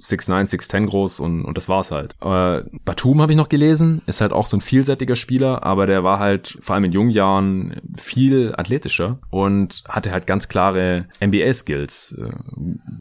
6'9, 0.01 0.49
6'10 0.49 0.87
groß 0.87 1.19
und, 1.19 1.45
und 1.45 1.57
das 1.57 1.69
war's 1.69 1.91
halt. 1.91 2.15
Aber 2.19 2.65
Batum 2.85 3.21
habe 3.21 3.31
ich 3.31 3.37
noch 3.37 3.49
gelesen, 3.49 4.01
ist 4.05 4.21
halt 4.21 4.33
auch 4.33 4.47
so 4.47 4.57
ein 4.57 4.61
vielseitiger 4.61 5.15
Spieler, 5.15 5.63
aber 5.63 5.85
der 5.85 6.03
war 6.03 6.19
halt 6.19 6.57
vor 6.61 6.75
allem 6.75 6.85
in 6.85 6.91
jungen 6.91 7.11
Jahren 7.11 7.81
viel 7.95 8.53
athletischer 8.55 9.19
und 9.29 9.83
hatte 9.87 10.11
halt 10.11 10.27
ganz 10.27 10.47
klare 10.47 11.05
NBA-Skills. 11.23 12.15
Äh, 12.17 12.31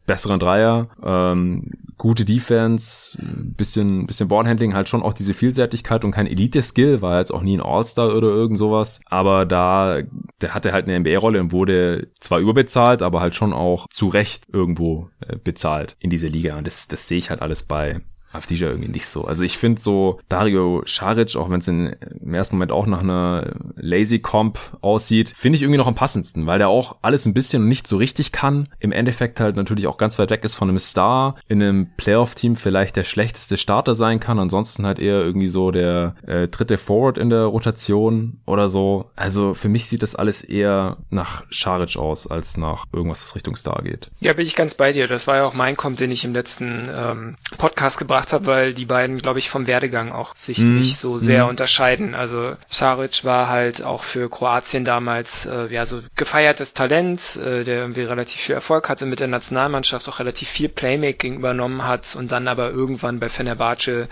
besseren 0.06 0.40
Dreier, 0.40 0.88
ähm, 1.02 1.70
gute 1.96 2.24
Defense, 2.24 3.18
bisschen, 3.56 4.06
bisschen 4.06 4.28
Ballhandling, 4.28 4.74
halt 4.74 4.88
schon 4.88 5.02
auch 5.02 5.12
diese 5.12 5.34
Vielseitigkeit 5.34 6.04
und 6.04 6.12
kein 6.12 6.26
Elite-Skill, 6.26 7.02
war 7.02 7.18
jetzt 7.18 7.30
auch 7.30 7.42
nie 7.42 7.56
ein 7.56 7.60
All-Star 7.60 8.16
oder 8.16 8.28
irgend 8.28 8.58
sowas, 8.58 9.00
aber 9.06 9.44
da, 9.44 9.98
der 10.40 10.54
hatte 10.54 10.72
halt 10.72 10.88
eine 10.88 10.98
NBA-Rolle 10.98 11.40
und 11.40 11.52
wurde 11.52 11.69
zwar 12.18 12.40
überbezahlt, 12.40 13.02
aber 13.02 13.20
halt 13.20 13.34
schon 13.34 13.52
auch 13.52 13.86
zu 13.88 14.08
Recht 14.08 14.48
irgendwo 14.52 15.10
äh, 15.20 15.36
bezahlt 15.36 15.96
in 15.98 16.10
dieser 16.10 16.28
Liga. 16.28 16.56
Und 16.56 16.66
das, 16.66 16.88
das 16.88 17.08
sehe 17.08 17.18
ich 17.18 17.30
halt 17.30 17.42
alles 17.42 17.62
bei 17.62 18.00
Avdija 18.32 18.68
irgendwie 18.68 18.90
nicht 18.90 19.06
so. 19.06 19.24
Also 19.24 19.44
ich 19.44 19.58
finde 19.58 19.80
so 19.80 20.20
Dario 20.28 20.82
Saric, 20.86 21.36
auch 21.36 21.50
wenn 21.50 21.60
es 21.60 21.68
im 21.68 21.94
ersten 22.32 22.56
Moment 22.56 22.72
auch 22.72 22.86
nach 22.86 23.00
einer 23.00 23.52
Lazy 23.76 24.20
Comp 24.20 24.58
aussieht, 24.80 25.32
finde 25.34 25.56
ich 25.56 25.62
irgendwie 25.62 25.78
noch 25.78 25.86
am 25.86 25.94
passendsten, 25.94 26.46
weil 26.46 26.58
der 26.58 26.68
auch 26.68 26.96
alles 27.02 27.26
ein 27.26 27.34
bisschen 27.34 27.68
nicht 27.68 27.86
so 27.86 27.96
richtig 27.96 28.32
kann. 28.32 28.68
Im 28.78 28.92
Endeffekt 28.92 29.40
halt 29.40 29.56
natürlich 29.56 29.86
auch 29.86 29.98
ganz 29.98 30.18
weit 30.18 30.30
weg 30.30 30.44
ist 30.44 30.54
von 30.54 30.68
einem 30.68 30.78
Star. 30.78 31.36
In 31.48 31.62
einem 31.62 31.88
Playoff-Team 31.96 32.56
vielleicht 32.56 32.96
der 32.96 33.04
schlechteste 33.04 33.56
Starter 33.56 33.94
sein 33.94 34.20
kann. 34.20 34.38
Ansonsten 34.38 34.86
halt 34.86 34.98
eher 34.98 35.20
irgendwie 35.20 35.48
so 35.48 35.70
der 35.70 36.14
äh, 36.26 36.48
dritte 36.48 36.78
Forward 36.78 37.18
in 37.18 37.30
der 37.30 37.44
Rotation 37.44 38.40
oder 38.46 38.68
so. 38.68 39.10
Also 39.16 39.54
für 39.54 39.68
mich 39.68 39.86
sieht 39.86 40.02
das 40.02 40.14
alles 40.14 40.42
eher 40.42 40.98
nach 41.10 41.44
Saric 41.50 41.96
aus, 41.96 42.26
als 42.26 42.56
nach 42.56 42.86
irgendwas, 42.92 43.22
was 43.22 43.34
Richtung 43.34 43.56
Star 43.56 43.82
geht. 43.82 44.10
Ja, 44.20 44.32
bin 44.32 44.46
ich 44.46 44.56
ganz 44.56 44.74
bei 44.74 44.92
dir. 44.92 45.08
Das 45.08 45.26
war 45.26 45.36
ja 45.36 45.44
auch 45.46 45.54
mein 45.54 45.76
Comp, 45.76 45.96
den 45.98 46.10
ich 46.10 46.24
im 46.24 46.32
letzten 46.32 46.88
ähm, 46.92 47.36
Podcast 47.58 47.98
gebracht 47.98 48.19
habe, 48.32 48.46
weil 48.46 48.74
die 48.74 48.84
beiden, 48.84 49.18
glaube 49.18 49.38
ich, 49.38 49.50
vom 49.50 49.66
Werdegang 49.66 50.12
auch 50.12 50.36
sich 50.36 50.58
mm. 50.58 50.78
nicht 50.78 50.98
so 50.98 51.18
sehr 51.18 51.46
mm. 51.46 51.48
unterscheiden. 51.48 52.14
Also 52.14 52.56
Saric 52.68 53.24
war 53.24 53.48
halt 53.48 53.82
auch 53.82 54.04
für 54.04 54.28
Kroatien 54.28 54.84
damals 54.84 55.46
äh, 55.46 55.66
ja 55.68 55.86
so 55.86 56.02
gefeiertes 56.16 56.74
Talent, 56.74 57.36
äh, 57.36 57.64
der 57.64 57.80
irgendwie 57.80 58.02
relativ 58.02 58.40
viel 58.40 58.54
Erfolg 58.54 58.88
hatte 58.88 59.06
mit 59.06 59.20
der 59.20 59.28
Nationalmannschaft, 59.28 60.08
auch 60.08 60.20
relativ 60.20 60.48
viel 60.48 60.68
Playmaking 60.68 61.36
übernommen 61.36 61.84
hat 61.84 62.14
und 62.16 62.32
dann 62.32 62.48
aber 62.48 62.70
irgendwann 62.70 63.20
bei 63.20 63.28
Fenerbahce 63.28 64.08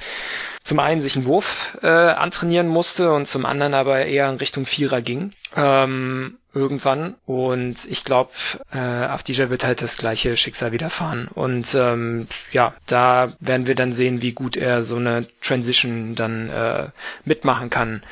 zum 0.64 0.80
einen 0.80 1.00
sich 1.00 1.16
einen 1.16 1.24
Wurf 1.24 1.78
äh, 1.82 1.88
antrainieren 1.88 2.68
musste 2.68 3.12
und 3.12 3.26
zum 3.26 3.46
anderen 3.46 3.74
aber 3.74 4.04
eher 4.04 4.28
in 4.28 4.36
Richtung 4.36 4.66
Vierer 4.66 5.00
ging. 5.00 5.32
Ähm, 5.56 6.36
irgendwann. 6.54 7.14
Und 7.26 7.84
ich 7.88 8.04
glaube, 8.04 8.30
äh, 8.72 8.78
Avdija 8.78 9.50
wird 9.50 9.64
halt 9.64 9.82
das 9.82 9.96
gleiche 9.96 10.36
Schicksal 10.36 10.72
widerfahren. 10.72 11.28
Und 11.28 11.74
ähm, 11.74 12.26
ja, 12.52 12.74
da 12.86 13.32
werden 13.40 13.66
wir 13.66 13.74
dann 13.74 13.92
sehen, 13.92 14.22
wie 14.22 14.32
gut 14.32 14.56
er 14.56 14.82
so 14.82 14.96
eine 14.96 15.26
Transition 15.40 16.14
dann 16.14 16.48
äh, 16.48 16.88
mitmachen 17.24 17.70
kann. 17.70 18.02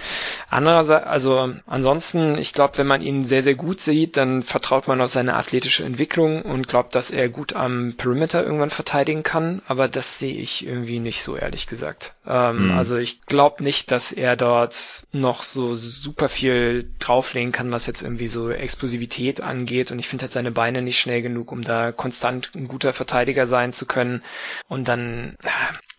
Andererseits, 0.51 1.07
also 1.07 1.55
ansonsten, 1.67 2.37
ich 2.39 2.53
glaube, 2.53 2.79
wenn 2.79 2.87
man 2.87 3.03
ihn 3.03 3.25
sehr, 3.25 3.43
sehr 3.43 3.55
gut 3.55 3.81
sieht, 3.81 4.17
dann 4.17 4.43
vertraut 4.43 4.87
man 4.87 5.01
auf 5.01 5.11
seine 5.11 5.35
athletische 5.35 5.85
Entwicklung 5.85 6.43
und 6.43 6.69
glaubt, 6.69 6.95
dass 6.95 7.11
er 7.11 7.29
gut 7.29 7.55
am 7.55 7.95
Perimeter 7.97 8.45
irgendwann 8.45 8.71
verteidigen 8.71 9.23
kann. 9.23 9.63
Aber 9.67 9.89
das 9.89 10.19
sehe 10.19 10.37
ich 10.37 10.67
irgendwie 10.67 10.99
nicht 11.01 11.23
so, 11.23 11.37
ehrlich 11.37 11.67
gesagt. 11.67 12.15
Ähm, 12.27 12.71
mhm. 12.71 12.79
Also 12.79 12.97
ich 12.97 13.23
glaube 13.27 13.63
nicht, 13.63 13.91
dass 13.91 14.13
er 14.13 14.37
dort 14.37 15.07
noch 15.13 15.43
so 15.43 15.75
super 15.75 16.29
viel 16.29 16.91
drauflegen 16.99 17.53
kann, 17.53 17.73
was 17.73 17.87
jetzt 17.87 18.03
irgendwie 18.03 18.26
so 18.29 18.51
Explosivität 18.51 19.41
angeht. 19.41 19.91
Und 19.91 19.99
ich 19.99 20.09
finde 20.09 20.23
halt 20.23 20.33
seine 20.33 20.51
Beine 20.51 20.83
nicht 20.83 20.99
schnell 20.99 21.23
genug, 21.23 21.53
um 21.53 21.63
da 21.63 21.93
konstant 21.93 22.51
ein 22.55 22.69
guter 22.69 22.93
Verteidiger 22.93 23.47
sein 23.47 23.73
zu 23.73 23.87
können. 23.87 24.23
Und 24.69 24.89
dann 24.89 25.37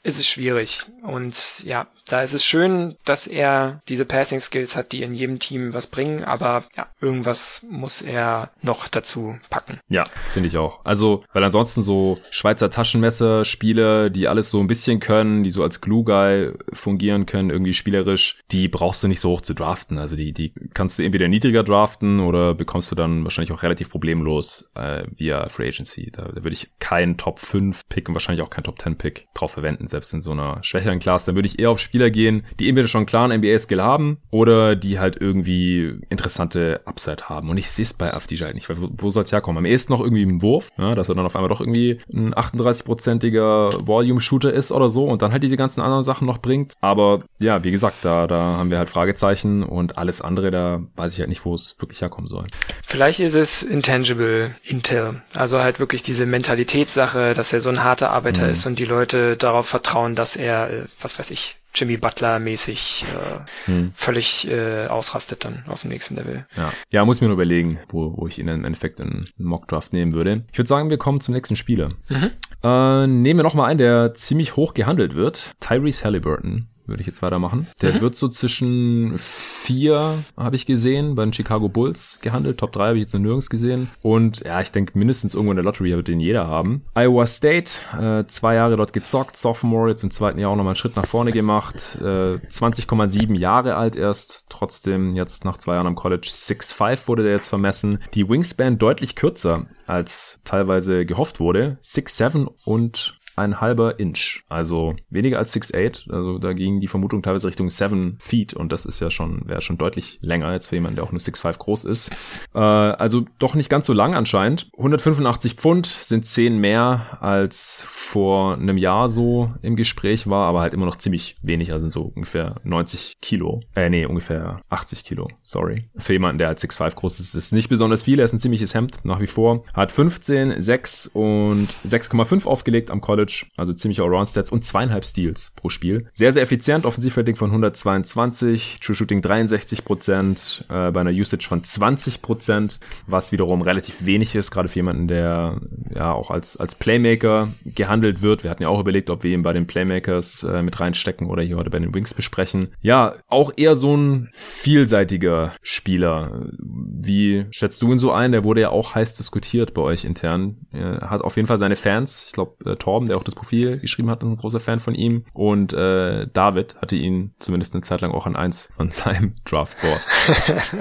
ist 0.08 0.20
es 0.20 0.28
schwierig. 0.28 0.86
Und 1.04 1.64
ja, 1.66 1.88
da 2.08 2.22
ist 2.22 2.34
es 2.34 2.46
schön, 2.46 2.96
dass 3.04 3.28
er 3.28 3.82
diese 3.90 4.06
Passing 4.06 4.40
Skills 4.40 4.78
hat, 4.78 4.94
die 4.94 5.04
in 5.04 5.14
jedem 5.14 5.40
Team 5.40 5.74
was 5.74 5.88
bringen, 5.88 6.24
aber 6.24 6.64
ja, 6.78 6.88
irgendwas 7.02 7.66
muss 7.70 8.02
er 8.02 8.52
noch 8.62 8.88
dazu 8.88 9.38
packen. 9.50 9.80
Ja, 9.90 10.06
finde 10.28 10.48
ich 10.48 10.58
auch. 10.58 10.86
Also, 10.86 11.26
weil 11.34 11.44
ansonsten 11.44 11.82
so 11.82 12.20
Schweizer 12.32 12.70
Taschenmesser, 12.70 13.44
Spiele, 13.44 14.10
die 14.10 14.30
alles 14.30 14.50
so 14.50 14.60
ein 14.62 14.68
bisschen 14.68 15.02
können, 15.02 15.44
die 15.44 15.52
so 15.52 15.62
als 15.62 15.82
Glue 15.82 16.06
Guy 16.06 16.54
fungieren 16.72 17.26
können, 17.26 17.50
irgendwie 17.50 17.74
spielerisch, 17.74 18.40
die 18.52 18.70
brauchst 18.70 19.04
du 19.04 19.10
nicht 19.10 19.20
so 19.20 19.32
hoch 19.32 19.42
zu 19.42 19.54
draften. 19.54 19.98
Also 19.98 20.16
die, 20.16 20.32
die 20.32 20.54
kannst 20.74 21.00
du 21.00 21.04
entweder 21.04 21.28
niedriger 21.28 21.64
draften 21.64 22.22
oder 22.22 22.56
bekommst 22.56 22.90
du 22.92 22.96
dann 22.96 23.26
wahrscheinlich 23.26 23.52
auch 23.52 23.64
relativ 23.64 23.90
problemlos 23.90 24.72
äh, 24.76 25.04
via 25.18 25.50
Free 25.50 25.68
Agency. 25.68 26.12
Da, 26.12 26.24
da 26.24 26.44
würde 26.44 26.54
ich 26.54 26.72
keinen 26.80 27.18
Top 27.18 27.40
5 27.40 27.90
Pick 27.90 28.08
und 28.08 28.16
wahrscheinlich 28.16 28.46
auch 28.46 28.50
keinen 28.50 28.64
Top 28.64 28.82
10 28.82 28.98
Pick 28.98 29.28
drauf 29.34 29.52
verwenden 29.52 29.88
selbst 29.98 30.14
in 30.14 30.22
so 30.22 30.32
einer 30.32 30.60
schwächeren 30.62 31.00
Class, 31.00 31.26
dann 31.26 31.36
würde 31.36 31.48
ich 31.48 31.58
eher 31.58 31.72
auf 31.72 31.80
Spieler 31.80 32.12
gehen, 32.12 32.44
die 32.60 32.70
entweder 32.70 32.88
schon 32.88 33.00
einen 33.00 33.06
klaren 33.08 33.32
NBA-Skill 33.32 33.82
haben 33.82 34.18
oder 34.30 34.76
die 34.76 35.00
halt 35.00 35.20
irgendwie 35.20 36.00
interessante 36.10 36.82
Upside 36.86 37.24
haben. 37.30 37.50
Und 37.50 37.58
ich 37.58 37.72
sehe 37.72 37.86
es 37.86 37.94
bei 37.94 38.14
Afdija 38.14 38.46
halt 38.46 38.56
nicht, 38.56 38.70
weil 38.70 38.80
wo, 38.80 38.90
wo 38.92 39.10
soll 39.10 39.24
es 39.24 39.32
herkommen? 39.32 39.58
Am 39.58 39.66
ehesten 39.66 39.94
noch 39.94 40.00
irgendwie 40.00 40.22
im 40.22 40.42
Wurf, 40.42 40.70
ja, 40.78 40.94
dass 40.94 41.10
er 41.10 41.16
dann 41.16 41.26
auf 41.26 41.36
einmal 41.36 41.50
doch 41.50 41.62
irgendwie 41.62 42.00
ein 42.14 42.36
38-prozentiger 42.36 43.88
Volume-Shooter 43.88 44.54
ist 44.54 44.72
oder 44.72 44.90
so 44.90 45.06
und 45.06 45.24
dann 45.24 45.32
halt 45.32 45.42
diese 45.42 45.58
ganzen 45.58 45.82
anderen 45.82 46.04
Sachen 46.04 46.28
noch 46.28 46.38
bringt. 46.38 46.74
Aber 46.80 47.24
ja, 47.40 47.64
wie 47.64 47.72
gesagt, 47.72 48.06
da, 48.06 48.28
da 48.28 48.58
haben 48.58 48.70
wir 48.70 48.78
halt 48.78 48.90
Fragezeichen 48.90 49.64
und 49.64 49.98
alles 49.98 50.22
andere, 50.22 50.52
da 50.52 50.84
weiß 50.96 51.14
ich 51.14 51.20
halt 51.20 51.30
nicht, 51.30 51.44
wo 51.44 51.56
es 51.56 51.76
wirklich 51.80 52.02
herkommen 52.02 52.28
soll. 52.28 52.48
Vielleicht 52.84 53.20
ist 53.20 53.36
es 53.36 53.64
intangible 53.64 54.52
Intel. 54.64 55.22
Also 55.34 55.60
halt 55.60 55.80
wirklich 55.80 56.04
diese 56.04 56.28
Mentalitätssache, 56.28 57.34
dass 57.34 57.52
er 57.52 57.62
so 57.62 57.70
ein 57.70 57.84
harter 57.84 58.12
Arbeiter 58.12 58.44
mhm. 58.44 58.50
ist 58.52 58.66
und 58.68 58.78
die 58.78 58.86
Leute 58.86 59.38
darauf 59.38 59.68
vertrauen, 59.68 59.87
dass 60.16 60.36
er, 60.36 60.70
äh, 60.72 60.86
was 61.02 61.18
weiß 61.18 61.32
ich, 61.32 61.56
Jimmy 61.74 61.98
Butler 61.98 62.40
mäßig 62.40 63.06
äh, 63.14 63.70
hm. 63.70 63.92
völlig 63.96 64.50
äh, 64.50 64.88
ausrastet 64.88 65.46
dann 65.46 65.64
auf 65.68 65.82
dem 65.82 65.92
nächsten 65.92 66.16
Level. 66.16 66.48
Ja, 66.56 66.74
ja 66.90 67.06
muss 67.06 67.22
mir 67.22 67.28
nur 67.28 67.36
überlegen, 67.36 67.80
wo, 67.90 68.18
wo 68.18 68.28
ich 68.28 68.40
ihn 68.40 68.48
im 68.48 68.66
Endeffekt 68.66 69.00
in 69.00 69.30
Mockdraft 69.38 69.94
nehmen 69.94 70.14
würde. 70.14 70.46
Ich 70.52 70.58
würde 70.58 70.68
sagen, 70.68 70.90
wir 70.90 70.98
kommen 70.98 71.22
zum 71.22 71.36
nächsten 71.36 71.56
Spieler. 71.56 71.92
Mhm. 72.10 72.32
Äh, 72.64 73.08
nehmen 73.08 73.40
wir 73.40 73.44
nochmal 73.44 73.70
einen, 73.70 73.78
der 73.78 74.16
ziemlich 74.16 74.56
hoch 74.56 74.74
gehandelt 74.74 75.14
wird. 75.16 75.56
Tyrese 75.60 76.04
Halliburton 76.04 76.68
würde 76.88 77.02
ich 77.02 77.08
jetzt 77.08 77.22
weitermachen. 77.22 77.68
Der 77.82 77.94
mhm. 77.94 78.02
wird 78.02 78.16
so 78.16 78.28
zwischen 78.28 79.14
vier, 79.18 80.16
habe 80.38 80.56
ich 80.56 80.66
gesehen, 80.66 81.16
bei 81.16 81.24
den 81.24 81.34
Chicago 81.34 81.70
Bulls 81.70 82.20
gehandelt. 82.22 82.60
Top 82.60 82.72
drei 82.72 82.88
habe 82.88 82.98
ich 82.98 83.04
jetzt 83.04 83.14
noch 83.14 83.22
nirgends 83.22 83.50
gesehen. 83.50 83.90
Und 84.02 84.40
ja, 84.42 84.62
ich 84.62 84.72
denke, 84.72 84.98
mindestens 84.98 85.34
irgendwo 85.34 85.52
in 85.52 85.58
der 85.58 85.66
Lottery 85.66 85.96
wird 85.96 86.08
den 86.08 86.20
jeder 86.20 86.48
haben. 86.48 86.84
Iowa 86.96 87.28
State, 87.28 87.72
äh, 88.00 88.26
zwei 88.28 88.56
Jahre 88.56 88.78
dort 88.78 88.94
gezockt, 88.94 89.36
Sophomore, 89.36 89.90
jetzt 89.90 90.04
im 90.04 90.12
zweiten 90.12 90.40
Jahr 90.40 90.52
auch 90.52 90.56
nochmal 90.56 90.72
einen 90.72 90.78
Schritt 90.78 90.96
nach 90.96 91.06
vorne 91.06 91.32
gemacht. 91.32 91.98
Äh, 92.00 92.40
20,7 92.50 93.36
Jahre 93.36 93.76
alt 93.76 93.96
erst, 93.96 94.46
trotzdem 94.50 95.14
jetzt 95.16 95.46
nach 95.46 95.58
zwei 95.58 95.76
Jahren 95.76 95.88
am 95.88 95.96
College 95.96 96.30
6'5 96.32 97.08
wurde 97.08 97.24
der 97.24 97.34
jetzt 97.34 97.50
vermessen. 97.50 98.00
Die 98.14 98.28
Wingspan 98.28 98.78
deutlich 98.78 99.16
kürzer 99.16 99.68
als 99.86 100.40
teilweise 100.44 101.06
gehofft 101.06 101.40
wurde. 101.40 101.78
6'7 101.84 102.48
und 102.66 103.17
ein 103.38 103.62
halber 103.62 104.00
Inch. 104.00 104.44
Also 104.50 104.96
weniger 105.10 105.38
als 105.38 105.56
6'8. 105.56 106.12
Also 106.12 106.40
da 106.40 106.54
ging 106.54 106.80
die 106.80 106.88
Vermutung 106.88 107.22
teilweise 107.22 107.48
Richtung 107.48 107.70
7 107.70 108.18
Feet 108.20 108.54
und 108.54 108.72
das 108.72 108.86
ist 108.86 109.00
ja 109.00 109.10
schon, 109.10 109.48
wäre 109.48 109.62
schon 109.62 109.78
deutlich 109.78 110.20
länger 110.22 110.48
als 110.48 110.68
für 110.68 110.76
jemanden, 110.76 110.96
der 110.96 111.06
auch 111.06 111.12
nur 111.12 111.22
6'5 111.22 111.58
groß 111.58 111.86
ist. 111.86 112.12
Äh, 112.54 112.60
also 112.60 113.26
doch 113.40 113.56
nicht 113.56 113.70
ganz 113.70 113.86
so 113.86 113.94
lang 113.94 114.16
anscheinend. 114.16 114.70
185 114.78 115.54
Pfund 115.54 115.86
sind 115.86 116.26
10 116.26 116.58
mehr 116.58 117.18
als 117.22 117.84
vor 117.88 118.56
einem 118.56 118.78
Jahr 118.78 119.10
so 119.10 119.54
im 119.62 119.76
Gespräch 119.76 120.28
war, 120.28 120.48
aber 120.48 120.62
halt 120.62 120.74
immer 120.74 120.86
noch 120.86 120.98
ziemlich 120.98 121.38
wenig, 121.42 121.72
also 121.74 121.88
so 121.88 122.12
ungefähr 122.16 122.56
90 122.64 123.18
Kilo. 123.22 123.62
Äh, 123.76 123.90
nee, 123.90 124.06
ungefähr 124.06 124.62
80 124.70 125.04
Kilo, 125.04 125.28
sorry. 125.44 125.90
Für 125.98 126.14
jemanden, 126.14 126.40
der 126.40 126.48
halt 126.48 126.60
6'5 126.60 126.96
groß 126.96 127.20
ist, 127.20 127.36
ist 127.36 127.54
nicht 127.54 127.70
besonders 127.70 128.04
viel. 128.04 128.20
Er 128.20 128.26
ist 128.26 128.34
ein 128.34 128.40
ziemliches 128.40 128.74
Hemd 128.74 129.00
nach 129.04 129.20
wie 129.20 129.28
vor. 129.28 129.64
Hat 129.74 129.92
15, 129.92 130.60
6 130.60 131.08
und 131.08 131.78
6,5 131.86 132.46
aufgelegt 132.46 132.92
am 132.92 133.02
College 133.02 133.27
College, 133.28 133.46
also 133.58 133.74
ziemlich 133.74 134.02
Allround-Stats 134.02 134.52
und 134.52 134.66
zweieinhalb 134.66 135.06
Steals 135.06 135.52
pro 135.56 135.70
Spiel. 135.70 136.08
Sehr, 136.14 136.34
sehr 136.34 136.42
effizient, 136.42 136.86
Offensivrating 136.86 137.36
von 137.36 137.50
122, 137.50 138.80
True 138.82 138.96
Shooting 138.96 139.22
63 139.22 139.84
Prozent, 139.84 140.66
äh, 140.70 140.92
bei 140.92 141.02
einer 141.02 141.12
Usage 141.12 141.48
von 141.48 141.64
20 141.64 142.22
Prozent, 142.22 142.80
was 143.06 143.32
wiederum 143.32 143.62
relativ 143.62 144.06
wenig 144.06 144.36
ist, 144.36 144.52
gerade 144.52 144.70
für 144.70 144.80
jemanden, 144.80 145.08
der 145.08 145.60
ja 145.94 146.14
auch 146.14 146.32
als, 146.32 146.58
als 146.58 146.76
Playmaker 146.76 147.50
gehandelt 147.66 148.22
wird. 148.22 148.44
Wir 148.44 148.52
hatten 148.52 148.64
ja 148.64 148.70
auch 148.70 148.80
überlegt, 148.80 149.10
ob 149.10 149.24
wir 149.24 149.34
ihn 149.34 149.44
bei 149.44 149.54
den 149.54 149.68
Playmakers 149.68 150.44
äh, 150.44 150.64
mit 150.64 150.80
reinstecken 150.80 151.28
oder 151.28 151.44
hier 151.44 151.58
heute 151.58 151.70
bei 151.70 151.80
den 151.80 151.94
Wings 151.94 152.14
besprechen. 152.14 152.70
Ja, 152.82 153.16
auch 153.28 153.52
eher 153.56 153.76
so 153.76 153.96
ein 153.96 154.30
vielseitiger 154.32 155.54
Spieler. 155.62 156.48
Wie 156.60 157.46
schätzt 157.52 157.82
du 157.82 157.92
ihn 157.92 158.00
so 158.00 158.12
ein? 158.12 158.32
Der 158.32 158.44
wurde 158.44 158.62
ja 158.62 158.70
auch 158.70 158.96
heiß 158.96 159.16
diskutiert 159.16 159.74
bei 159.74 159.82
euch 159.82 160.06
intern. 160.06 160.58
Er 160.72 161.10
hat 161.10 161.22
auf 161.22 161.36
jeden 161.36 161.48
Fall 161.48 161.58
seine 161.58 161.76
Fans. 161.76 162.26
Ich 162.28 162.34
glaube, 162.34 162.72
äh, 162.72 162.76
Torben, 162.76 163.08
der 163.08 163.17
auch 163.18 163.24
das 163.24 163.36
Profil 163.36 163.80
geschrieben 163.80 164.10
hat, 164.10 164.24
ist 164.24 164.30
ein 164.30 164.38
großer 164.38 164.60
Fan 164.60 164.80
von 164.80 164.96
ihm. 164.96 165.26
Und 165.34 165.74
äh, 165.74 166.28
David 166.32 166.76
hatte 166.82 166.96
ihn 166.96 167.34
zumindest 167.40 167.74
eine 167.74 167.82
Zeit 167.82 168.02
lang 168.02 168.12
auch 168.12 168.26
an 168.26 168.36
eins 168.36 168.70
von 168.76 168.92
seinem 168.92 169.34
Draftboard. 169.46 170.02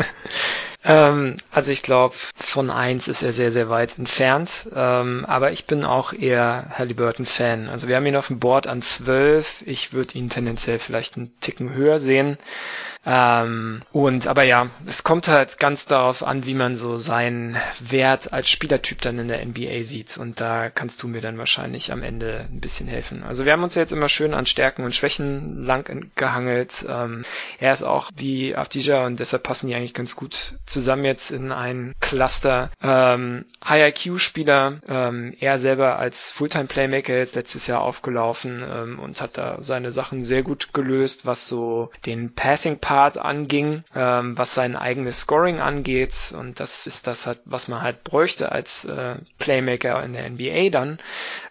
ähm, 0.84 1.37
also 1.51 1.70
ich 1.70 1.82
glaube, 1.82 2.14
von 2.37 2.70
eins 2.70 3.09
ist 3.09 3.22
er 3.22 3.32
sehr, 3.32 3.53
sehr 3.53 3.68
weit 3.68 3.99
entfernt. 3.99 4.68
Ähm, 4.74 5.24
aber 5.26 5.53
ich 5.53 5.66
bin 5.66 5.84
auch 5.84 6.12
eher 6.12 6.70
Halliburton-Fan. 6.70 7.68
Also 7.68 7.89
wir 7.89 7.97
haben 7.97 8.07
ihn 8.07 8.16
auf 8.16 8.28
dem 8.28 8.39
Board 8.39 8.66
an 8.66 8.82
zwölf. 8.82 9.62
Ich 9.66 9.93
würde 9.93 10.18
ihn 10.18 10.30
tendenziell 10.30 10.78
vielleicht 10.78 11.16
einen 11.16 11.32
Ticken 11.41 11.72
höher 11.72 11.99
sehen. 11.99 12.39
Ähm, 13.07 13.83
und 13.93 14.27
aber 14.27 14.43
ja, 14.43 14.69
es 14.85 15.05
kommt 15.05 15.29
halt 15.29 15.59
ganz 15.59 15.87
darauf 15.87 16.25
an, 16.25 16.45
wie 16.45 16.55
man 16.55 16.75
so 16.75 16.99
seinen 16.99 17.57
Wert 17.79 18.33
als 18.33 18.51
Spielertyp 18.51 19.01
dann 19.01 19.21
in 19.21 19.29
der 19.29 19.47
NBA 19.47 19.85
sieht. 19.85 20.19
Und 20.19 20.41
da 20.41 20.71
kannst 20.71 21.03
du 21.03 21.09
mir 21.09 21.21
dann 21.21 21.39
wahrscheinlich 21.39 21.93
am 21.93 22.03
Ende 22.03 22.49
ein 22.51 22.61
bisschen 22.61 22.89
helfen. 22.89 23.23
Also 23.23 23.45
wir 23.45 23.53
haben 23.53 23.63
uns 23.63 23.77
ja 23.77 23.83
jetzt 23.83 23.93
immer 23.93 24.09
schön 24.09 24.35
an 24.35 24.47
Stärken 24.47 24.85
und 24.85 24.95
Schwächen 24.95 25.65
lang 25.65 26.11
gehangelt. 26.17 26.85
Ähm, 26.89 27.25
er 27.61 27.73
ist 27.73 27.85
auch 27.85 28.11
wie 28.17 28.57
Aftija 28.57 29.07
und 29.07 29.21
deshalb 29.21 29.45
passen 29.45 29.69
die 29.69 29.77
eigentlich 29.77 29.95
ganz 29.95 30.17
gut 30.17 30.59
zusammen 30.65 31.05
jetzt 31.05 31.31
in 31.31 31.53
ein 31.53 31.95
Cluster. 32.01 32.73
Ähm, 32.83 33.45
High 33.65 33.95
IQ-Spieler, 33.95 34.81
ähm, 34.89 35.37
er 35.39 35.61
selber 35.61 36.01
als 36.01 36.33
Fulltime-Playmaker 36.33 37.17
jetzt 37.17 37.37
letztes 37.37 37.69
Jahr 37.69 37.83
aufgelaufen 37.83 38.65
ähm, 38.69 38.99
und 38.99 39.21
hat 39.21 39.39
da 39.39 39.59
seine 39.61 39.93
Sachen 39.93 40.25
sehr 40.25 40.43
gut 40.43 40.73
gelöst, 40.73 41.25
was 41.25 41.47
so 41.47 41.91
den 42.05 42.35
Passing-Part 42.35 42.96
anging, 42.97 43.85
ähm, 43.95 44.37
was 44.37 44.55
sein 44.55 44.77
eigenes 44.77 45.21
Scoring 45.21 45.61
angeht 45.61 46.35
und 46.37 46.61
das 46.61 46.87
ist 46.87 47.07
das 47.07 47.27
halt, 47.27 47.41
was 47.45 47.69
man 47.69 47.83
halt 47.83 48.05
bräuchte 48.05 48.53
als 48.53 48.85
äh, 48.85 49.17
Playmaker 49.39 50.03
in 50.03 50.13
der 50.13 50.29
NBA 50.31 50.71
dann. 50.71 50.99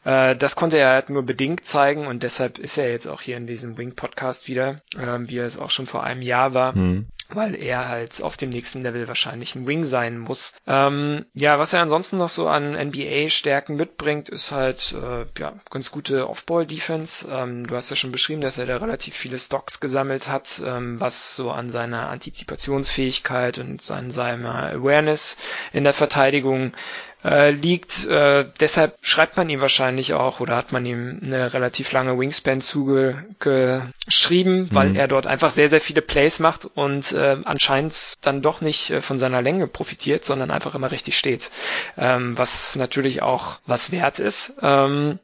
Äh, 0.03 0.35
das 0.35 0.55
konnte 0.55 0.77
er 0.77 0.89
halt 0.89 1.09
nur 1.09 1.23
bedingt 1.23 1.65
zeigen 1.65 2.07
und 2.07 2.23
deshalb 2.23 2.57
ist 2.57 2.77
er 2.77 2.89
jetzt 2.89 3.07
auch 3.07 3.21
hier 3.21 3.37
in 3.37 3.47
diesem 3.47 3.77
Wing-Podcast 3.77 4.47
wieder, 4.47 4.81
äh, 4.97 5.19
wie 5.19 5.37
er 5.37 5.45
es 5.45 5.57
auch 5.57 5.69
schon 5.69 5.87
vor 5.87 6.03
einem 6.03 6.21
Jahr 6.21 6.53
war. 6.53 6.75
Mhm 6.75 7.07
weil 7.29 7.55
er 7.55 7.87
halt 7.87 8.21
auf 8.21 8.37
dem 8.37 8.49
nächsten 8.49 8.81
Level 8.81 9.07
wahrscheinlich 9.07 9.55
ein 9.55 9.67
Wing 9.67 9.83
sein 9.83 10.17
muss. 10.17 10.55
Ähm, 10.67 11.25
ja, 11.33 11.59
was 11.59 11.73
er 11.73 11.81
ansonsten 11.81 12.17
noch 12.17 12.29
so 12.29 12.47
an 12.47 12.73
NBA-Stärken 12.73 13.75
mitbringt, 13.75 14.29
ist 14.29 14.51
halt 14.51 14.93
äh, 14.93 15.25
ja 15.39 15.53
ganz 15.69 15.91
gute 15.91 16.29
Off-Ball-Defense. 16.29 17.27
Ähm, 17.29 17.67
du 17.67 17.75
hast 17.75 17.89
ja 17.89 17.95
schon 17.95 18.11
beschrieben, 18.11 18.41
dass 18.41 18.57
er 18.57 18.65
da 18.65 18.77
relativ 18.77 19.15
viele 19.15 19.39
Stocks 19.39 19.79
gesammelt 19.79 20.27
hat, 20.27 20.61
ähm, 20.63 20.99
was 20.99 21.35
so 21.35 21.51
an 21.51 21.71
seiner 21.71 22.09
Antizipationsfähigkeit 22.09 23.57
und 23.57 23.89
an 23.89 24.11
seiner 24.11 24.71
Awareness 24.71 25.37
in 25.73 25.83
der 25.83 25.93
Verteidigung 25.93 26.73
äh, 27.25 27.49
liegt. 27.49 28.05
Äh, 28.07 28.45
deshalb 28.59 28.95
schreibt 29.01 29.35
man 29.35 29.49
ihm 29.49 29.59
wahrscheinlich 29.59 30.13
auch 30.13 30.39
oder 30.39 30.55
hat 30.55 30.71
man 30.71 30.85
ihm 30.85 31.19
eine 31.23 31.53
relativ 31.53 31.91
lange 31.91 32.17
Wingspan 32.19 32.61
zugeschrieben, 32.61 33.25
mhm. 34.61 34.69
weil 34.71 34.95
er 34.95 35.07
dort 35.07 35.25
einfach 35.25 35.49
sehr, 35.49 35.67
sehr 35.67 35.81
viele 35.81 36.01
Plays 36.01 36.39
macht 36.39 36.65
und 36.65 37.11
äh, 37.13 37.37
anscheinend 37.43 38.13
dann 38.21 38.43
doch 38.43 38.61
nicht 38.61 38.91
äh, 38.91 39.01
von 39.01 39.17
seiner 39.17 39.41
Länge 39.41 39.67
profitiert, 39.67 40.23
sondern 40.23 40.51
einfach 40.51 40.75
immer 40.75 40.91
richtig 40.91 41.17
steht. 41.17 41.49
Ähm, 41.97 42.37
was 42.37 42.75
natürlich 42.75 43.23
auch 43.23 43.57
was 43.65 43.91
wert 43.91 44.19
ist. 44.19 44.57
Ähm, 44.61 45.17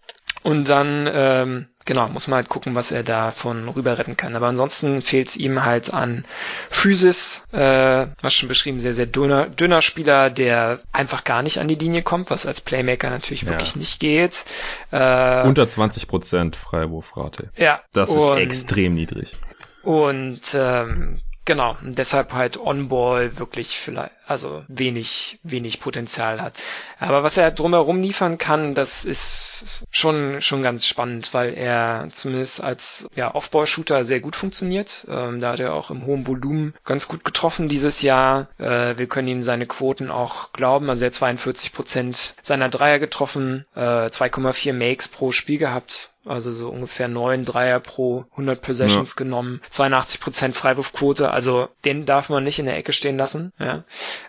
und 0.43 0.70
dann 0.70 1.08
ähm, 1.12 1.68
genau, 1.86 2.08
muss 2.10 2.28
man 2.28 2.38
halt 2.38 2.50
gucken, 2.50 2.76
was 2.76 2.92
er 2.92 3.04
davon 3.04 3.70
rüber 3.70 3.98
retten 3.98 4.18
kann. 4.18 4.36
Aber 4.36 4.48
ansonsten 4.48 5.02
fehlt 5.02 5.30
es 5.30 5.38
ihm 5.38 5.64
halt 5.64 5.94
an 5.94 6.26
Physis, 6.70 7.46
äh, 7.52 8.08
was 8.22 8.34
schon 8.34 8.50
beschrieben, 8.50 8.80
sehr, 8.80 8.94
sehr 8.94 9.06
dünner, 9.06 9.48
dünner 9.48 9.82
Spieler, 9.82 10.30
der 10.30 10.80
einfach 10.92 11.24
gar 11.24 11.44
nicht 11.44 11.60
an 11.60 11.68
die 11.68 11.76
Linie 11.76 12.02
kommt, 12.02 12.30
was 12.30 12.46
als 12.46 12.62
Playmaker 12.62 13.10
natürlich 13.10 13.44
ja. 13.44 13.50
wirklich 13.50 13.76
nicht 13.76 14.00
geht. 14.00 14.46
Äh, 14.92 15.44
Unter 15.44 15.68
20 15.68 16.08
Prozent 16.08 16.56
Freiwurfrate. 16.56 17.50
Ja. 17.58 17.82
Das 17.94 18.16
ist 18.16 18.30
extrem 18.32 18.94
niedrig. 18.94 19.36
Und 19.84 20.42
ähm, 20.54 21.22
Genau, 21.44 21.76
und 21.82 21.98
deshalb 21.98 22.34
halt 22.34 22.60
On-Ball 22.60 23.39
wirklich 23.39 23.76
vielleicht, 23.80 24.12
also 24.28 24.64
wenig, 24.68 25.39
wenig 25.42 25.80
Potenzial 25.80 26.39
hat. 26.39 26.54
Aber 27.00 27.24
was 27.24 27.36
er 27.36 27.50
drumherum 27.50 28.00
liefern 28.00 28.38
kann, 28.38 28.76
das 28.76 29.06
ist 29.06 29.84
schon, 29.89 30.39
schon 30.44 30.62
ganz 30.62 30.86
spannend, 30.86 31.34
weil 31.34 31.56
er 31.56 32.10
zumindest 32.12 32.64
als 32.64 33.08
ja, 33.16 33.34
Off-Ball-Shooter 33.34 34.04
sehr 34.04 34.20
gut 34.20 34.36
funktioniert. 34.36 35.08
Ähm, 35.10 35.42
da 35.42 35.54
hat 35.54 35.60
er 35.60 35.74
auch 35.74 35.89
im 35.89 36.06
hohen 36.06 36.28
Volumen 36.28 36.76
ganz 36.86 37.08
gut 37.08 37.26
getroffen 37.26 37.70
dieses 37.70 38.04
Jahr. 38.04 38.48
Äh, 38.60 39.00
wir 39.00 39.08
können 39.08 39.28
ihm 39.28 39.44
seine 39.44 39.66
Quoten 39.66 40.12
auch 40.12 40.54
glauben. 40.54 40.92
Also 40.92 41.06
er 41.06 41.08
hat 41.08 41.16
42 41.16 41.74
Prozent 41.74 42.36
seiner 42.44 42.70
Dreier 42.70 43.00
getroffen, 43.00 43.66
äh, 43.76 44.12
2,4 44.12 44.74
Makes 44.74 45.08
pro 45.08 45.32
Spiel 45.32 45.58
gehabt 45.58 46.11
also 46.26 46.52
so 46.52 46.70
ungefähr 46.70 47.08
neun 47.08 47.46
Dreier 47.46 47.80
pro 47.80 48.26
100 48.32 48.62
Possessions 48.62 49.16
ja. 49.18 49.24
genommen, 49.24 49.62
82 49.70 50.20
Prozent 50.20 50.56
Freiwurfquote, 50.56 51.32
also 51.32 51.70
den 51.86 52.06
darf 52.06 52.30
man 52.30 52.44
nicht 52.44 52.60
in 52.60 52.66
der 52.66 52.78
Ecke 52.78 52.94
stehen 52.94 53.18
lassen. 53.18 53.52
Ja. 53.60 53.84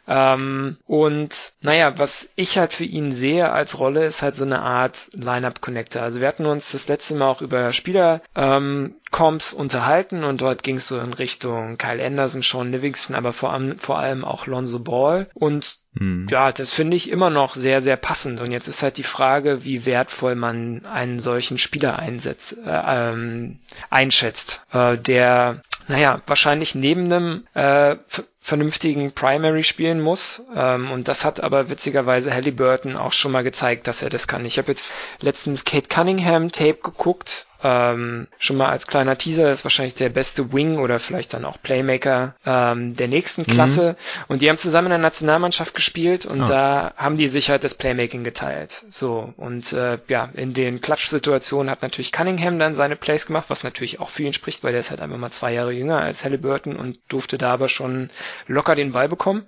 Ähm, 0.09 0.77
und 0.87 1.53
naja, 1.61 1.99
was 1.99 2.31
ich 2.37 2.59
halt 2.59 2.73
für 2.73 2.85
ihn 2.85 3.13
sehe 3.13 3.51
als 3.51 3.79
Rolle, 3.79 4.05
ist 4.05 4.23
halt 4.23 4.37
so 4.37 4.45
eine 4.45 4.61
Art 4.63 5.11
Lineup-Connector. 5.13 6.03
Also 6.03 6.21
wir 6.21 6.29
hatten 6.29 6.47
uns 6.47 6.73
das 6.73 6.89
letzte 6.89 7.15
Mal 7.15 7.29
auch 7.29 7.43
über 7.43 7.73
Spieler 7.73 8.23
ähm, 8.35 8.95
Comps 9.11 9.53
unterhalten 9.53 10.25
und 10.25 10.41
dort 10.41 10.63
ging 10.63 10.77
es 10.77 10.89
so 10.89 10.99
in 10.99 11.13
Richtung 11.13 11.77
Kyle 11.77 12.05
Anderson, 12.05 12.43
Sean 12.43 12.73
Livingston, 12.73 13.15
aber 13.15 13.33
vor 13.33 13.53
allem, 13.53 13.79
vor 13.79 13.99
allem 13.99 14.25
auch 14.25 14.47
Lonzo 14.47 14.81
Ball. 14.81 15.29
Und 15.35 15.82
hm. 15.97 16.27
ja, 16.31 16.53
das 16.53 16.73
finde 16.73 16.97
ich 16.97 17.11
immer 17.11 17.31
noch 17.31 17.55
sehr, 17.55 17.81
sehr 17.81 17.97
passend. 17.97 18.41
Und 18.41 18.51
jetzt 18.51 18.69
ist 18.69 18.83
halt 18.83 18.97
die 18.97 19.03
Frage, 19.03 19.65
wie 19.65 19.85
wertvoll 19.85 20.35
man 20.35 20.87
einen 20.87 21.21
solchen 21.21 21.59
Spieler 21.59 21.99
einsetzt, 21.99 22.57
äh, 22.65 23.11
ähm, 23.13 23.59
einschätzt, 23.91 24.67
äh, 24.73 24.97
der 24.97 25.63
naja, 25.89 26.23
wahrscheinlich 26.27 26.75
neben 26.75 27.07
einem 27.07 27.47
äh, 27.55 27.97
vernünftigen 28.43 29.13
Primary 29.13 29.63
spielen 29.63 30.01
muss. 30.01 30.43
Ähm, 30.55 30.91
und 30.91 31.09
das 31.09 31.25
hat 31.25 31.41
aber 31.41 31.71
witzigerweise 31.71 32.35
Halliburton 32.35 32.97
auch 32.97 33.13
schon 33.13 33.33
mal 33.33 33.45
gezeigt, 33.45 33.87
dass 33.87 34.03
er 34.03 34.11
das 34.11 34.27
kann. 34.27 34.45
Ich 34.45 34.59
habe 34.59 34.73
jetzt 34.73 34.85
letztens 35.21 35.65
Kate 35.65 35.89
Cunningham 35.89 36.51
Tape 36.51 36.79
geguckt 36.83 37.47
ähm, 37.65 38.27
schon 38.39 38.57
mal 38.57 38.69
als 38.69 38.87
kleiner 38.87 39.17
Teaser, 39.17 39.51
ist 39.51 39.65
wahrscheinlich 39.65 39.95
der 39.95 40.09
beste 40.09 40.53
Wing 40.53 40.79
oder 40.79 40.99
vielleicht 40.99 41.33
dann 41.33 41.45
auch 41.45 41.61
Playmaker 41.63 42.35
ähm, 42.45 42.97
der 42.97 43.09
nächsten 43.09 43.47
Klasse. 43.47 43.93
Mhm. 43.93 44.25
Und 44.29 44.43
die 44.43 44.49
haben 44.51 44.59
zusammen 44.59 44.87
in 44.87 44.93
der 44.93 44.99
Nationalmannschaft 44.99 45.75
gespielt 45.75 46.27
und 46.27 46.43
oh. 46.43 46.45
da 46.45 46.93
haben 46.97 47.17
die 47.17 47.29
sich 47.29 47.51
halt 47.51 47.65
das 47.65 47.75
Playmaking 47.75 48.25
geteilt. 48.25 48.85
So, 48.91 49.33
und 49.37 49.73
äh, 49.73 49.99
ja, 50.09 50.31
in 50.35 50.55
den 50.55 50.81
Klatsch-Situationen 50.81 51.71
hat 51.71 51.83
natürlich 51.83 52.13
Cunningham 52.13 52.59
dann 52.59 52.75
seine 52.75 52.97
Plays 52.97 53.27
gemacht, 53.27 53.47
was 53.49 53.65
natürlich 53.65 54.01
auch 54.01 54.11
für 54.11 54.25
ihn 54.25 54.35
spricht, 54.35 54.65
weil 54.65 54.73
der 54.73 54.81
ist 54.81 54.91
halt 54.91 55.01
einfach 55.01 55.19
mal 55.19 55.31
zwei 55.31 55.53
Jahre 55.53 55.73
jünger 55.73 56.01
als 56.01 56.25
Halliburton 56.25 56.77
und 56.77 56.99
durfte 57.09 57.39
da 57.39 57.53
aber 57.53 57.69
schon 57.69 58.11
locker 58.47 58.75
den 58.75 58.93
Ball 58.93 59.09
bekommen. 59.09 59.47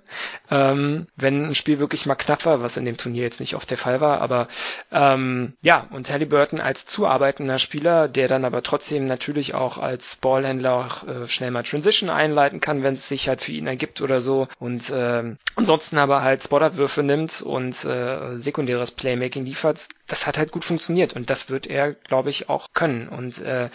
Ähm, 0.49 1.07
wenn 1.15 1.47
ein 1.47 1.55
Spiel 1.55 1.79
wirklich 1.79 2.05
mal 2.05 2.15
knapp 2.15 2.45
war, 2.45 2.61
was 2.61 2.77
in 2.77 2.85
dem 2.85 2.97
Turnier 2.97 3.23
jetzt 3.23 3.39
nicht 3.39 3.55
oft 3.55 3.69
der 3.69 3.77
Fall 3.77 4.01
war, 4.01 4.21
aber 4.21 4.47
ähm, 4.91 5.53
ja, 5.61 5.87
und 5.91 6.09
Halliburton 6.09 6.59
als 6.59 6.85
zuarbeitender 6.85 7.59
Spieler 7.59 8.07
der 8.07 8.27
dann 8.27 8.45
aber 8.45 8.63
trotzdem 8.63 9.05
natürlich 9.05 9.53
auch 9.53 9.77
als 9.77 10.15
Ballhändler 10.15 10.73
auch, 10.73 11.07
äh, 11.07 11.27
schnell 11.27 11.51
mal 11.51 11.63
Transition 11.63 12.09
einleiten 12.09 12.61
kann, 12.61 12.83
wenn 12.83 12.95
es 12.95 13.07
sich 13.07 13.27
halt 13.27 13.41
für 13.41 13.51
ihn 13.51 13.67
ergibt 13.67 14.01
oder 14.01 14.21
so. 14.21 14.47
Und 14.59 14.89
äh, 14.89 15.23
ansonsten 15.55 15.97
aber 15.97 16.21
halt 16.21 16.43
Spot-Up-Würfe 16.43 17.03
nimmt 17.03 17.41
und 17.41 17.83
äh, 17.85 18.37
sekundäres 18.37 18.91
Playmaking 18.91 19.45
liefert. 19.45 19.87
Das 20.07 20.27
hat 20.27 20.37
halt 20.37 20.51
gut 20.51 20.63
funktioniert 20.63 21.13
und 21.13 21.29
das 21.29 21.49
wird 21.49 21.67
er, 21.67 21.93
glaube 21.93 22.29
ich, 22.29 22.49
auch 22.49 22.69
können. 22.73 23.07
Und 23.07 23.41
äh, 23.41 23.69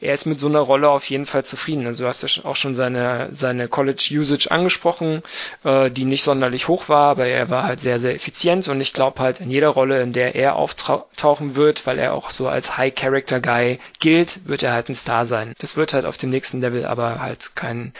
er 0.00 0.14
ist 0.14 0.26
mit 0.26 0.40
so 0.40 0.48
einer 0.48 0.60
Rolle 0.60 0.88
auf 0.88 1.08
jeden 1.08 1.26
Fall 1.26 1.44
zufrieden. 1.44 1.86
Also 1.86 2.04
du 2.04 2.08
hast 2.08 2.22
ja 2.22 2.44
auch 2.44 2.56
schon 2.56 2.74
seine, 2.74 3.28
seine 3.32 3.68
College-Usage 3.68 4.50
angesprochen, 4.54 5.22
äh, 5.64 5.90
die 5.90 6.04
nicht 6.04 6.24
sonderlich 6.24 6.68
hoch 6.68 6.88
war, 6.88 7.10
aber 7.10 7.26
er 7.26 7.50
war 7.50 7.64
halt 7.64 7.80
sehr, 7.80 7.98
sehr 7.98 8.14
effizient 8.14 8.68
und 8.68 8.80
ich 8.80 8.92
glaube 8.92 9.20
halt 9.20 9.40
in 9.40 9.50
jeder 9.50 9.68
Rolle, 9.68 10.00
in 10.02 10.12
der 10.12 10.34
er 10.34 10.56
auftauchen 10.56 11.56
wird, 11.56 11.86
weil 11.86 11.98
er 11.98 12.14
auch 12.14 12.30
so 12.30 12.48
als 12.48 12.78
High-Character-Guy 12.78 13.78
gilt, 13.98 14.46
wird 14.48 14.62
er 14.62 14.72
halt 14.72 14.88
ein 14.88 14.94
Star 14.94 15.24
sein. 15.24 15.54
Das 15.58 15.76
wird 15.76 15.92
halt 15.92 16.06
auf 16.06 16.16
dem 16.16 16.30
nächsten 16.30 16.60
Level 16.60 16.86
aber 16.86 17.20
halt 17.20 17.56
kein 17.56 17.92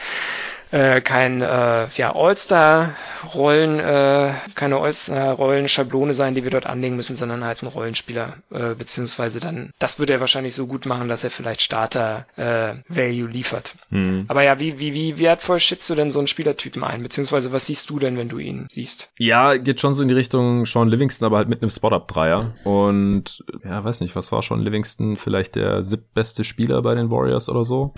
äh, 0.75 1.01
kein 1.01 1.41
äh, 1.41 1.87
ja, 1.95 2.17
All-Star-Rollen, 2.17 3.79
äh, 3.79 4.33
keine 4.57 4.79
All-Star-Rollen-Schablone 4.79 6.15
sein, 6.15 6.35
die 6.35 6.43
wir 6.43 6.51
dort 6.51 6.67
anlegen 6.67 6.97
müssen, 6.97 7.15
sondern 7.17 7.45
halt 7.45 7.63
ein 7.63 7.69
Rollenspieler, 7.69 8.39
äh, 8.51 8.75
beziehungsweise 8.75 9.39
dann, 9.39 9.71
das 9.79 10.01
würde 10.01 10.15
er 10.15 10.21
wahrscheinlich 10.21 10.57
so 10.57 10.67
gut 10.67 10.85
machen, 10.85 11.09
dass 11.09 11.23
er 11.23 11.31
vielleicht 11.31 11.63
Starter-Value 11.63 13.29
äh, 13.29 13.33
liefert. 13.33 13.77
Mhm. 13.91 14.25
Aber 14.27 14.43
ja, 14.43 14.59
wie, 14.59 14.81
wie, 14.81 14.95
wie 14.95 15.21
wertvoll 15.21 15.61
schätzt 15.61 15.89
du 15.89 15.95
denn 15.95 16.11
so 16.11 16.19
einen 16.19 16.27
Spielertypen 16.27 16.83
ein, 16.83 17.05
beziehungsweise 17.05 17.53
was 17.53 17.67
siehst 17.67 17.89
du 17.91 18.01
denn, 18.01 18.17
wenn 18.17 18.29
du 18.29 18.39
ihn 18.39 18.67
siehst? 18.69 19.13
Ja, 19.17 19.57
geht 19.57 19.81
schon 19.81 19.95
so 19.95 20.03
in 20.03 20.09
die 20.09 20.15
Richtung 20.15 20.67
Sean 20.67 20.89
Livingston, 20.89 21.27
aber 21.27 21.37
halt 21.37 21.49
mit 21.49 21.63
einem 21.63 21.71
Spot-Up-Dreier. 21.71 22.55
Und 22.65 23.45
ja, 23.63 23.85
weiß 23.85 24.01
nicht, 24.01 24.17
was 24.17 24.33
war 24.33 24.43
Sean 24.43 24.61
Livingston? 24.61 25.19
Vielleicht 25.19 25.55
der 25.55 25.85
siebtbeste 25.85 26.43
Spieler 26.43 26.83
bei 26.83 26.97
den 26.97 27.13
Warriors 27.13 27.49
oder 27.49 27.65
so? 27.65 27.95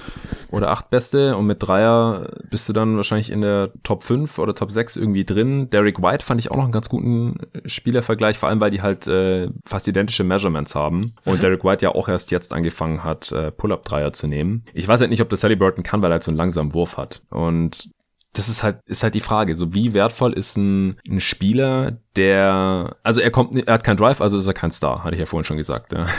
Oder 0.50 0.68
achtbeste 0.68 1.38
und 1.38 1.46
mit 1.46 1.62
Dreier 1.62 2.28
bis 2.50 2.65
bist 2.66 2.70
du 2.70 2.80
dann 2.80 2.96
wahrscheinlich 2.96 3.30
in 3.30 3.42
der 3.42 3.70
Top 3.84 4.02
5 4.02 4.40
oder 4.40 4.52
Top 4.52 4.72
6 4.72 4.96
irgendwie 4.96 5.24
drin. 5.24 5.70
Derek 5.70 6.02
White 6.02 6.24
fand 6.24 6.40
ich 6.40 6.50
auch 6.50 6.56
noch 6.56 6.64
einen 6.64 6.72
ganz 6.72 6.88
guten 6.88 7.36
Spielervergleich, 7.64 8.38
vor 8.38 8.48
allem 8.48 8.58
weil 8.58 8.72
die 8.72 8.82
halt 8.82 9.06
äh, 9.06 9.48
fast 9.64 9.86
identische 9.86 10.24
Measurements 10.24 10.74
haben. 10.74 11.12
Und 11.24 11.36
mhm. 11.36 11.40
Derek 11.40 11.62
White 11.62 11.84
ja 11.84 11.94
auch 11.94 12.08
erst 12.08 12.32
jetzt 12.32 12.52
angefangen 12.52 13.04
hat, 13.04 13.30
äh, 13.30 13.52
Pull-Up-Dreier 13.52 14.12
zu 14.12 14.26
nehmen. 14.26 14.64
Ich 14.74 14.88
weiß 14.88 15.00
halt 15.00 15.10
nicht, 15.10 15.22
ob 15.22 15.28
das 15.28 15.42
Sally 15.42 15.54
Burton 15.54 15.84
kann, 15.84 16.02
weil 16.02 16.10
er 16.10 16.14
halt 16.14 16.24
so 16.24 16.32
einen 16.32 16.38
langsamen 16.38 16.74
Wurf 16.74 16.96
hat. 16.96 17.22
Und 17.30 17.88
das 18.36 18.48
ist 18.48 18.62
halt, 18.62 18.78
ist 18.86 19.02
halt 19.02 19.14
die 19.14 19.20
Frage. 19.20 19.54
So, 19.54 19.74
wie 19.74 19.94
wertvoll 19.94 20.32
ist 20.32 20.56
ein, 20.56 20.98
ein 21.08 21.20
Spieler, 21.20 21.98
der, 22.16 22.96
also 23.02 23.20
er 23.20 23.30
kommt, 23.30 23.66
er 23.66 23.74
hat 23.74 23.84
keinen 23.84 23.96
Drive, 23.96 24.20
also 24.20 24.38
ist 24.38 24.46
er 24.46 24.54
kein 24.54 24.70
Star, 24.70 25.04
hatte 25.04 25.14
ich 25.14 25.20
ja 25.20 25.26
vorhin 25.26 25.44
schon 25.44 25.56
gesagt. 25.56 25.92
Ja. 25.92 26.06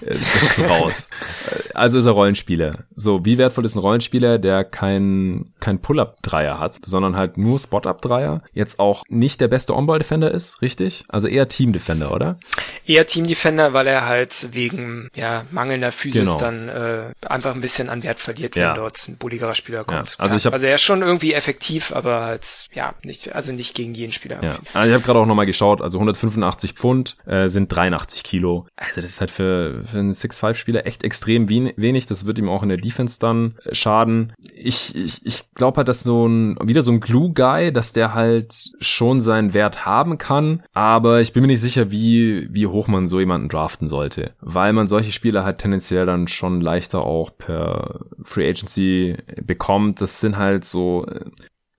Das 0.00 0.58
ist 0.58 0.70
raus. 0.70 1.08
Also 1.74 1.98
ist 1.98 2.06
er 2.06 2.12
Rollenspieler. 2.12 2.84
So, 2.94 3.24
wie 3.24 3.38
wertvoll 3.38 3.64
ist 3.64 3.76
ein 3.76 3.80
Rollenspieler, 3.80 4.38
der 4.38 4.64
kein, 4.64 5.52
kein 5.60 5.80
Pull-Up-Dreier 5.80 6.58
hat, 6.58 6.78
sondern 6.84 7.16
halt 7.16 7.36
nur 7.36 7.58
Spot-Up-Dreier, 7.58 8.42
jetzt 8.52 8.78
auch 8.78 9.02
nicht 9.08 9.40
der 9.40 9.48
beste 9.48 9.74
On-Ball-Defender 9.74 10.30
ist, 10.30 10.62
richtig? 10.62 11.04
Also 11.08 11.28
eher 11.28 11.48
Team-Defender, 11.48 12.12
oder? 12.12 12.38
Eher 12.86 13.06
Team-Defender, 13.06 13.72
weil 13.72 13.86
er 13.86 14.06
halt 14.06 14.48
wegen 14.52 15.10
ja, 15.14 15.44
mangelnder 15.50 15.92
Physis 15.92 16.28
genau. 16.28 16.38
dann 16.38 16.68
äh, 16.68 17.12
einfach 17.20 17.54
ein 17.54 17.60
bisschen 17.60 17.88
an 17.88 18.02
Wert 18.02 18.20
verliert, 18.20 18.56
wenn 18.56 18.62
ja. 18.62 18.74
dort 18.74 19.08
ein 19.08 19.16
bulligerer 19.16 19.54
Spieler 19.54 19.84
kommt. 19.84 20.12
Ja. 20.12 20.16
Also, 20.18 20.36
ich 20.36 20.46
hab, 20.46 20.52
also 20.52 20.66
er 20.66 20.76
ist 20.76 20.82
schon 20.82 21.02
irgendwie 21.02 21.34
effektiv 21.34 21.59
effektiv, 21.60 21.92
aber 21.92 22.22
halt, 22.22 22.66
ja, 22.72 22.94
nicht, 23.04 23.34
also 23.34 23.52
nicht 23.52 23.74
gegen 23.74 23.94
jeden 23.94 24.12
Spieler. 24.12 24.42
Ja. 24.42 24.58
Also 24.72 24.88
ich 24.88 24.94
habe 24.94 25.04
gerade 25.04 25.18
auch 25.18 25.26
nochmal 25.26 25.46
geschaut, 25.46 25.82
also 25.82 25.98
185 25.98 26.72
Pfund 26.72 27.16
äh, 27.26 27.48
sind 27.48 27.68
83 27.68 28.22
Kilo. 28.22 28.66
Also 28.76 29.00
das 29.00 29.10
ist 29.10 29.20
halt 29.20 29.30
für, 29.30 29.84
für 29.84 29.98
einen 29.98 30.12
6-5-Spieler 30.12 30.86
echt 30.86 31.04
extrem 31.04 31.48
wenig. 31.48 32.06
Das 32.06 32.24
wird 32.24 32.38
ihm 32.38 32.48
auch 32.48 32.62
in 32.62 32.70
der 32.70 32.78
Defense 32.78 33.18
dann 33.20 33.56
äh, 33.64 33.74
schaden. 33.74 34.32
Ich, 34.54 34.94
ich, 34.94 35.24
ich 35.26 35.54
glaube 35.54 35.78
halt, 35.78 35.88
dass 35.88 36.02
so 36.02 36.26
ein, 36.26 36.56
wieder 36.62 36.82
so 36.82 36.92
ein 36.92 37.00
Glue-Guy, 37.00 37.72
dass 37.72 37.92
der 37.92 38.14
halt 38.14 38.54
schon 38.80 39.20
seinen 39.20 39.52
Wert 39.52 39.84
haben 39.84 40.18
kann, 40.18 40.62
aber 40.72 41.20
ich 41.20 41.32
bin 41.32 41.42
mir 41.42 41.48
nicht 41.48 41.60
sicher, 41.60 41.90
wie, 41.90 42.48
wie 42.50 42.66
hoch 42.66 42.88
man 42.88 43.06
so 43.06 43.20
jemanden 43.20 43.48
draften 43.48 43.88
sollte, 43.88 44.32
weil 44.40 44.72
man 44.72 44.88
solche 44.88 45.12
Spieler 45.12 45.44
halt 45.44 45.58
tendenziell 45.58 46.06
dann 46.06 46.26
schon 46.26 46.60
leichter 46.60 47.02
auch 47.02 47.30
per 47.36 48.00
Free 48.22 48.48
Agency 48.48 49.16
bekommt. 49.42 50.00
Das 50.00 50.20
sind 50.20 50.38
halt 50.38 50.64
so 50.64 51.06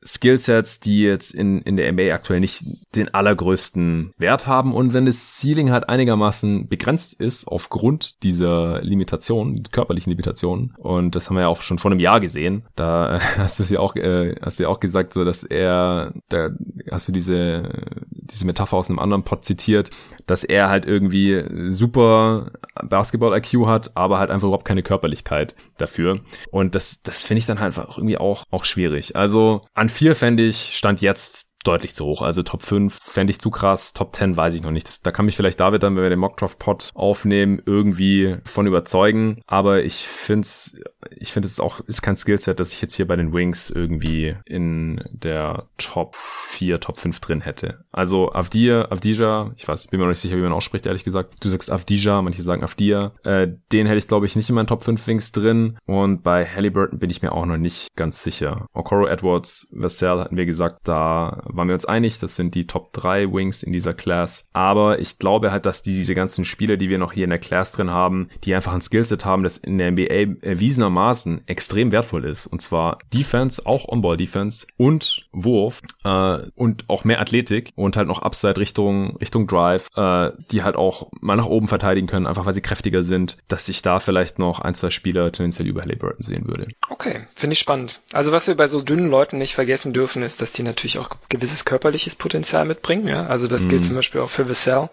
Skillsets, 0.03 0.79
die 0.79 1.01
jetzt 1.01 1.33
in, 1.33 1.61
in 1.61 1.77
der 1.77 1.91
NBA 1.91 2.13
aktuell 2.13 2.39
nicht 2.39 2.63
den 2.95 3.13
allergrößten 3.13 4.13
Wert 4.17 4.47
haben. 4.47 4.73
Und 4.73 4.93
wenn 4.93 5.05
das 5.05 5.39
Ceiling 5.39 5.71
halt 5.71 5.89
einigermaßen 5.89 6.67
begrenzt 6.67 7.13
ist 7.13 7.47
aufgrund 7.47 8.21
dieser 8.23 8.81
Limitation, 8.81 9.61
körperlichen 9.71 10.09
Limitationen, 10.09 10.73
und 10.77 11.15
das 11.15 11.29
haben 11.29 11.35
wir 11.35 11.41
ja 11.41 11.47
auch 11.47 11.61
schon 11.61 11.77
vor 11.77 11.91
einem 11.91 11.99
Jahr 11.99 12.19
gesehen, 12.19 12.63
da 12.75 13.19
hast 13.37 13.59
du 13.59 13.63
ja 13.63 13.79
auch, 13.79 13.95
äh, 13.95 14.35
hast 14.41 14.59
du 14.59 14.63
ja 14.63 14.69
auch 14.69 14.79
gesagt, 14.79 15.13
so 15.13 15.23
dass 15.23 15.43
er, 15.43 16.13
da 16.29 16.49
hast 16.89 17.07
du 17.07 17.11
diese, 17.11 17.69
diese 18.09 18.45
Metapher 18.45 18.77
aus 18.77 18.89
einem 18.89 18.99
anderen 18.99 19.23
Pod 19.23 19.45
zitiert, 19.45 19.91
dass 20.25 20.43
er 20.43 20.69
halt 20.69 20.85
irgendwie 20.85 21.43
super 21.71 22.51
Basketball-IQ 22.81 23.67
hat, 23.67 23.91
aber 23.95 24.17
halt 24.17 24.31
einfach 24.31 24.47
überhaupt 24.47 24.65
keine 24.65 24.83
Körperlichkeit 24.83 25.55
dafür. 25.77 26.21
Und 26.51 26.73
das, 26.73 27.03
das 27.03 27.25
finde 27.25 27.39
ich 27.39 27.45
dann 27.45 27.59
halt 27.59 27.77
einfach 27.77 27.97
irgendwie 27.97 28.17
auch, 28.17 28.43
auch 28.49 28.65
schwierig. 28.65 29.15
Also 29.15 29.65
an 29.73 29.89
vier 29.91 30.15
fände 30.15 30.43
ich, 30.43 30.75
stand 30.77 31.01
jetzt 31.01 31.50
deutlich 31.63 31.93
zu 31.95 32.05
hoch. 32.05 32.21
Also 32.21 32.43
Top 32.43 32.63
5 32.63 32.97
fände 33.01 33.31
ich 33.31 33.39
zu 33.39 33.51
krass, 33.51 33.93
Top 33.93 34.15
10 34.15 34.37
weiß 34.37 34.53
ich 34.53 34.63
noch 34.63 34.71
nicht. 34.71 34.87
Das, 34.87 35.01
da 35.01 35.11
kann 35.11 35.25
mich 35.25 35.35
vielleicht 35.35 35.59
David 35.59 35.83
dann, 35.83 35.95
wenn 35.95 36.03
wir 36.03 36.09
den 36.09 36.19
Mockdraft-Pod 36.19 36.91
aufnehmen, 36.93 37.61
irgendwie 37.65 38.37
von 38.45 38.67
überzeugen. 38.67 39.41
Aber 39.47 39.83
ich 39.83 40.07
finde 40.07 40.45
es, 40.45 40.81
ich 41.15 41.33
finde 41.33 41.47
es 41.47 41.59
auch, 41.59 41.79
ist 41.81 42.01
kein 42.01 42.15
Skillset, 42.15 42.59
das 42.59 42.73
ich 42.73 42.81
jetzt 42.81 42.95
hier 42.95 43.07
bei 43.07 43.15
den 43.15 43.33
Wings 43.33 43.69
irgendwie 43.69 44.35
in 44.45 45.03
der 45.11 45.67
Top 45.77 46.15
4, 46.15 46.79
Top 46.79 46.97
5 46.97 47.19
drin 47.19 47.41
hätte. 47.41 47.85
Also 47.91 48.31
Avdia, 48.33 48.91
Avdija, 48.91 49.51
ich 49.57 49.67
weiß, 49.67 49.87
bin 49.87 49.99
mir 49.99 50.05
noch 50.05 50.11
nicht 50.11 50.19
sicher, 50.19 50.37
wie 50.37 50.41
man 50.41 50.53
ausspricht, 50.53 50.85
ehrlich 50.85 51.03
gesagt. 51.03 51.43
Du 51.43 51.49
sagst 51.49 51.71
Avdija, 51.71 52.21
manche 52.21 52.41
sagen 52.41 52.63
Avdia. 52.63 53.13
Äh, 53.23 53.49
den 53.71 53.87
hätte 53.87 53.97
ich, 53.97 54.07
glaube 54.07 54.25
ich, 54.25 54.35
nicht 54.35 54.49
in 54.49 54.55
meinen 54.55 54.67
Top 54.67 54.83
5 54.83 55.05
Wings 55.07 55.31
drin. 55.31 55.77
Und 55.85 56.23
bei 56.23 56.45
Halliburton 56.45 56.99
bin 56.99 57.09
ich 57.09 57.21
mir 57.21 57.31
auch 57.31 57.45
noch 57.45 57.57
nicht 57.57 57.95
ganz 57.95 58.23
sicher. 58.23 58.67
Okoro 58.73 59.07
Edwards, 59.07 59.67
Vassell 59.71 60.19
hatten 60.19 60.37
wir 60.37 60.45
gesagt, 60.45 60.79
da 60.83 61.43
waren 61.53 61.67
wir 61.67 61.75
uns 61.75 61.85
einig, 61.85 62.19
das 62.19 62.35
sind 62.35 62.55
die 62.55 62.67
Top 62.67 62.93
3 62.93 63.31
Wings 63.31 63.63
in 63.63 63.73
dieser 63.73 63.93
Class. 63.93 64.47
Aber 64.53 64.99
ich 64.99 65.19
glaube 65.19 65.51
halt, 65.51 65.65
dass 65.65 65.83
die, 65.83 65.93
diese 65.93 66.15
ganzen 66.15 66.45
Spieler, 66.45 66.77
die 66.77 66.89
wir 66.89 66.97
noch 66.97 67.13
hier 67.13 67.25
in 67.25 67.29
der 67.29 67.39
Class 67.39 67.71
drin 67.71 67.89
haben, 67.89 68.29
die 68.43 68.55
einfach 68.55 68.73
ein 68.73 68.81
Skillset 68.81 69.25
haben, 69.25 69.43
das 69.43 69.57
in 69.57 69.77
der 69.77 69.91
NBA 69.91 70.41
erwiesenermaßen 70.41 71.47
extrem 71.47 71.91
wertvoll 71.91 72.25
ist. 72.25 72.47
Und 72.47 72.61
zwar 72.61 72.99
Defense, 73.13 73.65
auch 73.65 73.87
On-Ball-Defense 73.87 74.67
und 74.77 75.27
Wurf 75.31 75.81
äh, 76.03 76.39
und 76.55 76.85
auch 76.87 77.03
mehr 77.03 77.21
Athletik 77.21 77.71
und 77.75 77.97
halt 77.97 78.07
noch 78.07 78.21
Upside 78.21 78.57
Richtung, 78.57 79.17
Richtung 79.17 79.47
Drive, 79.47 79.89
äh, 79.95 80.31
die 80.51 80.63
halt 80.63 80.75
auch 80.75 81.11
mal 81.21 81.35
nach 81.35 81.45
oben 81.45 81.67
verteidigen 81.67 82.07
können, 82.07 82.27
einfach 82.27 82.45
weil 82.45 82.53
sie 82.53 82.61
kräftiger 82.61 83.03
sind, 83.03 83.37
dass 83.47 83.69
ich 83.69 83.81
da 83.81 83.99
vielleicht 83.99 84.39
noch 84.39 84.59
ein, 84.59 84.75
zwei 84.75 84.89
Spieler 84.89 85.31
tendenziell 85.31 85.67
über 85.67 85.81
Halliburton 85.81 86.23
sehen 86.23 86.47
würde. 86.47 86.67
Okay, 86.89 87.27
finde 87.35 87.53
ich 87.53 87.59
spannend. 87.59 88.01
Also 88.13 88.31
was 88.31 88.47
wir 88.47 88.55
bei 88.55 88.67
so 88.67 88.81
dünnen 88.81 89.09
Leuten 89.09 89.37
nicht 89.37 89.55
vergessen 89.55 89.93
dürfen, 89.93 90.23
ist, 90.23 90.41
dass 90.41 90.51
die 90.51 90.63
natürlich 90.63 90.99
auch 90.99 91.09
gewisses 91.41 91.65
körperliches 91.65 92.15
Potenzial 92.15 92.65
mitbringen. 92.65 93.07
Ja? 93.07 93.25
Also 93.25 93.47
das 93.47 93.63
mm. 93.63 93.69
gilt 93.69 93.81
mhm. 93.81 93.87
zum 93.87 93.95
Beispiel 93.95 94.21
auch 94.21 94.29
für 94.29 94.47
Vassell. 94.47 94.89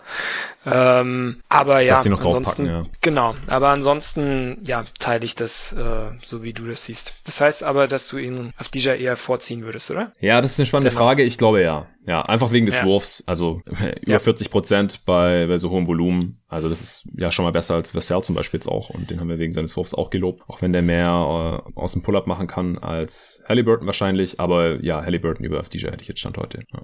Ähm, 0.67 1.43
aber 1.49 1.81
ja, 1.81 2.01
ansonsten, 2.01 2.67
ja. 2.67 2.87
genau. 3.01 3.35
Aber 3.47 3.69
ansonsten, 3.69 4.59
ja, 4.65 4.85
teile 4.99 5.25
ich 5.25 5.35
das 5.35 5.73
äh, 5.73 6.11
so, 6.23 6.43
wie 6.43 6.53
du 6.53 6.67
das 6.67 6.85
siehst. 6.85 7.15
Das 7.25 7.41
heißt 7.41 7.63
aber, 7.63 7.87
dass 7.87 8.09
du 8.09 8.19
ihn 8.19 8.53
auf 8.59 8.69
dieser 8.69 8.97
eher 8.97 9.17
vorziehen 9.17 9.63
würdest, 9.63 9.91
oder? 9.91 10.13
Ja, 10.21 10.41
das 10.41 10.53
ist 10.53 10.61
eine 10.61 10.67
spannende 10.67 10.91
genau. 10.91 11.03
Frage. 11.05 11.23
Ich 11.23 11.39
glaube 11.39 11.63
ja. 11.63 11.87
Ja, 12.09 12.23
einfach 12.23 12.53
wegen 12.53 12.65
des 12.65 12.79
ja. 12.79 12.87
Wurfs. 12.87 13.23
Also 13.27 13.61
über 14.01 14.13
ja. 14.13 14.19
40 14.19 14.51
Prozent 14.51 15.05
bei, 15.05 15.47
bei 15.47 15.59
so 15.59 15.69
hohem 15.69 15.87
Volumen. 15.87 16.41
Also 16.49 16.71
das 16.71 16.81
ist 16.81 17.09
ja 17.15 17.31
schon 17.31 17.45
mal 17.45 17.51
besser 17.51 17.75
als 17.75 17.95
Vassell 17.95 18.23
zum 18.23 18.35
Beispiel 18.35 18.59
jetzt 18.59 18.67
auch. 18.67 18.89
Und 18.89 19.11
den 19.11 19.21
haben 19.21 19.29
wir 19.29 19.39
wegen 19.39 19.53
seines 19.53 19.77
Wurfs 19.77 19.93
auch 19.93 20.09
gelobt. 20.09 20.43
Auch 20.49 20.63
wenn 20.63 20.73
der 20.73 20.81
mehr 20.81 21.63
äh, 21.67 21.79
aus 21.79 21.93
dem 21.93 22.01
Pull-Up 22.01 22.27
machen 22.27 22.47
kann 22.47 22.79
als 22.79 23.43
Halliburton 23.47 23.87
wahrscheinlich. 23.87 24.41
Aber 24.41 24.83
ja, 24.83 25.05
Halliburton 25.05 25.45
über 25.45 25.59
Avdija 25.59 25.91
hätte 25.91 26.01
ich 26.01 26.09
jetzt 26.09 26.21
Stand 26.21 26.39
heute. 26.39 26.63
Ja. 26.73 26.81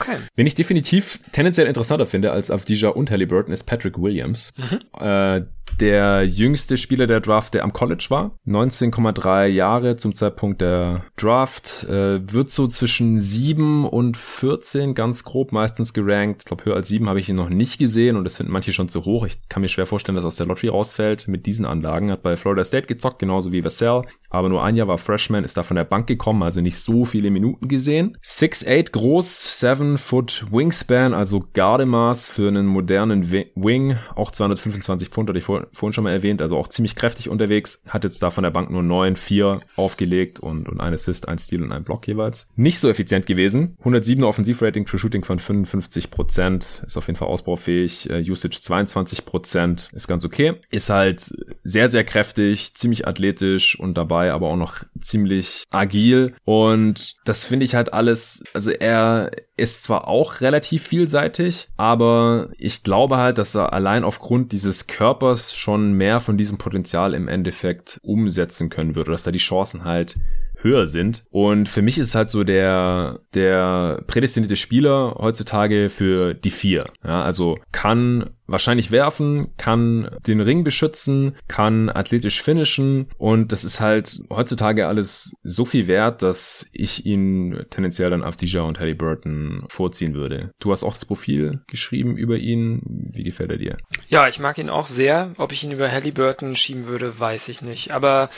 Okay. 0.00 0.16
Wen 0.34 0.46
ich 0.46 0.54
definitiv 0.54 1.20
tendenziell 1.32 1.66
interessanter 1.66 2.06
finde 2.06 2.32
als 2.32 2.50
Avdija 2.50 2.88
und 2.88 3.10
Halliburton 3.10 3.52
ist 3.52 3.64
Patrick 3.64 4.00
Williams. 4.00 4.54
Mhm. 4.56 4.80
Äh, 4.98 5.42
der 5.80 6.24
jüngste 6.24 6.76
Spieler 6.76 7.06
der 7.06 7.20
Draft, 7.20 7.54
der 7.54 7.64
am 7.64 7.72
College 7.72 8.06
war. 8.08 8.38
19,3 8.46 9.46
Jahre 9.46 9.96
zum 9.96 10.14
Zeitpunkt 10.14 10.60
der 10.60 11.04
Draft. 11.16 11.84
Äh, 11.84 12.20
wird 12.32 12.50
so 12.50 12.68
zwischen 12.68 13.18
7 13.18 13.84
und 13.84 14.16
14 14.16 14.94
ganz 14.94 15.24
grob 15.24 15.52
meistens 15.52 15.92
gerankt. 15.92 16.42
Ich 16.42 16.44
glaube, 16.46 16.64
höher 16.64 16.76
als 16.76 16.88
7 16.88 17.08
habe 17.08 17.20
ich 17.20 17.28
ihn 17.28 17.36
noch 17.36 17.48
nicht 17.48 17.78
gesehen 17.78 18.16
und 18.16 18.24
das 18.24 18.36
finden 18.36 18.52
manche 18.52 18.72
schon 18.72 18.88
zu 18.88 19.04
hoch. 19.04 19.26
Ich 19.26 19.48
kann 19.48 19.62
mir 19.62 19.68
schwer 19.68 19.86
vorstellen, 19.86 20.16
dass 20.16 20.24
er 20.24 20.28
aus 20.28 20.36
der 20.36 20.46
Lottery 20.46 20.68
rausfällt 20.68 21.28
mit 21.28 21.46
diesen 21.46 21.66
Anlagen. 21.66 22.10
Hat 22.10 22.22
bei 22.22 22.36
Florida 22.36 22.64
State 22.64 22.86
gezockt, 22.86 23.18
genauso 23.18 23.52
wie 23.52 23.64
Vassell. 23.64 24.02
Aber 24.30 24.48
nur 24.48 24.62
ein 24.62 24.76
Jahr 24.76 24.88
war 24.88 24.98
Freshman, 24.98 25.44
ist 25.44 25.56
da 25.56 25.62
von 25.62 25.76
der 25.76 25.84
Bank 25.84 26.06
gekommen, 26.06 26.42
also 26.42 26.60
nicht 26.60 26.78
so 26.78 27.04
viele 27.04 27.30
Minuten 27.30 27.68
gesehen. 27.68 28.16
6'8 28.22 28.92
groß, 28.92 29.60
7 29.60 29.98
Foot 29.98 30.46
Wingspan, 30.50 31.14
also 31.14 31.44
Gardemaß 31.52 32.30
für 32.30 32.48
einen 32.48 32.66
modernen 32.66 33.30
Wing. 33.30 33.96
Auch 34.14 34.30
225 34.30 35.08
Pfund, 35.08 35.28
hatte 35.28 35.38
ich 35.38 35.44
vor, 35.54 35.66
vorhin 35.72 35.92
schon 35.92 36.04
mal 36.04 36.12
erwähnt, 36.12 36.42
also 36.42 36.56
auch 36.56 36.68
ziemlich 36.68 36.96
kräftig 36.96 37.28
unterwegs. 37.28 37.82
Hat 37.88 38.04
jetzt 38.04 38.22
da 38.22 38.30
von 38.30 38.44
der 38.44 38.50
Bank 38.50 38.70
nur 38.70 38.82
9, 38.82 39.16
4 39.16 39.60
aufgelegt 39.76 40.40
und, 40.40 40.68
und 40.68 40.80
ein 40.80 40.92
Assist, 40.92 41.28
ein 41.28 41.38
Steal 41.38 41.62
und 41.62 41.72
ein 41.72 41.84
Block 41.84 42.06
jeweils. 42.06 42.48
Nicht 42.56 42.78
so 42.78 42.88
effizient 42.88 43.26
gewesen. 43.26 43.76
107er 43.84 44.24
Offensivrating, 44.24 44.86
True 44.86 44.98
Shooting 44.98 45.24
von 45.24 45.38
55%, 45.38 46.84
ist 46.84 46.96
auf 46.96 47.06
jeden 47.06 47.16
Fall 47.16 47.28
ausbaufähig. 47.28 48.08
Uh, 48.10 48.14
Usage 48.14 48.58
22%, 48.58 49.94
ist 49.94 50.08
ganz 50.08 50.24
okay. 50.24 50.54
Ist 50.70 50.90
halt 50.90 51.32
sehr, 51.62 51.88
sehr 51.88 52.04
kräftig, 52.04 52.74
ziemlich 52.74 53.06
athletisch 53.06 53.78
und 53.78 53.94
dabei 53.96 54.32
aber 54.32 54.48
auch 54.48 54.56
noch 54.56 54.82
ziemlich 55.00 55.64
agil. 55.70 56.34
Und 56.44 57.16
das 57.24 57.44
finde 57.44 57.64
ich 57.64 57.74
halt 57.74 57.92
alles, 57.92 58.44
also 58.52 58.70
er 58.70 59.30
ist 59.56 59.84
zwar 59.84 60.08
auch 60.08 60.40
relativ 60.40 60.82
vielseitig, 60.86 61.68
aber 61.76 62.50
ich 62.58 62.82
glaube 62.82 63.18
halt, 63.18 63.38
dass 63.38 63.54
er 63.54 63.72
allein 63.72 64.04
aufgrund 64.04 64.52
dieses 64.52 64.86
Körpers 64.86 65.54
schon 65.54 65.92
mehr 65.92 66.20
von 66.20 66.36
diesem 66.36 66.58
Potenzial 66.58 67.14
im 67.14 67.28
Endeffekt 67.28 68.00
umsetzen 68.02 68.68
können 68.68 68.94
würde, 68.94 69.12
dass 69.12 69.22
da 69.22 69.30
die 69.30 69.38
Chancen 69.38 69.84
halt 69.84 70.16
höher 70.64 70.86
sind. 70.86 71.24
Und 71.30 71.68
für 71.68 71.82
mich 71.82 71.98
ist 71.98 72.14
halt 72.14 72.30
so 72.30 72.42
der, 72.42 73.20
der 73.34 74.02
prädestinierte 74.06 74.56
Spieler 74.56 75.16
heutzutage 75.18 75.90
für 75.90 76.34
die 76.34 76.50
vier. 76.50 76.86
Ja, 77.04 77.22
also 77.22 77.58
kann 77.70 78.30
wahrscheinlich 78.54 78.92
werfen, 78.92 79.48
kann 79.56 80.08
den 80.26 80.40
Ring 80.40 80.62
beschützen, 80.62 81.36
kann 81.48 81.90
athletisch 81.90 82.40
finishen 82.40 83.08
und 83.18 83.50
das 83.50 83.64
ist 83.64 83.80
halt 83.80 84.20
heutzutage 84.30 84.86
alles 84.86 85.34
so 85.42 85.64
viel 85.64 85.88
wert, 85.88 86.22
dass 86.22 86.66
ich 86.72 87.04
ihn 87.04 87.66
tendenziell 87.70 88.10
dann 88.10 88.22
auf 88.22 88.36
Dija 88.36 88.62
und 88.62 88.78
Halliburton 88.78 89.64
vorziehen 89.68 90.14
würde. 90.14 90.52
Du 90.60 90.70
hast 90.70 90.84
auch 90.84 90.94
das 90.94 91.04
Profil 91.04 91.62
geschrieben 91.66 92.16
über 92.16 92.36
ihn. 92.36 92.80
Wie 93.12 93.24
gefällt 93.24 93.50
er 93.50 93.58
dir? 93.58 93.76
Ja, 94.08 94.28
ich 94.28 94.38
mag 94.38 94.56
ihn 94.58 94.70
auch 94.70 94.86
sehr. 94.86 95.32
Ob 95.36 95.50
ich 95.50 95.64
ihn 95.64 95.72
über 95.72 95.90
Halliburton 95.90 96.54
schieben 96.54 96.86
würde, 96.86 97.18
weiß 97.18 97.48
ich 97.48 97.60
nicht. 97.60 97.90
Aber 97.90 98.30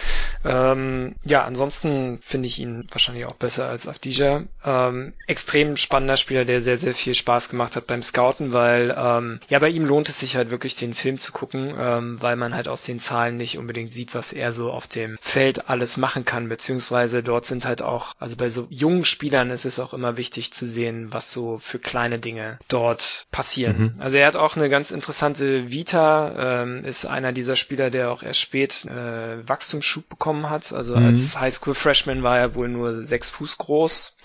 ähm, 0.45 1.15
ja, 1.25 1.45
ansonsten 1.45 2.19
finde 2.23 2.49
ich 2.49 2.59
ihn 2.59 2.87
wahrscheinlich 2.91 3.27
auch 3.27 3.35
besser 3.35 3.69
als 3.69 3.87
Avdija. 3.87 4.45
Ähm, 4.65 5.13
extrem 5.27 5.77
spannender 5.77 6.17
Spieler, 6.17 6.47
der 6.47 6.63
sehr, 6.63 6.79
sehr 6.79 6.95
viel 6.95 7.15
Spaß 7.15 7.51
gemacht 7.51 7.77
hat 7.77 7.87
beim 7.87 8.03
Scouten, 8.03 8.53
weil 8.53 8.95
ähm, 8.97 9.41
ja 9.49 9.59
bei 9.59 9.69
ihm 9.69 9.85
lohnt 9.85 10.06
lohnt 10.07 10.11
es 10.11 10.21
sich 10.21 10.37
halt 10.37 10.51
wirklich, 10.51 10.77
den 10.77 10.95
Film 10.95 11.19
zu 11.19 11.33
gucken, 11.33 11.75
ähm, 11.77 12.19
weil 12.21 12.37
man 12.37 12.55
halt 12.55 12.69
aus 12.69 12.85
den 12.85 13.01
Zahlen 13.01 13.37
nicht 13.37 13.59
unbedingt 13.59 13.93
sieht, 13.93 14.15
was 14.15 14.33
er 14.33 14.53
so 14.53 14.71
auf 14.71 14.87
dem 14.87 15.19
Feld 15.21 15.69
alles 15.69 15.97
machen 15.97 16.25
kann, 16.25 16.49
beziehungsweise 16.49 17.25
dort 17.25 17.45
sind 17.47 17.65
halt 17.67 17.83
auch, 17.83 18.15
also 18.21 18.37
bei 18.37 18.49
so 18.49 18.69
jungen 18.71 19.05
Spielern 19.05 19.51
ist 19.51 19.65
es 19.65 19.81
auch 19.81 19.93
immer 19.93 20.17
wichtig 20.17 20.53
zu 20.53 20.67
sehen, 20.67 21.09
was 21.11 21.33
so 21.33 21.59
für 21.59 21.81
kleine 21.81 22.21
Dinge 22.21 22.59
dort 22.69 23.27
passieren. 23.33 23.79
Mhm. 23.79 23.95
Also 23.99 24.19
er 24.19 24.29
hat 24.29 24.37
auch 24.37 24.57
eine 24.57 24.69
ganz 24.69 24.93
interessante 24.93 25.73
Vita, 25.73 26.63
ähm, 26.63 26.85
ist 26.85 27.05
einer 27.05 27.33
dieser 27.33 27.57
Spieler, 27.57 27.91
der 27.91 28.13
auch 28.13 28.23
erst 28.23 28.41
spät 28.41 28.85
äh, 28.85 29.49
Wachstumsschub 29.49 30.09
bekommen 30.09 30.49
hat. 30.49 30.73
Also 30.73 30.97
mhm. 30.97 31.07
als 31.07 31.39
Highschool-Freshman 31.39 32.23
war 32.23 32.39
er 32.39 32.55
wohl 32.55 32.69
nur 32.69 33.07
sechs 33.07 33.29
Fuß 33.31 33.59
groß. 33.59 34.17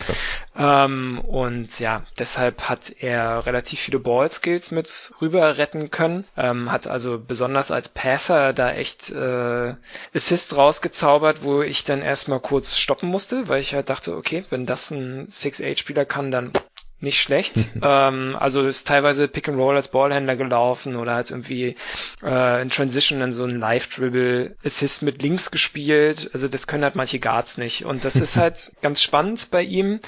Ähm, 0.56 1.22
und 1.22 1.80
ja, 1.80 2.04
deshalb 2.20 2.70
hat 2.70 2.92
er 3.00 3.46
relativ 3.48 3.80
viele 3.80 4.00
Ball-Skills 4.00 4.72
mit 4.72 5.14
rüber 5.22 5.58
retten 5.62 5.92
können. 5.92 6.26
Ähm, 6.36 6.72
hat 6.72 6.88
also 6.88 7.20
besonders 7.20 7.72
als 7.72 7.88
Passer 7.90 8.54
da 8.54 8.74
echt 8.74 9.12
äh, 9.12 9.76
Assists 10.14 10.58
rausgezaubert, 10.58 11.44
wo 11.44 11.62
ich 11.62 11.84
dann 11.84 12.02
erstmal 12.02 12.40
kurz 12.40 12.76
stoppen 12.78 13.10
musste, 13.10 13.48
weil 13.48 13.62
ich 13.62 13.74
halt 13.74 13.90
dachte, 13.90 14.18
okay, 14.18 14.44
wenn 14.50 14.66
das 14.66 14.92
ein 14.92 15.28
6-8-Spieler 15.28 16.06
kann, 16.06 16.32
dann 16.32 16.52
nicht 17.02 17.22
schlecht. 17.22 17.56
ähm, 17.82 18.36
also 18.40 18.66
ist 18.68 18.88
teilweise 18.88 19.28
Pick 19.28 19.50
and 19.50 19.58
Roll 19.58 19.76
als 19.76 19.90
Ballhändler 19.90 20.36
gelaufen 20.36 20.96
oder 20.96 21.16
hat 21.16 21.32
irgendwie 21.32 21.76
äh, 22.24 22.62
in 22.62 22.70
Transition 22.70 23.20
dann 23.20 23.34
so 23.34 23.44
ein 23.44 23.60
Live-Dribble 23.60 24.56
Assist 24.64 25.02
mit 25.02 25.22
links 25.22 25.52
gespielt. 25.52 26.30
Also 26.34 26.48
das 26.48 26.68
können 26.68 26.84
halt 26.84 26.96
manche 26.96 27.20
Guards 27.20 27.58
nicht. 27.58 27.86
Und 27.86 28.06
das 28.06 28.16
ist 28.16 28.38
halt 28.38 28.72
ganz 28.82 29.02
spannend 29.02 29.50
bei 29.52 29.64
ihm. 29.64 30.00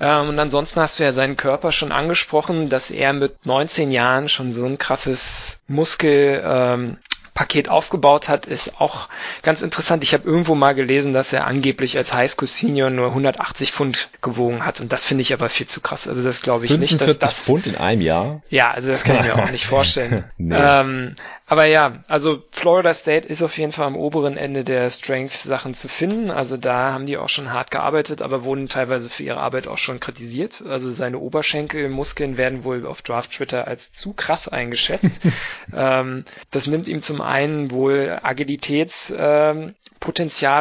Ähm, 0.00 0.28
und 0.30 0.38
ansonsten 0.38 0.80
hast 0.80 0.98
du 0.98 1.02
ja 1.02 1.12
seinen 1.12 1.36
Körper 1.36 1.72
schon 1.72 1.92
angesprochen, 1.92 2.68
dass 2.68 2.90
er 2.90 3.12
mit 3.12 3.44
19 3.44 3.90
Jahren 3.90 4.28
schon 4.28 4.52
so 4.52 4.64
ein 4.64 4.78
krasses 4.78 5.62
Muskel 5.68 6.42
ähm, 6.44 6.98
Paket 7.40 7.70
aufgebaut 7.70 8.28
hat, 8.28 8.44
ist 8.44 8.82
auch 8.82 9.08
ganz 9.42 9.62
interessant. 9.62 10.04
Ich 10.04 10.12
habe 10.12 10.28
irgendwo 10.28 10.54
mal 10.54 10.74
gelesen, 10.74 11.14
dass 11.14 11.32
er 11.32 11.46
angeblich 11.46 11.96
als 11.96 12.12
Highschool 12.12 12.46
Senior 12.46 12.90
nur 12.90 13.06
180 13.06 13.72
Pfund 13.72 14.10
gewogen 14.20 14.66
hat 14.66 14.82
und 14.82 14.92
das 14.92 15.04
finde 15.04 15.22
ich 15.22 15.32
aber 15.32 15.48
viel 15.48 15.66
zu 15.66 15.80
krass. 15.80 16.06
Also 16.06 16.22
das 16.22 16.42
glaube 16.42 16.66
ich 16.66 16.76
nicht, 16.76 17.00
dass 17.00 17.16
das 17.16 17.44
Pfund 17.44 17.66
in 17.66 17.76
einem 17.76 18.02
Jahr. 18.02 18.42
Ja, 18.50 18.72
also 18.72 18.90
das 18.90 19.04
kann 19.04 19.20
ich 19.20 19.24
mir 19.24 19.36
auch 19.42 19.50
nicht 19.50 19.64
vorstellen. 19.64 20.24
nee. 20.36 20.54
ähm, 20.54 21.14
aber 21.50 21.64
ja, 21.64 22.04
also 22.06 22.44
Florida 22.52 22.94
State 22.94 23.26
ist 23.26 23.42
auf 23.42 23.58
jeden 23.58 23.72
Fall 23.72 23.88
am 23.88 23.96
oberen 23.96 24.36
Ende 24.36 24.62
der 24.62 24.88
Strength-Sachen 24.88 25.74
zu 25.74 25.88
finden. 25.88 26.30
Also 26.30 26.56
da 26.56 26.92
haben 26.92 27.06
die 27.06 27.16
auch 27.16 27.28
schon 27.28 27.52
hart 27.52 27.72
gearbeitet, 27.72 28.22
aber 28.22 28.44
wurden 28.44 28.68
teilweise 28.68 29.10
für 29.10 29.24
ihre 29.24 29.40
Arbeit 29.40 29.66
auch 29.66 29.76
schon 29.76 29.98
kritisiert. 29.98 30.62
Also 30.64 30.92
seine 30.92 31.18
Oberschenkelmuskeln 31.18 32.36
werden 32.36 32.62
wohl 32.62 32.86
auf 32.86 33.02
Draft 33.02 33.32
Twitter 33.32 33.66
als 33.66 33.92
zu 33.92 34.12
krass 34.12 34.46
eingeschätzt. 34.46 35.22
ähm, 35.76 36.24
das 36.52 36.68
nimmt 36.68 36.86
ihm 36.86 37.02
zum 37.02 37.20
einen 37.20 37.72
wohl 37.72 38.20
Agilitätspotenzial 38.22 39.56
ähm, 39.56 39.74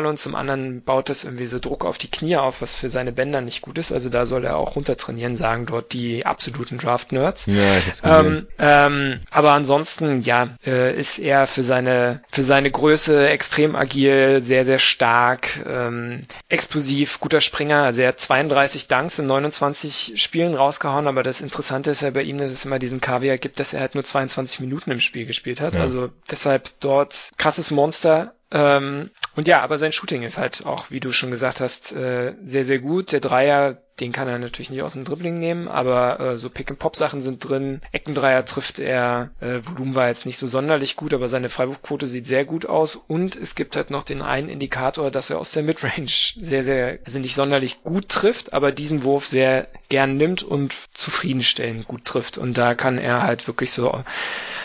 und 0.05 0.19
zum 0.19 0.35
anderen 0.35 0.83
baut 0.83 1.09
das 1.09 1.23
irgendwie 1.23 1.47
so 1.47 1.59
Druck 1.59 1.85
auf 1.85 1.97
die 1.97 2.11
Knie 2.11 2.37
auf, 2.37 2.61
was 2.61 2.75
für 2.75 2.89
seine 2.89 3.11
Bänder 3.11 3.41
nicht 3.41 3.61
gut 3.61 3.77
ist. 3.77 3.91
Also 3.91 4.09
da 4.09 4.25
soll 4.25 4.45
er 4.45 4.57
auch 4.57 4.75
runter 4.75 4.97
trainieren, 4.97 5.35
sagen 5.35 5.65
dort 5.65 5.93
die 5.93 6.25
absoluten 6.25 6.77
Draft-Nerds. 6.77 7.47
Ja, 7.47 7.77
ich 7.77 7.87
hab's 7.87 8.01
gesehen. 8.01 8.25
Ähm, 8.25 8.47
ähm, 8.59 9.19
aber 9.31 9.53
ansonsten, 9.53 10.19
ja, 10.19 10.49
äh, 10.65 10.95
ist 10.95 11.19
er 11.19 11.47
für 11.47 11.63
seine, 11.63 12.21
für 12.29 12.43
seine 12.43 12.69
Größe 12.69 13.29
extrem 13.29 13.75
agil, 13.75 14.41
sehr, 14.41 14.65
sehr 14.65 14.79
stark, 14.79 15.65
ähm, 15.65 16.23
explosiv, 16.49 17.19
guter 17.19 17.41
Springer. 17.41 17.83
Also 17.83 18.01
er 18.01 18.09
hat 18.09 18.19
32 18.19 18.87
Dunks 18.87 19.19
in 19.19 19.27
29 19.27 20.21
Spielen 20.21 20.55
rausgehauen, 20.55 21.07
aber 21.07 21.23
das 21.23 21.41
Interessante 21.41 21.91
ist 21.91 22.01
ja 22.01 22.11
bei 22.11 22.23
ihm, 22.23 22.37
dass 22.37 22.51
es 22.51 22.65
immer 22.65 22.79
diesen 22.79 23.01
Kaviar 23.01 23.37
gibt, 23.37 23.59
dass 23.59 23.73
er 23.73 23.79
halt 23.79 23.95
nur 23.95 24.03
22 24.03 24.59
Minuten 24.59 24.91
im 24.91 24.99
Spiel 24.99 25.25
gespielt 25.25 25.61
hat. 25.61 25.73
Ja. 25.73 25.81
Also 25.81 26.09
deshalb 26.29 26.49
deshalb 26.49 26.79
dort 26.79 27.31
krasses 27.37 27.71
Monster. 27.71 28.33
Ähm, 28.51 29.11
und 29.39 29.47
ja, 29.47 29.61
aber 29.61 29.77
sein 29.77 29.93
Shooting 29.93 30.23
ist 30.23 30.37
halt 30.37 30.65
auch, 30.65 30.91
wie 30.91 30.99
du 30.99 31.13
schon 31.13 31.31
gesagt 31.31 31.61
hast, 31.61 31.93
äh, 31.93 32.33
sehr, 32.43 32.65
sehr 32.65 32.79
gut. 32.79 33.13
Der 33.13 33.21
Dreier 33.21 33.77
den 33.99 34.11
kann 34.11 34.27
er 34.27 34.39
natürlich 34.39 34.69
nicht 34.69 34.81
aus 34.81 34.93
dem 34.93 35.05
Dribbling 35.05 35.39
nehmen, 35.39 35.67
aber 35.67 36.19
äh, 36.19 36.37
so 36.37 36.49
Pick-and-Pop-Sachen 36.49 37.21
sind 37.21 37.47
drin. 37.47 37.81
Eckendreier 37.91 38.45
trifft 38.45 38.79
er. 38.79 39.31
Äh, 39.39 39.59
Volumen 39.63 39.95
war 39.95 40.07
jetzt 40.07 40.25
nicht 40.25 40.37
so 40.37 40.47
sonderlich 40.47 40.95
gut, 40.95 41.13
aber 41.13 41.29
seine 41.29 41.49
Freiwurfquote 41.49 42.07
sieht 42.07 42.27
sehr 42.27 42.45
gut 42.45 42.65
aus. 42.65 42.95
Und 42.95 43.35
es 43.35 43.55
gibt 43.55 43.75
halt 43.75 43.91
noch 43.91 44.03
den 44.03 44.21
einen 44.21 44.49
Indikator, 44.49 45.11
dass 45.11 45.29
er 45.29 45.39
aus 45.39 45.51
der 45.51 45.63
Midrange 45.63 46.07
sehr, 46.07 46.63
sehr, 46.63 46.99
also 47.05 47.19
nicht 47.19 47.35
sonderlich 47.35 47.83
gut 47.83 48.09
trifft, 48.09 48.53
aber 48.53 48.71
diesen 48.71 49.03
Wurf 49.03 49.27
sehr 49.27 49.67
gern 49.89 50.17
nimmt 50.17 50.43
und 50.43 50.73
zufriedenstellend 50.93 51.87
gut 51.87 52.05
trifft. 52.05 52.37
Und 52.37 52.57
da 52.57 52.75
kann 52.75 52.97
er 52.97 53.23
halt 53.23 53.47
wirklich 53.47 53.71
so 53.71 54.03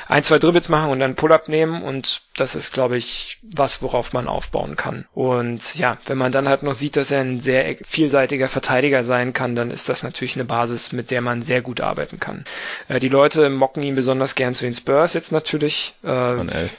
ein, 0.07 0.23
zwei 0.23 0.39
Dribbles 0.39 0.69
machen 0.69 0.91
und 0.91 1.01
dann 1.01 1.17
Pull-up 1.17 1.49
nehmen 1.49 1.83
und 1.83 2.23
das 2.37 2.55
ist, 2.55 2.73
glaube 2.73 2.97
ich, 2.97 3.39
was, 3.43 3.83
worauf 3.83 4.13
man 4.13 4.29
aufbauen 4.65 4.77
kann. 4.77 5.05
Und 5.15 5.75
ja, 5.77 5.99
wenn 6.07 6.19
man 6.19 6.33
dann 6.33 6.49
halt 6.49 6.63
noch 6.63 6.75
sieht, 6.75 6.97
dass 6.97 7.11
er 7.11 7.21
ein 7.21 7.41
sehr 7.41 7.77
vielseitiger 7.85 8.49
Verteidiger 8.49 9.05
sein 9.05 9.33
kann, 9.33 9.55
dann 9.55 9.71
ist 9.71 9.89
das 9.89 10.03
natürlich 10.03 10.37
eine 10.37 10.45
Basis, 10.45 10.93
mit 10.93 11.11
der 11.11 11.21
man 11.21 11.43
sehr 11.43 11.63
gut 11.63 11.81
arbeiten 11.81 12.21
kann. 12.21 12.45
Äh, 12.89 13.01
die 13.01 13.09
Leute 13.09 13.51
mocken 13.51 13.83
ihn 13.83 13.95
besonders 13.95 14.35
gern 14.35 14.55
zu 14.55 14.65
den 14.65 14.75
Spurs 14.75 15.15
jetzt 15.15 15.33
natürlich. 15.33 15.95
Äh, 16.03 16.37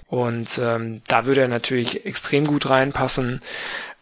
und 0.08 0.60
ähm, 0.62 1.02
da 1.08 1.26
würde 1.26 1.42
er 1.42 1.48
natürlich 1.48 2.06
extrem 2.06 2.46
gut 2.46 2.70
reinpassen. 2.70 3.42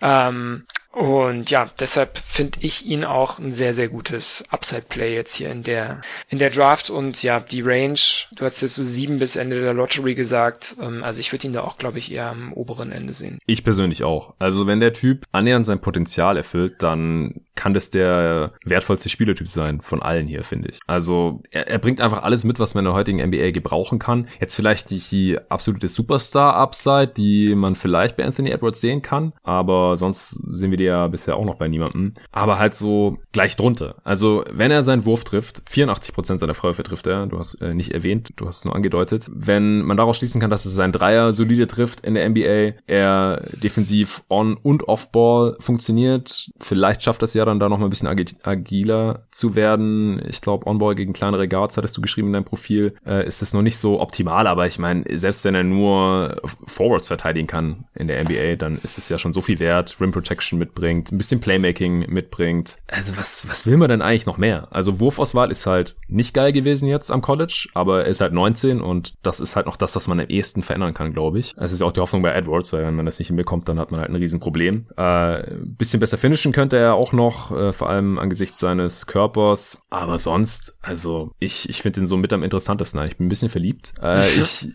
Ähm, 0.01 0.65
und 0.93 1.49
ja, 1.49 1.71
deshalb 1.79 2.19
finde 2.19 2.59
ich 2.61 2.85
ihn 2.85 3.03
auch 3.03 3.39
ein 3.39 3.51
sehr, 3.51 3.73
sehr 3.73 3.87
gutes 3.87 4.43
Upside-Play 4.51 5.15
jetzt 5.15 5.33
hier 5.33 5.49
in 5.49 5.63
der, 5.63 6.01
in 6.29 6.37
der 6.37 6.51
Draft. 6.51 6.91
Und 6.91 7.23
ja, 7.23 7.39
die 7.39 7.61
Range, 7.61 7.97
du 8.35 8.45
hast 8.45 8.61
jetzt 8.61 8.75
so 8.75 8.83
sieben 8.83 9.17
bis 9.17 9.35
Ende 9.35 9.59
der 9.59 9.73
Lottery 9.73 10.13
gesagt. 10.13 10.75
Ähm, 10.79 11.03
also 11.03 11.19
ich 11.19 11.31
würde 11.31 11.47
ihn 11.47 11.53
da 11.53 11.63
auch, 11.63 11.79
glaube 11.79 11.97
ich, 11.97 12.11
eher 12.11 12.29
am 12.29 12.53
oberen 12.53 12.91
Ende 12.91 13.11
sehen. 13.13 13.39
Ich 13.47 13.63
persönlich 13.63 14.03
auch. 14.03 14.35
Also 14.37 14.67
wenn 14.67 14.79
der 14.79 14.93
Typ 14.93 15.25
annähernd 15.31 15.65
sein 15.65 15.81
Potenzial 15.81 16.37
erfüllt, 16.37 16.83
dann 16.83 17.41
kann 17.55 17.73
das 17.73 17.89
der 17.89 18.53
wertvollste 18.63 19.09
Spielertyp 19.09 19.47
sein 19.47 19.81
von 19.81 20.01
allen 20.01 20.27
hier, 20.27 20.43
finde 20.43 20.69
ich. 20.69 20.79
Also 20.85 21.41
er, 21.49 21.67
er 21.67 21.79
bringt 21.79 22.01
einfach 22.01 22.21
alles 22.21 22.43
mit, 22.43 22.59
was 22.59 22.75
man 22.75 22.83
in 22.83 22.89
der 22.89 22.95
heutigen 22.95 23.19
NBA 23.19 23.51
gebrauchen 23.51 23.97
kann. 23.97 24.27
Jetzt 24.39 24.55
vielleicht 24.55 24.91
nicht 24.91 25.11
die 25.11 25.39
absolute 25.49 25.87
Superstar-Upside, 25.87 27.13
die 27.15 27.55
man 27.55 27.75
vielleicht 27.75 28.17
bei 28.17 28.25
Anthony 28.25 28.51
Edwards 28.51 28.81
sehen 28.81 29.01
kann, 29.01 29.33
aber 29.43 29.97
sonst 29.97 30.39
sehen 30.51 30.71
wir 30.71 30.77
die 30.77 30.82
ja 30.83 31.07
bisher 31.07 31.35
auch 31.35 31.45
noch 31.45 31.55
bei 31.55 31.67
niemandem. 31.67 32.13
Aber 32.31 32.59
halt 32.59 32.75
so 32.75 33.17
gleich 33.31 33.55
drunter. 33.55 33.95
Also 34.03 34.43
wenn 34.51 34.71
er 34.71 34.83
seinen 34.83 35.05
Wurf 35.05 35.23
trifft, 35.23 35.63
84% 35.69 36.39
seiner 36.39 36.53
Freiwürfe 36.53 36.83
trifft 36.83 37.07
er, 37.07 37.27
du 37.27 37.39
hast 37.39 37.55
äh, 37.55 37.73
nicht 37.73 37.91
erwähnt, 37.91 38.33
du 38.35 38.47
hast 38.47 38.59
es 38.59 38.65
nur 38.65 38.75
angedeutet. 38.75 39.29
Wenn 39.33 39.81
man 39.81 39.97
daraus 39.97 40.17
schließen 40.17 40.41
kann, 40.41 40.49
dass 40.49 40.65
es 40.65 40.73
sein 40.73 40.91
Dreier 40.91 41.33
solide 41.33 41.67
trifft 41.67 42.01
in 42.01 42.15
der 42.15 42.29
NBA, 42.29 42.79
er 42.87 43.49
defensiv 43.61 44.23
on- 44.29 44.57
und 44.57 44.87
off-ball 44.87 45.55
funktioniert, 45.59 46.51
vielleicht 46.59 47.03
schafft 47.03 47.21
das 47.21 47.33
ja 47.33 47.45
dann 47.45 47.59
da 47.59 47.69
noch 47.69 47.77
mal 47.77 47.87
ein 47.87 47.89
bisschen 47.89 48.07
agiler 48.07 49.27
zu 49.31 49.55
werden. 49.55 50.21
Ich 50.27 50.41
glaube, 50.41 50.67
On-Ball 50.67 50.95
gegen 50.95 51.13
kleinere 51.13 51.47
Guards 51.47 51.77
hattest 51.77 51.97
du 51.97 52.01
geschrieben 52.01 52.27
in 52.27 52.33
deinem 52.33 52.45
Profil, 52.45 52.95
äh, 53.05 53.25
ist 53.25 53.41
es 53.41 53.53
noch 53.53 53.61
nicht 53.61 53.77
so 53.77 53.99
optimal, 53.99 54.47
aber 54.47 54.67
ich 54.67 54.79
meine, 54.79 55.03
selbst 55.17 55.45
wenn 55.45 55.55
er 55.55 55.63
nur 55.63 56.41
Forwards 56.67 57.07
verteidigen 57.07 57.47
kann 57.47 57.85
in 57.95 58.07
der 58.07 58.23
NBA, 58.23 58.55
dann 58.55 58.77
ist 58.77 58.97
es 58.97 59.09
ja 59.09 59.17
schon 59.17 59.33
so 59.33 59.41
viel 59.41 59.59
wert, 59.59 59.97
Rim 59.99 60.11
Protection 60.11 60.59
mitbringt, 60.73 61.11
ein 61.11 61.17
bisschen 61.17 61.39
Playmaking 61.39 62.11
mitbringt. 62.11 62.77
Also 62.87 63.15
was, 63.15 63.47
was 63.47 63.65
will 63.65 63.77
man 63.77 63.89
denn 63.89 64.01
eigentlich 64.01 64.25
noch 64.25 64.37
mehr? 64.37 64.67
Also 64.71 64.99
Wurfauswahl 64.99 65.51
ist 65.51 65.65
halt 65.65 65.95
nicht 66.07 66.33
geil 66.33 66.51
gewesen 66.51 66.87
jetzt 66.87 67.11
am 67.11 67.21
College, 67.21 67.69
aber 67.73 68.03
er 68.03 68.07
ist 68.07 68.21
halt 68.21 68.33
19 68.33 68.81
und 68.81 69.13
das 69.21 69.39
ist 69.39 69.55
halt 69.55 69.67
noch 69.67 69.77
das, 69.77 69.95
was 69.95 70.07
man 70.07 70.19
am 70.19 70.27
ehesten 70.27 70.63
verändern 70.63 70.93
kann, 70.93 71.13
glaube 71.13 71.39
ich. 71.39 71.53
Es 71.57 71.71
ist 71.71 71.81
auch 71.81 71.91
die 71.91 71.99
Hoffnung 71.99 72.23
bei 72.23 72.33
Edwards, 72.33 72.73
weil 72.73 72.85
wenn 72.85 72.95
man 72.95 73.05
das 73.05 73.19
nicht 73.19 73.27
hinbekommt, 73.27 73.69
dann 73.69 73.79
hat 73.79 73.91
man 73.91 73.99
halt 73.99 74.09
ein 74.09 74.15
Riesenproblem. 74.15 74.87
Äh, 74.97 75.55
bisschen 75.63 75.99
besser 75.99 76.17
finishen 76.17 76.51
könnte 76.51 76.77
er 76.77 76.95
auch 76.95 77.13
noch, 77.13 77.51
äh, 77.51 77.71
vor 77.71 77.89
allem 77.89 78.17
angesichts 78.17 78.59
seines 78.59 79.05
Körpers. 79.05 79.81
Aber 79.89 80.17
sonst, 80.17 80.77
also 80.81 81.31
ich, 81.39 81.69
ich 81.69 81.81
finde 81.81 82.01
ihn 82.01 82.07
so 82.07 82.17
mit 82.17 82.33
am 82.33 82.43
interessantesten. 82.43 83.03
Ich 83.03 83.17
bin 83.17 83.27
ein 83.27 83.29
bisschen 83.29 83.49
verliebt. 83.49 83.93
Äh, 84.01 84.27
ich 84.39 84.69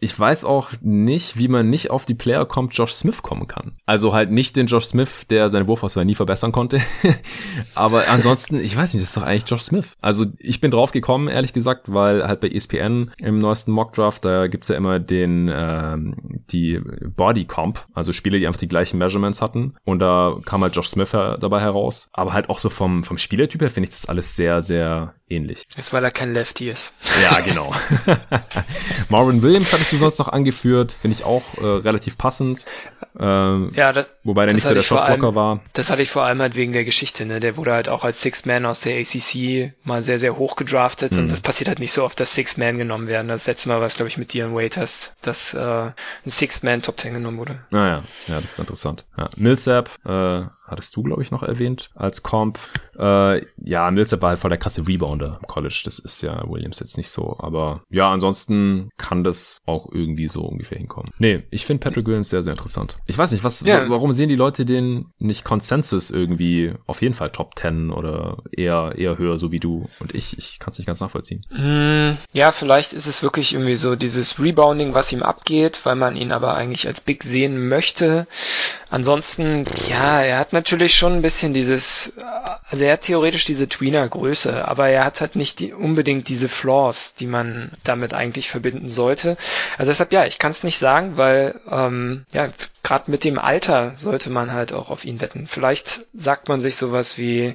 ich 0.00 0.18
weiß 0.18 0.44
auch 0.44 0.70
nicht, 0.80 1.36
wie 1.36 1.48
man 1.48 1.68
nicht 1.68 1.90
auf 1.90 2.06
die 2.06 2.14
Player 2.14 2.46
kommt, 2.46 2.74
Josh 2.74 2.92
Smith 2.92 3.22
kommen 3.22 3.46
kann. 3.46 3.72
Also 3.86 4.14
halt 4.14 4.30
nicht 4.30 4.56
den 4.56 4.66
Josh 4.66 4.86
Smith, 4.86 5.26
der 5.28 5.50
seine 5.50 5.68
Wurfauswahl 5.68 6.04
nie 6.04 6.14
verbessern 6.14 6.52
konnte. 6.52 6.80
Aber 7.74 8.08
ansonsten, 8.08 8.60
ich 8.60 8.76
weiß 8.76 8.94
nicht, 8.94 9.02
das 9.02 9.10
ist 9.10 9.16
doch 9.16 9.22
eigentlich 9.22 9.48
Josh 9.48 9.62
Smith. 9.62 9.96
Also 10.00 10.26
ich 10.38 10.60
bin 10.60 10.70
drauf 10.70 10.92
gekommen, 10.92 11.28
ehrlich 11.28 11.52
gesagt, 11.52 11.92
weil 11.92 12.26
halt 12.26 12.40
bei 12.40 12.48
ESPN 12.48 13.10
im 13.18 13.38
neuesten 13.38 13.72
Mockdraft, 13.72 14.24
da 14.24 14.46
gibt's 14.46 14.68
ja 14.68 14.76
immer 14.76 14.98
den 14.98 15.50
ähm, 15.52 16.14
die 16.50 16.80
Body 17.16 17.44
Comp, 17.44 17.86
also 17.92 18.12
Spiele, 18.12 18.38
die 18.38 18.46
einfach 18.46 18.60
die 18.60 18.68
gleichen 18.68 18.98
Measurements 18.98 19.42
hatten. 19.42 19.74
Und 19.84 19.98
da 19.98 20.38
kam 20.44 20.62
halt 20.62 20.74
Josh 20.76 20.88
Smith 20.88 21.10
dabei 21.10 21.60
heraus. 21.60 22.08
Aber 22.12 22.32
halt 22.32 22.48
auch 22.48 22.58
so 22.58 22.70
vom, 22.70 23.04
vom 23.04 23.18
Spielertyp 23.18 23.60
her 23.60 23.70
finde 23.70 23.88
ich 23.88 23.94
das 23.94 24.06
alles 24.06 24.34
sehr, 24.34 24.62
sehr 24.62 25.14
ähnlich. 25.30 25.64
Das 25.68 25.86
ist, 25.86 25.92
weil 25.92 26.04
er 26.04 26.10
kein 26.10 26.34
Lefty 26.34 26.70
ist. 26.70 26.94
Ja, 27.22 27.40
genau. 27.40 27.74
Marvin 29.08 29.42
Williams 29.42 29.72
hattest 29.72 29.92
du 29.92 29.96
sonst 29.96 30.18
noch 30.18 30.28
angeführt, 30.28 30.92
finde 30.92 31.16
ich 31.16 31.24
auch 31.24 31.42
äh, 31.58 31.64
relativ 31.64 32.18
passend. 32.18 32.64
Ähm, 33.18 33.72
ja, 33.74 33.92
das, 33.92 34.06
wobei 34.24 34.46
der 34.46 34.54
nicht 34.54 34.66
so 34.66 34.74
der 34.74 34.82
Shotblocker 34.82 35.34
war. 35.34 35.60
Das 35.72 35.90
hatte 35.90 36.02
ich 36.02 36.10
vor 36.10 36.22
allem 36.22 36.40
halt 36.40 36.54
wegen 36.54 36.72
der 36.72 36.84
Geschichte, 36.84 37.26
ne? 37.26 37.40
Der 37.40 37.56
wurde 37.56 37.72
halt 37.72 37.88
auch 37.88 38.04
als 38.04 38.22
Six 38.22 38.46
Man 38.46 38.66
aus 38.66 38.80
der 38.80 39.00
ACC 39.00 39.72
mal 39.84 40.02
sehr, 40.02 40.18
sehr 40.18 40.36
hoch 40.36 40.56
gedraftet 40.56 41.12
mhm. 41.12 41.18
und 41.18 41.32
das 41.32 41.40
passiert 41.40 41.68
halt 41.68 41.80
nicht 41.80 41.92
so 41.92 42.04
oft, 42.04 42.18
dass 42.20 42.34
Six 42.34 42.56
Man 42.56 42.78
genommen 42.78 43.08
werden. 43.08 43.28
Das 43.28 43.46
letzte 43.46 43.68
Mal 43.68 43.80
war 43.80 43.86
es, 43.86 43.96
glaube 43.96 44.08
ich, 44.08 44.18
mit 44.18 44.32
dir 44.32 44.46
und 44.46 44.54
Wade 44.54 44.80
hast, 44.80 45.16
dass 45.22 45.54
äh, 45.54 45.58
ein 45.60 45.94
Six 46.26 46.62
Man 46.62 46.82
Top 46.82 46.96
Ten 46.96 47.14
genommen 47.14 47.38
wurde. 47.38 47.60
Naja, 47.70 48.04
ah 48.04 48.30
ja, 48.30 48.40
das 48.40 48.52
ist 48.52 48.58
interessant. 48.58 49.04
Ja. 49.16 49.30
Millsap, 49.36 49.90
äh, 50.04 50.42
hattest 50.68 50.94
du, 50.96 51.02
glaube 51.02 51.22
ich, 51.22 51.30
noch 51.30 51.42
erwähnt 51.42 51.90
als 51.94 52.22
Comp. 52.22 52.58
Äh, 52.98 53.42
ja, 53.64 53.90
Millsap 53.90 54.22
war 54.22 54.30
halt 54.30 54.38
voll 54.38 54.50
der 54.50 54.58
krasse 54.58 54.86
Rebounder 54.86 55.38
im 55.40 55.46
College. 55.46 55.82
Das 55.84 55.98
ist 55.98 56.22
ja 56.22 56.48
Williams 56.48 56.80
jetzt 56.80 56.96
nicht 56.96 57.10
so. 57.10 57.36
Aber 57.38 57.82
ja, 57.90 58.10
ansonsten 58.10 58.90
kann 58.96 59.24
das 59.24 59.60
auch 59.66 59.88
irgendwie 59.92 60.28
so 60.28 60.42
ungefähr 60.42 60.78
hinkommen. 60.78 61.10
Nee, 61.18 61.44
ich 61.50 61.66
finde 61.66 61.82
Patrick 61.82 62.06
Williams 62.06 62.30
sehr, 62.30 62.42
sehr 62.42 62.52
interessant. 62.52 62.98
Ich 63.06 63.16
weiß 63.16 63.32
nicht, 63.32 63.44
was, 63.44 63.60
ja. 63.60 63.88
warum 63.88 64.12
sehen 64.12 64.28
die 64.28 64.36
Leute 64.36 64.64
den 64.64 65.12
nicht 65.18 65.44
Consensus 65.44 66.10
irgendwie 66.10 66.72
auf 66.86 67.02
jeden 67.02 67.14
Fall 67.14 67.30
Top 67.30 67.58
10 67.58 67.90
oder 67.90 68.38
eher, 68.52 68.94
eher 68.96 69.18
höher, 69.18 69.38
so 69.38 69.52
wie 69.52 69.60
du 69.60 69.88
und 70.00 70.14
ich? 70.14 70.36
Ich 70.38 70.58
kann 70.58 70.70
es 70.70 70.78
nicht 70.78 70.86
ganz 70.86 71.00
nachvollziehen. 71.00 71.44
Mm, 71.50 72.16
ja, 72.32 72.52
vielleicht 72.52 72.92
ist 72.92 73.06
es 73.06 73.22
wirklich 73.22 73.54
irgendwie 73.54 73.76
so 73.76 73.96
dieses 73.96 74.38
Rebounding, 74.38 74.94
was 74.94 75.12
ihm 75.12 75.22
abgeht, 75.22 75.80
weil 75.84 75.96
man 75.96 76.16
ihn 76.16 76.32
aber 76.32 76.54
eigentlich 76.54 76.86
als 76.86 77.00
Big 77.00 77.22
sehen 77.22 77.68
möchte. 77.68 78.26
Ansonsten, 78.90 79.64
ja, 79.88 80.22
er 80.22 80.38
hat 80.38 80.52
natürlich 80.58 80.96
schon 80.96 81.14
ein 81.14 81.22
bisschen 81.22 81.54
dieses, 81.54 82.14
also 82.68 82.84
er 82.84 82.94
hat 82.94 83.02
theoretisch 83.02 83.44
diese 83.44 83.68
Tweener-Größe, 83.68 84.66
aber 84.66 84.88
er 84.88 85.04
hat 85.04 85.20
halt 85.20 85.36
nicht 85.36 85.60
die, 85.60 85.72
unbedingt 85.72 86.28
diese 86.28 86.48
Flaws, 86.48 87.14
die 87.14 87.26
man 87.26 87.70
damit 87.84 88.12
eigentlich 88.12 88.50
verbinden 88.50 88.90
sollte. 88.90 89.36
Also 89.78 89.90
deshalb, 89.90 90.12
ja, 90.12 90.26
ich 90.26 90.38
kann 90.38 90.50
es 90.50 90.64
nicht 90.64 90.78
sagen, 90.78 91.16
weil, 91.16 91.60
ähm, 91.70 92.24
ja, 92.32 92.48
gerade 92.88 93.10
mit 93.10 93.22
dem 93.22 93.38
Alter 93.38 93.92
sollte 93.98 94.30
man 94.30 94.50
halt 94.50 94.72
auch 94.72 94.88
auf 94.88 95.04
ihn 95.04 95.20
wetten. 95.20 95.46
Vielleicht 95.46 96.06
sagt 96.14 96.48
man 96.48 96.62
sich 96.62 96.76
sowas 96.76 97.18
wie, 97.18 97.54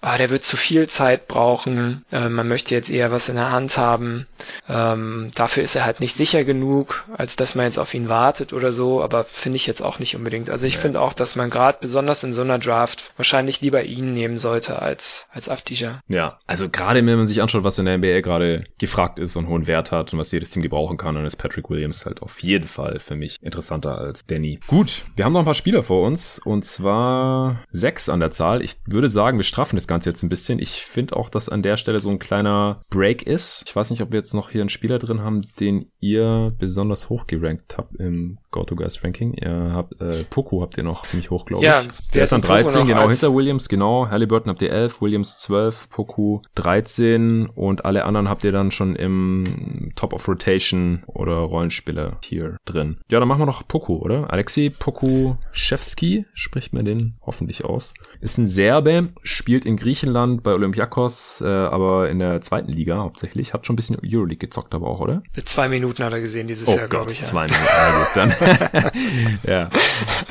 ah, 0.00 0.16
der 0.16 0.30
wird 0.30 0.46
zu 0.46 0.56
viel 0.56 0.88
Zeit 0.88 1.28
brauchen, 1.28 2.06
äh, 2.10 2.30
man 2.30 2.48
möchte 2.48 2.74
jetzt 2.74 2.88
eher 2.88 3.12
was 3.12 3.28
in 3.28 3.34
der 3.34 3.52
Hand 3.52 3.76
haben. 3.76 4.26
Ähm, 4.70 5.30
dafür 5.34 5.62
ist 5.62 5.76
er 5.76 5.84
halt 5.84 6.00
nicht 6.00 6.16
sicher 6.16 6.44
genug, 6.44 7.04
als 7.14 7.36
dass 7.36 7.54
man 7.54 7.66
jetzt 7.66 7.76
auf 7.76 7.92
ihn 7.92 8.08
wartet 8.08 8.54
oder 8.54 8.72
so, 8.72 9.02
aber 9.02 9.24
finde 9.24 9.56
ich 9.56 9.66
jetzt 9.66 9.82
auch 9.82 9.98
nicht 9.98 10.16
unbedingt. 10.16 10.48
Also 10.48 10.66
ich 10.66 10.76
ja. 10.76 10.80
finde 10.80 11.02
auch, 11.02 11.12
dass 11.12 11.36
man 11.36 11.50
gerade 11.50 11.76
besonders 11.78 12.24
in 12.24 12.32
so 12.32 12.40
einer 12.40 12.58
Draft 12.58 13.12
wahrscheinlich 13.18 13.60
lieber 13.60 13.82
ihn 13.82 14.14
nehmen 14.14 14.38
sollte 14.38 14.80
als, 14.80 15.28
als 15.32 15.50
Afdija. 15.50 16.00
Ja, 16.08 16.38
also 16.46 16.70
gerade 16.70 17.04
wenn 17.04 17.18
man 17.18 17.26
sich 17.26 17.42
anschaut, 17.42 17.62
was 17.62 17.78
in 17.78 17.84
der 17.84 17.98
NBA 17.98 18.22
gerade 18.22 18.64
gefragt 18.78 19.18
ist 19.18 19.36
und 19.36 19.48
hohen 19.48 19.66
Wert 19.66 19.92
hat 19.92 20.14
und 20.14 20.18
was 20.18 20.32
jedes 20.32 20.50
Team 20.50 20.62
gebrauchen 20.62 20.96
kann, 20.96 21.14
dann 21.14 21.26
ist 21.26 21.36
Patrick 21.36 21.68
Williams 21.68 22.06
halt 22.06 22.22
auf 22.22 22.42
jeden 22.42 22.66
Fall 22.66 23.00
für 23.00 23.16
mich 23.16 23.36
interessanter 23.42 23.98
als 23.98 24.24
Danny 24.24 24.61
Gut, 24.68 25.04
wir 25.16 25.24
haben 25.24 25.32
noch 25.32 25.40
ein 25.40 25.44
paar 25.44 25.54
Spieler 25.54 25.82
vor 25.82 26.06
uns 26.06 26.38
und 26.38 26.64
zwar 26.64 27.62
sechs 27.70 28.08
an 28.08 28.20
der 28.20 28.30
Zahl. 28.30 28.62
Ich 28.62 28.76
würde 28.86 29.08
sagen, 29.08 29.36
wir 29.36 29.44
straffen 29.44 29.76
das 29.76 29.86
Ganze 29.86 30.08
jetzt 30.08 30.22
ein 30.22 30.28
bisschen. 30.28 30.58
Ich 30.58 30.84
finde 30.84 31.16
auch, 31.16 31.28
dass 31.28 31.48
an 31.48 31.62
der 31.62 31.76
Stelle 31.76 32.00
so 32.00 32.08
ein 32.08 32.18
kleiner 32.18 32.80
Break 32.88 33.26
ist. 33.26 33.64
Ich 33.66 33.76
weiß 33.76 33.90
nicht, 33.90 34.00
ob 34.02 34.12
wir 34.12 34.18
jetzt 34.18 34.34
noch 34.34 34.50
hier 34.50 34.62
einen 34.62 34.70
Spieler 34.70 34.98
drin 34.98 35.20
haben, 35.20 35.42
den 35.60 35.90
ihr 36.00 36.54
besonders 36.58 37.10
hoch 37.10 37.26
gerankt 37.26 37.76
habt 37.76 37.96
im 37.96 38.38
Go-To-Guys-Ranking. 38.52 39.34
Ihr 39.34 39.72
habt 39.72 40.00
äh, 40.00 40.24
Poku 40.24 40.62
habt 40.62 40.76
ihr 40.78 40.84
noch 40.84 41.02
ziemlich 41.02 41.30
hoch, 41.30 41.46
glaube 41.46 41.64
ich. 41.64 41.70
Ja, 41.70 41.82
der 42.14 42.24
ist 42.24 42.32
an 42.32 42.42
13, 42.42 42.86
genau 42.86 43.08
hinter 43.08 43.34
Williams, 43.34 43.68
genau. 43.68 44.08
Halliburton 44.08 44.50
habt 44.50 44.62
ihr 44.62 44.70
11, 44.70 45.02
Williams 45.02 45.38
12, 45.38 45.90
Poku 45.90 46.40
13 46.54 47.46
und 47.46 47.84
alle 47.84 48.04
anderen 48.04 48.28
habt 48.28 48.44
ihr 48.44 48.52
dann 48.52 48.70
schon 48.70 48.94
im 48.94 49.92
Top 49.96 50.12
of 50.12 50.28
Rotation 50.28 51.02
oder 51.06 51.34
Rollenspieler 51.34 52.18
hier 52.22 52.58
drin. 52.64 52.98
Ja, 53.10 53.18
dann 53.18 53.28
machen 53.28 53.40
wir 53.40 53.46
noch 53.46 53.66
Poku, 53.66 53.96
oder? 53.96 54.30
Alexei 54.30 54.70
Pokuschewski, 54.78 56.26
spricht 56.34 56.72
man 56.72 56.84
den 56.84 57.16
hoffentlich 57.22 57.64
aus. 57.64 57.94
Ist 58.20 58.38
ein 58.38 58.46
Serbe, 58.46 59.08
spielt 59.22 59.64
in 59.64 59.76
Griechenland 59.76 60.42
bei 60.42 60.52
Olympiakos, 60.52 61.40
äh, 61.40 61.48
aber 61.48 62.10
in 62.10 62.18
der 62.18 62.40
zweiten 62.40 62.70
Liga 62.70 62.98
hauptsächlich. 62.98 63.54
Hat 63.54 63.66
schon 63.66 63.74
ein 63.74 63.76
bisschen 63.76 63.98
Euroleague 64.04 64.38
gezockt, 64.38 64.74
aber 64.74 64.88
auch, 64.88 65.00
oder? 65.00 65.22
Zwei 65.44 65.68
Minuten 65.68 66.04
hat 66.04 66.12
er 66.12 66.20
gesehen 66.20 66.48
dieses 66.48 66.68
oh 66.68 66.76
Jahr, 66.76 66.88
glaube 66.88 67.10
ich. 67.10 67.18
Ja. 67.18 67.24
Zwei 67.24 67.44
Minuten, 67.44 67.64
na 67.66 67.98
gut, 67.98 68.08
dann 68.14 68.30
ja, 69.46 69.70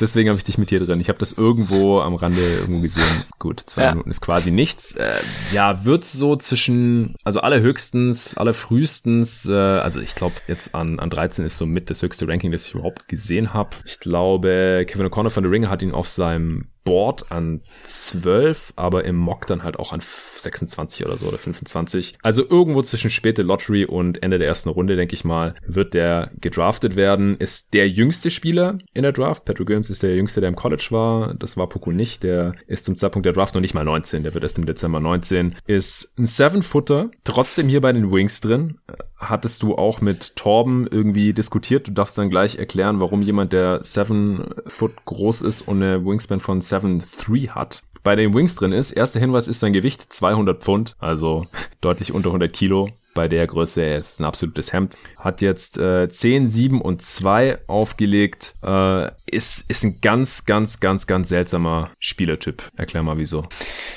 deswegen 0.00 0.28
habe 0.28 0.38
ich 0.38 0.44
dich 0.44 0.58
mit 0.58 0.70
hier 0.70 0.80
drin. 0.80 1.00
Ich 1.00 1.08
habe 1.08 1.18
das 1.18 1.32
irgendwo 1.32 2.00
am 2.00 2.14
Rande 2.14 2.40
irgendwo 2.40 2.80
gesehen. 2.80 3.24
Gut, 3.38 3.60
zwei 3.60 3.82
ja. 3.82 3.90
Minuten 3.90 4.10
ist 4.10 4.20
quasi 4.20 4.50
nichts. 4.50 4.94
Äh, 4.94 5.20
ja, 5.52 5.84
wird 5.84 6.04
so 6.04 6.36
zwischen, 6.36 7.16
also 7.24 7.40
allerhöchstens, 7.40 8.36
allerfrühestens, 8.36 9.46
äh, 9.46 9.52
also 9.52 10.00
ich 10.00 10.14
glaube 10.14 10.36
jetzt 10.46 10.74
an, 10.74 10.98
an 10.98 11.10
13 11.10 11.44
ist 11.44 11.58
so 11.58 11.66
mit 11.66 11.90
das 11.90 12.02
höchste 12.02 12.28
Ranking, 12.28 12.52
das 12.52 12.66
ich 12.66 12.74
überhaupt 12.74 13.08
gesehen 13.08 13.52
habe. 13.52 13.70
Ich 13.84 14.00
glaube, 14.00 14.84
Kevin 14.88 15.06
O'Connor 15.06 15.30
von 15.30 15.44
The 15.44 15.50
Ringer 15.50 15.70
hat 15.70 15.82
ihn 15.82 15.92
auf 15.92 16.08
seinem 16.08 16.71
Board 16.84 17.30
an 17.30 17.60
12, 17.84 18.72
aber 18.76 19.04
im 19.04 19.16
Mock 19.16 19.46
dann 19.46 19.62
halt 19.62 19.78
auch 19.78 19.92
an 19.92 20.00
26 20.02 21.06
oder 21.06 21.16
so 21.16 21.28
oder 21.28 21.38
25. 21.38 22.18
Also 22.22 22.48
irgendwo 22.48 22.82
zwischen 22.82 23.10
späte 23.10 23.42
Lottery 23.42 23.84
und 23.84 24.22
Ende 24.22 24.38
der 24.38 24.48
ersten 24.48 24.68
Runde, 24.68 24.96
denke 24.96 25.14
ich 25.14 25.24
mal, 25.24 25.54
wird 25.66 25.94
der 25.94 26.32
gedraftet 26.40 26.96
werden. 26.96 27.36
Ist 27.38 27.74
der 27.74 27.88
jüngste 27.88 28.30
Spieler 28.30 28.78
in 28.94 29.02
der 29.02 29.12
Draft. 29.12 29.44
Patrick 29.44 29.68
Williams 29.68 29.90
ist 29.90 30.02
der 30.02 30.16
jüngste, 30.16 30.40
der 30.40 30.48
im 30.48 30.56
College 30.56 30.88
war. 30.90 31.34
Das 31.34 31.56
war 31.56 31.68
Poku 31.68 31.92
nicht. 31.92 32.22
Der 32.22 32.54
ist 32.66 32.84
zum 32.84 32.96
Zeitpunkt 32.96 33.26
der 33.26 33.32
Draft 33.32 33.54
noch 33.54 33.60
nicht 33.60 33.74
mal 33.74 33.84
19. 33.84 34.22
Der 34.22 34.34
wird 34.34 34.44
erst 34.44 34.58
im 34.58 34.66
Dezember 34.66 35.00
19. 35.00 35.56
Ist 35.66 36.14
ein 36.18 36.26
Seven-Footer, 36.26 37.10
trotzdem 37.24 37.68
hier 37.68 37.80
bei 37.80 37.92
den 37.92 38.12
Wings 38.12 38.40
drin. 38.40 38.78
Hattest 39.16 39.62
du 39.62 39.76
auch 39.76 40.00
mit 40.00 40.36
Torben 40.36 40.86
irgendwie 40.86 41.32
diskutiert? 41.32 41.86
Du 41.86 41.92
darfst 41.92 42.18
dann 42.18 42.30
gleich 42.30 42.56
erklären, 42.56 43.00
warum 43.00 43.22
jemand, 43.22 43.52
der 43.52 43.82
Seven 43.82 44.54
Foot 44.66 45.04
groß 45.04 45.42
ist 45.42 45.68
und 45.68 45.82
eine 45.82 46.04
Wingspan 46.04 46.40
von 46.40 46.60
7-3 46.72 47.50
hat. 47.50 47.82
Bei 48.02 48.16
den 48.16 48.34
Wings 48.34 48.56
drin 48.56 48.72
ist, 48.72 48.90
erster 48.90 49.20
Hinweis 49.20 49.46
ist 49.46 49.60
sein 49.60 49.72
Gewicht 49.72 50.02
200 50.02 50.60
Pfund, 50.62 50.96
also 50.98 51.46
deutlich 51.80 52.12
unter 52.12 52.30
100 52.30 52.52
Kilo 52.52 52.88
bei 53.14 53.28
der 53.28 53.46
Größe. 53.46 53.84
Ist 53.84 54.20
ein 54.20 54.24
absolutes 54.24 54.72
Hemd. 54.72 54.96
Hat 55.22 55.40
jetzt 55.40 55.78
äh, 55.78 56.08
10, 56.08 56.48
7 56.48 56.80
und 56.80 57.00
2 57.00 57.60
aufgelegt. 57.68 58.54
Äh, 58.60 59.10
ist, 59.32 59.70
ist 59.70 59.84
ein 59.84 60.00
ganz, 60.00 60.46
ganz, 60.46 60.80
ganz, 60.80 61.06
ganz 61.06 61.28
seltsamer 61.28 61.90
Spielertyp. 62.00 62.64
Erklär 62.76 63.04
mal 63.04 63.18
wieso. 63.18 63.46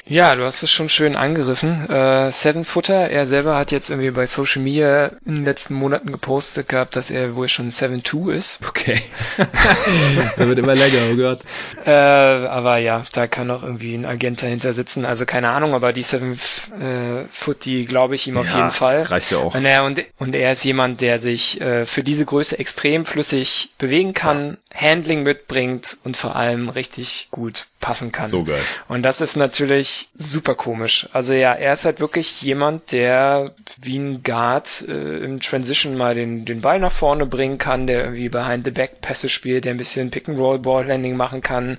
Ja, 0.05 0.35
du 0.35 0.43
hast 0.43 0.61
es 0.61 0.71
schon 0.71 0.87
schön 0.87 1.15
angerissen. 1.15 1.89
Äh, 1.89 2.31
Seven 2.31 2.63
Footer, 2.63 3.09
er 3.09 3.25
selber 3.25 3.57
hat 3.57 3.71
jetzt 3.71 3.89
irgendwie 3.89 4.11
bei 4.11 4.27
Social 4.27 4.61
Media 4.61 5.07
in 5.25 5.37
den 5.37 5.45
letzten 5.45 5.73
Monaten 5.73 6.11
gepostet 6.11 6.69
gehabt, 6.69 6.95
dass 6.95 7.09
er 7.09 7.35
wohl 7.35 7.49
schon 7.49 7.71
7-2 7.71 8.31
ist. 8.31 8.59
Okay. 8.67 9.01
er 10.37 10.47
wird 10.47 10.59
immer 10.59 10.75
länger, 10.75 11.09
oh 11.11 11.15
Gott. 11.15 11.39
Äh, 11.85 11.89
aber 11.89 12.77
ja, 12.77 13.03
da 13.13 13.25
kann 13.25 13.49
auch 13.49 13.63
irgendwie 13.63 13.95
ein 13.95 14.05
Agent 14.05 14.43
dahinter 14.43 14.73
sitzen. 14.73 15.05
Also 15.05 15.25
keine 15.25 15.49
Ahnung, 15.49 15.73
aber 15.73 15.91
die 15.91 16.03
7 16.03 16.39
äh, 16.79 17.25
Foot, 17.31 17.65
die 17.65 17.85
glaube 17.85 18.13
ich 18.13 18.27
ihm 18.27 18.37
auf 18.37 18.47
ja. 18.47 18.57
jeden 18.57 18.71
Fall. 18.71 19.01
Reicht 19.01 19.31
ja 19.31 19.39
auch. 19.39 19.55
Und 19.55 19.65
er, 19.65 19.83
und, 19.85 20.01
und 20.19 20.35
er 20.35 20.51
ist 20.51 20.63
jemand, 20.63 21.01
der 21.01 21.14
sich 21.19 21.61
äh, 21.61 21.85
für 21.85 22.03
diese 22.03 22.25
Größe 22.25 22.57
extrem 22.59 23.05
flüssig 23.05 23.73
bewegen 23.77 24.13
kann, 24.13 24.57
Handling 24.73 25.23
mitbringt 25.23 25.97
und 26.03 26.17
vor 26.17 26.35
allem 26.35 26.69
richtig 26.69 27.29
gut 27.31 27.67
passen 27.79 28.11
kann. 28.11 28.29
So 28.29 28.43
geil. 28.43 28.61
Und 28.87 29.03
das 29.03 29.21
ist 29.21 29.35
natürlich 29.35 30.09
super 30.15 30.55
komisch. 30.55 31.07
Also 31.13 31.33
ja, 31.33 31.53
er 31.53 31.73
ist 31.73 31.85
halt 31.85 31.99
wirklich 31.99 32.41
jemand, 32.41 32.91
der 32.91 33.53
wie 33.79 33.99
ein 33.99 34.23
Guard 34.23 34.85
äh, 34.87 35.23
im 35.23 35.39
Transition 35.39 35.95
mal 35.95 36.15
den, 36.15 36.45
den 36.45 36.61
Ball 36.61 36.79
nach 36.79 36.91
vorne 36.91 37.27
bringen 37.27 37.59
kann, 37.59 37.85
der 37.85 38.03
irgendwie 38.03 38.29
behind 38.29 38.65
the 38.65 38.71
back 38.71 39.01
Pässe 39.01 39.29
spielt, 39.29 39.65
der 39.65 39.75
ein 39.75 39.77
bisschen 39.77 40.09
Pick 40.09 40.27
and 40.27 40.39
Roll 40.39 40.57
Ball 40.57 40.87
Landing 40.87 41.15
machen 41.15 41.41
kann. 41.41 41.77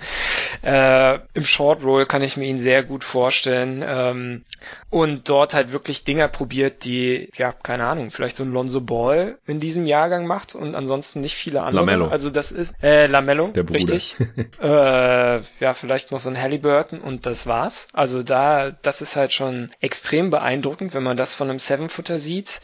Äh, 0.62 1.18
Im 1.34 1.44
Short 1.44 1.82
Roll 1.82 2.06
kann 2.06 2.22
ich 2.22 2.36
mir 2.36 2.46
ihn 2.46 2.60
sehr 2.60 2.84
gut 2.84 3.02
vorstellen. 3.02 3.84
Ähm, 3.84 4.44
und 4.90 5.28
dort 5.28 5.54
halt 5.54 5.72
wirklich 5.72 6.04
Dinger 6.04 6.28
probiert, 6.28 6.84
die, 6.84 7.30
ja, 7.36 7.52
keine 7.52 7.84
Ahnung, 7.86 8.12
vielleicht 8.12 8.36
so 8.36 8.44
ein 8.44 8.52
Lonzo 8.52 8.80
Ball 8.80 9.25
in 9.46 9.60
diesem 9.60 9.86
Jahrgang 9.86 10.26
macht 10.26 10.54
und 10.54 10.74
ansonsten 10.74 11.20
nicht 11.20 11.34
viele 11.36 11.60
andere. 11.62 11.84
Lamello. 11.84 12.08
Also 12.08 12.30
das 12.30 12.52
ist, 12.52 12.74
äh, 12.82 13.06
Lamello, 13.06 13.48
Der 13.48 13.62
Bruder. 13.62 13.78
richtig. 13.78 14.16
äh, 14.62 15.40
ja, 15.60 15.74
vielleicht 15.74 16.12
noch 16.12 16.20
so 16.20 16.30
ein 16.30 16.40
Halliburton 16.40 17.00
und 17.00 17.26
das 17.26 17.46
war's. 17.46 17.88
Also 17.92 18.22
da, 18.22 18.70
das 18.70 19.02
ist 19.02 19.16
halt 19.16 19.32
schon 19.32 19.70
extrem 19.80 20.30
beeindruckend, 20.30 20.94
wenn 20.94 21.02
man 21.02 21.16
das 21.16 21.34
von 21.34 21.50
einem 21.50 21.58
Seven-Footer 21.58 22.18
sieht. 22.18 22.60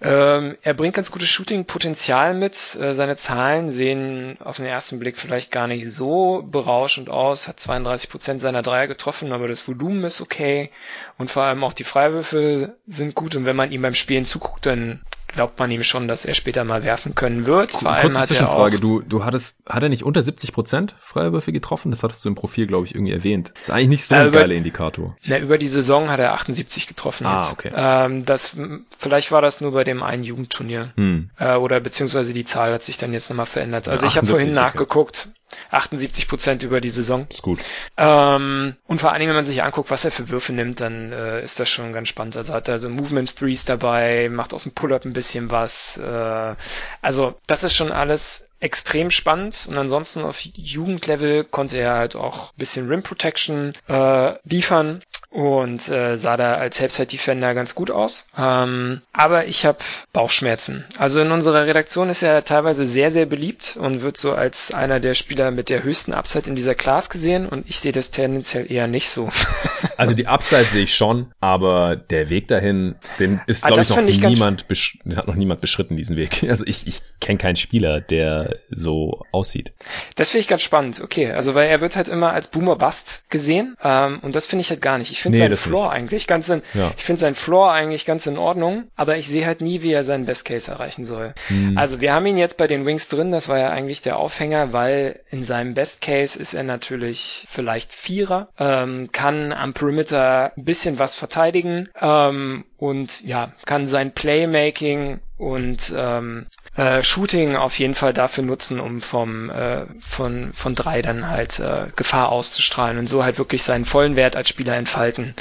Ähm, 0.00 0.56
er 0.62 0.74
bringt 0.74 0.94
ganz 0.94 1.10
gutes 1.10 1.28
Shooting-Potenzial 1.28 2.34
mit. 2.34 2.76
Äh, 2.80 2.94
seine 2.94 3.16
Zahlen 3.16 3.70
sehen 3.70 4.36
auf 4.40 4.56
den 4.56 4.66
ersten 4.66 4.98
Blick 4.98 5.16
vielleicht 5.16 5.50
gar 5.50 5.66
nicht 5.66 5.90
so 5.90 6.42
berauschend 6.42 7.08
aus, 7.08 7.48
hat 7.48 7.60
32 7.60 8.10
Prozent 8.10 8.40
seiner 8.40 8.62
Dreier 8.62 8.86
getroffen, 8.86 9.32
aber 9.32 9.48
das 9.48 9.66
Volumen 9.66 10.04
ist 10.04 10.20
okay 10.20 10.70
und 11.18 11.30
vor 11.30 11.44
allem 11.44 11.64
auch 11.64 11.72
die 11.72 11.84
Freiwürfe 11.84 12.76
sind 12.86 13.14
gut 13.14 13.34
und 13.36 13.46
wenn 13.46 13.56
man 13.56 13.72
ihm 13.72 13.82
beim 13.82 13.94
Spielen 13.94 14.24
zuguckt, 14.24 14.66
dann 14.66 15.00
glaubt 15.32 15.58
man 15.58 15.70
ihm 15.70 15.82
schon, 15.82 16.08
dass 16.08 16.24
er 16.24 16.34
später 16.34 16.64
mal 16.64 16.82
werfen 16.84 17.14
können 17.14 17.46
wird. 17.46 17.72
Vor 17.72 17.90
allem 17.90 18.02
Kurze 18.02 18.20
hat 18.20 18.26
Zwischenfrage, 18.28 18.76
er 18.76 18.78
auch, 18.78 18.80
du, 18.80 19.00
du 19.00 19.24
hattest, 19.24 19.62
hat 19.68 19.82
er 19.82 19.88
nicht 19.88 20.04
unter 20.04 20.22
70 20.22 20.52
Prozent 20.52 20.94
Freiwürfe 21.00 21.52
getroffen? 21.52 21.90
Das 21.90 22.02
hattest 22.02 22.24
du 22.24 22.28
im 22.28 22.34
Profil, 22.34 22.66
glaube 22.66 22.86
ich, 22.86 22.94
irgendwie 22.94 23.12
erwähnt. 23.12 23.50
Das 23.54 23.62
ist 23.62 23.70
eigentlich 23.70 23.88
nicht 23.88 24.06
so 24.06 24.14
ein 24.14 24.28
über, 24.28 24.40
geiler 24.40 24.54
Indikator. 24.54 25.16
Na, 25.24 25.38
über 25.38 25.58
die 25.58 25.68
Saison 25.68 26.10
hat 26.10 26.20
er 26.20 26.32
78 26.32 26.86
getroffen. 26.86 27.26
Ah, 27.26 27.40
jetzt. 27.40 27.52
okay. 27.52 27.72
Ähm, 27.74 28.24
das, 28.24 28.56
vielleicht 28.98 29.32
war 29.32 29.42
das 29.42 29.60
nur 29.60 29.72
bei 29.72 29.84
dem 29.84 30.02
einen 30.02 30.24
Jugendturnier. 30.24 30.92
Hm. 30.96 31.30
Äh, 31.38 31.54
oder 31.54 31.80
beziehungsweise 31.80 32.32
die 32.32 32.44
Zahl 32.44 32.72
hat 32.72 32.82
sich 32.82 32.96
dann 32.96 33.12
jetzt 33.12 33.30
nochmal 33.30 33.46
verändert. 33.46 33.88
Also 33.88 34.06
ja, 34.06 34.10
ich 34.10 34.16
habe 34.16 34.26
vorhin 34.26 34.50
okay. 34.50 34.56
nachgeguckt. 34.56 35.28
78 35.70 36.28
Prozent 36.28 36.62
über 36.62 36.80
die 36.80 36.90
Saison. 36.90 37.26
Ist 37.28 37.42
gut. 37.42 37.60
Ähm, 37.96 38.76
und 38.86 39.00
vor 39.00 39.10
allen 39.10 39.20
Dingen, 39.20 39.30
wenn 39.30 39.36
man 39.36 39.44
sich 39.44 39.62
anguckt, 39.62 39.90
was 39.90 40.04
er 40.04 40.10
für 40.10 40.28
Würfe 40.28 40.52
nimmt, 40.52 40.80
dann 40.80 41.12
äh, 41.12 41.42
ist 41.42 41.60
das 41.60 41.68
schon 41.68 41.92
ganz 41.92 42.08
spannend. 42.08 42.36
Also 42.36 42.52
hat 42.52 42.68
er 42.68 42.78
so 42.78 42.88
Movement 42.88 43.36
Threes 43.36 43.64
dabei, 43.64 44.28
macht 44.30 44.54
aus 44.54 44.64
dem 44.64 44.72
Pull-Up 44.72 45.04
ein 45.04 45.12
bisschen 45.12 45.19
was. 45.50 45.96
Äh, 45.98 46.54
also 47.02 47.34
das 47.46 47.64
ist 47.64 47.74
schon 47.74 47.92
alles 47.92 48.48
extrem 48.60 49.10
spannend 49.10 49.66
und 49.68 49.78
ansonsten 49.78 50.22
auf 50.22 50.40
Jugendlevel 50.40 51.44
konnte 51.44 51.78
er 51.78 51.94
halt 51.94 52.14
auch 52.14 52.52
bisschen 52.52 52.88
Rim 52.88 53.02
Protection 53.02 53.74
äh, 53.88 54.34
liefern. 54.44 55.02
Und 55.30 55.88
äh, 55.88 56.16
sah 56.18 56.36
da 56.36 56.54
als 56.54 56.80
Helpside-Defender 56.80 57.54
ganz 57.54 57.74
gut 57.76 57.90
aus. 57.90 58.26
Ähm, 58.36 59.00
aber 59.12 59.46
ich 59.46 59.64
habe 59.64 59.78
Bauchschmerzen. 60.12 60.84
Also 60.98 61.20
in 61.20 61.30
unserer 61.30 61.66
Redaktion 61.66 62.10
ist 62.10 62.22
er 62.22 62.44
teilweise 62.44 62.84
sehr, 62.84 63.12
sehr 63.12 63.26
beliebt 63.26 63.76
und 63.80 64.02
wird 64.02 64.16
so 64.16 64.32
als 64.32 64.74
einer 64.74 64.98
der 64.98 65.14
Spieler 65.14 65.52
mit 65.52 65.70
der 65.70 65.84
höchsten 65.84 66.12
Upside 66.12 66.48
in 66.48 66.56
dieser 66.56 66.74
Class 66.74 67.10
gesehen 67.10 67.48
und 67.48 67.70
ich 67.70 67.78
sehe 67.78 67.92
das 67.92 68.10
tendenziell 68.10 68.70
eher 68.70 68.88
nicht 68.88 69.08
so. 69.08 69.30
also 69.96 70.14
die 70.14 70.26
Upside 70.26 70.64
sehe 70.64 70.82
ich 70.82 70.96
schon, 70.96 71.32
aber 71.40 71.94
der 71.94 72.28
Weg 72.28 72.48
dahin, 72.48 72.96
den 73.20 73.40
ist, 73.46 73.64
glaube 73.64 73.80
ah, 73.80 73.82
ich, 73.82 73.90
noch 73.90 74.30
niemand, 74.30 74.66
hat 75.14 75.28
noch 75.28 75.36
niemand 75.36 75.60
beschritten, 75.60 75.96
diesen 75.96 76.16
Weg. 76.16 76.42
Also 76.50 76.64
ich, 76.66 76.88
ich 76.88 77.02
kenne 77.20 77.38
keinen 77.38 77.54
Spieler, 77.54 78.00
der 78.00 78.56
so 78.70 79.24
aussieht. 79.30 79.72
Das 80.16 80.30
finde 80.30 80.40
ich 80.40 80.48
ganz 80.48 80.62
spannend, 80.62 81.00
okay. 81.00 81.30
Also 81.30 81.54
weil 81.54 81.68
er 81.68 81.80
wird 81.80 81.94
halt 81.94 82.08
immer 82.08 82.32
als 82.32 82.48
Boomer 82.48 82.74
Bust 82.74 83.22
gesehen 83.30 83.76
ähm, 83.80 84.18
und 84.22 84.34
das 84.34 84.46
finde 84.46 84.62
ich 84.62 84.70
halt 84.70 84.82
gar 84.82 84.98
nicht. 84.98 85.12
Ich 85.12 85.19
finde 85.22 85.38
nee, 85.38 85.44
seinen 85.44 85.56
Floor 85.56 85.86
nicht. 85.86 85.94
eigentlich 85.94 86.26
ganz 86.26 86.48
in, 86.48 86.62
ja. 86.74 86.92
ich 86.96 87.04
finde 87.04 87.20
seinen 87.20 87.34
Floor 87.34 87.72
eigentlich 87.72 88.04
ganz 88.04 88.26
in 88.26 88.38
Ordnung, 88.38 88.84
aber 88.96 89.16
ich 89.16 89.28
sehe 89.28 89.46
halt 89.46 89.60
nie, 89.60 89.82
wie 89.82 89.92
er 89.92 90.04
seinen 90.04 90.26
Best 90.26 90.44
Case 90.44 90.70
erreichen 90.70 91.04
soll. 91.04 91.34
Hm. 91.48 91.76
Also 91.76 92.00
wir 92.00 92.12
haben 92.12 92.26
ihn 92.26 92.38
jetzt 92.38 92.56
bei 92.56 92.66
den 92.66 92.86
Wings 92.86 93.08
drin, 93.08 93.30
das 93.30 93.48
war 93.48 93.58
ja 93.58 93.70
eigentlich 93.70 94.02
der 94.02 94.18
Aufhänger, 94.18 94.72
weil 94.72 95.20
in 95.30 95.44
seinem 95.44 95.74
Best 95.74 96.02
Case 96.02 96.38
ist 96.38 96.54
er 96.54 96.62
natürlich 96.62 97.46
vielleicht 97.48 97.92
Vierer, 97.92 98.48
ähm, 98.58 99.10
kann 99.12 99.52
am 99.52 99.74
Perimeter 99.74 100.52
ein 100.56 100.64
bisschen 100.64 100.98
was 100.98 101.14
verteidigen 101.14 101.88
ähm, 102.00 102.64
und 102.76 103.22
ja, 103.22 103.52
kann 103.64 103.86
sein 103.86 104.12
Playmaking 104.12 105.20
und 105.36 105.92
ähm, 105.96 106.46
äh, 106.80 107.02
Shooting 107.02 107.56
auf 107.56 107.78
jeden 107.78 107.94
Fall 107.94 108.14
dafür 108.14 108.42
nutzen, 108.42 108.80
um 108.80 109.02
vom 109.02 109.50
äh, 109.50 109.82
von 110.08 110.52
von 110.54 110.74
drei 110.74 111.02
dann 111.02 111.28
halt 111.28 111.58
äh, 111.58 111.88
Gefahr 111.94 112.30
auszustrahlen 112.32 112.98
und 112.98 113.06
so 113.06 113.22
halt 113.22 113.36
wirklich 113.36 113.62
seinen 113.62 113.84
vollen 113.84 114.16
Wert 114.16 114.34
als 114.34 114.48
Spieler 114.48 114.76
entfalten. 114.76 115.34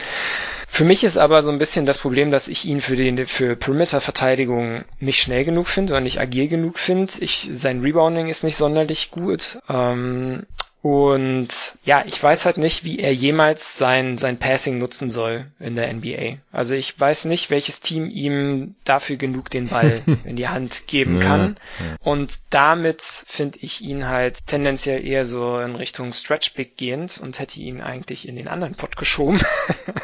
Für 0.67 0.83
mich 0.83 1.03
ist 1.03 1.17
aber 1.17 1.41
so 1.41 1.49
ein 1.49 1.57
bisschen 1.57 1.85
das 1.85 1.97
Problem, 1.97 2.29
dass 2.29 2.47
ich 2.47 2.65
ihn 2.65 2.81
für 2.81 2.95
den 2.95 3.25
für 3.25 3.55
Perimeter-Verteidigung 3.55 4.83
nicht 4.99 5.21
schnell 5.21 5.45
genug 5.45 5.67
finde 5.67 5.93
oder 5.93 6.01
nicht 6.01 6.19
agil 6.19 6.47
genug 6.47 6.77
finde. 6.77 7.13
Ich 7.21 7.49
sein 7.55 7.81
Rebounding 7.81 8.27
ist 8.27 8.43
nicht 8.43 8.57
sonderlich 8.57 9.09
gut. 9.09 9.59
Ähm, 9.69 10.45
und 10.81 11.49
ja, 11.83 12.05
ich 12.05 12.23
weiß 12.23 12.45
halt 12.45 12.57
nicht, 12.57 12.85
wie 12.85 12.99
er 12.99 13.13
jemals 13.13 13.77
sein, 13.77 14.17
sein 14.17 14.37
Passing 14.37 14.77
nutzen 14.77 15.09
soll 15.09 15.45
in 15.59 15.75
der 15.75 15.93
NBA. 15.93 16.37
Also 16.53 16.73
ich 16.73 16.97
weiß 16.97 17.25
nicht, 17.25 17.49
welches 17.49 17.81
Team 17.81 18.09
ihm 18.09 18.75
dafür 18.85 19.17
genug 19.17 19.49
den 19.49 19.67
Ball 19.67 20.01
in 20.23 20.37
die 20.37 20.47
Hand 20.47 20.87
geben 20.87 21.19
kann. 21.19 21.57
Und 21.99 22.31
damit 22.49 23.01
finde 23.01 23.59
ich 23.61 23.81
ihn 23.81 24.07
halt 24.07 24.47
tendenziell 24.47 25.05
eher 25.05 25.25
so 25.25 25.59
in 25.59 25.75
Richtung 25.75 26.13
Stretch 26.13 26.53
Big 26.53 26.77
gehend 26.77 27.19
und 27.21 27.39
hätte 27.39 27.59
ihn 27.59 27.81
eigentlich 27.81 28.25
in 28.25 28.37
den 28.37 28.47
anderen 28.47 28.75
Pot 28.75 28.95
geschoben. 28.95 29.41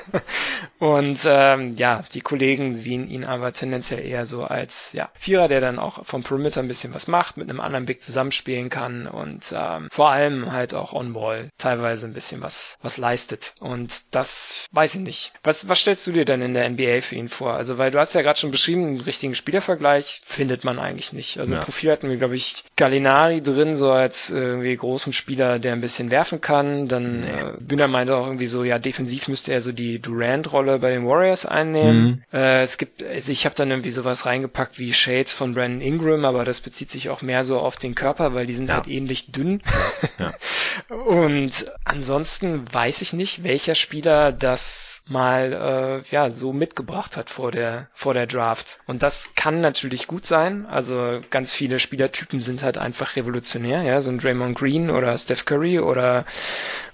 und 0.80 1.20
ähm, 1.26 1.78
ja, 1.78 2.04
die 2.14 2.22
Kollegen 2.22 2.76
sehen 2.76 3.10
ihn 3.10 3.24
aber 3.24 3.54
tendenziell 3.54 4.06
eher 4.06 4.26
so 4.26 4.44
als 4.44 4.92
ja, 4.92 5.10
Vierer, 5.14 5.48
der 5.48 5.62
dann 5.62 5.80
auch 5.80 6.06
vom 6.06 6.24
Perimeter 6.24 6.60
ein 6.60 6.68
bisschen 6.68 6.94
was 6.94 7.08
macht, 7.08 7.38
mit 7.38 7.50
einem 7.50 7.62
anderen 7.62 7.86
Big 7.86 8.02
zusammenspielen 8.02 8.70
kann 8.70 9.08
und 9.08 9.54
ähm, 9.56 9.88
vor 9.90 10.10
allem 10.10 10.52
halt 10.52 10.65
auch 10.74 10.94
On-Ball 10.94 11.50
teilweise 11.58 12.06
ein 12.06 12.14
bisschen 12.14 12.42
was, 12.42 12.78
was 12.82 12.98
leistet. 12.98 13.54
Und 13.60 14.16
das 14.16 14.66
weiß 14.72 14.96
ich 14.96 15.02
nicht. 15.02 15.34
Was, 15.44 15.70
was 15.70 15.80
stellst 15.80 16.06
du 16.08 16.12
dir 16.12 16.26
denn 16.26 16.42
in 16.42 16.54
der 16.54 16.70
NBA 16.70 17.02
für 17.02 17.16
ihn 17.16 17.30
vor? 17.30 17.54
Also, 17.54 17.78
weil 17.78 17.92
du 17.92 18.00
hast 18.00 18.16
ja 18.16 18.22
gerade 18.22 18.40
schon 18.40 18.52
beschrieben, 18.52 18.86
einen 18.86 19.02
richtigen 19.02 19.36
Spielervergleich 19.36 20.22
findet 20.26 20.64
man 20.64 20.80
eigentlich 20.80 21.14
nicht. 21.14 21.40
Also, 21.40 21.56
ja. 21.56 21.62
Profil 21.62 21.92
hatten 21.92 22.10
wir, 22.10 22.18
glaube 22.18 22.36
ich, 22.36 22.64
Gallinari 22.76 23.42
drin, 23.42 23.78
so 23.78 23.92
als 23.92 24.30
irgendwie 24.30 24.76
großen 24.76 25.14
Spieler, 25.14 25.60
der 25.60 25.74
ein 25.74 25.82
bisschen 25.82 26.12
werfen 26.12 26.42
kann. 26.42 26.88
Dann 26.88 27.20
nee. 27.20 27.28
äh, 27.28 27.54
Bühner 27.60 27.88
meinte 27.88 28.16
auch 28.16 28.26
irgendwie 28.26 28.48
so, 28.48 28.64
ja, 28.64 28.80
defensiv 28.80 29.28
müsste 29.28 29.54
er 29.54 29.62
so 29.62 29.72
die 29.72 30.00
Durant-Rolle 30.00 30.80
bei 30.80 30.92
den 30.92 31.06
Warriors 31.06 31.46
einnehmen. 31.46 32.06
Mhm. 32.06 32.24
Äh, 32.32 32.62
es 32.62 32.78
gibt, 32.78 33.04
also 33.04 33.32
ich 33.32 33.46
habe 33.46 33.56
dann 33.56 33.70
irgendwie 33.70 33.92
sowas 33.92 34.26
reingepackt 34.26 34.80
wie 34.80 34.94
Shades 34.94 35.32
von 35.32 35.54
Brandon 35.54 35.82
Ingram, 35.82 36.26
aber 36.26 36.46
das 36.46 36.60
bezieht 36.60 36.92
sich 36.92 37.10
auch 37.10 37.22
mehr 37.22 37.44
so 37.44 37.60
auf 37.60 37.76
den 37.78 37.96
Körper, 37.96 38.34
weil 38.34 38.46
die 38.46 38.54
sind 38.54 38.70
ja. 38.70 38.76
halt 38.76 38.88
ähnlich 38.88 39.32
dünn. 39.32 39.62
Ja. 40.20 40.34
Und 40.90 41.72
ansonsten 41.84 42.72
weiß 42.72 43.02
ich 43.02 43.14
nicht, 43.14 43.44
welcher 43.44 43.76
Spieler 43.76 44.32
das 44.32 45.03
mal 45.07 46.03
äh, 46.06 46.14
ja 46.14 46.30
so 46.32 46.53
mitgebracht 46.53 47.18
hat 47.18 47.30
vor 47.30 47.52
der 47.52 47.88
vor 47.94 48.14
der 48.14 48.27
Draft. 48.27 48.80
Und 48.86 49.03
das 49.03 49.30
kann 49.36 49.61
natürlich 49.61 50.07
gut 50.07 50.26
sein. 50.26 50.65
Also 50.65 51.22
ganz 51.30 51.52
viele 51.52 51.80
Spielertypen 51.80 52.41
sind 52.41 52.64
halt 52.64 52.77
einfach 52.77 53.15
revolutionär, 53.15 53.84
ja, 53.84 54.02
so 54.02 54.10
ein 54.10 54.19
Draymond 54.19 54.57
Green 54.57 54.90
oder 54.90 55.18
Steph 55.18 55.45
Curry 55.45 55.80
oder 55.80 56.26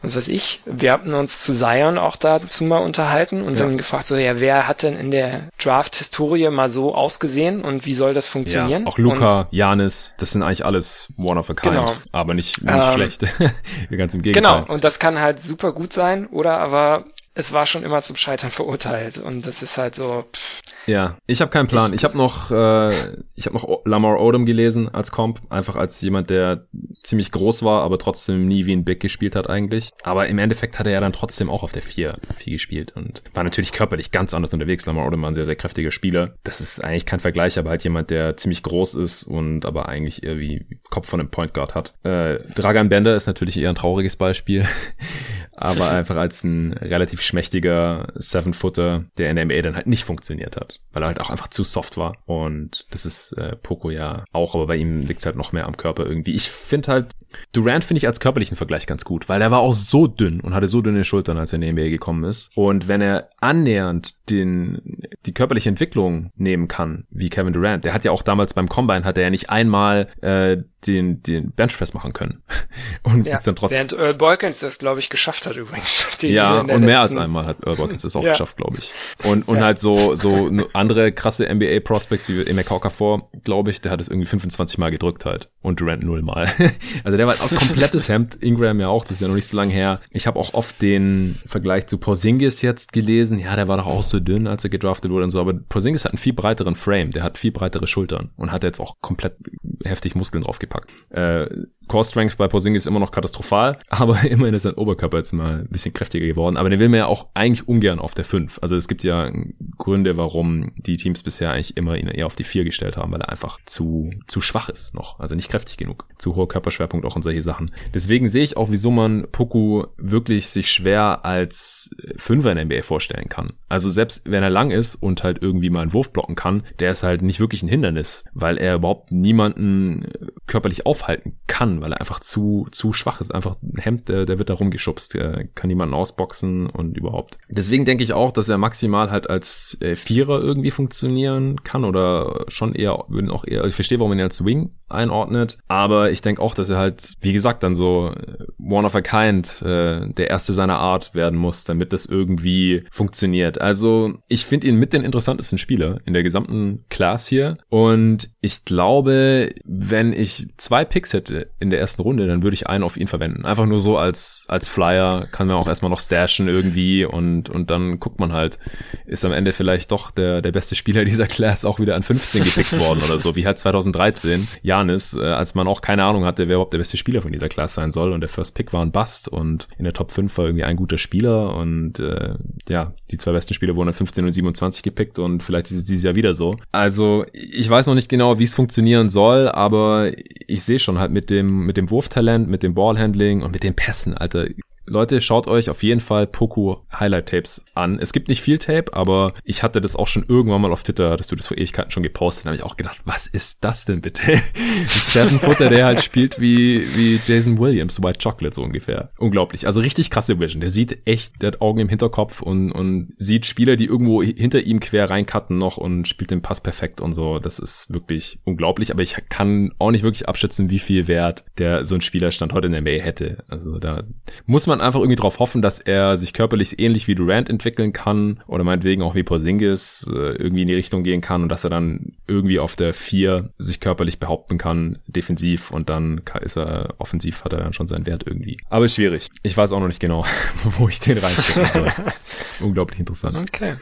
was 0.02 0.16
weiß 0.16 0.28
ich. 0.30 0.62
Wir 0.66 0.94
hatten 0.94 1.14
uns 1.14 1.42
zu 1.42 1.54
Zion 1.54 1.98
auch 1.98 2.16
dazu 2.16 2.64
mal 2.64 2.80
unterhalten 2.80 3.44
und 3.44 3.60
ja. 3.60 3.66
dann 3.66 3.78
gefragt 3.78 4.08
so, 4.08 4.16
ja, 4.16 4.40
wer 4.40 4.68
hat 4.68 4.84
denn 4.84 4.98
in 4.98 5.12
der 5.12 5.50
Draft-Historie 5.60 6.50
mal 6.50 6.70
so 6.70 6.96
ausgesehen 6.96 7.64
und 7.64 7.86
wie 7.86 7.94
soll 7.94 8.14
das 8.14 8.28
funktionieren? 8.28 8.84
Ja, 8.84 8.88
auch 8.88 8.98
Luca, 8.98 9.48
Janis, 9.52 10.16
das 10.18 10.32
sind 10.32 10.44
eigentlich 10.44 10.66
alles 10.66 11.10
one 11.18 11.40
of 11.40 11.50
a 11.50 11.54
kind, 11.54 11.76
genau. 11.76 11.94
aber 12.12 12.34
nicht, 12.34 12.62
nicht 12.62 12.74
ähm, 12.74 12.94
schlecht. 12.94 13.26
Ganz 13.98 14.14
im 14.14 14.22
Gegenteil. 14.22 14.62
Genau, 14.62 14.74
und 14.74 14.84
das 14.84 15.00
kann 15.00 15.20
halt 15.20 15.42
super 15.42 15.74
gut 15.74 15.94
sein 15.94 16.28
oder 16.28 16.58
aber 16.60 17.06
es 17.34 17.54
war 17.54 17.66
schon 17.66 17.84
immer 17.84 18.02
zum 18.02 18.16
Scheitern 18.16 18.52
verurteilt 18.52 19.18
und 19.18 19.46
das 19.48 19.64
ist 19.64 19.78
halt 19.78 19.96
so. 19.96 20.26
Pff, 20.34 20.62
ja, 20.88 21.18
ich 21.28 21.42
habe 21.42 21.52
keinen 21.52 21.68
Plan. 21.68 21.94
Ich 21.94 22.04
habe 22.04 22.18
noch, 22.18 22.52
äh, 22.52 23.18
ich 23.36 23.46
habe 23.46 23.56
noch 23.56 23.86
Lamar 23.86 24.20
Odom 24.20 24.46
gelesen 24.46 24.90
als 24.90 25.12
Comp, 25.12 25.42
einfach 25.50 25.76
als 25.76 26.02
jemand, 26.02 26.30
der 26.30 26.66
ziemlich 27.04 27.32
groß 27.32 27.64
war, 27.64 27.84
aber 27.84 28.00
trotzdem 28.00 28.48
nie 28.48 28.66
wie 28.66 28.74
ein 28.74 28.84
Big 28.84 29.00
gespielt 29.00 29.36
hat 29.36 29.50
eigentlich. 29.50 29.92
Aber 30.04 30.28
im 30.28 30.40
Endeffekt 30.40 30.80
hat 30.80 30.88
er 30.88 30.94
ja 30.94 31.00
dann 31.00 31.14
trotzdem 31.14 31.50
auch 31.50 31.64
auf 31.64 31.72
der 31.72 31.84
4 31.84 32.18
viel 32.38 32.54
gespielt 32.54 32.94
und 32.96 33.22
war 33.34 33.44
natürlich 33.44 33.72
körperlich 33.72 34.12
ganz 34.12 34.34
anders 34.34 34.54
unterwegs. 34.54 34.86
Lamar 34.86 35.06
Odom 35.08 35.22
war 35.22 35.32
ein 35.32 35.36
sehr, 35.36 35.46
sehr 35.46 35.56
kräftiger 35.56 35.92
Spieler. 35.92 36.36
Das 36.44 36.62
ist 36.62 36.84
eigentlich 36.84 37.06
kein 37.06 37.20
Vergleich, 37.20 37.60
aber 37.60 37.70
halt 37.70 37.84
jemand, 37.84 38.10
der 38.10 38.38
ziemlich 38.38 38.64
groß 38.64 38.96
ist 38.96 39.24
und 39.24 39.66
aber 39.66 39.88
eigentlich 39.88 40.24
irgendwie 40.24 40.66
Kopf 40.90 41.08
von 41.08 41.20
einem 41.20 41.30
Point 41.30 41.54
Guard 41.54 41.76
hat. 41.76 41.94
Äh, 42.04 42.40
Dragan 42.56 42.90
Bender 42.90 43.16
ist 43.16 43.28
natürlich 43.28 43.58
eher 43.58 43.70
ein 43.70 43.76
trauriges 43.76 44.16
Beispiel, 44.16 44.66
aber 45.56 45.92
einfach 45.92 46.18
als 46.18 46.44
ein 46.44 46.74
relativ 46.74 47.21
schmächtiger 47.22 48.12
Seven-Footer, 48.16 49.06
der 49.18 49.30
in 49.30 49.36
der 49.36 49.46
NBA 49.46 49.62
dann 49.62 49.76
halt 49.76 49.88
nicht 49.88 50.04
funktioniert 50.04 50.56
hat 50.58 50.80
weil 50.94 51.04
er 51.04 51.08
halt 51.08 51.22
auch 51.22 51.30
einfach 51.30 51.48
zu 51.48 51.64
soft 51.64 51.98
war. 51.98 52.16
Und 52.26 52.86
das 52.92 53.06
ist 53.06 53.34
äh, 53.34 53.56
Poco 53.56 53.90
ja 53.90 54.26
auch, 54.32 54.56
aber 54.56 54.68
bei 54.68 54.76
ihm 54.76 55.02
liegt 55.02 55.20
es 55.20 55.26
halt 55.26 55.36
noch 55.36 55.52
mehr 55.52 55.66
am 55.66 55.78
Körper 55.78 56.06
irgendwie. 56.06 56.32
Ich 56.32 56.50
finde 56.50 56.92
halt, 56.92 57.16
Durant 57.54 57.84
finde 57.84 58.00
ich 58.00 58.08
als 58.08 58.20
körperlichen 58.20 58.58
Vergleich 58.58 58.88
ganz 58.88 59.06
gut, 59.06 59.30
weil 59.30 59.42
er 59.42 59.52
war 59.52 59.60
auch 59.60 59.74
so 59.74 60.08
dünn 60.08 60.42
und 60.42 60.54
hatte 60.54 60.68
so 60.68 60.82
dünne 60.82 61.04
Schultern, 61.04 61.38
als 61.38 61.54
er 61.54 61.62
in 61.62 61.62
die 61.62 61.72
NBA 61.72 61.90
gekommen 61.90 62.24
ist. 62.26 62.50
Und 62.56 62.88
wenn 62.88 63.02
er 63.02 63.30
annähernd 63.40 64.16
den, 64.32 65.04
die 65.26 65.34
körperliche 65.34 65.70
Entwicklung 65.70 66.32
nehmen 66.36 66.68
kann, 66.68 67.06
wie 67.10 67.30
Kevin 67.30 67.54
Durant, 67.54 67.86
der 67.86 67.94
hat 67.94 68.06
ja 68.06 68.12
auch 68.12 68.24
damals 68.24 68.54
beim 68.54 68.70
Combine, 68.70 69.04
hat 69.04 69.18
er 69.18 69.24
ja 69.24 69.30
nicht 69.30 69.50
einmal 69.50 70.08
äh, 70.22 70.58
den, 70.88 71.22
den 71.22 71.52
Benchpress 71.52 71.94
machen 71.94 72.14
können. 72.14 72.42
Und 73.04 73.28
ja, 73.28 73.40
dann 73.44 73.56
trotzdem. 73.56 73.78
Während 73.78 73.94
Earl 73.94 74.14
Boykins 74.16 74.60
das, 74.60 74.80
glaube 74.80 75.00
ich, 75.00 75.10
geschafft 75.10 75.46
hat 75.46 75.56
übrigens. 75.56 76.08
ja, 76.22 76.62
und 76.62 76.84
mehr 76.84 77.02
als 77.02 77.16
einmal 77.16 77.46
hat 77.46 77.66
Earl 77.66 77.76
Boykins 77.76 78.02
das 78.02 78.16
auch 78.16 78.24
ja. 78.24 78.32
geschafft, 78.32 78.58
glaube 78.58 78.78
ich. 78.80 78.92
Und, 79.24 79.48
und 79.48 79.58
ja. 79.58 79.66
halt 79.66 79.80
so, 79.80 80.16
so 80.16 80.50
andere 80.74 81.12
krasse 81.12 81.54
NBA-Prospects 81.54 82.30
wie 82.30 82.46
Emeka 82.46 82.76
Okafor, 82.76 83.30
glaube 83.44 83.70
ich, 83.70 83.82
der 83.82 83.92
hat 83.92 84.02
es 84.02 84.08
irgendwie 84.08 84.28
25 84.28 84.78
Mal 84.78 84.92
gedrückt 84.92 85.26
halt. 85.26 85.50
Und 85.62 85.80
Durant 85.80 86.04
null 86.04 86.22
Mal. 86.22 86.48
also 87.04 87.18
der 87.18 87.28
war 87.28 87.38
halt 87.38 87.44
auch 87.44 87.56
komplettes 87.56 88.10
Hemd. 88.10 88.36
Ingram 88.42 88.80
ja 88.80 88.88
auch, 88.88 89.04
das 89.04 89.14
ist 89.14 89.22
ja 89.22 89.28
noch 89.28 89.36
nicht 89.36 89.48
so 89.48 89.58
lange 89.58 89.74
her. 89.74 90.02
Ich 90.10 90.28
habe 90.28 90.40
auch 90.40 90.54
oft 90.54 90.82
den 90.82 91.40
Vergleich 91.46 91.88
zu 91.88 91.98
Porzingis 91.98 92.62
jetzt 92.62 92.94
gelesen. 92.94 93.40
Ja, 93.40 93.56
der 93.56 93.68
war 93.68 93.78
doch 93.78 93.86
auch 93.86 94.04
so 94.04 94.20
dünn, 94.22 94.48
als 94.48 94.64
er 94.64 94.70
gedraftet 94.70 95.12
wurde 95.12 95.26
und 95.26 95.30
so. 95.32 95.40
Aber 95.40 95.54
Porzingis 95.54 96.06
hat 96.06 96.14
einen 96.14 96.18
viel 96.18 96.34
breiteren 96.34 96.76
Frame. 96.76 97.12
Der 97.12 97.24
hat 97.24 97.38
viel 97.38 97.52
breitere 97.52 97.88
Schultern 97.88 98.32
und 98.38 98.52
hat 98.52 98.64
jetzt 98.64 98.80
auch 98.80 98.96
komplett 99.02 99.36
heftig 99.84 100.16
Muskeln 100.16 100.44
draufgepackt. 100.44 100.92
Äh, 101.12 101.48
Core 101.88 102.06
Strength 102.06 102.38
bei 102.38 102.48
Porzingis 102.48 102.84
ist 102.84 102.88
immer 102.88 103.00
noch 103.00 103.12
katastrophal, 103.12 103.80
aber 103.90 104.24
immerhin 104.24 104.54
ist 104.54 104.64
sein 104.64 104.76
Oberkörper 104.76 105.18
jetzt 105.18 105.34
mal 105.34 105.60
ein 105.60 105.68
bisschen 105.70 105.94
kräftiger 105.94 106.26
geworden. 106.26 106.58
Aber 106.58 106.70
den 106.70 106.80
will 106.80 106.90
man 106.90 107.00
ja 107.00 107.06
auch 107.08 107.28
eigentlich 107.34 107.68
ungern 107.68 108.00
auf 108.00 108.14
der 108.14 108.26
5. 108.26 108.60
Also 108.62 108.76
es 108.76 108.88
gibt 108.88 109.04
ja 109.04 109.32
Gründe, 109.78 110.18
warum 110.18 110.72
die 110.78 110.98
Teams 110.98 111.24
bisher 111.24 111.52
eigentlich 111.52 111.78
immer 111.78 111.98
ihn 111.98 112.08
eher 112.08 112.26
auf 112.26 112.36
die 112.36 112.44
4 112.44 112.64
gestellt 112.64 112.98
haben, 112.98 113.12
weil 113.12 113.22
er 113.22 113.30
einfach 113.30 113.60
zu, 113.66 114.12
zu 114.28 114.42
schwach 114.42 114.70
ist 114.70 114.96
noch. 114.96 115.20
Also 115.20 115.36
nicht 115.36 115.50
kräftig 115.50 115.78
genug. 115.78 116.08
Zu 116.18 116.36
hoher 116.36 116.48
Körperschwerpunkt 116.48 117.06
auch 117.06 117.16
und 117.16 117.24
solche 117.24 117.42
Sachen. 117.42 117.72
Deswegen 117.94 118.30
sehe 118.30 118.44
ich 118.44 118.58
auch, 118.58 118.72
wieso 118.72 118.92
man 118.92 119.28
Poku 119.32 119.86
wirklich 119.98 120.50
sich 120.50 120.72
schwer 120.72 121.26
als 121.26 121.96
Fünfer 122.18 122.52
in 122.52 122.56
der 122.56 122.66
NBA 122.66 122.84
vorstellen 122.84 123.30
kann. 123.30 123.54
Also 123.68 123.90
selbst 124.02 124.32
wenn 124.32 124.42
er 124.42 124.50
lang 124.50 124.72
ist 124.72 124.96
und 124.96 125.24
halt 125.24 125.44
irgendwie 125.44 125.70
mal 125.70 125.82
einen 125.82 125.94
Wurf 125.94 126.12
blocken 126.12 126.34
kann, 126.36 126.64
der 126.80 126.90
ist 126.90 127.04
halt 127.04 127.22
nicht 127.22 127.40
wirklich 127.40 127.62
ein 127.62 127.70
Hindernis, 127.70 128.26
weil 128.34 128.58
er 128.58 128.74
überhaupt 128.74 129.12
niemanden 129.12 130.08
körperlich 130.48 130.88
aufhalten 130.88 131.38
kann, 131.46 131.82
weil 131.82 131.94
er 131.94 132.00
einfach 132.00 132.20
zu, 132.20 132.68
zu 132.72 132.94
schwach 132.94 133.22
ist. 133.22 133.32
Einfach 133.32 133.54
ein 133.62 133.80
Hemd, 133.80 134.10
der, 134.10 134.26
der 134.26 134.40
wird 134.40 134.50
da 134.50 134.56
rumgeschubst, 134.56 135.14
der 135.14 135.46
kann 135.54 135.68
niemanden 135.68 135.94
ausboxen 135.94 136.68
und 136.68 136.98
überhaupt. 136.98 137.38
Deswegen 137.48 137.86
denke 137.86 138.04
ich 138.04 138.14
auch, 138.14 138.32
dass 138.32 138.50
er 138.50 138.58
maximal 138.58 139.12
halt 139.12 139.30
als 139.30 139.78
äh, 139.82 139.96
Vierer 139.96 140.42
irgendwie 140.42 140.72
funktionieren 140.72 141.64
kann 141.64 141.86
oder 141.86 142.46
schon 142.48 142.74
eher, 142.74 143.06
würden 143.08 143.30
auch 143.30 143.46
eher, 143.46 143.60
also 143.60 143.70
ich 143.70 143.76
verstehe, 143.76 144.00
warum 144.00 144.10
man 144.10 144.18
ihn 144.18 144.24
als 144.24 144.44
Wing 144.44 144.72
einordnet, 144.90 145.60
aber 145.68 146.10
ich 146.10 146.22
denke 146.22 146.42
auch, 146.42 146.56
dass 146.56 146.72
er 146.72 146.78
halt, 146.78 147.14
wie 147.22 147.34
gesagt, 147.34 147.62
dann 147.62 147.76
so 147.76 148.14
äh, 148.16 148.46
one 148.60 148.86
of 148.86 148.96
a 148.96 149.02
kind, 149.02 149.62
äh, 149.62 150.08
der 150.12 150.30
erste 150.32 150.54
seiner 150.54 150.80
Art 150.80 151.14
werden 151.14 151.38
muss, 151.38 151.66
damit 151.66 151.94
das 151.94 152.06
irgendwie 152.08 152.84
funktioniert. 152.92 153.62
Also 153.62 153.91
ich 154.28 154.46
finde 154.46 154.68
ihn 154.68 154.76
mit 154.76 154.94
den 154.94 155.04
interessantesten 155.04 155.58
Spieler 155.58 156.00
in 156.06 156.14
der 156.14 156.24
gesamten 156.24 156.86
Class 156.90 157.28
hier. 157.28 157.58
Und 157.70 158.30
ich 158.42 158.66
glaube, 158.66 159.50
wenn 159.66 160.14
ich 160.14 160.48
zwei 160.58 160.86
Picks 160.86 161.14
hätte 161.14 161.52
in 161.60 161.70
der 161.70 161.80
ersten 161.80 162.02
Runde, 162.02 162.28
dann 162.28 162.44
würde 162.44 162.54
ich 162.56 162.68
einen 162.68 162.84
auf 162.84 162.98
ihn 162.98 163.08
verwenden. 163.08 163.46
Einfach 163.46 163.66
nur 163.66 163.80
so 163.80 163.98
als, 163.98 164.46
als 164.48 164.70
Flyer, 164.70 165.28
kann 165.32 165.48
man 165.48 165.58
auch 165.58 165.68
erstmal 165.68 165.92
noch 165.92 166.00
stashen 166.00 166.48
irgendwie 166.48 167.06
und, 167.06 167.50
und 167.50 167.70
dann 167.70 168.00
guckt 168.00 168.20
man 168.20 168.34
halt, 168.34 168.60
ist 169.06 169.26
am 169.26 169.32
Ende 169.32 169.52
vielleicht 169.52 169.92
doch 169.92 170.12
der, 170.12 170.42
der 170.42 170.52
beste 170.52 170.76
Spieler 170.76 171.06
dieser 171.06 171.28
Class 171.28 171.66
auch 171.66 171.80
wieder 171.80 171.96
an 171.96 172.04
15 172.04 172.44
gepickt 172.44 172.78
worden 172.80 173.04
oder 173.04 173.20
so, 173.20 173.36
wie 173.36 173.46
halt 173.46 173.60
2013 173.60 174.48
Janis, 174.62 175.14
äh, 175.14 175.22
als 175.22 175.56
man 175.56 175.68
auch 175.68 175.82
keine 175.82 176.04
Ahnung 176.04 176.26
hatte, 176.26 176.48
wer 176.48 176.56
überhaupt 176.56 176.74
der 176.74 176.80
beste 176.80 176.98
Spieler 176.98 177.22
von 177.22 177.32
dieser 177.32 177.50
Class 177.50 177.76
sein 177.76 177.92
soll. 177.92 178.12
Und 178.12 178.22
der 178.22 178.30
First 178.30 178.56
Pick 178.56 178.74
war 178.74 178.82
ein 178.82 178.92
Bust 178.92 179.28
und 179.28 179.68
in 179.78 179.84
der 179.84 179.94
Top 179.94 180.12
5 180.12 180.38
war 180.38 180.46
irgendwie 180.46 180.64
ein 180.64 180.76
guter 180.76 180.98
Spieler. 180.98 181.56
Und 181.56 182.00
äh, 182.00 182.36
ja, 182.70 182.94
die 183.12 183.18
zwei 183.18 183.32
besten 183.32 183.54
Spieler 183.54 183.76
wurden 183.76 183.81
an 183.88 183.94
15 183.94 184.26
und 184.26 184.32
27 184.32 184.84
gepickt 184.84 185.20
und 185.20 185.44
vielleicht 185.44 185.72
ist 185.72 185.78
es 185.78 185.84
dieses 185.86 186.04
Jahr 186.04 186.16
wieder 186.16 186.34
so. 186.34 186.58
Also 186.72 187.26
ich 187.34 187.70
weiß 187.70 187.88
noch 187.88 187.96
nicht 187.96 188.10
genau, 188.10 188.40
wie 188.40 188.44
es 188.44 188.54
funktionieren 188.54 189.10
soll, 189.10 189.50
aber 189.50 190.12
ich 190.48 190.64
sehe 190.64 190.80
schon 190.80 191.00
halt 191.00 191.12
mit 191.12 191.30
dem, 191.30 191.66
mit 191.66 191.78
dem 191.78 191.90
Wurftalent, 191.90 192.50
mit 192.50 192.64
dem 192.64 192.74
Ballhandling 192.74 193.42
und 193.42 193.52
mit 193.52 193.64
den 193.64 193.76
Pässen, 193.76 194.16
Alter. 194.16 194.48
Leute, 194.86 195.22
schaut 195.22 195.48
euch 195.48 195.70
auf 195.70 195.84
jeden 195.84 196.02
Fall 196.02 196.28
Poku 196.28 196.78
Highlight 196.92 197.30
Tapes 197.30 197.66
an. 197.76 198.00
Es 198.00 198.14
gibt 198.14 198.30
nicht 198.30 198.42
viel 198.42 198.58
Tape, 198.58 198.94
aber 198.94 199.34
ich 199.44 199.64
hatte 199.64 199.80
das 199.80 199.96
auch 199.96 200.08
schon 200.08 200.26
irgendwann 200.28 200.62
mal 200.62 200.72
auf 200.72 200.84
Twitter, 200.84 201.16
dass 201.18 201.28
du 201.28 201.36
das 201.36 201.48
vor 201.48 201.58
Ewigkeiten 201.58 201.92
schon 201.92 202.04
gepostet, 202.04 202.46
habe 202.46 202.56
ich 202.56 202.64
auch 202.64 202.78
gedacht, 202.78 203.02
was 203.06 203.28
ist 203.28 203.64
das 203.64 203.86
denn 203.86 204.02
bitte? 204.02 204.42
Seven 204.88 205.40
Footer, 205.40 205.70
der 205.70 205.86
halt 205.86 206.04
spielt 206.04 206.40
wie 206.40 206.96
wie 206.96 207.22
Jason 207.24 207.60
Williams, 207.60 208.02
White 208.02 208.20
Chocolate 208.22 208.56
so 208.56 208.64
ungefähr. 208.64 209.12
Unglaublich. 209.18 209.68
Also 209.68 209.82
richtig 209.82 210.10
krasse 210.10 210.40
Vision. 210.40 210.62
Der 210.62 210.70
sieht 210.70 211.08
echt, 211.08 211.42
der 211.42 211.48
hat 211.48 211.62
Augen 211.62 211.80
im 211.80 211.90
Hinterkopf 211.90 212.42
und 212.42 212.72
und 212.72 213.14
sieht 213.18 213.46
Spieler, 213.46 213.76
die 213.76 213.86
irgendwo 213.86 214.24
hinter 214.24 214.62
ihm 214.62 214.80
quer 214.80 215.10
reincutten 215.10 215.58
noch 215.58 215.78
und 215.78 216.08
spielt 216.08 216.32
den 216.32 216.42
Pass 216.42 216.62
perfekt 216.62 217.02
und 217.02 217.14
so. 217.14 217.40
Das 217.40 217.60
ist 217.60 217.94
wirklich 217.94 218.40
unglaublich, 218.44 218.92
aber 218.92 219.04
ich 219.04 219.16
kann 219.30 219.74
auch 219.80 219.92
nicht 219.92 220.04
wirklich 220.04 220.28
abschätzen, 220.28 220.70
wie 220.70 220.80
viel 220.80 221.08
Wert 221.08 221.46
der 221.58 221.86
so 221.86 221.96
ein 221.96 222.02
Spielerstand 222.02 222.54
heute 222.54 222.68
in 222.68 222.74
der 222.74 222.82
Mail 222.82 223.02
hätte. 223.02 223.44
Also 223.48 223.78
da 223.78 224.04
muss 224.46 224.68
man 224.68 224.81
einfach 224.82 225.00
irgendwie 225.00 225.16
darauf 225.16 225.40
hoffen, 225.40 225.62
dass 225.62 225.80
er 225.80 226.18
sich 226.18 226.34
körperlich 226.34 226.80
ähnlich 226.80 227.08
wie 227.08 227.16
Durant 227.16 227.50
entwickeln 227.50 227.94
kann 227.94 228.42
oder 228.48 228.64
meinetwegen 228.64 229.02
auch 229.02 229.16
wie 229.16 229.24
Porzingis 229.24 230.08
äh, 230.10 230.36
irgendwie 230.36 230.64
in 230.64 230.68
die 230.68 230.76
Richtung 230.76 231.04
gehen 231.04 231.22
kann 231.22 231.44
und 231.44 231.50
dass 231.50 231.64
er 231.64 231.70
dann 231.70 232.14
irgendwie 232.28 232.60
auf 232.60 232.76
der 232.76 232.94
4 232.94 233.50
sich 233.58 233.80
körperlich 233.80 234.20
behaupten 234.20 234.58
kann, 234.58 235.00
defensiv 235.08 235.72
und 235.72 235.90
dann 235.90 236.22
ist 236.42 236.58
er 236.58 236.96
offensiv, 236.98 237.44
hat 237.44 237.54
er 237.54 237.60
dann 237.60 237.74
schon 237.74 237.88
seinen 237.88 238.06
Wert 238.06 238.24
irgendwie. 238.26 238.58
Aber 238.70 238.88
schwierig. 238.88 239.30
Ich 239.44 239.56
weiß 239.56 239.72
auch 239.72 239.80
noch 239.80 239.88
nicht 239.88 240.00
genau, 240.00 240.26
wo 240.64 240.88
ich 240.88 241.00
den 241.00 241.18
reinstecken 241.18 241.66
soll. 241.74 241.88
Unglaublich 242.62 243.00
interessant. 243.00 243.38
Okay. 243.38 243.76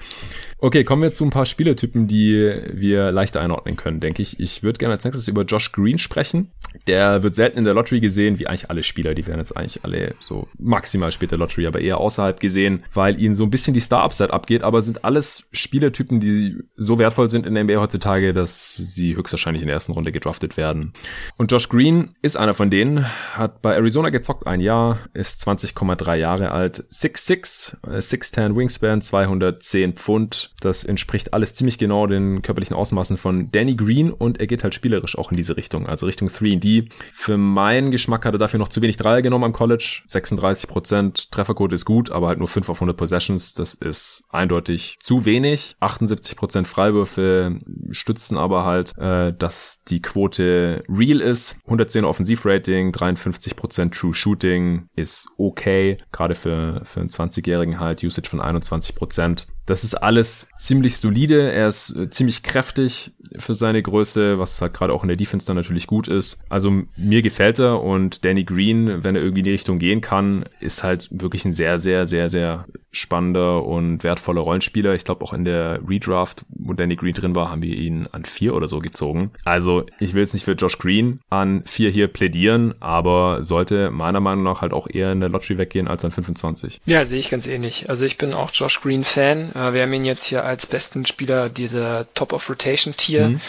Okay, 0.61 0.84
kommen 0.84 1.02
wir 1.02 1.14
zu 1.14 1.23
ein 1.23 1.30
paar 1.30 1.45
Spielertypen, 1.45 2.07
die 2.07 2.53
wir 2.73 3.14
leichter 3.14 3.40
einordnen 3.40 3.77
können, 3.77 4.02
denke 4.02 4.22
ich. 4.22 4.41
Ich 4.41 4.61
würde 4.61 4.77
gerne 4.77 4.95
als 4.95 5.06
nächstes 5.06 5.30
über 5.30 5.44
Josh 5.44 5.72
Green 5.72 5.98
sprechen. 5.98 6.52
Der 6.86 7.23
wird 7.23 7.34
selten 7.34 7.57
in 7.57 7.64
der 7.64 7.73
Lottery 7.73 8.02
gesehen, 8.02 8.40
wie 8.40 8.48
eigentlich 8.48 8.69
alle 8.69 8.84
Spieler. 8.84 9.14
Die 9.14 9.26
werden 9.26 9.40
jetzt 9.40 9.56
eigentlich 9.56 9.86
alle 9.86 10.15
so 10.19 10.49
maximal 10.57 11.14
später 11.14 11.38
Lottery, 11.38 11.65
aber 11.65 11.80
eher 11.80 11.98
außerhalb 11.99 12.41
gesehen, 12.41 12.84
weil 12.94 13.22
ihnen 13.22 13.36
so 13.36 13.44
ein 13.44 13.49
bisschen 13.49 13.73
die 13.73 13.80
Star-Upside 13.80 14.34
abgeht. 14.34 14.64
Aber 14.64 14.81
sind 14.81 15.06
alles 15.06 15.48
Spielertypen, 15.53 16.19
die 16.19 16.57
so 16.76 16.99
wertvoll 16.99 17.30
sind 17.30 17.45
in 17.45 17.53
der 17.53 17.64
NBA 17.64 17.80
heutzutage, 17.80 18.34
dass 18.34 18.76
sie 18.76 19.15
höchstwahrscheinlich 19.15 19.61
in 19.61 19.68
der 19.68 19.76
ersten 19.76 19.94
Runde 19.94 20.11
gedraftet 20.11 20.57
werden. 20.57 20.91
Und 21.38 21.53
Josh 21.53 21.69
Green 21.69 22.15
ist 22.22 22.36
einer 22.36 22.53
von 22.53 22.69
denen, 22.69 23.06
hat 23.31 23.61
bei 23.61 23.76
Arizona 23.76 24.10
gezockt 24.10 24.45
ein 24.45 24.60
Jahr, 24.60 24.99
ist 25.14 25.41
20,3 25.48 26.15
Jahre 26.15 26.52
alt, 26.52 26.84
6'6, 26.91 27.77
6'10 27.81 28.57
Wingspan, 28.57 29.02
210 29.02 29.94
Pfund, 29.94 30.49
das 30.60 30.84
entspricht 30.84 31.34
alles 31.34 31.53
ziemlich 31.53 31.77
genau 31.77 32.07
den 32.07 32.41
körperlichen 32.41 32.76
Ausmaßen 32.76 33.18
von 33.18 33.52
Danny 33.52 33.76
Green 33.76 34.11
und 34.11 34.40
er 34.40 34.48
geht 34.48 34.64
halt 34.64 34.76
spielerisch 34.76 35.18
auch 35.18 35.31
in 35.31 35.38
diese 35.38 35.57
Richtung, 35.57 35.88
also 35.88 36.06
Richtung 36.06 36.30
3D. 36.30 36.91
Für 37.11 37.38
meinen 37.38 37.91
Geschmack 37.91 38.26
hat 38.26 38.34
er 38.34 38.40
dafür 38.40 38.60
noch 38.60 38.68
zu 38.68 38.81
wenig 38.81 38.98
Dreier 38.98 39.22
genommen 39.22 39.45
am 39.45 39.53
College. 39.53 40.02
36% 40.10 41.31
Trefferquote 41.31 41.76
ist 41.76 41.86
gut, 41.86 42.11
aber 42.11 42.27
halt 42.27 42.40
nur 42.40 42.48
5 42.48 42.69
auf 42.69 42.77
100 42.77 42.98
Possessions. 42.98 43.53
Das 43.53 43.73
ist 43.73 44.26
eindeutig 44.30 44.98
zu 45.02 45.26
wenig. 45.26 45.76
78% 45.81 46.65
Freiwürfe 46.65 47.57
stützen 47.91 48.38
aber 48.38 48.65
halt, 48.65 48.98
äh, 48.98 49.34
dass 49.34 49.84
die 49.84 50.02
Quote 50.02 50.84
real 50.90 51.22
ist. 51.22 51.60
110 51.65 52.06
Offensivrating, 52.06 52.91
53% 52.91 53.91
True 53.91 54.14
Shooting 54.14 54.88
ist 54.95 55.30
okay. 55.38 55.98
Gerade 56.11 56.36
für, 56.36 56.81
für 56.86 56.99
einen 57.02 57.10
20-Jährigen 57.10 57.80
halt 57.80 58.03
Usage 58.03 58.30
von 58.30 58.41
21%. 58.41 59.45
Das 59.70 59.84
ist 59.84 59.94
alles 59.94 60.50
ziemlich 60.58 60.98
solide. 60.98 61.52
Er 61.52 61.68
ist 61.68 61.96
äh, 61.96 62.10
ziemlich 62.10 62.41
kräftig 62.41 63.12
für 63.38 63.54
seine 63.54 63.84
Größe, 63.84 64.40
was 64.40 64.60
halt 64.62 64.74
gerade 64.74 64.91
auch 64.94 65.04
in 65.04 65.10
der 65.10 65.18
Defense 65.18 65.46
dann 65.46 65.58
natürlich 65.58 65.86
gut 65.86 66.08
ist. 66.08 66.41
Also 66.50 66.72
mir 66.98 67.22
gefällt 67.22 67.60
er 67.60 67.84
und 67.84 68.26
Danny 68.26 68.46
Green, 68.46 69.04
wenn 69.04 69.16
er 69.16 69.22
irgendwie 69.22 69.41
in 69.41 69.46
die 69.46 69.52
Richtung 69.52 69.78
gehen 69.78 70.02
kann, 70.02 70.46
ist 70.60 70.82
halt 70.84 71.08
wirklich 71.12 71.46
ein 71.46 71.54
sehr, 71.54 71.78
sehr, 71.78 72.08
sehr, 72.08 72.30
sehr 72.30 72.66
spannender 72.91 73.64
und 73.66 74.03
wertvoller 74.03 74.41
Rollenspieler. 74.41 74.95
Ich 74.95 75.03
glaube 75.03 75.24
auch 75.24 75.34
in 75.34 75.45
der 75.45 75.80
Redraft, 75.88 76.45
wo 76.49 76.74
Danny 76.74 76.95
Green 76.95 77.14
drin 77.14 77.36
war, 77.36 77.52
haben 77.52 77.61
wir 77.61 77.76
ihn 77.76 78.07
an 78.11 78.26
vier 78.26 78.56
oder 78.56 78.68
so 78.68 78.80
gezogen. 78.80 79.32
Also 79.45 79.86
ich 79.99 80.14
will 80.14 80.22
jetzt 80.22 80.34
nicht 80.34 80.44
für 80.44 80.53
Josh 80.53 80.78
Green 80.80 81.20
an 81.30 81.64
vier 81.66 81.90
hier 81.91 82.07
plädieren, 82.07 82.74
aber 82.80 83.44
sollte 83.44 83.91
meiner 83.91 84.20
Meinung 84.20 84.44
nach 84.44 84.61
halt 84.61 84.74
auch 84.74 84.88
eher 84.90 85.11
in 85.11 85.20
der 85.20 85.30
Lottery 85.30 85.57
weggehen 85.57 85.88
als 85.88 86.03
an 86.03 86.11
25. 86.11 86.82
Ja, 86.86 87.06
sehe 87.06 87.20
ich 87.20 87.30
ganz 87.30 87.48
ähnlich. 87.48 87.90
Also 87.90 88.06
ich 88.06 88.18
bin 88.18 88.34
auch 88.34 88.52
Josh 88.53 88.82
Green 88.82 89.03
Fan. 89.03 89.52
Äh, 89.53 89.74
wir 89.74 89.84
haben 89.84 89.94
ihn 89.94 90.06
jetzt 90.06 90.26
hier 90.26 90.44
als 90.44 90.66
besten 90.66 91.06
Spieler 91.06 91.49
dieser 91.49 92.11
Top 92.14 92.34
of 92.34 92.49
Rotation 92.49 92.95
Tier. 92.98 93.30
Mhm. 93.30 93.41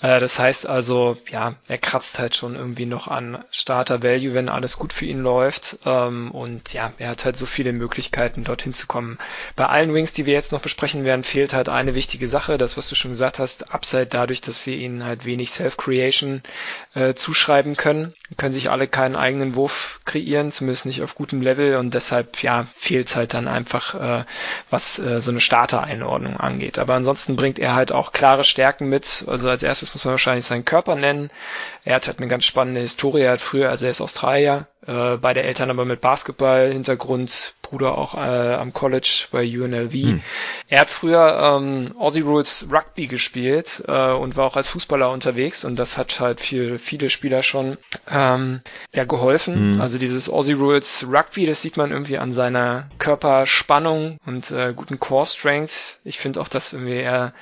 Äh, 0.00 0.20
das 0.20 0.38
heißt 0.38 0.66
also, 0.66 1.16
ja, 1.30 1.54
er 1.68 1.78
kratzt 1.78 2.18
halt 2.18 2.34
schon 2.36 2.56
irgendwie 2.56 2.86
noch 2.86 3.08
an 3.08 3.44
Starter 3.50 4.02
Value, 4.02 4.34
wenn 4.34 4.48
alles 4.48 4.78
gut 4.78 4.92
für 4.92 5.04
ihn 5.06 5.20
läuft. 5.20 5.78
Ähm, 5.84 6.30
und 6.30 6.72
ja, 6.72 6.92
er 6.98 7.10
hat 7.10 7.24
halt 7.24 7.36
so 7.36 7.46
viele 7.46 7.72
Möglichkeiten, 7.72 8.44
dorthin 8.44 8.74
zu 8.74 8.86
kommen. 8.86 9.18
Bei 9.56 9.66
allen 9.66 9.92
Wings, 9.92 10.12
die 10.12 10.26
wir 10.26 10.32
jetzt 10.32 10.52
noch 10.52 10.62
besprechen 10.62 11.04
werden, 11.04 11.24
fehlt 11.24 11.52
halt 11.52 11.68
eine 11.68 11.94
wichtige 11.94 12.28
Sache, 12.28 12.58
das, 12.58 12.76
was 12.76 12.88
du 12.88 12.94
schon 12.94 13.12
gesagt 13.12 13.38
hast, 13.38 13.72
Upside 13.74 14.06
dadurch, 14.06 14.40
dass 14.40 14.64
wir 14.66 14.76
ihnen 14.76 15.04
halt 15.04 15.24
wenig 15.24 15.50
Self-Creation 15.50 16.42
äh, 16.94 17.14
zuschreiben 17.14 17.76
können. 17.76 18.14
können 18.36 18.54
sich 18.54 18.70
alle 18.70 18.88
keinen 18.88 19.16
eigenen 19.16 19.54
Wurf 19.54 20.00
kreieren, 20.04 20.52
zumindest 20.52 20.86
nicht 20.86 21.02
auf 21.02 21.14
gutem 21.14 21.42
Level 21.42 21.76
und 21.76 21.94
deshalb, 21.94 22.42
ja, 22.42 22.66
fehlt 22.74 23.14
halt 23.16 23.34
dann 23.34 23.48
einfach, 23.48 23.94
äh, 23.94 24.24
was 24.70 24.98
äh, 24.98 25.20
so 25.20 25.30
eine 25.30 25.40
Starter-Einordnung 25.40 26.36
angeht. 26.38 26.78
Aber 26.78 26.94
ansonsten 26.94 27.36
bringt 27.36 27.58
er 27.58 27.74
halt 27.74 27.92
auch 27.92 28.12
klare 28.12 28.44
Stärken 28.44 28.88
mit. 28.88 29.24
Also 29.26 29.48
als 29.48 29.62
erstes 29.62 29.89
muss 29.94 30.04
man 30.04 30.12
wahrscheinlich 30.12 30.46
seinen 30.46 30.64
Körper 30.64 30.94
nennen. 30.94 31.30
Er 31.84 31.96
hat 31.96 32.06
halt 32.06 32.18
eine 32.18 32.28
ganz 32.28 32.44
spannende 32.44 32.80
Historie. 32.80 33.22
Er 33.22 33.32
hat 33.32 33.40
früher, 33.40 33.70
also 33.70 33.86
er 33.86 33.90
ist 33.90 34.00
Australier, 34.00 34.66
äh, 34.86 35.16
beide 35.16 35.42
Eltern 35.42 35.70
aber 35.70 35.84
mit 35.84 36.00
Basketball-Hintergrund, 36.00 37.54
Bruder 37.70 37.96
auch 37.96 38.14
äh, 38.14 38.18
am 38.54 38.72
College 38.72 39.26
bei 39.30 39.44
UNLV. 39.44 39.92
Hm. 39.92 40.22
Er 40.68 40.80
hat 40.80 40.90
früher 40.90 41.38
ähm, 41.40 41.86
Aussie 41.98 42.20
Rules 42.20 42.68
Rugby 42.70 43.06
gespielt 43.06 43.84
äh, 43.86 44.12
und 44.12 44.36
war 44.36 44.46
auch 44.46 44.56
als 44.56 44.68
Fußballer 44.68 45.10
unterwegs 45.10 45.64
und 45.64 45.76
das 45.76 45.96
hat 45.96 46.18
halt 46.20 46.40
für 46.40 46.78
viele 46.78 47.10
Spieler 47.10 47.42
schon 47.42 47.78
ähm, 48.10 48.60
ja, 48.92 49.04
geholfen. 49.04 49.74
Hm. 49.74 49.80
Also 49.80 49.98
dieses 49.98 50.28
Aussie 50.28 50.54
Rules 50.54 51.06
Rugby, 51.08 51.46
das 51.46 51.62
sieht 51.62 51.76
man 51.76 51.92
irgendwie 51.92 52.18
an 52.18 52.32
seiner 52.32 52.90
Körperspannung 52.98 54.18
und 54.26 54.50
äh, 54.50 54.72
guten 54.74 54.98
Core 54.98 55.26
Strength. 55.26 56.00
Ich 56.04 56.18
finde 56.18 56.40
auch, 56.40 56.48
dass 56.48 56.72
irgendwie 56.72 56.98
er 56.98 57.32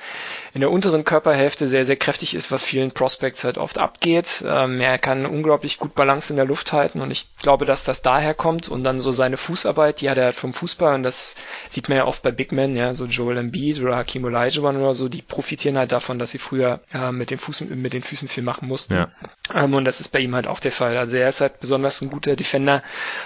in 0.53 0.61
der 0.61 0.69
unteren 0.69 1.05
Körperhälfte 1.05 1.67
sehr, 1.67 1.85
sehr 1.85 1.95
kräftig 1.95 2.35
ist, 2.35 2.51
was 2.51 2.63
vielen 2.63 2.91
Prospects 2.91 3.43
halt 3.43 3.57
oft 3.57 3.79
abgeht. 3.79 4.43
Ähm, 4.45 4.79
er 4.79 4.99
kann 4.99 5.25
unglaublich 5.25 5.79
gut 5.79 5.95
Balance 5.95 6.31
in 6.31 6.37
der 6.37 6.45
Luft 6.45 6.71
halten 6.71 7.01
und 7.01 7.09
ich 7.09 7.35
glaube, 7.37 7.65
dass 7.65 7.83
das 7.83 8.03
daher 8.03 8.35
kommt 8.35 8.69
und 8.69 8.83
dann 8.83 8.99
so 8.99 9.11
seine 9.11 9.37
Fußarbeit, 9.37 10.01
die 10.01 10.09
hat 10.09 10.18
der 10.19 10.27
hat 10.27 10.35
vom 10.35 10.53
Fußball 10.53 10.95
und 10.95 11.03
das 11.03 11.35
sieht 11.69 11.89
man 11.89 11.97
ja 11.97 12.05
oft 12.05 12.21
bei 12.21 12.31
Big 12.31 12.51
Men, 12.51 12.75
ja, 12.75 12.93
so 12.93 13.05
Joel 13.05 13.37
Embiid 13.37 13.79
oder 13.79 13.95
Hakim 13.95 14.25
Olajuwon 14.25 14.77
oder 14.77 14.93
so, 14.93 15.07
die 15.09 15.21
profitieren 15.21 15.77
halt 15.77 15.91
davon, 15.91 16.19
dass 16.19 16.31
sie 16.31 16.37
früher 16.37 16.81
äh, 16.93 17.11
mit, 17.11 17.31
den 17.31 17.39
Füßen, 17.39 17.81
mit 17.81 17.93
den 17.93 18.03
Füßen 18.03 18.27
viel 18.27 18.43
machen 18.43 18.67
mussten. 18.67 18.95
Ja. 18.95 19.09
Ähm, 19.53 19.73
und 19.73 19.85
das 19.85 19.99
ist 19.99 20.09
bei 20.09 20.19
ihm 20.19 20.35
halt 20.35 20.47
auch 20.47 20.59
der 20.59 20.71
Fall. 20.71 20.97
Also 20.97 21.17
er 21.17 21.29
ist 21.29 21.41
halt 21.41 21.59
besonders 21.59 22.01
ein 22.01 22.09
guter 22.09 22.35
Defender 22.35 22.83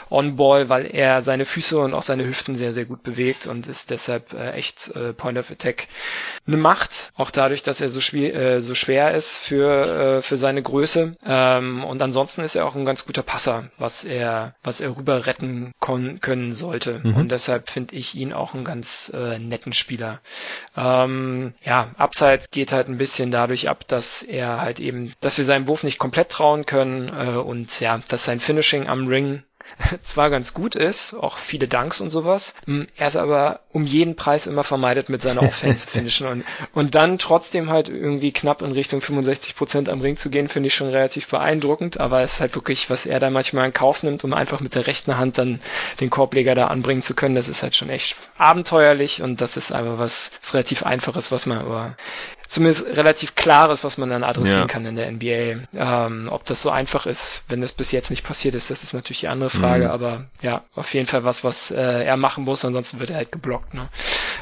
on 0.09 0.35
Ball, 0.35 0.69
weil 0.69 0.85
er 0.85 1.21
seine 1.21 1.45
Füße 1.45 1.79
und 1.79 1.93
auch 1.93 2.03
seine 2.03 2.25
Hüften 2.25 2.55
sehr, 2.55 2.73
sehr 2.73 2.85
gut 2.85 3.03
bewegt 3.03 3.47
und 3.47 3.67
ist 3.67 3.89
deshalb 3.89 4.33
äh, 4.33 4.51
echt 4.51 4.95
äh, 4.95 5.13
Point 5.13 5.37
of 5.37 5.51
Attack 5.51 5.87
eine 6.45 6.57
Macht. 6.57 7.11
Auch 7.15 7.31
dadurch, 7.31 7.63
dass 7.63 7.81
er 7.81 7.89
so, 7.89 8.01
schwer, 8.01 8.35
äh, 8.35 8.61
so 8.61 8.75
schwer 8.75 9.13
ist 9.13 9.37
für, 9.37 10.17
äh, 10.17 10.21
für 10.21 10.37
seine 10.37 10.61
Größe. 10.61 11.15
Ähm, 11.25 11.83
und 11.83 12.01
ansonsten 12.01 12.41
ist 12.41 12.55
er 12.55 12.65
auch 12.65 12.75
ein 12.75 12.85
ganz 12.85 13.05
guter 13.05 13.23
Passer, 13.23 13.69
was 13.77 14.03
er, 14.03 14.55
was 14.63 14.79
er 14.81 14.95
rüber 14.95 15.25
retten 15.25 15.71
können 15.79 16.53
sollte. 16.53 16.82
Mhm. 16.85 17.15
Und 17.15 17.31
deshalb 17.31 17.69
finde 17.69 17.95
ich 17.95 18.15
ihn 18.15 18.33
auch 18.33 18.53
einen 18.53 18.65
ganz 18.65 19.11
äh, 19.13 19.39
netten 19.39 19.73
Spieler. 19.73 20.21
Ähm, 20.75 21.53
ja, 21.63 21.91
Upside 21.97 22.45
geht 22.51 22.71
halt 22.71 22.87
ein 22.87 22.97
bisschen 22.97 23.31
dadurch 23.31 23.69
ab, 23.69 23.87
dass 23.87 24.23
er 24.23 24.61
halt 24.61 24.79
eben, 24.79 25.13
dass 25.21 25.37
wir 25.37 25.45
seinem 25.45 25.67
Wurf 25.67 25.83
nicht 25.83 25.99
komplett 25.99 26.29
trauen 26.29 26.65
können 26.65 27.09
äh, 27.09 27.37
und 27.37 27.79
ja, 27.79 28.01
dass 28.07 28.25
sein 28.25 28.39
Finishing 28.39 28.87
am 28.87 29.07
Ring 29.07 29.43
zwar 30.01 30.29
ganz 30.29 30.53
gut 30.53 30.75
ist, 30.75 31.13
auch 31.13 31.37
viele 31.37 31.67
Danks 31.67 32.01
und 32.01 32.09
sowas, 32.09 32.53
hm, 32.65 32.87
er 32.95 33.07
ist 33.07 33.15
aber 33.15 33.61
um 33.71 33.85
jeden 33.85 34.15
Preis 34.15 34.45
immer 34.45 34.63
vermeidet 34.63 35.09
mit 35.09 35.21
seiner 35.21 35.43
Offense 35.43 35.87
finishen. 35.91 36.27
Und, 36.27 36.45
und 36.73 36.95
dann 36.95 37.17
trotzdem 37.19 37.69
halt 37.69 37.89
irgendwie 37.89 38.31
knapp 38.31 38.61
in 38.61 38.71
Richtung 38.71 39.01
65 39.01 39.55
Prozent 39.55 39.89
am 39.89 40.01
Ring 40.01 40.15
zu 40.15 40.29
gehen, 40.29 40.47
finde 40.47 40.67
ich 40.67 40.75
schon 40.75 40.89
relativ 40.89 41.27
beeindruckend, 41.27 41.99
aber 41.99 42.21
es 42.21 42.33
ist 42.33 42.39
halt 42.41 42.55
wirklich, 42.55 42.89
was 42.89 43.05
er 43.05 43.19
da 43.19 43.29
manchmal 43.29 43.65
in 43.65 43.73
Kauf 43.73 44.03
nimmt, 44.03 44.23
um 44.23 44.33
einfach 44.33 44.59
mit 44.59 44.75
der 44.75 44.87
rechten 44.87 45.17
Hand 45.17 45.37
dann 45.37 45.61
den 45.99 46.09
Korbleger 46.09 46.55
da 46.55 46.67
anbringen 46.67 47.01
zu 47.01 47.15
können, 47.15 47.35
das 47.35 47.47
ist 47.47 47.63
halt 47.63 47.75
schon 47.75 47.89
echt 47.89 48.15
abenteuerlich. 48.37 49.21
Und 49.21 49.41
das 49.41 49.57
ist 49.57 49.71
einfach 49.71 49.97
was, 49.97 50.31
was 50.41 50.53
relativ 50.53 50.83
einfaches, 50.83 51.31
was 51.31 51.45
man 51.45 51.59
aber 51.59 51.97
zumindest 52.47 52.85
relativ 52.95 53.35
klares, 53.35 53.83
was 53.83 53.97
man 53.97 54.09
dann 54.09 54.23
adressieren 54.23 54.61
ja. 54.61 54.67
kann 54.67 54.85
in 54.85 54.95
der 54.95 55.11
NBA. 55.11 55.67
Ähm, 55.75 56.27
ob 56.29 56.45
das 56.45 56.61
so 56.61 56.69
einfach 56.69 57.05
ist, 57.05 57.43
wenn 57.47 57.61
das 57.61 57.71
bis 57.71 57.91
jetzt 57.91 58.09
nicht 58.09 58.23
passiert 58.23 58.55
ist, 58.55 58.69
das 58.69 58.83
ist 58.83 58.93
natürlich 58.93 59.21
die 59.21 59.27
andere 59.27 59.49
Frage, 59.49 59.85
mhm. 59.85 59.91
aber 59.91 60.25
ja, 60.41 60.63
auf 60.75 60.93
jeden 60.93 61.07
Fall 61.07 61.23
was, 61.23 61.43
was 61.43 61.71
äh, 61.71 62.03
er 62.03 62.17
machen 62.17 62.43
muss, 62.43 62.65
ansonsten 62.65 62.99
wird 62.99 63.09
er 63.09 63.17
halt 63.17 63.31
geblockt, 63.31 63.73
ne? 63.73 63.89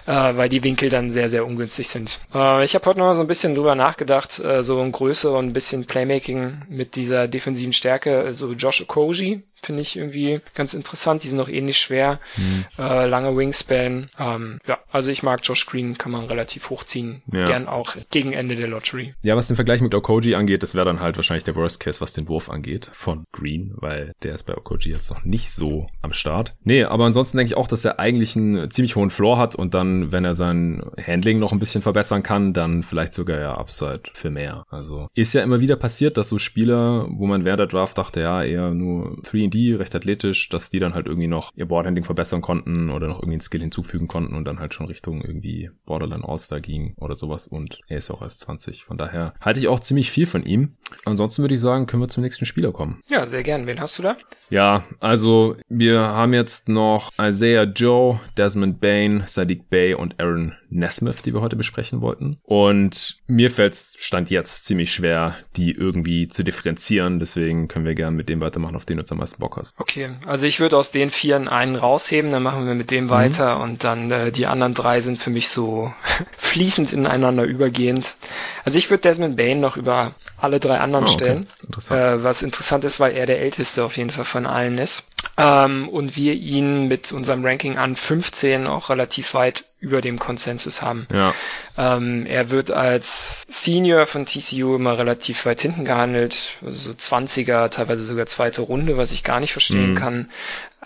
Äh, 0.06 0.36
weil 0.36 0.50
die 0.50 0.64
Winkel 0.64 0.90
dann 0.90 1.12
sehr, 1.12 1.30
sehr 1.30 1.46
ungünstig 1.46 1.88
sind. 1.90 2.20
Äh, 2.34 2.66
ich 2.66 2.76
habe 2.76 2.86
heute 2.86 3.00
noch 3.00 3.08
mal 3.08 3.16
so 3.16 3.22
ein 3.22 3.28
bisschen 3.28 3.56
drüber 3.56 3.76
nachgedacht, 3.76 4.40
äh, 4.40 4.64
so 4.64 4.82
ein 4.82 4.92
Größe 4.92 5.32
und 5.32 5.48
ein 5.48 5.54
bisschen 5.54 5.86
Playmaking 5.86 6.64
mit 6.70 6.96
dieser 6.96 7.28
defensiven 7.28 7.74
Stärke, 7.74 8.34
so 8.34 8.52
Josh 8.54 8.82
Okoji, 8.82 9.44
finde 9.64 9.82
ich 9.82 9.98
irgendwie 9.98 10.42
ganz 10.56 10.74
interessant. 10.74 11.24
Die 11.24 11.28
sind 11.28 11.40
auch 11.40 11.50
ähnlich 11.50 11.78
schwer. 11.78 12.20
Mhm. 12.38 12.66
Äh, 12.78 13.08
lange 13.08 13.36
Wingspan. 13.36 14.10
Ähm, 14.18 14.60
ja, 14.68 14.80
also 14.92 15.12
ich 15.12 15.24
mag 15.24 15.42
Josh 15.44 15.66
Green, 15.66 15.98
kann 15.98 16.12
man 16.12 16.26
relativ 16.26 16.70
hochziehen. 16.70 17.24
Ja. 17.32 17.46
Gern 17.46 17.68
auch 17.68 17.96
gegen 18.10 18.34
Ende 18.34 18.56
der 18.56 18.68
Lottery. 18.68 19.14
Ja, 19.24 19.36
was 19.36 19.48
den 19.48 19.56
Vergleich 19.56 19.82
mit 19.82 19.94
Okoji 19.94 20.36
angeht, 20.36 20.64
das 20.64 20.76
wäre 20.76 20.86
dann 20.86 21.00
halt 21.00 21.18
wahrscheinlich 21.18 21.44
der 21.44 21.56
Worst 21.56 21.80
Case, 21.80 22.02
was 22.02 22.14
den 22.14 22.28
Wurf 22.28 22.50
angeht 22.50 22.90
von 22.92 23.26
Green, 23.32 23.74
weil 23.76 24.14
der 24.24 24.36
ist 24.36 24.44
bei 24.44 24.58
Okoji 24.58 24.92
jetzt 24.92 25.10
noch 25.10 25.24
nicht 25.24 25.52
so 25.52 25.88
am 26.02 26.14
Start. 26.14 26.56
Nee, 26.64 26.84
aber 26.84 27.06
ansonsten 27.06 27.38
denke 27.38 27.54
ich 27.54 27.58
auch, 27.58 27.68
dass 27.68 27.86
er 27.86 28.00
eigentlich 28.00 28.36
einen 28.36 28.72
ziemlich 28.72 28.96
hohen 28.96 29.10
Floor 29.10 29.38
hat 29.38 29.56
und 29.56 29.74
dann, 29.74 30.12
wenn 30.12 30.26
er 30.26 30.34
sein 30.34 30.84
Handling 31.06 31.40
noch 31.40 31.52
ein 31.52 31.60
bisschen 31.60 31.82
verbessern 31.82 32.24
kann, 32.24 32.54
dann 32.54 32.84
vielleicht 32.84 33.14
sogar 33.14 33.40
ja 33.40 33.56
Upside 33.56 34.04
für 34.14 34.30
mehr. 34.30 34.66
Also 34.70 35.08
ist 35.14 35.34
ja 35.34 35.44
immer 35.44 35.62
wieder 35.62 35.76
passiert, 35.76 36.18
dass 36.18 36.30
so 36.30 36.40
Spieler, 36.40 37.08
wo 37.10 37.28
man 37.28 37.46
während 37.46 37.60
der 37.60 37.68
Draft 37.68 37.98
dachte, 37.98 38.22
ja, 38.22 38.44
eher 38.44 38.72
nur 38.72 39.18
3 39.24 39.51
die 39.52 39.74
recht 39.74 39.94
athletisch, 39.96 40.50
dass 40.50 40.70
die 40.70 40.80
dann 40.80 40.94
halt 40.94 41.06
irgendwie 41.06 41.28
noch 41.28 41.52
ihr 41.56 41.68
Boardhandling 41.68 42.04
verbessern 42.04 42.42
konnten 42.42 42.90
oder 42.90 43.08
noch 43.08 43.20
irgendwie 43.20 43.34
einen 43.34 43.42
Skill 43.42 43.62
hinzufügen 43.62 44.08
konnten 44.08 44.36
und 44.36 44.46
dann 44.46 44.60
halt 44.60 44.74
schon 44.74 44.88
Richtung 44.88 45.22
irgendwie 45.22 45.70
Borderline 45.86 46.28
All-Star 46.28 46.60
ging 46.60 46.96
oder 46.98 47.16
sowas 47.16 47.48
und 47.48 47.80
er 47.88 47.98
ist 47.98 48.10
auch 48.10 48.22
erst 48.22 48.42
20. 48.42 48.84
Von 48.84 48.98
daher 48.98 49.34
halte 49.40 49.60
ich 49.60 49.68
auch 49.68 49.80
ziemlich 49.80 50.10
viel 50.10 50.26
von 50.26 50.44
ihm. 50.46 50.76
Ansonsten 51.06 51.44
würde 51.44 51.56
ich 51.56 51.62
sagen, 51.62 51.86
können 51.86 52.02
wir 52.02 52.08
zum 52.08 52.24
nächsten 52.24 52.46
Spieler 52.46 52.72
kommen. 52.72 53.02
Ja, 53.08 53.28
sehr 53.28 53.44
gern. 53.44 53.68
Wen 53.68 53.80
hast 53.80 54.00
du 54.00 54.04
da? 54.04 54.18
Ja, 54.50 54.84
also 55.00 55.56
wir 55.68 56.00
haben 56.00 56.34
jetzt 56.34 56.70
noch 56.70 57.12
Isaiah 57.20 57.64
Joe, 57.64 58.20
Desmond 58.38 58.80
Bain, 58.80 59.24
Sadiq 59.26 59.70
Bay 59.70 59.94
und 59.94 60.20
Aaron 60.20 60.54
Nesmith, 60.70 61.22
die 61.22 61.34
wir 61.34 61.42
heute 61.42 61.56
besprechen 61.56 62.02
wollten. 62.02 62.40
Und 62.44 63.20
mir 63.28 63.52
fällt 63.52 63.74
es 63.74 63.98
Stand 64.00 64.30
jetzt 64.30 64.66
ziemlich 64.66 64.94
schwer, 64.94 65.36
die 65.58 65.72
irgendwie 65.72 66.28
zu 66.28 66.44
differenzieren. 66.44 67.20
Deswegen 67.20 67.68
können 67.68 67.86
wir 67.86 67.96
gerne 67.96 68.16
mit 68.16 68.30
dem 68.30 68.40
weitermachen, 68.40 68.76
auf 68.76 68.86
den 68.86 68.98
du 68.98 69.04
am 69.12 69.18
meisten 69.18 69.41
Bock 69.42 69.58
hast. 69.58 69.76
Okay, 69.78 70.12
also 70.26 70.46
ich 70.46 70.62
würde 70.62 70.78
aus 70.78 70.92
den 70.92 71.12
Vieren 71.12 71.50
einen 71.50 71.76
rausheben, 71.76 72.32
dann 72.32 72.44
machen 72.44 72.66
wir 72.66 72.76
mit 72.76 72.92
dem 72.92 73.06
mhm. 73.06 73.10
weiter 73.10 73.60
und 73.60 73.84
dann 73.84 74.10
äh, 74.10 74.32
die 74.32 74.48
anderen 74.48 74.74
drei 74.74 75.02
sind 75.02 75.20
für 75.20 75.32
mich 75.32 75.50
so 75.50 75.92
fließend 76.38 76.94
ineinander 76.94 77.44
übergehend. 77.44 78.16
Also 78.64 78.78
ich 78.78 78.90
würde 78.90 79.02
Desmond 79.02 79.38
Bain 79.38 79.60
noch 79.60 79.78
über 79.78 80.14
alle 80.38 80.60
drei 80.60 80.80
anderen 80.80 81.06
oh, 81.06 81.08
okay. 81.08 81.18
stellen. 81.18 81.48
Interessant. 81.64 82.02
Äh, 82.02 82.24
was 82.24 82.42
interessant 82.42 82.84
ist, 82.84 83.00
weil 83.00 83.16
er 83.16 83.26
der 83.26 83.40
älteste 83.40 83.84
auf 83.84 83.98
jeden 83.98 84.12
Fall 84.12 84.26
von 84.26 84.46
allen 84.46 84.78
ist. 84.78 85.04
Ähm, 85.38 85.88
und 85.90 86.16
wir 86.16 86.34
ihn 86.34 86.88
mit 86.88 87.12
unserem 87.12 87.46
Ranking 87.46 87.78
an 87.78 87.96
15 87.96 88.68
auch 88.68 88.90
relativ 88.90 89.34
weit 89.34 89.66
über 89.80 90.02
dem 90.02 90.20
Konsensus 90.20 90.82
haben. 90.84 91.08
Ja. 91.12 91.34
Ähm, 91.76 92.28
er 92.28 92.52
wird 92.52 92.70
als 92.70 93.44
Senior 93.48 94.06
von 94.06 94.28
TCU 94.28 94.76
immer 94.76 94.98
relativ 94.98 95.46
weit 95.46 95.62
hinten 95.62 95.86
gehandelt, 95.86 96.58
also 96.64 96.78
so 96.78 96.92
20er, 96.92 97.70
teilweise 97.70 98.04
sogar 98.04 98.28
zweite 98.28 98.62
Runde, 98.62 98.98
was 98.98 99.12
ich 99.12 99.24
gar 99.24 99.40
nicht 99.40 99.54
verstehen 99.54 99.92
mhm. 99.92 99.96
kann. 99.96 100.30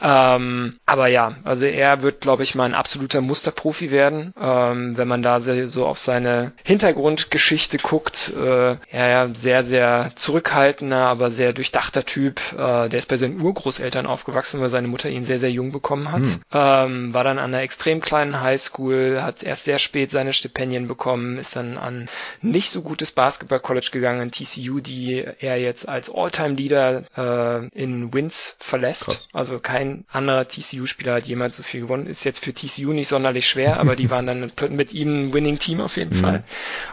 Ähm, 0.01 0.79
aber 0.85 1.07
ja, 1.07 1.35
also 1.43 1.65
er 1.65 2.01
wird, 2.01 2.21
glaube 2.21 2.43
ich, 2.43 2.55
mal 2.55 2.65
ein 2.65 2.73
absoluter 2.73 3.21
Musterprofi 3.21 3.91
werden, 3.91 4.33
ähm, 4.39 4.97
wenn 4.97 5.07
man 5.07 5.23
da 5.23 5.39
so 5.39 5.85
auf 5.85 5.99
seine 5.99 6.53
Hintergrundgeschichte 6.63 7.64
guckt. 7.73 8.33
Äh, 8.35 8.77
er 8.89 9.09
ja 9.09 9.29
sehr, 9.33 9.63
sehr 9.63 10.11
zurückhaltender, 10.15 10.97
aber 10.97 11.31
sehr 11.31 11.53
durchdachter 11.53 12.05
Typ. 12.05 12.39
Äh, 12.53 12.89
der 12.89 12.99
ist 12.99 13.07
bei 13.07 13.17
seinen 13.17 13.41
Urgroßeltern 13.41 14.05
aufgewachsen, 14.05 14.61
weil 14.61 14.69
seine 14.69 14.87
Mutter 14.87 15.09
ihn 15.09 15.23
sehr, 15.23 15.39
sehr 15.39 15.51
jung 15.51 15.71
bekommen 15.71 16.11
hat. 16.11 16.21
Mhm. 16.21 16.41
Ähm, 16.51 17.13
war 17.13 17.23
dann 17.23 17.39
an 17.39 17.53
einer 17.53 17.63
extrem 17.63 18.01
kleinen 18.01 18.41
Highschool, 18.41 19.21
hat 19.21 19.43
erst 19.43 19.65
sehr 19.65 19.79
spät 19.79 20.11
seine 20.11 20.33
Stipendien 20.33 20.87
bekommen, 20.87 21.37
ist 21.37 21.55
dann 21.55 21.77
an 21.77 22.09
nicht 22.41 22.69
so 22.69 22.81
gutes 22.81 23.11
Basketball-College 23.11 23.89
gegangen, 23.91 24.31
TCU, 24.31 24.79
die 24.79 25.25
er 25.39 25.57
jetzt 25.57 25.87
als 25.87 26.09
All-Time-Leader 26.13 27.03
äh, 27.17 27.67
in 27.79 28.13
Wins 28.13 28.57
verlässt. 28.59 29.05
Krass. 29.05 29.29
Also 29.33 29.59
kein 29.59 30.05
anderer 30.11 30.47
TCU-Spieler 30.47 31.15
hat 31.15 31.25
jemals 31.25 31.55
so 31.55 31.63
viel 31.63 31.81
gewonnen. 31.81 32.07
Ist 32.07 32.23
jetzt 32.23 32.43
für 32.43 32.53
TCU 32.53 32.93
nicht 32.93 33.07
sonderlich 33.07 33.47
schwer, 33.47 33.79
aber 33.79 33.95
die 33.95 34.09
waren 34.09 34.27
dann 34.27 34.51
mit 34.69 34.93
ihm 34.93 35.29
ein 35.29 35.33
Winning-Team 35.33 35.81
auf 35.81 35.97
jeden 35.97 36.17
mhm. 36.17 36.21
Fall. 36.21 36.43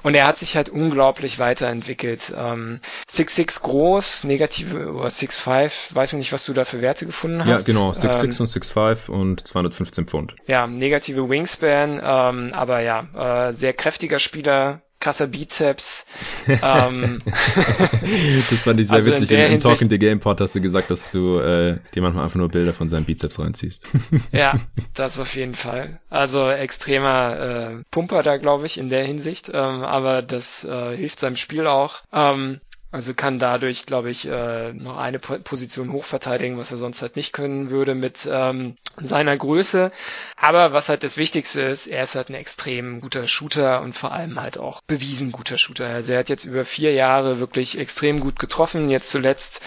Und 0.02 0.14
er 0.14 0.26
hat 0.26 0.38
sich 0.38 0.56
halt 0.56 0.61
unglaublich 0.68 1.38
weiterentwickelt. 1.38 2.32
Ähm, 2.36 2.80
6'6 3.08 3.62
groß, 3.62 4.24
negative 4.24 4.92
oder 4.92 5.08
6'5, 5.08 5.94
weiß 5.94 6.12
ich 6.12 6.18
nicht, 6.18 6.32
was 6.32 6.44
du 6.44 6.52
da 6.52 6.64
für 6.64 6.80
Werte 6.80 7.06
gefunden 7.06 7.44
hast. 7.44 7.66
Ja, 7.66 7.72
genau, 7.74 7.90
6'6 7.90 8.22
ähm, 8.22 8.30
und 8.40 8.48
6'5 8.48 9.10
und 9.10 9.46
215 9.46 10.06
Pfund. 10.06 10.34
Ja, 10.46 10.66
negative 10.66 11.28
Wingspan, 11.28 12.00
ähm, 12.02 12.52
aber 12.52 12.80
ja, 12.80 13.48
äh, 13.48 13.52
sehr 13.52 13.72
kräftiger 13.72 14.18
Spieler, 14.18 14.82
krasser 15.02 15.26
Bizeps. 15.26 16.06
ähm, 16.48 17.18
das 18.50 18.62
fand 18.62 18.80
ich 18.80 18.88
sehr 18.88 18.96
also 18.96 19.10
witzig. 19.10 19.32
In 19.32 19.40
Im, 19.40 19.52
Im 19.54 19.60
Talking 19.60 19.90
the 19.90 19.98
Game 19.98 20.20
Pod 20.20 20.40
hast 20.40 20.54
du 20.54 20.60
gesagt, 20.60 20.90
dass 20.90 21.10
du 21.10 21.38
äh, 21.38 21.78
dir 21.94 22.02
manchmal 22.02 22.24
einfach 22.24 22.36
nur 22.36 22.48
Bilder 22.48 22.72
von 22.72 22.88
seinem 22.88 23.04
Bizeps 23.04 23.38
reinziehst. 23.38 23.88
ja, 24.32 24.54
das 24.94 25.18
auf 25.18 25.34
jeden 25.34 25.54
Fall. 25.54 26.00
Also 26.08 26.48
extremer 26.48 27.80
äh, 27.80 27.84
Pumper 27.90 28.22
da, 28.22 28.36
glaube 28.36 28.66
ich, 28.66 28.78
in 28.78 28.88
der 28.88 29.04
Hinsicht. 29.04 29.50
Ähm, 29.52 29.82
aber 29.82 30.22
das 30.22 30.64
äh, 30.64 30.96
hilft 30.96 31.18
seinem 31.18 31.36
Spiel 31.36 31.66
auch. 31.66 32.02
Ähm, 32.12 32.60
also 32.92 33.14
kann 33.14 33.38
dadurch, 33.38 33.86
glaube 33.86 34.10
ich, 34.10 34.28
äh, 34.28 34.74
noch 34.74 34.98
eine 34.98 35.18
Position 35.18 35.92
hochverteidigen, 35.92 36.58
was 36.58 36.70
er 36.70 36.76
sonst 36.76 37.00
halt 37.00 37.16
nicht 37.16 37.32
können 37.32 37.70
würde 37.70 37.94
mit 37.94 38.28
ähm, 38.30 38.76
seiner 38.98 39.34
Größe. 39.34 39.90
Aber 40.36 40.74
was 40.74 40.90
halt 40.90 41.02
das 41.02 41.16
Wichtigste 41.16 41.62
ist, 41.62 41.86
er 41.86 42.04
ist 42.04 42.16
halt 42.16 42.28
ein 42.28 42.34
extrem 42.34 43.00
guter 43.00 43.26
Shooter 43.28 43.80
und 43.80 43.94
vor 43.94 44.12
allem 44.12 44.38
halt 44.38 44.58
auch 44.58 44.82
bewiesen 44.82 45.32
guter 45.32 45.56
Shooter. 45.56 45.86
Also 45.86 46.12
er 46.12 46.18
hat 46.18 46.28
jetzt 46.28 46.44
über 46.44 46.66
vier 46.66 46.92
Jahre 46.92 47.40
wirklich 47.40 47.78
extrem 47.78 48.20
gut 48.20 48.38
getroffen. 48.38 48.90
Jetzt 48.90 49.08
zuletzt 49.08 49.62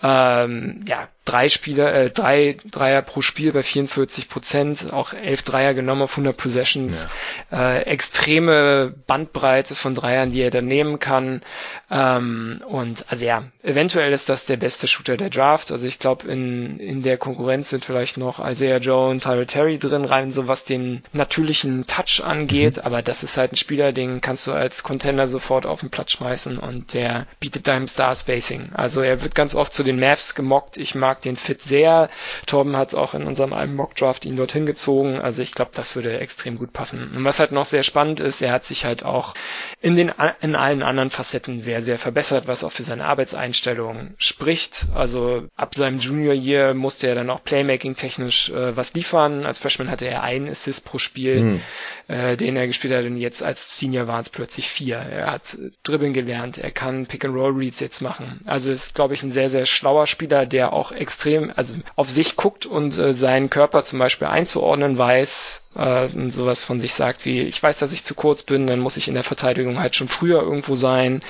ähm, 0.00 0.84
ja 0.86 1.08
drei 1.28 1.48
Spieler, 1.48 1.92
äh, 1.94 2.10
drei 2.10 2.56
Dreier 2.70 3.02
pro 3.02 3.20
Spiel 3.20 3.52
bei 3.52 3.62
44 3.62 4.28
Prozent, 4.28 4.92
auch 4.92 5.12
elf 5.12 5.42
Dreier 5.42 5.74
genommen 5.74 6.02
auf 6.02 6.12
100 6.12 6.36
Possessions, 6.36 7.06
ja. 7.50 7.76
äh, 7.76 7.82
extreme 7.82 8.94
Bandbreite 9.06 9.74
von 9.74 9.94
Dreiern, 9.94 10.32
die 10.32 10.40
er 10.40 10.50
dann 10.50 10.66
nehmen 10.66 10.98
kann. 10.98 11.42
Ähm, 11.90 12.62
und 12.66 13.04
also 13.08 13.24
ja, 13.24 13.44
eventuell 13.62 14.12
ist 14.12 14.28
das 14.28 14.46
der 14.46 14.56
beste 14.56 14.88
Shooter 14.88 15.16
der 15.16 15.28
Draft. 15.28 15.70
Also 15.70 15.86
ich 15.86 15.98
glaube, 15.98 16.26
in, 16.28 16.78
in 16.80 17.02
der 17.02 17.18
Konkurrenz 17.18 17.68
sind 17.68 17.84
vielleicht 17.84 18.16
noch 18.16 18.44
Isaiah 18.44 18.78
Joe 18.78 19.10
und 19.10 19.22
Tyler 19.22 19.46
Terry 19.46 19.78
drin, 19.78 20.04
rein 20.04 20.32
so 20.32 20.48
was 20.48 20.64
den 20.64 21.02
natürlichen 21.12 21.86
Touch 21.86 22.22
angeht. 22.24 22.76
Mhm. 22.76 22.82
Aber 22.82 23.02
das 23.02 23.22
ist 23.22 23.36
halt 23.36 23.52
ein 23.52 23.56
Spieler, 23.56 23.92
den 23.92 24.20
kannst 24.22 24.46
du 24.46 24.52
als 24.52 24.82
Contender 24.82 25.28
sofort 25.28 25.66
auf 25.66 25.80
den 25.80 25.90
Platz 25.90 26.12
schmeißen 26.12 26.58
und 26.58 26.94
der 26.94 27.26
bietet 27.38 27.68
deinem 27.68 27.86
Star 27.86 28.14
Spacing. 28.14 28.70
Also 28.72 29.02
er 29.02 29.22
wird 29.22 29.34
ganz 29.34 29.54
oft 29.54 29.72
zu 29.74 29.82
den 29.82 30.00
Mavs 30.00 30.34
gemockt. 30.34 30.78
Ich 30.78 30.94
mag 30.94 31.17
mag 31.18 31.22
den 31.22 31.36
Fit 31.36 31.60
sehr. 31.60 32.08
Torben 32.46 32.76
hat 32.76 32.94
auch 32.94 33.14
in 33.14 33.24
unserem 33.24 33.52
einen 33.52 33.74
Mockdraft 33.74 34.24
ihn 34.24 34.36
dorthin 34.36 34.66
gezogen. 34.66 35.18
Also 35.20 35.42
ich 35.42 35.52
glaube, 35.52 35.72
das 35.74 35.96
würde 35.96 36.18
extrem 36.18 36.58
gut 36.58 36.72
passen. 36.72 37.12
Und 37.14 37.24
was 37.24 37.40
halt 37.40 37.52
noch 37.52 37.64
sehr 37.64 37.82
spannend 37.82 38.20
ist, 38.20 38.40
er 38.40 38.52
hat 38.52 38.64
sich 38.64 38.84
halt 38.84 39.04
auch 39.04 39.34
in 39.80 39.96
den 39.96 40.12
in 40.40 40.54
allen 40.54 40.82
anderen 40.82 41.10
Facetten 41.10 41.60
sehr, 41.60 41.82
sehr 41.82 41.98
verbessert, 41.98 42.46
was 42.46 42.64
auch 42.64 42.72
für 42.72 42.84
seine 42.84 43.04
Arbeitseinstellung 43.04 44.14
spricht. 44.18 44.86
Also 44.94 45.44
ab 45.56 45.74
seinem 45.74 45.98
Junior 45.98 46.34
Year 46.34 46.74
musste 46.74 47.08
er 47.08 47.14
dann 47.14 47.30
auch 47.30 47.42
Playmaking 47.42 47.96
technisch 47.96 48.50
äh, 48.50 48.76
was 48.76 48.94
liefern. 48.94 49.44
Als 49.44 49.58
Freshman 49.58 49.90
hatte 49.90 50.06
er 50.06 50.22
einen 50.22 50.48
Assist 50.48 50.84
pro 50.84 50.98
Spiel, 50.98 51.42
mhm. 51.42 51.60
äh, 52.08 52.36
den 52.36 52.56
er 52.56 52.66
gespielt 52.66 52.94
hat 52.94 53.04
und 53.04 53.16
jetzt 53.16 53.42
als 53.42 53.78
Senior 53.78 54.06
waren 54.06 54.20
es 54.20 54.30
plötzlich 54.30 54.68
vier. 54.68 54.96
Er 54.96 55.32
hat 55.32 55.56
dribbeln 55.82 56.12
gelernt, 56.12 56.58
er 56.58 56.70
kann 56.70 57.06
Pick-and-Roll-Reads 57.06 57.80
jetzt 57.80 58.00
machen. 58.00 58.40
Also 58.44 58.70
ist, 58.70 58.94
glaube 58.94 59.14
ich, 59.14 59.22
ein 59.22 59.30
sehr, 59.30 59.50
sehr 59.50 59.66
schlauer 59.66 60.06
Spieler, 60.06 60.46
der 60.46 60.72
auch 60.72 60.92
extrem, 61.08 61.50
also 61.56 61.74
auf 61.96 62.10
sich 62.10 62.36
guckt 62.36 62.66
und 62.66 62.98
äh, 62.98 63.14
seinen 63.14 63.48
Körper 63.48 63.82
zum 63.82 63.98
Beispiel 63.98 64.28
einzuordnen 64.28 64.98
weiß, 64.98 65.62
äh, 65.74 66.08
sowas 66.28 66.62
von 66.64 66.82
sich 66.82 66.92
sagt 66.92 67.24
wie, 67.24 67.40
ich 67.40 67.62
weiß, 67.62 67.78
dass 67.78 67.92
ich 67.92 68.04
zu 68.04 68.14
kurz 68.14 68.42
bin, 68.42 68.66
dann 68.66 68.80
muss 68.80 68.98
ich 68.98 69.08
in 69.08 69.14
der 69.14 69.24
Verteidigung 69.24 69.80
halt 69.80 69.96
schon 69.96 70.08
früher 70.08 70.42
irgendwo 70.42 70.74
sein 70.74 71.22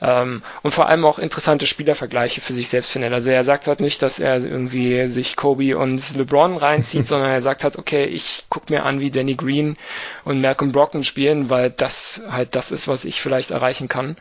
ähm, 0.00 0.42
und 0.62 0.70
vor 0.70 0.88
allem 0.88 1.04
auch 1.04 1.18
interessante 1.18 1.66
Spielervergleiche 1.66 2.40
für 2.40 2.54
sich 2.54 2.70
selbst 2.70 2.92
findet. 2.92 3.12
Also 3.12 3.28
er 3.28 3.44
sagt 3.44 3.66
halt 3.66 3.80
nicht, 3.80 4.00
dass 4.00 4.18
er 4.18 4.38
irgendwie 4.38 5.08
sich 5.08 5.36
Kobe 5.36 5.76
und 5.76 6.16
LeBron 6.16 6.56
reinzieht, 6.56 7.06
sondern 7.08 7.30
er 7.30 7.42
sagt 7.42 7.62
halt, 7.62 7.76
okay, 7.76 8.04
ich 8.06 8.46
guck 8.48 8.70
mir 8.70 8.84
an, 8.84 9.00
wie 9.00 9.10
Danny 9.10 9.34
Green 9.34 9.76
und 10.24 10.40
Malcolm 10.40 10.72
Brockton 10.72 11.04
spielen, 11.04 11.50
weil 11.50 11.70
das 11.70 12.22
halt 12.30 12.54
das 12.54 12.70
ist, 12.70 12.88
was 12.88 13.04
ich 13.04 13.20
vielleicht 13.20 13.50
erreichen 13.50 13.88
kann. 13.88 14.16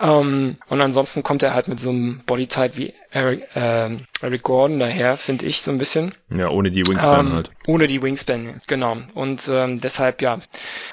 Ähm, 0.00 0.56
und 0.68 0.80
ansonsten 0.80 1.22
kommt 1.22 1.42
er 1.42 1.54
halt 1.54 1.68
mit 1.68 1.80
so 1.80 1.90
einem 1.90 2.20
Bodytype 2.24 2.76
wie 2.76 2.94
Eric, 3.10 3.44
äh, 3.56 3.98
Eric 4.22 4.42
Gordon 4.42 4.78
daher, 4.78 5.16
finde 5.16 5.46
ich 5.46 5.62
so 5.62 5.70
ein 5.70 5.78
bisschen. 5.78 6.14
Ja, 6.30 6.50
ohne 6.50 6.70
die 6.70 6.86
Wingspan 6.86 7.26
ähm, 7.26 7.32
halt. 7.32 7.50
Ohne 7.66 7.86
die 7.86 8.02
Wingspan, 8.02 8.60
genau. 8.66 8.98
Und 9.14 9.48
ähm, 9.48 9.80
deshalb, 9.80 10.20
ja. 10.20 10.40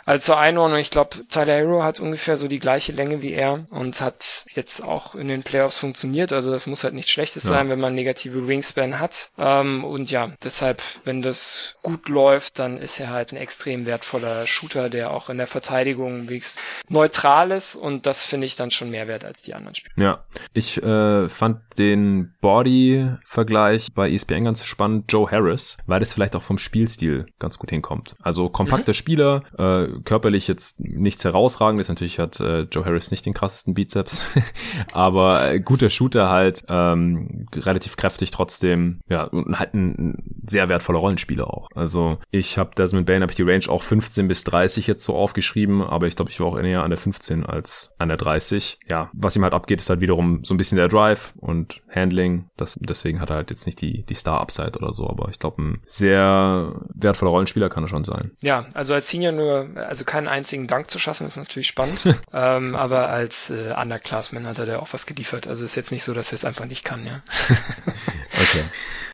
Also 0.06 0.26
zur 0.26 0.38
Einordnung, 0.38 0.80
ich 0.80 0.92
glaube, 0.92 1.28
Tyler 1.30 1.56
Hero 1.56 1.84
hat 1.84 2.00
ungefähr 2.00 2.38
so 2.38 2.48
die 2.48 2.60
gleiche 2.60 2.94
Länge 2.94 3.22
wie 3.22 3.34
er 3.34 3.66
und 3.70 4.00
hat 4.00 4.46
jetzt 4.54 4.84
auch 4.84 5.16
in 5.16 5.28
den 5.28 5.44
Playoffs 5.44 5.78
funktioniert. 5.78 6.32
Also 6.32 6.52
das 6.52 6.68
muss 6.68 6.84
halt 6.84 6.94
nichts 6.94 7.12
Schlechtes 7.12 7.44
ja. 7.44 7.50
sein, 7.50 7.70
wenn 7.70 7.80
man 7.80 7.96
negative 7.96 8.48
Wingspan 8.48 9.00
hat. 9.00 9.32
Ähm, 9.38 9.84
und 9.84 10.10
ja, 10.10 10.32
deshalb, 10.44 10.82
wenn 11.04 11.22
das 11.22 11.78
gut 11.82 12.08
läuft, 12.08 12.60
dann 12.60 12.78
ist 12.78 13.00
er 13.00 13.10
halt 13.10 13.32
ein 13.32 13.38
extrem 13.38 13.86
wertvoller 13.86 14.48
Shooter, 14.48 14.90
der 14.90 15.12
auch 15.12 15.30
in 15.30 15.38
der 15.38 15.48
Verteidigung 15.48 16.30
wenigstens 16.30 16.62
neutral 16.88 17.52
ist 17.52 17.76
und 17.76 18.06
das 18.06 18.24
finde 18.24 18.48
ich 18.48 18.56
dann 18.56 18.72
schon 18.72 18.90
Mehrwert 18.90 19.26
als 19.26 19.42
die 19.42 19.54
anderen 19.54 19.76
Spiele. 19.76 19.94
Ja, 19.98 20.26
ich 20.54 20.82
äh, 20.82 21.30
fand 21.30 21.62
den 21.78 22.34
Body-Vergleich 22.42 23.94
bei 23.94 24.12
ESPN 24.12 24.46
ganz 24.46 24.66
spannend, 24.66 25.12
Joe 25.12 25.25
Harris, 25.32 25.78
weil 25.86 26.00
das 26.00 26.14
vielleicht 26.14 26.36
auch 26.36 26.42
vom 26.42 26.58
Spielstil 26.58 27.26
ganz 27.40 27.58
gut 27.58 27.70
hinkommt. 27.70 28.16
Also 28.22 28.50
kompakter 28.50 28.92
mhm. 28.92 28.96
Spieler, 28.96 29.44
äh, 29.58 30.00
körperlich 30.04 30.48
jetzt 30.48 30.80
nichts 30.80 31.24
herausragendes, 31.24 31.90
natürlich 31.90 32.20
hat 32.20 32.40
äh, 32.40 32.62
Joe 32.62 32.86
Harris 32.86 33.12
nicht 33.12 33.26
den 33.26 33.34
krassesten 33.34 33.74
Bizeps, 33.74 34.26
aber 34.94 35.52
äh, 35.52 35.60
guter 35.60 35.90
Shooter 35.90 36.30
halt, 36.30 36.64
ähm, 36.70 37.48
relativ 37.54 37.98
kräftig 37.98 38.32
trotzdem, 38.32 39.02
ja, 39.10 39.26
und 39.26 39.60
halt 39.60 39.74
ein, 39.74 39.96
ein 39.98 40.42
sehr 40.48 40.70
wertvoller 40.70 41.00
Rollenspieler 41.00 41.48
auch. 41.48 41.70
Also 41.76 42.20
ich 42.32 42.58
habe 42.58 42.72
Desmond 42.76 43.06
Bain, 43.06 43.22
habe 43.22 43.32
ich 43.32 43.38
die 43.38 43.44
Range 43.44 43.66
auch 43.68 43.84
15 43.84 44.28
bis 44.28 44.44
30 44.44 44.88
jetzt 44.88 45.04
so 45.04 45.16
aufgeschrieben, 45.16 45.82
aber 45.82 46.08
ich 46.08 46.16
glaube, 46.16 46.32
ich 46.32 46.40
war 46.40 46.48
auch 46.48 46.58
eher 46.58 46.84
an 46.84 46.90
der 46.90 46.98
15 46.98 47.46
als 47.46 47.94
an 47.98 48.10
der 48.10 48.18
30 48.18 48.76
ja, 48.90 49.10
was 49.14 49.36
ihm 49.36 49.44
halt 49.44 49.54
abgeht, 49.54 49.82
ist 49.82 49.90
halt 49.90 50.02
wiederum 50.02 50.44
so 50.44 50.54
ein 50.54 50.58
bisschen 50.58 50.78
der 50.78 50.88
Drive 50.88 51.34
und 51.38 51.82
Handling. 51.90 52.50
Das, 52.58 52.78
deswegen 52.82 53.20
hat 53.20 53.30
er 53.30 53.38
halt 53.38 53.50
jetzt 53.50 53.66
nicht 53.66 53.82
die, 53.82 54.04
die 54.04 54.14
Star-Upside 54.14 54.78
oder 54.78 54.94
so, 54.94 55.08
aber 55.18 55.30
ich 55.30 55.40
glaube, 55.40 55.62
ein 55.62 55.82
sehr 55.88 56.74
wertvoller 56.94 57.32
Rollenspieler 57.32 57.70
kann 57.70 57.84
er 57.84 57.88
schon 57.88 58.04
sein. 58.04 58.32
Ja, 58.42 58.66
also 58.74 58.94
als 58.94 59.10
Senior 59.10 59.32
nur, 59.32 59.70
also 59.76 60.04
keinen 60.04 60.28
einzigen 60.28 60.68
Dank 60.68 60.90
zu 60.90 61.00
schaffen, 61.00 61.28
ist 61.28 61.38
natürlich 61.38 61.68
spannend. 61.68 62.06
ähm, 62.34 62.76
aber 62.76 63.10
als 63.10 63.50
äh, 63.50 63.74
Underclassman 63.80 64.46
hat 64.46 64.60
er 64.60 64.66
da 64.66 64.80
auch 64.80 64.92
was 64.92 65.06
geliefert. 65.06 65.48
Also 65.48 65.64
ist 65.64 65.76
jetzt 65.76 65.92
nicht 65.92 66.04
so, 66.04 66.14
dass 66.14 66.32
er 66.32 66.36
es 66.36 66.46
einfach 66.46 66.66
nicht 66.66 66.84
kann, 66.84 67.06
ja. 67.06 67.22
okay. 68.42 68.64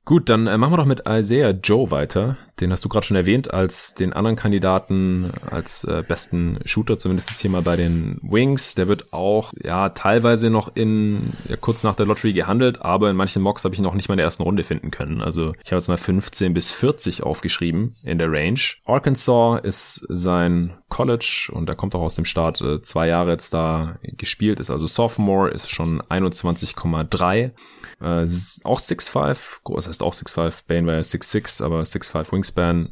Gut, 0.03 0.29
dann 0.29 0.47
äh, 0.47 0.57
machen 0.57 0.73
wir 0.73 0.77
doch 0.77 0.85
mit 0.85 1.03
Isaiah 1.07 1.51
Joe 1.51 1.91
weiter. 1.91 2.37
Den 2.59 2.71
hast 2.71 2.83
du 2.83 2.89
gerade 2.89 3.05
schon 3.05 3.17
erwähnt 3.17 3.53
als 3.53 3.93
den 3.93 4.13
anderen 4.13 4.35
Kandidaten, 4.35 5.31
als 5.49 5.83
äh, 5.83 6.03
besten 6.07 6.59
Shooter, 6.65 6.97
zumindest 6.97 7.29
jetzt 7.29 7.39
hier 7.39 7.51
mal 7.51 7.61
bei 7.61 7.75
den 7.75 8.19
Wings. 8.23 8.73
Der 8.75 8.87
wird 8.87 9.13
auch 9.13 9.53
ja 9.61 9.89
teilweise 9.89 10.49
noch 10.49 10.75
in 10.75 11.33
ja, 11.47 11.55
kurz 11.55 11.83
nach 11.83 11.95
der 11.95 12.07
Lottery 12.07 12.33
gehandelt, 12.33 12.81
aber 12.81 13.09
in 13.09 13.15
manchen 13.15 13.41
Mocks 13.43 13.63
habe 13.63 13.73
ich 13.73 13.79
ihn 13.79 13.83
noch 13.83 13.93
nicht 13.93 14.09
mal 14.09 14.15
in 14.15 14.17
der 14.17 14.25
ersten 14.25 14.43
Runde 14.43 14.63
finden 14.63 14.89
können. 14.89 15.21
Also 15.21 15.53
ich 15.63 15.71
habe 15.71 15.79
jetzt 15.79 15.87
mal 15.91 15.97
15 15.97 16.53
bis 16.53 16.71
40 16.71 17.23
aufgeschrieben 17.23 17.95
in 18.03 18.17
der 18.17 18.31
Range. 18.31 18.59
Arkansas 18.85 19.59
ist 19.63 20.05
sein 20.09 20.77
College 20.89 21.49
und 21.51 21.69
er 21.69 21.75
kommt 21.75 21.95
auch 21.95 22.01
aus 22.01 22.15
dem 22.15 22.25
Start 22.25 22.61
äh, 22.61 22.81
zwei 22.81 23.07
Jahre 23.07 23.31
jetzt 23.31 23.53
da 23.53 23.99
gespielt, 24.01 24.59
ist 24.59 24.69
also 24.69 24.87
Sophomore, 24.87 25.51
ist 25.51 25.69
schon 25.69 26.01
21,3. 26.01 27.43
Äh, 27.43 27.51
auch 28.63 28.79
6'5, 28.79 29.37
groß 29.63 29.87
heißt 29.87 30.03
auch 30.03 30.13
6'5, 30.13 30.63
Bane 30.67 30.87
war 30.87 30.95
ja 30.95 31.01
6'6, 31.01 31.63
aber 31.63 31.81
6'5 31.81 32.31
Wingspan. 32.31 32.89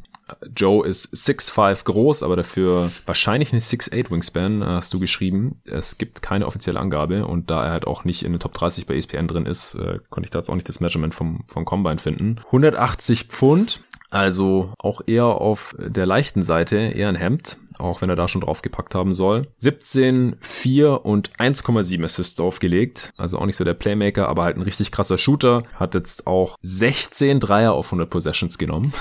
Joe 0.54 0.86
ist 0.86 1.14
6'5 1.14 1.84
groß, 1.84 2.22
aber 2.22 2.36
dafür 2.36 2.92
wahrscheinlich 3.06 3.52
eine 3.52 3.60
6'8 3.60 4.10
Wingspan, 4.10 4.62
äh, 4.62 4.66
hast 4.66 4.92
du 4.92 5.00
geschrieben. 5.00 5.60
Es 5.64 5.98
gibt 5.98 6.22
keine 6.22 6.46
offizielle 6.46 6.80
Angabe 6.80 7.26
und 7.26 7.50
da 7.50 7.64
er 7.64 7.72
halt 7.72 7.86
auch 7.86 8.04
nicht 8.04 8.24
in 8.24 8.32
den 8.32 8.40
Top 8.40 8.54
30 8.54 8.86
bei 8.86 8.96
ESPN 8.96 9.28
drin 9.28 9.46
ist, 9.46 9.74
äh, 9.74 9.98
konnte 10.10 10.26
ich 10.26 10.30
da 10.30 10.38
jetzt 10.38 10.48
auch 10.48 10.54
nicht 10.54 10.68
das 10.68 10.80
Measurement 10.80 11.14
vom, 11.14 11.44
vom 11.48 11.64
Combine 11.64 11.98
finden. 11.98 12.40
180 12.46 13.24
Pfund, 13.24 13.80
also 14.10 14.74
auch 14.78 15.02
eher 15.06 15.26
auf 15.26 15.74
der 15.78 16.06
leichten 16.06 16.42
Seite, 16.42 16.76
eher 16.76 17.08
ein 17.08 17.16
Hemd 17.16 17.58
auch 17.80 18.02
wenn 18.02 18.10
er 18.10 18.16
da 18.16 18.28
schon 18.28 18.40
drauf 18.40 18.62
gepackt 18.62 18.94
haben 18.94 19.12
soll. 19.12 19.48
17, 19.58 20.36
4 20.40 21.04
und 21.04 21.32
1,7 21.38 22.04
Assists 22.04 22.40
aufgelegt. 22.40 23.12
Also 23.16 23.38
auch 23.38 23.46
nicht 23.46 23.56
so 23.56 23.64
der 23.64 23.74
Playmaker, 23.74 24.28
aber 24.28 24.44
halt 24.44 24.56
ein 24.56 24.62
richtig 24.62 24.92
krasser 24.92 25.18
Shooter. 25.18 25.62
Hat 25.74 25.94
jetzt 25.94 26.26
auch 26.26 26.56
16 26.62 27.40
Dreier 27.40 27.72
auf 27.72 27.86
100 27.86 28.08
Possessions 28.08 28.58
genommen. 28.58 28.92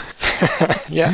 ja. 0.89 1.11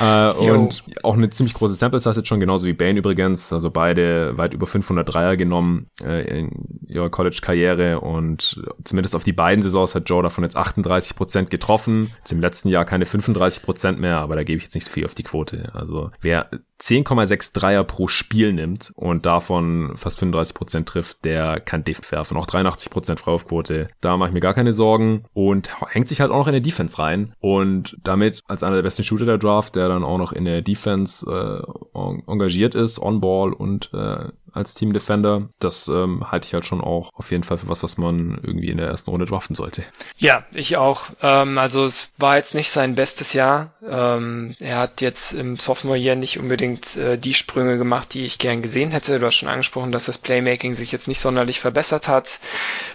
äh, 0.00 0.32
und 0.32 0.82
auch 1.02 1.14
eine 1.14 1.30
ziemlich 1.30 1.54
große 1.54 1.74
Sample 1.74 2.00
Size 2.00 2.20
jetzt 2.20 2.28
schon, 2.28 2.40
genauso 2.40 2.66
wie 2.66 2.72
Bane 2.72 2.98
übrigens. 2.98 3.52
Also 3.52 3.70
beide 3.70 4.36
weit 4.36 4.54
über 4.54 4.66
500 4.66 5.12
Dreier 5.12 5.36
genommen 5.36 5.86
äh, 6.00 6.40
in 6.40 6.82
ihrer 6.86 7.10
College-Karriere 7.10 8.00
und 8.00 8.62
zumindest 8.84 9.16
auf 9.16 9.24
die 9.24 9.32
beiden 9.32 9.62
Saisons 9.62 9.94
hat 9.94 10.08
Joe 10.08 10.22
davon 10.22 10.44
jetzt 10.44 10.56
38 10.56 11.16
Prozent 11.16 11.50
getroffen. 11.50 12.10
Jetzt 12.18 12.32
im 12.32 12.40
letzten 12.40 12.68
Jahr 12.68 12.84
keine 12.84 13.06
35 13.06 13.62
Prozent 13.62 14.00
mehr, 14.00 14.18
aber 14.18 14.36
da 14.36 14.44
gebe 14.44 14.58
ich 14.58 14.64
jetzt 14.64 14.74
nicht 14.74 14.84
so 14.84 14.90
viel 14.90 15.04
auf 15.04 15.14
die 15.14 15.22
Quote. 15.22 15.70
Also 15.74 16.10
wer 16.20 16.50
10,6 16.82 17.54
Dreier 17.54 17.84
pro 17.84 18.08
Spiel 18.08 18.52
nimmt 18.52 18.92
und 18.96 19.24
davon 19.24 19.92
fast 19.96 20.18
35 20.18 20.54
Prozent 20.54 20.88
trifft, 20.88 21.24
der 21.24 21.60
kann 21.60 21.84
definitiv 21.84 22.12
werfen. 22.12 22.36
Auch 22.36 22.46
83 22.46 22.90
Prozent 22.90 23.20
Freiwurfquote. 23.20 23.88
Da 24.00 24.16
mache 24.16 24.30
ich 24.30 24.34
mir 24.34 24.40
gar 24.40 24.54
keine 24.54 24.72
Sorgen 24.72 25.24
und 25.32 25.70
hängt 25.88 26.08
sich 26.08 26.20
halt 26.20 26.30
auch 26.30 26.38
noch 26.38 26.46
in 26.46 26.52
der 26.52 26.60
Defense 26.60 26.98
rein 26.98 27.34
und 27.40 27.96
damit 28.02 28.40
als 28.48 28.62
einer 28.62 28.76
der 28.76 28.82
besten 28.82 29.04
Shooter 29.04 29.26
der 29.26 29.38
Draft, 29.38 29.76
der 29.76 29.88
dann 29.88 30.04
auch 30.04 30.18
noch 30.18 30.32
in 30.32 30.44
der 30.44 30.62
Defense 30.62 31.26
äh, 31.30 32.00
engagiert 32.26 32.74
ist, 32.74 32.98
on-ball 32.98 33.52
und 33.52 33.90
äh, 33.94 34.28
als 34.52 34.74
Team 34.74 34.92
Defender. 34.92 35.48
Das 35.58 35.88
ähm, 35.88 36.30
halte 36.30 36.46
ich 36.46 36.54
halt 36.54 36.66
schon 36.66 36.80
auch 36.80 37.10
auf 37.14 37.30
jeden 37.30 37.44
Fall 37.44 37.58
für 37.58 37.68
was, 37.68 37.82
was 37.82 37.96
man 37.96 38.38
irgendwie 38.42 38.68
in 38.68 38.76
der 38.76 38.88
ersten 38.88 39.10
Runde 39.10 39.26
draften 39.26 39.56
sollte. 39.56 39.82
Ja, 40.18 40.44
ich 40.52 40.76
auch. 40.76 41.04
Ähm, 41.22 41.58
also 41.58 41.84
es 41.84 42.10
war 42.18 42.36
jetzt 42.36 42.54
nicht 42.54 42.70
sein 42.70 42.94
bestes 42.94 43.32
Jahr. 43.32 43.72
Ähm, 43.86 44.54
er 44.60 44.78
hat 44.78 45.00
jetzt 45.00 45.32
im 45.32 45.56
Sophomore 45.56 45.98
Year 45.98 46.16
nicht 46.16 46.38
unbedingt 46.38 46.96
äh, 46.96 47.18
die 47.18 47.34
Sprünge 47.34 47.78
gemacht, 47.78 48.14
die 48.14 48.24
ich 48.24 48.38
gern 48.38 48.62
gesehen 48.62 48.90
hätte. 48.90 49.18
Du 49.18 49.26
hast 49.26 49.36
schon 49.36 49.48
angesprochen, 49.48 49.92
dass 49.92 50.06
das 50.06 50.18
Playmaking 50.18 50.74
sich 50.74 50.92
jetzt 50.92 51.08
nicht 51.08 51.20
sonderlich 51.20 51.60
verbessert 51.60 52.08
hat. 52.08 52.40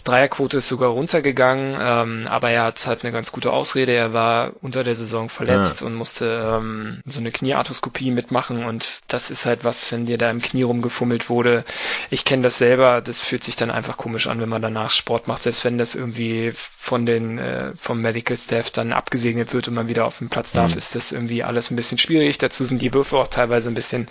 Dreierquote 0.04 0.58
ist 0.58 0.68
sogar 0.68 0.90
runtergegangen, 0.90 1.78
ähm, 1.80 2.28
aber 2.28 2.50
er 2.50 2.64
hat 2.64 2.86
halt 2.86 3.04
eine 3.04 3.12
ganz 3.12 3.32
gute 3.32 3.52
Ausrede. 3.52 3.94
Er 3.94 4.14
war 4.14 4.52
unter 4.62 4.84
der 4.84 4.96
Saison 4.96 5.30
verletzt 5.30 5.82
ja. 5.82 5.88
und 5.88 5.96
musste 5.96 6.58
ähm, 6.58 7.02
so 7.06 7.20
eine 7.20 7.32
Kniearthroskopie 7.32 8.12
mitmachen 8.12 8.66
und 8.66 9.00
das 9.08 9.32
ist 9.32 9.46
halt 9.46 9.64
was, 9.64 9.92
wenn 9.92 10.06
dir 10.06 10.18
da 10.18 10.30
im 10.30 10.42
Knie 10.42 10.64
rumgefummelt 10.64 11.30
wurde 11.30 11.47
wurde. 11.48 11.64
Ich 12.10 12.26
kenne 12.26 12.44
das 12.44 12.58
selber, 12.58 13.02
das 13.02 13.22
fühlt 13.22 13.44
sich 13.44 13.56
dann 13.56 13.72
einfach 13.72 13.98
komisch 13.98 14.28
an, 14.28 14.40
wenn 14.40 14.50
man 14.50 14.62
danach 14.62 14.92
Sport 14.92 15.28
macht, 15.28 15.44
selbst 15.44 15.64
wenn 15.66 15.78
das 15.78 15.96
irgendwie 15.96 16.52
von 16.54 17.06
den 17.06 17.38
äh, 17.38 17.74
vom 17.78 18.02
Medical 18.02 18.38
Staff 18.38 18.72
dann 18.72 18.94
abgesegnet 18.94 19.54
wird 19.54 19.68
und 19.68 19.74
man 19.74 19.88
wieder 19.88 20.06
auf 20.06 20.20
dem 20.20 20.30
Platz 20.30 20.52
darf, 20.52 20.72
mhm. 20.72 20.78
ist 20.78 20.96
das 20.96 21.12
irgendwie 21.12 21.44
alles 21.44 21.72
ein 21.72 21.76
bisschen 21.76 21.98
schwierig. 21.98 22.38
Dazu 22.38 22.64
sind 22.64 22.82
die 22.82 22.94
Würfe 22.94 23.18
auch 23.18 23.28
teilweise 23.28 23.70
ein 23.70 23.76
bisschen 23.76 24.08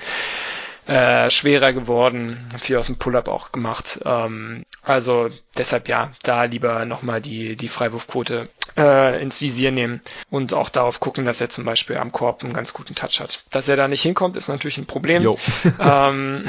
äh, 0.87 1.31
schwerer 1.31 1.73
geworden, 1.73 2.53
viel 2.59 2.77
aus 2.77 2.87
dem 2.87 2.99
Pull-up 2.99 3.29
auch 3.29 3.53
gemacht. 3.53 4.01
Ähm, 4.05 4.65
also 4.83 5.31
deshalb 5.57 5.89
ja, 5.89 6.13
da 6.23 6.45
lieber 6.45 6.85
nochmal 6.85 7.21
die, 7.21 7.57
die 7.57 7.69
Freiwurfquote 7.69 8.49
äh, 8.77 9.21
ins 9.23 9.41
Visier 9.41 9.73
nehmen 9.73 10.01
und 10.31 10.55
auch 10.55 10.69
darauf 10.69 11.01
gucken, 11.01 11.25
dass 11.25 11.41
er 11.41 11.51
zum 11.51 11.65
Beispiel 11.65 11.97
am 11.97 12.13
Korb 12.13 12.43
einen 12.43 12.53
ganz 12.53 12.73
guten 12.73 12.95
Touch 12.95 13.21
hat. 13.21 13.43
Dass 13.51 13.69
er 13.69 13.77
da 13.77 13.89
nicht 13.89 14.03
hinkommt, 14.03 14.37
ist 14.37 14.49
natürlich 14.49 14.79
ein 14.79 14.87
Problem. 14.87 15.35
ähm, 15.81 16.45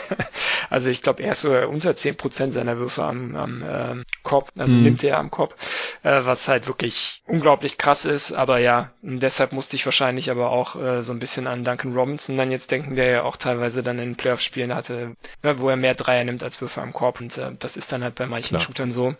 also 0.70 0.90
ich 0.90 1.02
glaube, 1.02 1.22
er 1.22 1.32
ist 1.32 1.40
so 1.40 1.52
unter 1.52 1.94
zehn 1.94 2.16
Prozent 2.16 2.52
seiner 2.54 2.78
Würfe 2.78 3.04
am, 3.04 3.36
am 3.36 3.64
ähm, 3.66 4.04
Korb, 4.22 4.52
also 4.58 4.76
mhm. 4.76 4.82
nimmt 4.82 5.04
er 5.04 5.18
am 5.18 5.30
Korb, 5.30 5.54
äh, 6.02 6.20
was 6.24 6.48
halt 6.48 6.66
wirklich 6.66 7.22
unglaublich 7.26 7.78
krass 7.78 8.04
ist. 8.04 8.32
Aber 8.32 8.58
ja, 8.58 8.90
deshalb 9.02 9.52
musste 9.52 9.76
ich 9.76 9.84
wahrscheinlich 9.84 10.30
aber 10.30 10.50
auch 10.50 10.76
äh, 10.76 11.02
so 11.02 11.12
ein 11.12 11.18
bisschen 11.18 11.46
an 11.46 11.64
Duncan 11.64 11.94
Robinson 11.94 12.36
dann 12.36 12.50
jetzt 12.50 12.70
denken, 12.70 12.96
der 12.96 13.10
ja 13.10 13.22
auch 13.22 13.36
teilweise 13.36 13.82
dann 13.82 13.98
in 13.98 14.16
Playoff-Spielen 14.16 14.74
hatte, 14.74 15.16
ne, 15.42 15.58
wo 15.58 15.68
er 15.68 15.76
mehr 15.76 15.94
Dreier 15.94 16.24
nimmt 16.24 16.42
als 16.42 16.60
Würfe 16.60 16.80
am 16.80 16.92
Korb. 16.92 17.20
Und 17.20 17.38
äh, 17.38 17.52
das 17.58 17.76
ist 17.76 17.92
dann 17.92 18.02
halt 18.02 18.14
bei 18.14 18.26
manchen 18.26 18.48
Klar. 18.56 18.60
Shootern 18.60 18.92
so. 18.92 19.14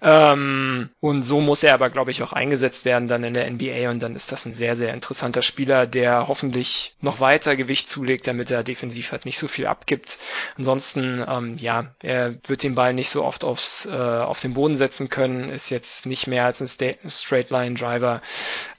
Ähm, 0.00 0.90
und 1.00 1.22
so 1.22 1.40
muss 1.40 1.62
er 1.62 1.74
aber, 1.74 1.81
glaube 1.90 2.10
ich, 2.10 2.22
auch 2.22 2.32
eingesetzt 2.32 2.84
werden 2.84 3.08
dann 3.08 3.24
in 3.24 3.34
der 3.34 3.50
NBA. 3.50 3.90
Und 3.90 4.00
dann 4.00 4.14
ist 4.14 4.32
das 4.32 4.46
ein 4.46 4.54
sehr, 4.54 4.76
sehr 4.76 4.94
interessanter 4.94 5.42
Spieler, 5.42 5.86
der 5.86 6.28
hoffentlich 6.28 6.94
noch 7.00 7.20
weiter 7.20 7.56
Gewicht 7.56 7.88
zulegt, 7.88 8.26
damit 8.26 8.50
er 8.50 8.64
defensiv 8.64 9.12
halt 9.12 9.24
nicht 9.24 9.38
so 9.38 9.48
viel 9.48 9.66
abgibt. 9.66 10.18
Ansonsten, 10.56 11.24
ähm, 11.26 11.56
ja, 11.58 11.94
er 12.02 12.34
wird 12.46 12.62
den 12.62 12.74
Ball 12.74 12.94
nicht 12.94 13.10
so 13.10 13.24
oft 13.24 13.44
aufs, 13.44 13.86
äh, 13.86 13.92
auf 13.92 14.40
den 14.40 14.54
Boden 14.54 14.76
setzen 14.76 15.08
können, 15.08 15.50
ist 15.50 15.70
jetzt 15.70 16.06
nicht 16.06 16.26
mehr 16.26 16.44
als 16.44 16.60
ein 16.60 16.96
Straight 17.08 17.50
Line 17.50 17.74
Driver. 17.74 18.22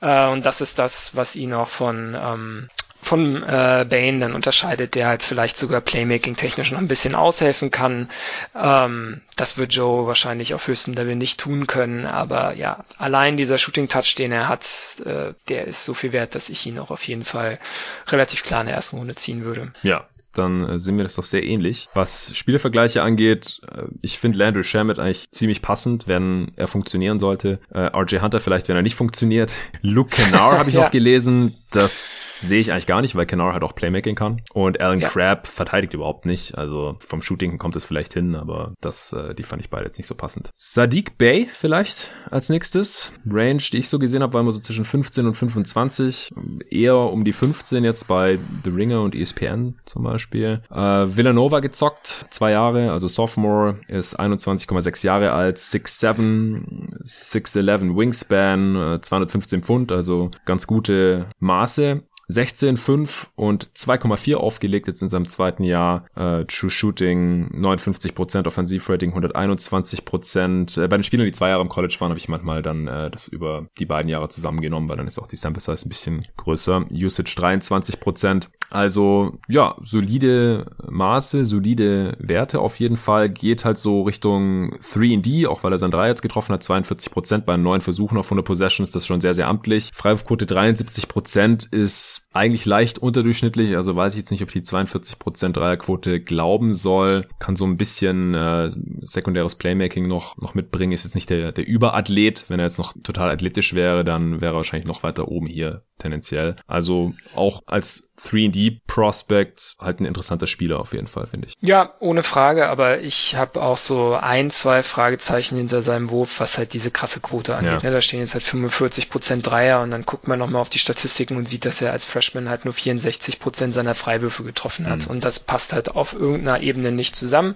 Äh, 0.01 0.27
und 0.27 0.45
das 0.45 0.61
ist 0.61 0.79
das, 0.79 1.15
was 1.15 1.35
ihn 1.35 1.53
auch 1.53 1.69
von 1.69 2.15
ähm, 2.19 2.69
von 3.03 3.43
äh, 3.43 3.85
Bane 3.89 4.19
dann 4.19 4.33
unterscheidet, 4.33 4.95
der 4.95 5.07
halt 5.07 5.23
vielleicht 5.23 5.57
sogar 5.57 5.81
Playmaking 5.81 6.35
technisch 6.35 6.71
noch 6.71 6.79
ein 6.79 6.87
bisschen 6.87 7.15
aushelfen 7.15 7.71
kann. 7.71 8.09
Ähm, 8.55 9.21
das 9.35 9.57
wird 9.57 9.73
Joe 9.73 10.07
wahrscheinlich 10.07 10.53
auf 10.53 10.67
höchstem 10.67 10.93
Level 10.93 11.15
nicht 11.15 11.39
tun 11.39 11.67
können, 11.67 12.05
aber 12.05 12.53
ja, 12.53 12.83
allein 12.97 13.37
dieser 13.37 13.57
Shooting 13.57 13.87
Touch, 13.87 14.15
den 14.15 14.31
er 14.31 14.47
hat, 14.47 14.65
äh, 15.05 15.33
der 15.49 15.65
ist 15.65 15.85
so 15.85 15.93
viel 15.93 16.11
wert, 16.11 16.35
dass 16.35 16.49
ich 16.49 16.65
ihn 16.65 16.79
auch 16.79 16.91
auf 16.91 17.07
jeden 17.07 17.23
Fall 17.23 17.59
relativ 18.07 18.43
klar 18.43 18.61
in 18.61 18.67
der 18.67 18.75
ersten 18.75 18.97
Runde 18.97 19.15
ziehen 19.15 19.43
würde. 19.43 19.71
Ja, 19.83 20.07
dann 20.33 20.67
äh, 20.67 20.79
sind 20.79 20.97
wir 20.97 21.03
das 21.03 21.15
doch 21.15 21.23
sehr 21.23 21.43
ähnlich. 21.43 21.87
Was 21.93 22.35
Spielvergleiche 22.35 23.01
angeht, 23.01 23.61
äh, 23.71 23.83
ich 24.01 24.19
finde 24.19 24.37
Landry 24.37 24.63
Shamit 24.63 24.99
eigentlich 24.99 25.29
ziemlich 25.31 25.61
passend, 25.61 26.07
wenn 26.07 26.51
er 26.55 26.67
funktionieren 26.67 27.19
sollte. 27.19 27.59
Äh, 27.71 27.95
RJ 27.95 28.19
Hunter 28.19 28.39
vielleicht, 28.39 28.67
wenn 28.67 28.75
er 28.75 28.81
nicht 28.81 28.95
funktioniert. 28.95 29.53
Luke 29.81 30.15
Kennard 30.15 30.57
habe 30.57 30.69
ich 30.69 30.75
ja. 30.79 30.83
noch 30.83 30.91
gelesen. 30.91 31.55
Das 31.71 32.41
sehe 32.41 32.59
ich 32.59 32.71
eigentlich 32.71 32.85
gar 32.85 33.01
nicht, 33.01 33.15
weil 33.15 33.25
Kennard 33.25 33.53
halt 33.53 33.63
auch 33.63 33.73
Playmaking 33.73 34.15
kann. 34.15 34.41
Und 34.53 34.79
Alan 34.79 34.99
ja. 34.99 35.09
Crabb 35.09 35.47
verteidigt 35.47 35.93
überhaupt 35.93 36.25
nicht. 36.25 36.55
Also 36.55 36.97
vom 36.99 37.23
Shooting 37.23 37.57
kommt 37.57 37.75
es 37.75 37.85
vielleicht 37.85 38.13
hin, 38.13 38.35
aber 38.35 38.73
das, 38.79 39.15
die 39.35 39.41
fand 39.41 39.63
ich 39.63 39.71
beide 39.71 39.85
jetzt 39.85 39.97
nicht 39.97 40.05
so 40.05 40.13
passend. 40.13 40.51
Sadiq 40.53 41.17
Bay 41.17 41.49
vielleicht 41.51 42.13
als 42.29 42.49
nächstes. 42.49 43.11
Range, 43.27 43.57
die 43.57 43.77
ich 43.77 43.89
so 43.89 43.97
gesehen 43.97 44.21
habe, 44.21 44.33
war 44.33 44.41
immer 44.41 44.51
so 44.51 44.59
zwischen 44.59 44.85
15 44.85 45.25
und 45.25 45.33
25. 45.33 46.31
Eher 46.69 46.97
um 46.97 47.25
die 47.25 47.33
15 47.33 47.83
jetzt 47.83 48.07
bei 48.07 48.37
The 48.63 48.69
Ringer 48.69 49.01
und 49.01 49.15
ESPN 49.15 49.79
zum 49.85 50.03
Beispiel. 50.03 50.22
Beispiel. 50.23 50.61
Äh, 50.71 51.17
Villanova 51.17 51.59
gezockt, 51.59 52.25
zwei 52.29 52.51
Jahre, 52.51 52.91
also 52.91 53.07
Sophomore, 53.07 53.79
ist 53.87 54.19
21,6 54.19 55.05
Jahre 55.05 55.31
alt, 55.33 55.57
6'7, 55.57 57.03
6'11 57.03 57.95
Wingspan, 57.97 58.95
äh, 58.95 59.01
215 59.01 59.63
Pfund, 59.63 59.91
also 59.91 60.31
ganz 60.45 60.65
gute 60.65 61.27
Maße. 61.39 62.03
16, 62.33 62.77
5 62.77 63.31
und 63.35 63.71
2,4 63.73 64.35
aufgelegt 64.35 64.87
jetzt 64.87 65.01
in 65.01 65.09
seinem 65.09 65.27
zweiten 65.27 65.63
Jahr. 65.63 66.05
Äh, 66.15 66.45
True 66.45 66.69
Shooting 66.69 67.49
59%, 67.53 68.47
Offensivrating 68.47 69.13
121%. 69.13 70.81
Äh, 70.81 70.87
bei 70.87 70.97
den 70.97 71.03
Spielern, 71.03 71.25
die 71.25 71.31
zwei 71.31 71.49
Jahre 71.49 71.61
im 71.61 71.69
College 71.69 71.95
waren, 71.99 72.09
habe 72.09 72.19
ich 72.19 72.29
manchmal 72.29 72.61
dann 72.61 72.87
äh, 72.87 73.11
das 73.11 73.27
über 73.27 73.67
die 73.79 73.85
beiden 73.85 74.09
Jahre 74.09 74.29
zusammengenommen, 74.29 74.89
weil 74.89 74.97
dann 74.97 75.07
ist 75.07 75.19
auch 75.19 75.27
die 75.27 75.35
Sample 75.35 75.61
Size 75.61 75.87
ein 75.87 75.89
bisschen 75.89 76.27
größer. 76.37 76.85
Usage 76.91 77.35
23%. 77.37 78.49
Also 78.69 79.37
ja, 79.47 79.75
solide 79.83 80.71
Maße, 80.89 81.45
solide 81.45 82.17
Werte 82.19 82.59
auf 82.59 82.79
jeden 82.79 82.97
Fall. 82.97 83.29
Geht 83.29 83.65
halt 83.65 83.77
so 83.77 84.01
Richtung 84.01 84.73
3D, 84.77 85.47
auch 85.47 85.63
weil 85.63 85.71
er 85.71 85.77
sein 85.77 85.91
3 85.91 86.07
jetzt 86.07 86.23
getroffen 86.23 86.53
hat. 86.53 86.63
42% 86.63 87.41
bei 87.41 87.55
neun 87.57 87.81
Versuchen 87.81 88.17
auf 88.17 88.25
100 88.25 88.43
Possessions, 88.43 88.89
das 88.91 89.03
ist 89.03 89.07
schon 89.07 89.21
sehr, 89.21 89.35
sehr 89.35 89.47
amtlich. 89.47 89.91
Freiwurfquote 89.93 90.45
73% 90.45 91.71
ist 91.71 92.22
eigentlich 92.33 92.65
leicht 92.65 92.99
unterdurchschnittlich, 92.99 93.75
also 93.75 93.95
weiß 93.95 94.13
ich 94.13 94.19
jetzt 94.19 94.31
nicht, 94.31 94.41
ob 94.41 94.49
ich 94.49 94.53
die 94.53 94.61
42% 94.61 95.51
Dreierquote 95.51 96.19
glauben 96.19 96.71
soll. 96.71 97.27
Kann 97.39 97.55
so 97.55 97.65
ein 97.65 97.77
bisschen 97.77 98.33
äh, 98.33 98.69
sekundäres 99.01 99.55
Playmaking 99.55 100.07
noch, 100.07 100.37
noch 100.37 100.55
mitbringen. 100.55 100.91
Ist 100.93 101.03
jetzt 101.03 101.15
nicht 101.15 101.29
der, 101.29 101.51
der 101.51 101.67
Überathlet. 101.67 102.45
Wenn 102.47 102.59
er 102.59 102.65
jetzt 102.65 102.79
noch 102.79 102.93
total 103.03 103.29
athletisch 103.29 103.73
wäre, 103.73 104.03
dann 104.03 104.41
wäre 104.41 104.53
er 104.53 104.57
wahrscheinlich 104.57 104.87
noch 104.87 105.03
weiter 105.03 105.27
oben 105.27 105.47
hier 105.47 105.83
tendenziell. 105.99 106.55
Also 106.67 107.13
auch 107.35 107.61
als 107.65 108.09
3D-Prospect 108.19 109.75
halt 109.79 109.99
ein 109.99 110.05
interessanter 110.05 110.47
Spieler 110.47 110.79
auf 110.79 110.93
jeden 110.93 111.07
Fall, 111.07 111.25
finde 111.25 111.47
ich. 111.47 111.55
Ja, 111.61 111.93
ohne 111.99 112.23
Frage, 112.23 112.67
aber 112.67 113.01
ich 113.01 113.35
habe 113.35 113.61
auch 113.61 113.77
so 113.77 114.13
ein, 114.13 114.51
zwei 114.51 114.83
Fragezeichen 114.83 115.57
hinter 115.57 115.81
seinem 115.81 116.09
Wurf, 116.09 116.39
was 116.39 116.57
halt 116.57 116.73
diese 116.73 116.91
krasse 116.91 117.19
Quote 117.19 117.55
angeht. 117.55 117.83
Ja. 117.83 117.89
Ne? 117.89 117.91
Da 117.91 118.01
stehen 118.01 118.19
jetzt 118.19 118.33
halt 118.33 118.43
45% 118.43 119.41
Dreier 119.41 119.81
und 119.81 119.91
dann 119.91 120.05
guckt 120.05 120.27
man 120.27 120.39
nochmal 120.39 120.61
auf 120.61 120.69
die 120.69 120.79
Statistiken 120.79 121.37
und 121.37 121.47
sieht, 121.47 121.65
dass 121.65 121.81
er 121.81 121.91
als 121.91 122.05
Freshman 122.23 122.49
halt 122.49 122.65
nur 122.65 122.73
64% 122.73 123.73
seiner 123.73 123.95
Freiwürfe 123.95 124.43
getroffen 124.43 124.87
hat. 124.87 125.05
Mhm. 125.05 125.11
Und 125.11 125.25
das 125.25 125.39
passt 125.39 125.73
halt 125.73 125.95
auf 125.95 126.13
irgendeiner 126.13 126.61
Ebene 126.61 126.91
nicht 126.91 127.15
zusammen. 127.15 127.55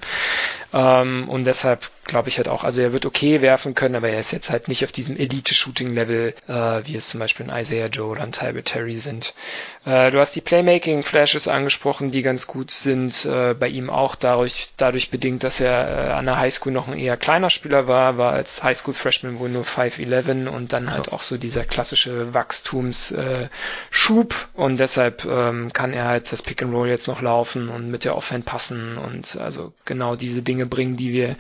Ähm, 0.73 1.30
und 1.30 1.45
deshalb 1.45 1.89
glaube 2.03 2.30
ich 2.30 2.38
halt 2.38 2.48
auch, 2.48 2.64
also 2.64 2.81
er 2.81 2.94
wird 2.94 3.06
okay 3.06 3.41
werfen 3.41 3.76
können, 3.76 3.95
aber 3.95 4.10
er 4.10 4.19
ist 4.19 4.31
jetzt 4.31 4.49
halt 4.49 4.68
nicht 4.68 4.84
auf 4.84 4.91
diesem 4.91 5.18
Elite-Shooting-Level, 5.18 6.34
äh, 6.48 6.53
wie 6.85 6.95
es 6.95 7.10
zum 7.10 7.19
Beispiel 7.19 7.49
ein 7.49 7.61
Isaiah 7.61 7.88
Joe 7.88 8.07
oder 8.07 8.23
ein 8.23 8.31
Tybert 8.31 8.65
Terry 8.65 8.98
sind. 8.98 9.34
Äh, 9.85 10.11
du 10.11 10.19
hast 10.19 10.35
die 10.35 10.41
Playmaking-Flashes 10.41 11.48
angesprochen, 11.48 12.11
die 12.11 12.22
ganz 12.22 12.48
gut 12.48 12.72
sind, 12.72 13.26
äh, 13.26 13.53
bei 13.53 13.68
ihm 13.68 13.89
auch 13.89 14.15
dadurch, 14.15 14.69
dadurch 14.77 15.11
bedingt, 15.11 15.44
dass 15.44 15.60
er 15.60 15.88
äh, 15.88 16.11
an 16.14 16.26
der 16.26 16.38
Highschool 16.38 16.72
noch 16.72 16.88
ein 16.88 16.98
eher 16.98 17.18
kleiner 17.18 17.49
Spieler 17.49 17.88
war, 17.88 18.18
war 18.18 18.34
als 18.34 18.64
Highschool-Freshman 18.64 19.39
wohl 19.39 19.49
nur 19.49 19.64
5'11 19.64 20.48
und 20.48 20.73
dann 20.73 20.88
halt 20.88 21.03
Krass. 21.03 21.11
halt 21.11 21.19
auch 21.19 21.23
so 21.23 21.38
dieser 21.38 21.65
klassische 21.65 22.34
Wachstumsschub 22.34 24.34
äh, 24.34 24.57
und 24.58 24.80
deshalb 24.80 25.24
ähm, 25.24 25.72
kann 25.72 25.94
er 25.94 26.06
halt 26.06 26.32
das 26.32 26.42
Pick 26.42 26.64
and 26.64 26.74
Roll 26.74 26.90
jetzt 26.90 27.08
noch 27.08 27.22
laufen 27.22 27.70
und 27.70 27.92
mit 27.92 28.04
der 28.04 28.16
Offhand 28.16 28.44
passen 28.44 28.98
und 28.98 29.38
also 29.38 29.72
genau 29.86 30.16
diese 30.16 30.42
Dinge 30.42 30.66
bringen, 30.66 30.98
die 30.98 31.14
wir 31.14 31.38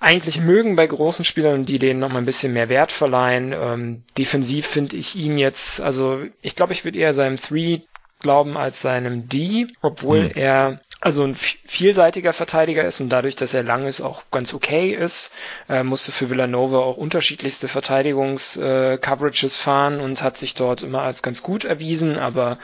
eigentlich 0.00 0.40
mögen 0.40 0.74
bei 0.74 0.86
großen 0.86 1.26
Spielern, 1.26 1.66
die 1.66 1.78
denen 1.78 2.00
noch 2.00 2.08
mal 2.08 2.18
ein 2.18 2.24
bisschen 2.24 2.54
mehr 2.54 2.70
Wert 2.70 2.90
verleihen. 2.90 3.52
Ähm, 3.52 4.02
defensiv 4.16 4.66
finde 4.66 4.96
ich 4.96 5.14
ihn 5.14 5.36
jetzt, 5.36 5.80
also 5.80 6.22
ich 6.40 6.56
glaube, 6.56 6.72
ich 6.72 6.86
würde 6.86 6.98
eher 6.98 7.12
seinem 7.12 7.36
Three 7.36 7.82
glauben 8.18 8.56
als 8.56 8.80
seinem 8.80 9.28
D, 9.28 9.68
obwohl 9.82 10.24
hm. 10.24 10.30
er 10.34 10.80
also 11.02 11.24
ein 11.24 11.34
vielseitiger 11.34 12.32
Verteidiger 12.32 12.84
ist 12.84 13.00
und 13.00 13.08
dadurch, 13.08 13.34
dass 13.34 13.54
er 13.54 13.64
lang 13.64 13.86
ist, 13.86 14.00
auch 14.00 14.22
ganz 14.30 14.54
okay 14.54 14.94
ist, 14.94 15.32
äh, 15.68 15.82
musste 15.82 16.12
für 16.12 16.30
Villanova 16.30 16.78
auch 16.78 16.96
unterschiedlichste 16.96 17.66
Verteidigungs-Coverages 17.66 19.56
äh, 19.56 19.60
fahren 19.62 20.00
und 20.00 20.22
hat 20.22 20.38
sich 20.38 20.54
dort 20.54 20.84
immer 20.84 21.02
als 21.02 21.22
ganz 21.24 21.42
gut 21.42 21.64
erwiesen, 21.64 22.18
aber 22.20 22.58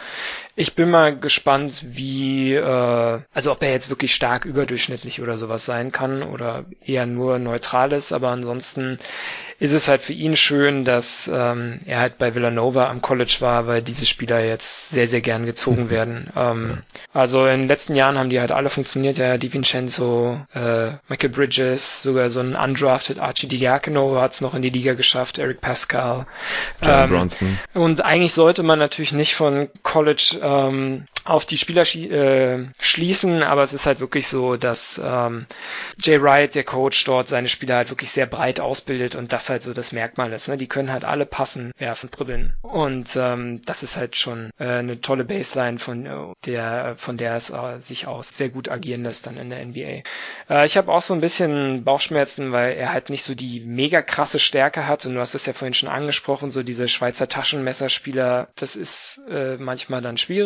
ich 0.58 0.74
bin 0.74 0.90
mal 0.90 1.16
gespannt, 1.16 1.84
wie, 1.90 2.52
äh, 2.52 3.20
also 3.32 3.52
ob 3.52 3.62
er 3.62 3.70
jetzt 3.70 3.90
wirklich 3.90 4.12
stark 4.12 4.44
überdurchschnittlich 4.44 5.22
oder 5.22 5.36
sowas 5.36 5.64
sein 5.64 5.92
kann 5.92 6.24
oder 6.24 6.64
eher 6.84 7.06
nur 7.06 7.38
neutral 7.38 7.92
ist, 7.92 8.10
aber 8.10 8.30
ansonsten 8.30 8.98
ist 9.60 9.72
es 9.72 9.88
halt 9.88 10.02
für 10.02 10.12
ihn 10.12 10.36
schön, 10.36 10.84
dass 10.84 11.28
ähm, 11.32 11.80
er 11.84 11.98
halt 11.98 12.18
bei 12.18 12.34
Villanova 12.34 12.88
am 12.88 13.02
College 13.02 13.36
war, 13.40 13.66
weil 13.66 13.82
diese 13.82 14.06
Spieler 14.06 14.44
jetzt 14.44 14.90
sehr, 14.90 15.08
sehr 15.08 15.20
gern 15.20 15.46
gezogen 15.46 15.90
werden. 15.90 16.30
Ähm, 16.36 16.78
also 17.12 17.46
in 17.46 17.60
den 17.60 17.68
letzten 17.68 17.96
Jahren 17.96 18.18
haben 18.18 18.30
die 18.30 18.38
halt 18.38 18.52
alle 18.52 18.68
funktioniert, 18.70 19.18
ja, 19.18 19.36
Di 19.36 19.52
Vincenzo, 19.52 20.40
äh, 20.54 20.90
Michael 21.08 21.30
Bridges, 21.30 22.02
sogar 22.02 22.30
so 22.30 22.38
ein 22.40 22.54
undrafted 22.54 23.18
Archie 23.18 23.48
Diacono 23.48 24.20
hat 24.20 24.32
es 24.32 24.40
noch 24.40 24.54
in 24.54 24.62
die 24.62 24.70
Liga 24.70 24.94
geschafft, 24.94 25.38
Eric 25.38 25.60
Pascal. 25.60 26.26
John 26.82 26.94
ähm, 26.94 27.08
Bronson. 27.08 27.58
Und 27.74 28.04
eigentlich 28.04 28.32
sollte 28.32 28.62
man 28.62 28.78
natürlich 28.78 29.12
nicht 29.12 29.34
von 29.34 29.68
College 29.82 30.38
ähm, 30.48 31.06
auf 31.24 31.44
die 31.44 31.58
Spieler 31.58 31.84
schli 31.84 32.08
äh, 32.08 32.66
schließen, 32.80 33.42
aber 33.42 33.62
es 33.62 33.72
ist 33.72 33.86
halt 33.86 34.00
wirklich 34.00 34.28
so, 34.28 34.56
dass 34.56 35.00
ähm, 35.04 35.46
Jay 36.02 36.22
Wright, 36.22 36.54
der 36.54 36.64
Coach 36.64 37.04
dort, 37.04 37.28
seine 37.28 37.48
Spieler 37.48 37.76
halt 37.76 37.90
wirklich 37.90 38.10
sehr 38.10 38.26
breit 38.26 38.60
ausbildet 38.60 39.14
und 39.14 39.32
das 39.32 39.50
halt 39.50 39.62
so 39.62 39.74
das 39.74 39.92
Merkmal 39.92 40.32
ist. 40.32 40.48
Ne? 40.48 40.56
Die 40.56 40.68
können 40.68 40.90
halt 40.90 41.04
alle 41.04 41.26
passen, 41.26 41.72
werfen, 41.78 42.10
dribbeln 42.10 42.54
und 42.62 43.14
ähm, 43.16 43.62
das 43.66 43.82
ist 43.82 43.96
halt 43.96 44.16
schon 44.16 44.50
äh, 44.58 44.64
eine 44.64 45.00
tolle 45.00 45.24
Baseline 45.24 45.78
von 45.78 46.06
äh, 46.06 46.34
der 46.46 46.94
von 46.96 47.18
der 47.18 47.34
es 47.34 47.50
äh, 47.50 47.78
sich 47.78 48.06
aus 48.06 48.30
sehr 48.30 48.48
gut 48.48 48.70
agieren 48.70 49.02
lässt 49.02 49.26
dann 49.26 49.36
in 49.36 49.50
der 49.50 49.64
NBA. 49.64 50.02
Äh, 50.48 50.66
ich 50.66 50.76
habe 50.76 50.90
auch 50.90 51.02
so 51.02 51.12
ein 51.12 51.20
bisschen 51.20 51.84
Bauchschmerzen, 51.84 52.52
weil 52.52 52.72
er 52.72 52.92
halt 52.92 53.10
nicht 53.10 53.24
so 53.24 53.34
die 53.34 53.60
mega 53.60 54.00
krasse 54.00 54.38
Stärke 54.38 54.86
hat 54.86 55.04
und 55.04 55.14
du 55.14 55.20
hast 55.20 55.34
es 55.34 55.46
ja 55.46 55.52
vorhin 55.52 55.74
schon 55.74 55.88
angesprochen, 55.88 56.50
so 56.50 56.62
diese 56.62 56.88
Schweizer 56.88 57.28
Taschenmesserspieler, 57.28 58.48
das 58.56 58.76
ist 58.76 59.20
äh, 59.28 59.56
manchmal 59.58 60.00
dann 60.00 60.16
schwierig. 60.16 60.37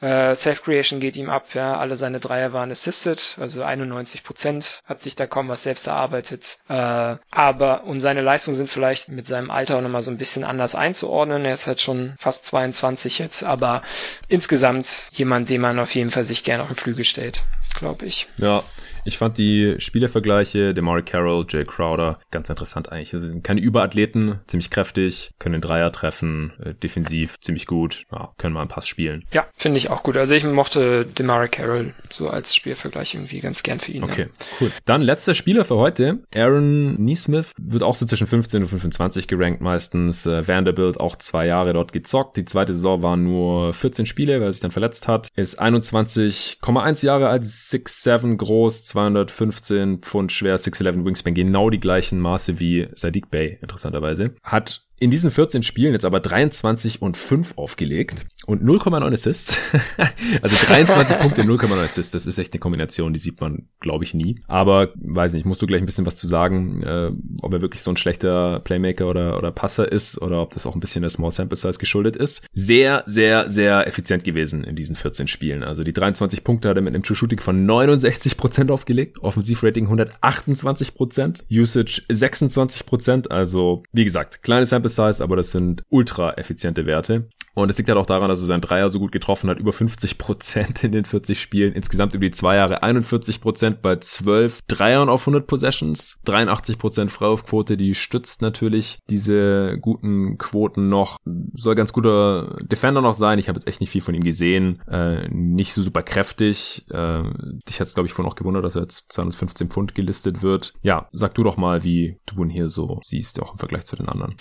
Äh, 0.00 0.34
Self-Creation 0.34 0.98
geht 0.98 1.16
ihm 1.16 1.30
ab, 1.30 1.54
ja, 1.54 1.78
alle 1.78 1.96
seine 1.96 2.18
Dreier 2.18 2.52
waren 2.52 2.70
assisted, 2.70 3.36
also 3.40 3.62
91 3.62 4.24
Prozent 4.24 4.80
hat 4.84 5.00
sich 5.00 5.14
da 5.14 5.26
kaum 5.26 5.48
was 5.48 5.62
selbst 5.62 5.86
erarbeitet. 5.86 6.58
Äh, 6.68 7.16
aber 7.30 7.84
und 7.84 8.00
seine 8.00 8.16
seine 8.16 8.24
Leistungen 8.24 8.56
sind 8.56 8.70
vielleicht 8.70 9.10
mit 9.10 9.26
seinem 9.26 9.50
Alter 9.50 9.76
auch 9.76 9.82
nochmal 9.82 10.00
so 10.00 10.10
ein 10.10 10.16
bisschen 10.16 10.42
anders 10.42 10.74
einzuordnen. 10.74 11.44
Er 11.44 11.52
ist 11.52 11.66
halt 11.66 11.82
schon 11.82 12.14
fast 12.18 12.46
22 12.46 13.18
jetzt, 13.18 13.44
aber 13.44 13.82
insgesamt 14.28 15.08
jemand, 15.12 15.50
den 15.50 15.60
man 15.60 15.78
auf 15.78 15.94
jeden 15.94 16.10
Fall 16.10 16.24
sich 16.24 16.44
gerne 16.44 16.62
auf 16.62 16.70
den 16.70 16.76
Flügel 16.76 17.04
stellt, 17.04 17.42
glaube 17.74 18.06
ich. 18.06 18.26
Ja, 18.38 18.64
ich 19.06 19.18
fand 19.18 19.38
die 19.38 19.76
Spielervergleiche, 19.78 20.74
Demari 20.74 21.02
Carroll, 21.02 21.46
Jay 21.48 21.64
Crowder, 21.64 22.18
ganz 22.30 22.50
interessant 22.50 22.90
eigentlich. 22.90 23.10
Sie 23.10 23.18
sind 23.18 23.44
keine 23.44 23.60
Überathleten, 23.60 24.40
ziemlich 24.46 24.70
kräftig, 24.70 25.32
können 25.38 25.54
den 25.54 25.60
Dreier 25.60 25.92
treffen, 25.92 26.52
äh, 26.62 26.74
defensiv 26.74 27.40
ziemlich 27.40 27.66
gut, 27.66 28.04
ja, 28.12 28.32
können 28.38 28.54
mal 28.54 28.60
einen 28.60 28.68
Pass 28.68 28.88
spielen. 28.88 29.24
Ja, 29.32 29.46
finde 29.56 29.78
ich 29.78 29.90
auch 29.90 30.02
gut. 30.02 30.16
Also 30.16 30.34
ich 30.34 30.44
mochte 30.44 31.06
Demari 31.06 31.48
Carroll 31.48 31.94
so 32.10 32.28
als 32.28 32.54
Spielvergleich 32.54 33.14
irgendwie 33.14 33.40
ganz 33.40 33.62
gern 33.62 33.80
für 33.80 33.92
ihn. 33.92 34.04
Okay, 34.04 34.28
ja. 34.28 34.46
cool. 34.60 34.72
Dann 34.84 35.02
letzter 35.02 35.34
Spieler 35.34 35.64
für 35.64 35.76
heute, 35.76 36.20
Aaron 36.34 36.94
Neesmith, 36.94 37.52
wird 37.58 37.82
auch 37.82 37.94
so 37.94 38.06
zwischen 38.06 38.26
15 38.26 38.62
und 38.62 38.68
25 38.68 39.28
gerankt 39.28 39.60
meistens. 39.60 40.26
Äh, 40.26 40.46
Vanderbilt 40.46 40.98
auch 40.98 41.16
zwei 41.16 41.46
Jahre 41.46 41.72
dort 41.72 41.92
gezockt. 41.92 42.36
Die 42.36 42.44
zweite 42.44 42.72
Saison 42.72 43.02
waren 43.02 43.22
nur 43.22 43.72
14 43.72 44.06
Spiele, 44.06 44.40
weil 44.40 44.48
er 44.48 44.52
sich 44.52 44.62
dann 44.62 44.70
verletzt 44.70 45.08
hat. 45.08 45.28
Ist 45.36 45.60
21,1 45.60 47.04
Jahre 47.04 47.28
alt, 47.28 47.44
6'7 47.44 48.36
groß, 48.36 48.84
215 48.96 49.98
Pfund 49.98 50.32
schwer, 50.32 50.58
6'11 50.58 51.04
Wingspan, 51.04 51.34
genau 51.34 51.68
die 51.68 51.80
gleichen 51.80 52.18
Maße 52.18 52.58
wie 52.60 52.88
Sadiq 52.94 53.30
Bay, 53.30 53.58
interessanterweise. 53.60 54.34
Hat 54.42 54.85
in 54.98 55.10
diesen 55.10 55.30
14 55.30 55.62
Spielen 55.62 55.92
jetzt 55.92 56.04
aber 56.04 56.20
23 56.20 57.02
und 57.02 57.16
5 57.16 57.54
aufgelegt 57.56 58.26
und 58.46 58.62
0,9 58.62 59.12
Assists. 59.12 59.58
also 60.42 60.56
23 60.56 61.18
Punkte, 61.18 61.42
0,9 61.42 61.72
Assists. 61.82 62.12
Das 62.12 62.26
ist 62.26 62.38
echt 62.38 62.54
eine 62.54 62.60
Kombination, 62.60 63.12
die 63.12 63.18
sieht 63.18 63.40
man, 63.40 63.68
glaube 63.80 64.04
ich, 64.04 64.14
nie. 64.14 64.40
Aber 64.46 64.92
weiß 64.94 65.34
nicht, 65.34 65.44
musst 65.44 65.60
du 65.60 65.66
gleich 65.66 65.82
ein 65.82 65.86
bisschen 65.86 66.06
was 66.06 66.16
zu 66.16 66.26
sagen, 66.26 66.82
äh, 66.82 67.10
ob 67.42 67.52
er 67.52 67.60
wirklich 67.60 67.82
so 67.82 67.90
ein 67.90 67.98
schlechter 67.98 68.60
Playmaker 68.60 69.08
oder, 69.08 69.36
oder 69.36 69.52
Passer 69.52 69.90
ist 69.90 70.20
oder 70.22 70.40
ob 70.40 70.52
das 70.52 70.64
auch 70.64 70.74
ein 70.74 70.80
bisschen 70.80 71.02
der 71.02 71.10
Small 71.10 71.30
Sample 71.30 71.56
Size 71.56 71.78
geschuldet 71.78 72.16
ist. 72.16 72.46
Sehr, 72.52 73.02
sehr, 73.06 73.50
sehr 73.50 73.86
effizient 73.86 74.24
gewesen 74.24 74.64
in 74.64 74.76
diesen 74.76 74.96
14 74.96 75.26
Spielen. 75.26 75.62
Also 75.62 75.84
die 75.84 75.92
23 75.92 76.42
Punkte 76.42 76.70
hat 76.70 76.76
er 76.76 76.82
mit 76.82 76.94
einem 76.94 77.02
True 77.02 77.16
Shooting 77.16 77.40
von 77.40 77.66
69% 77.66 78.70
aufgelegt, 78.70 79.18
Offensivrating 79.22 79.88
128%, 79.88 81.42
Usage 81.50 82.02
26%. 82.08 83.28
Also 83.28 83.82
wie 83.92 84.04
gesagt, 84.04 84.42
kleine 84.42 84.64
Sample 84.64 84.85
Size, 84.88 85.22
aber 85.22 85.36
das 85.36 85.50
sind 85.50 85.82
ultra 85.88 86.32
effiziente 86.34 86.86
Werte. 86.86 87.28
Und 87.56 87.70
es 87.70 87.78
liegt 87.78 87.88
halt 87.88 87.98
auch 87.98 88.06
daran, 88.06 88.28
dass 88.28 88.42
er 88.42 88.46
seinen 88.46 88.60
Dreier 88.60 88.90
so 88.90 88.98
gut 88.98 89.12
getroffen 89.12 89.48
hat, 89.48 89.58
über 89.58 89.72
50 89.72 90.18
Prozent 90.18 90.84
in 90.84 90.92
den 90.92 91.06
40 91.06 91.40
Spielen. 91.40 91.72
Insgesamt 91.72 92.12
über 92.12 92.26
die 92.26 92.30
zwei 92.30 92.56
Jahre 92.56 92.82
41 92.82 93.40
Prozent 93.40 93.80
bei 93.80 93.96
12 93.96 94.60
Dreiern 94.68 95.08
auf 95.08 95.22
100 95.22 95.46
Possessions, 95.46 96.20
83 96.26 96.76
Prozent 96.76 97.10
Freiwurfquote, 97.10 97.78
die 97.78 97.94
stützt 97.94 98.42
natürlich 98.42 98.98
diese 99.08 99.78
guten 99.80 100.36
Quoten 100.36 100.90
noch. 100.90 101.16
Soll 101.54 101.74
ganz 101.74 101.94
guter 101.94 102.58
Defender 102.60 103.00
noch 103.00 103.14
sein. 103.14 103.38
Ich 103.38 103.48
habe 103.48 103.58
jetzt 103.58 103.66
echt 103.66 103.80
nicht 103.80 103.90
viel 103.90 104.02
von 104.02 104.14
ihm 104.14 104.24
gesehen. 104.24 104.82
Äh, 104.86 105.26
nicht 105.30 105.72
so 105.72 105.80
super 105.80 106.02
kräftig. 106.02 106.84
Äh, 106.90 107.22
dich 107.66 107.80
hat 107.80 107.86
es, 107.86 107.94
glaube 107.94 108.06
ich, 108.06 108.12
vorhin 108.12 108.30
auch 108.30 108.36
gewundert, 108.36 108.66
dass 108.66 108.76
er 108.76 108.82
jetzt 108.82 109.10
215 109.12 109.70
Pfund 109.70 109.94
gelistet 109.94 110.42
wird. 110.42 110.74
Ja, 110.82 111.08
sag 111.12 111.34
du 111.34 111.42
doch 111.42 111.56
mal, 111.56 111.84
wie 111.84 112.18
du 112.26 112.44
ihn 112.44 112.50
hier 112.50 112.68
so 112.68 113.00
siehst, 113.02 113.40
auch 113.40 113.52
im 113.52 113.58
Vergleich 113.58 113.86
zu 113.86 113.96
den 113.96 114.10
anderen. 114.10 114.34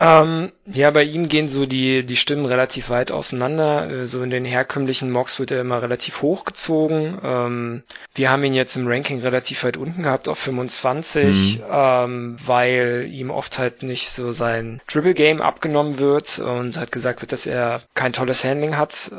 Ähm, 0.00 0.50
ja, 0.64 0.90
bei 0.90 1.04
ihm 1.04 1.28
gehen 1.28 1.50
so 1.50 1.66
die, 1.66 2.06
die 2.06 2.16
Stimmen 2.16 2.37
relativ 2.46 2.90
weit 2.90 3.10
auseinander. 3.10 3.90
Äh, 3.90 4.06
so 4.06 4.22
in 4.22 4.30
den 4.30 4.44
herkömmlichen 4.44 5.10
Mocks 5.10 5.38
wird 5.38 5.50
er 5.50 5.60
immer 5.60 5.82
relativ 5.82 6.22
hochgezogen. 6.22 7.18
Ähm, 7.22 7.82
wir 8.14 8.30
haben 8.30 8.44
ihn 8.44 8.54
jetzt 8.54 8.76
im 8.76 8.86
Ranking 8.86 9.20
relativ 9.20 9.64
weit 9.64 9.76
unten 9.76 10.02
gehabt, 10.02 10.28
auf 10.28 10.38
25, 10.38 11.58
mhm. 11.58 11.64
ähm, 11.70 12.36
weil 12.44 13.08
ihm 13.10 13.30
oft 13.30 13.58
halt 13.58 13.82
nicht 13.82 14.10
so 14.10 14.32
sein 14.32 14.80
Dribble 14.88 15.14
Game 15.14 15.40
abgenommen 15.40 15.98
wird 15.98 16.38
und 16.38 16.76
halt 16.76 16.92
gesagt 16.92 17.20
wird, 17.22 17.32
dass 17.32 17.46
er 17.46 17.82
kein 17.94 18.12
tolles 18.12 18.44
Handling 18.44 18.76
hat. 18.76 19.10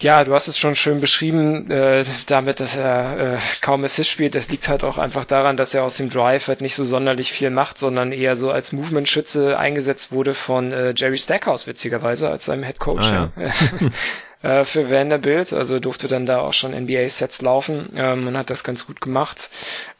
Ja, 0.00 0.24
du 0.24 0.34
hast 0.34 0.48
es 0.48 0.58
schon 0.58 0.74
schön 0.74 1.00
beschrieben, 1.00 1.70
äh, 1.70 2.04
damit, 2.26 2.58
dass 2.60 2.76
er 2.76 3.34
äh, 3.34 3.38
kaum 3.60 3.84
Assist 3.84 4.10
spielt. 4.10 4.34
Das 4.34 4.50
liegt 4.50 4.68
halt 4.68 4.82
auch 4.82 4.98
einfach 4.98 5.24
daran, 5.24 5.56
dass 5.56 5.72
er 5.72 5.84
aus 5.84 5.96
dem 5.96 6.10
Drive 6.10 6.48
halt 6.48 6.60
nicht 6.60 6.74
so 6.74 6.84
sonderlich 6.84 7.32
viel 7.32 7.50
macht, 7.50 7.78
sondern 7.78 8.10
eher 8.10 8.36
so 8.36 8.50
als 8.50 8.72
Movement-Schütze 8.72 9.56
eingesetzt 9.56 10.10
wurde 10.10 10.34
von 10.34 10.72
äh, 10.72 10.94
Jerry 10.96 11.18
Stackhouse, 11.18 11.66
witzigerweise, 11.66 12.28
als 12.28 12.44
seinem 12.44 12.64
Head 12.64 12.80
Coach. 12.80 13.06
Ah, 13.06 13.30
ja. 13.38 13.50
äh, 14.44 14.66
für 14.66 14.90
Vanderbilt, 14.90 15.54
also 15.54 15.80
durfte 15.80 16.06
dann 16.06 16.26
da 16.26 16.40
auch 16.40 16.52
schon 16.52 16.72
NBA-Sets 16.72 17.40
laufen 17.40 17.88
ähm, 17.96 18.28
und 18.28 18.36
hat 18.36 18.50
das 18.50 18.62
ganz 18.62 18.86
gut 18.86 19.00
gemacht. 19.00 19.48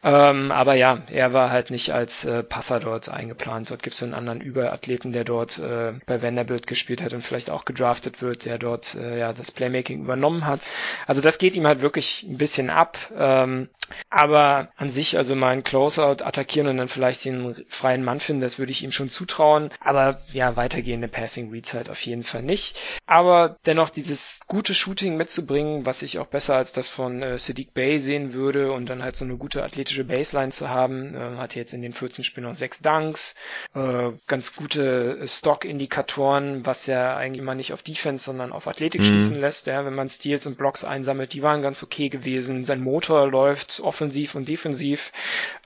Ähm, 0.03 0.51
aber 0.51 0.75
ja, 0.75 0.99
er 1.07 1.33
war 1.33 1.49
halt 1.49 1.71
nicht 1.71 1.93
als 1.93 2.25
äh, 2.25 2.43
Passer 2.43 2.79
dort 2.79 3.09
eingeplant. 3.09 3.71
Dort 3.71 3.81
gibt 3.81 3.95
es 3.95 4.03
einen 4.03 4.13
anderen 4.13 4.41
Überathleten, 4.41 5.11
der 5.13 5.23
dort 5.23 5.57
äh, 5.57 5.93
bei 6.05 6.21
Vanderbilt 6.21 6.67
gespielt 6.67 7.01
hat 7.01 7.13
und 7.13 7.23
vielleicht 7.23 7.49
auch 7.49 7.65
gedraftet 7.65 8.21
wird, 8.21 8.45
der 8.45 8.59
dort 8.59 8.93
äh, 8.93 9.17
ja 9.17 9.33
das 9.33 9.49
Playmaking 9.49 10.03
übernommen 10.03 10.45
hat. 10.45 10.61
Also 11.07 11.21
das 11.21 11.39
geht 11.39 11.55
ihm 11.55 11.65
halt 11.65 11.81
wirklich 11.81 12.21
ein 12.23 12.37
bisschen 12.37 12.69
ab. 12.69 12.99
Ähm, 13.17 13.69
aber 14.09 14.69
an 14.77 14.89
sich, 14.89 15.17
also 15.17 15.35
mal 15.35 15.53
ein 15.53 15.63
Closeout 15.63 16.23
attackieren 16.23 16.67
und 16.67 16.77
dann 16.77 16.87
vielleicht 16.87 17.25
den 17.25 17.65
freien 17.67 18.03
Mann 18.03 18.19
finden, 18.19 18.41
das 18.41 18.57
würde 18.57 18.71
ich 18.71 18.83
ihm 18.83 18.91
schon 18.91 19.09
zutrauen. 19.09 19.71
Aber 19.79 20.21
ja, 20.31 20.55
weitergehende 20.55 21.07
Passing 21.07 21.51
Reads 21.51 21.73
halt 21.73 21.89
auf 21.89 22.01
jeden 22.01 22.23
Fall 22.23 22.41
nicht. 22.41 22.77
Aber 23.05 23.57
dennoch 23.65 23.89
dieses 23.89 24.34
gute 24.47 24.75
Shooting 24.75 25.17
mitzubringen, 25.17 25.85
was 25.85 26.01
ich 26.01 26.19
auch 26.19 26.27
besser 26.27 26.55
als 26.55 26.73
das 26.73 26.89
von 26.89 27.21
äh, 27.21 27.37
Sadiq 27.37 27.73
Bay 27.73 27.99
sehen 27.99 28.33
würde 28.33 28.71
und 28.71 28.87
dann 28.87 29.03
halt 29.03 29.15
so 29.15 29.25
eine 29.25 29.37
gute 29.37 29.63
athletische 29.63 29.85
athletische 29.85 30.03
Baseline 30.03 30.51
zu 30.51 30.69
haben. 30.69 31.15
Äh, 31.15 31.37
hatte 31.37 31.59
jetzt 31.59 31.73
in 31.73 31.81
den 31.81 31.93
14 31.93 32.23
Spielen 32.23 32.47
noch 32.47 32.55
sechs 32.55 32.79
Dunks, 32.79 33.35
äh, 33.73 34.11
ganz 34.27 34.55
gute 34.55 35.27
Stock-Indikatoren, 35.27 36.65
was 36.65 36.85
ja 36.87 37.15
eigentlich 37.15 37.43
mal 37.43 37.55
nicht 37.55 37.73
auf 37.73 37.81
Defense, 37.81 38.25
sondern 38.25 38.51
auf 38.51 38.67
Athletik 38.67 39.01
mhm. 39.01 39.05
schließen 39.05 39.39
lässt. 39.39 39.67
Ja, 39.67 39.85
wenn 39.85 39.95
man 39.95 40.09
Steals 40.09 40.45
und 40.45 40.57
Blocks 40.57 40.83
einsammelt, 40.83 41.33
die 41.33 41.43
waren 41.43 41.61
ganz 41.61 41.83
okay 41.83 42.09
gewesen. 42.09 42.65
Sein 42.65 42.81
Motor 42.81 43.29
läuft 43.29 43.79
offensiv 43.81 44.35
und 44.35 44.47
defensiv 44.47 45.11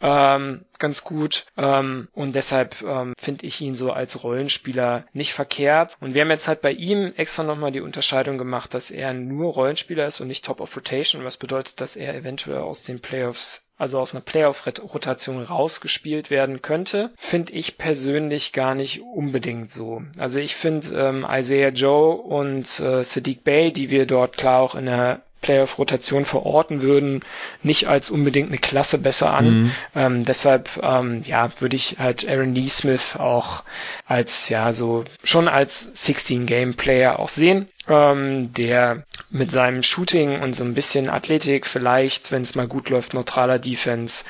ähm, 0.02 0.66
ganz 0.80 1.04
gut 1.04 1.46
ähm, 1.58 2.08
und 2.14 2.36
deshalb 2.36 2.82
ähm, 2.82 3.14
finde 3.18 3.46
ich 3.46 3.62
ihn 3.62 3.76
so 3.76 3.92
als 3.92 4.24
Rollenspieler 4.24 5.06
nicht 5.14 5.34
verkehrt. 5.34 5.96
Und 6.00 6.14
wir 6.14 6.22
haben 6.22 6.32
jetzt 6.32 6.48
halt 6.48 6.62
bei 6.62 6.72
ihm 6.72 7.14
extra 7.18 7.44
nochmal 7.44 7.72
die 7.72 7.82
Unterscheidung 7.82 8.38
gemacht, 8.38 8.59
dass 8.68 8.92
er 8.92 9.14
nur 9.14 9.54
Rollenspieler 9.54 10.08
ist 10.08 10.22
und 10.22 10.28
nicht 10.28 10.46
Top 10.46 10.62
of 10.62 10.76
Rotation, 10.76 11.24
was 11.24 11.38
bedeutet, 11.38 11.82
dass 11.82 11.96
er 11.96 12.16
eventuell 12.16 12.60
aus 12.60 12.84
den 12.84 13.00
Playoffs 13.00 13.66
also 13.80 13.98
aus 13.98 14.14
einer 14.14 14.22
Playoff-Rotation 14.22 15.42
rausgespielt 15.42 16.30
werden 16.30 16.62
könnte, 16.62 17.12
finde 17.16 17.54
ich 17.54 17.78
persönlich 17.78 18.52
gar 18.52 18.76
nicht 18.76 19.02
unbedingt 19.02 19.72
so. 19.72 20.04
Also 20.18 20.40
ich 20.40 20.58
finde 20.58 20.90
ähm, 21.00 21.26
Isaiah 21.28 21.70
Joe 21.70 22.14
und 22.16 22.80
äh, 22.82 23.04
Sadiq 23.06 23.46
Bay, 23.46 23.72
die 23.72 23.90
wir 23.90 24.06
dort 24.06 24.36
klar 24.36 24.60
auch 24.60 24.76
in 24.76 24.86
der 24.86 25.22
Playoff-Rotation 25.42 26.26
verorten 26.26 26.82
würden, 26.82 27.22
nicht 27.64 27.88
als 27.88 28.10
unbedingt 28.10 28.50
eine 28.50 28.58
Klasse 28.58 28.98
besser 28.98 29.34
an. 29.34 29.46
Mhm. 29.46 29.72
Ähm, 29.96 30.24
deshalb, 30.24 30.70
ähm, 30.82 31.24
ja, 31.26 31.50
würde 31.60 31.76
ich 31.76 31.98
halt 32.00 32.28
Aaron 32.28 32.54
Neesmith 32.54 33.16
auch 33.18 33.64
als, 34.06 34.50
ja, 34.50 34.74
so 34.74 35.06
schon 35.24 35.48
als 35.48 35.94
16-Game-Player 35.96 37.20
auch 37.20 37.30
sehen, 37.30 37.70
ähm, 37.88 38.54
der 38.54 39.04
mit 39.30 39.52
seinem 39.52 39.84
Shooting 39.84 40.42
und 40.42 40.56
so 40.56 40.64
ein 40.64 40.74
bisschen 40.74 41.10
Athletik 41.10 41.66
vielleicht, 41.66 42.32
wenn 42.32 42.42
es 42.42 42.56
mal 42.56 42.68
gut 42.68 42.90
läuft, 42.90 43.14
neutraler 43.14 43.60
Defense 43.60 44.26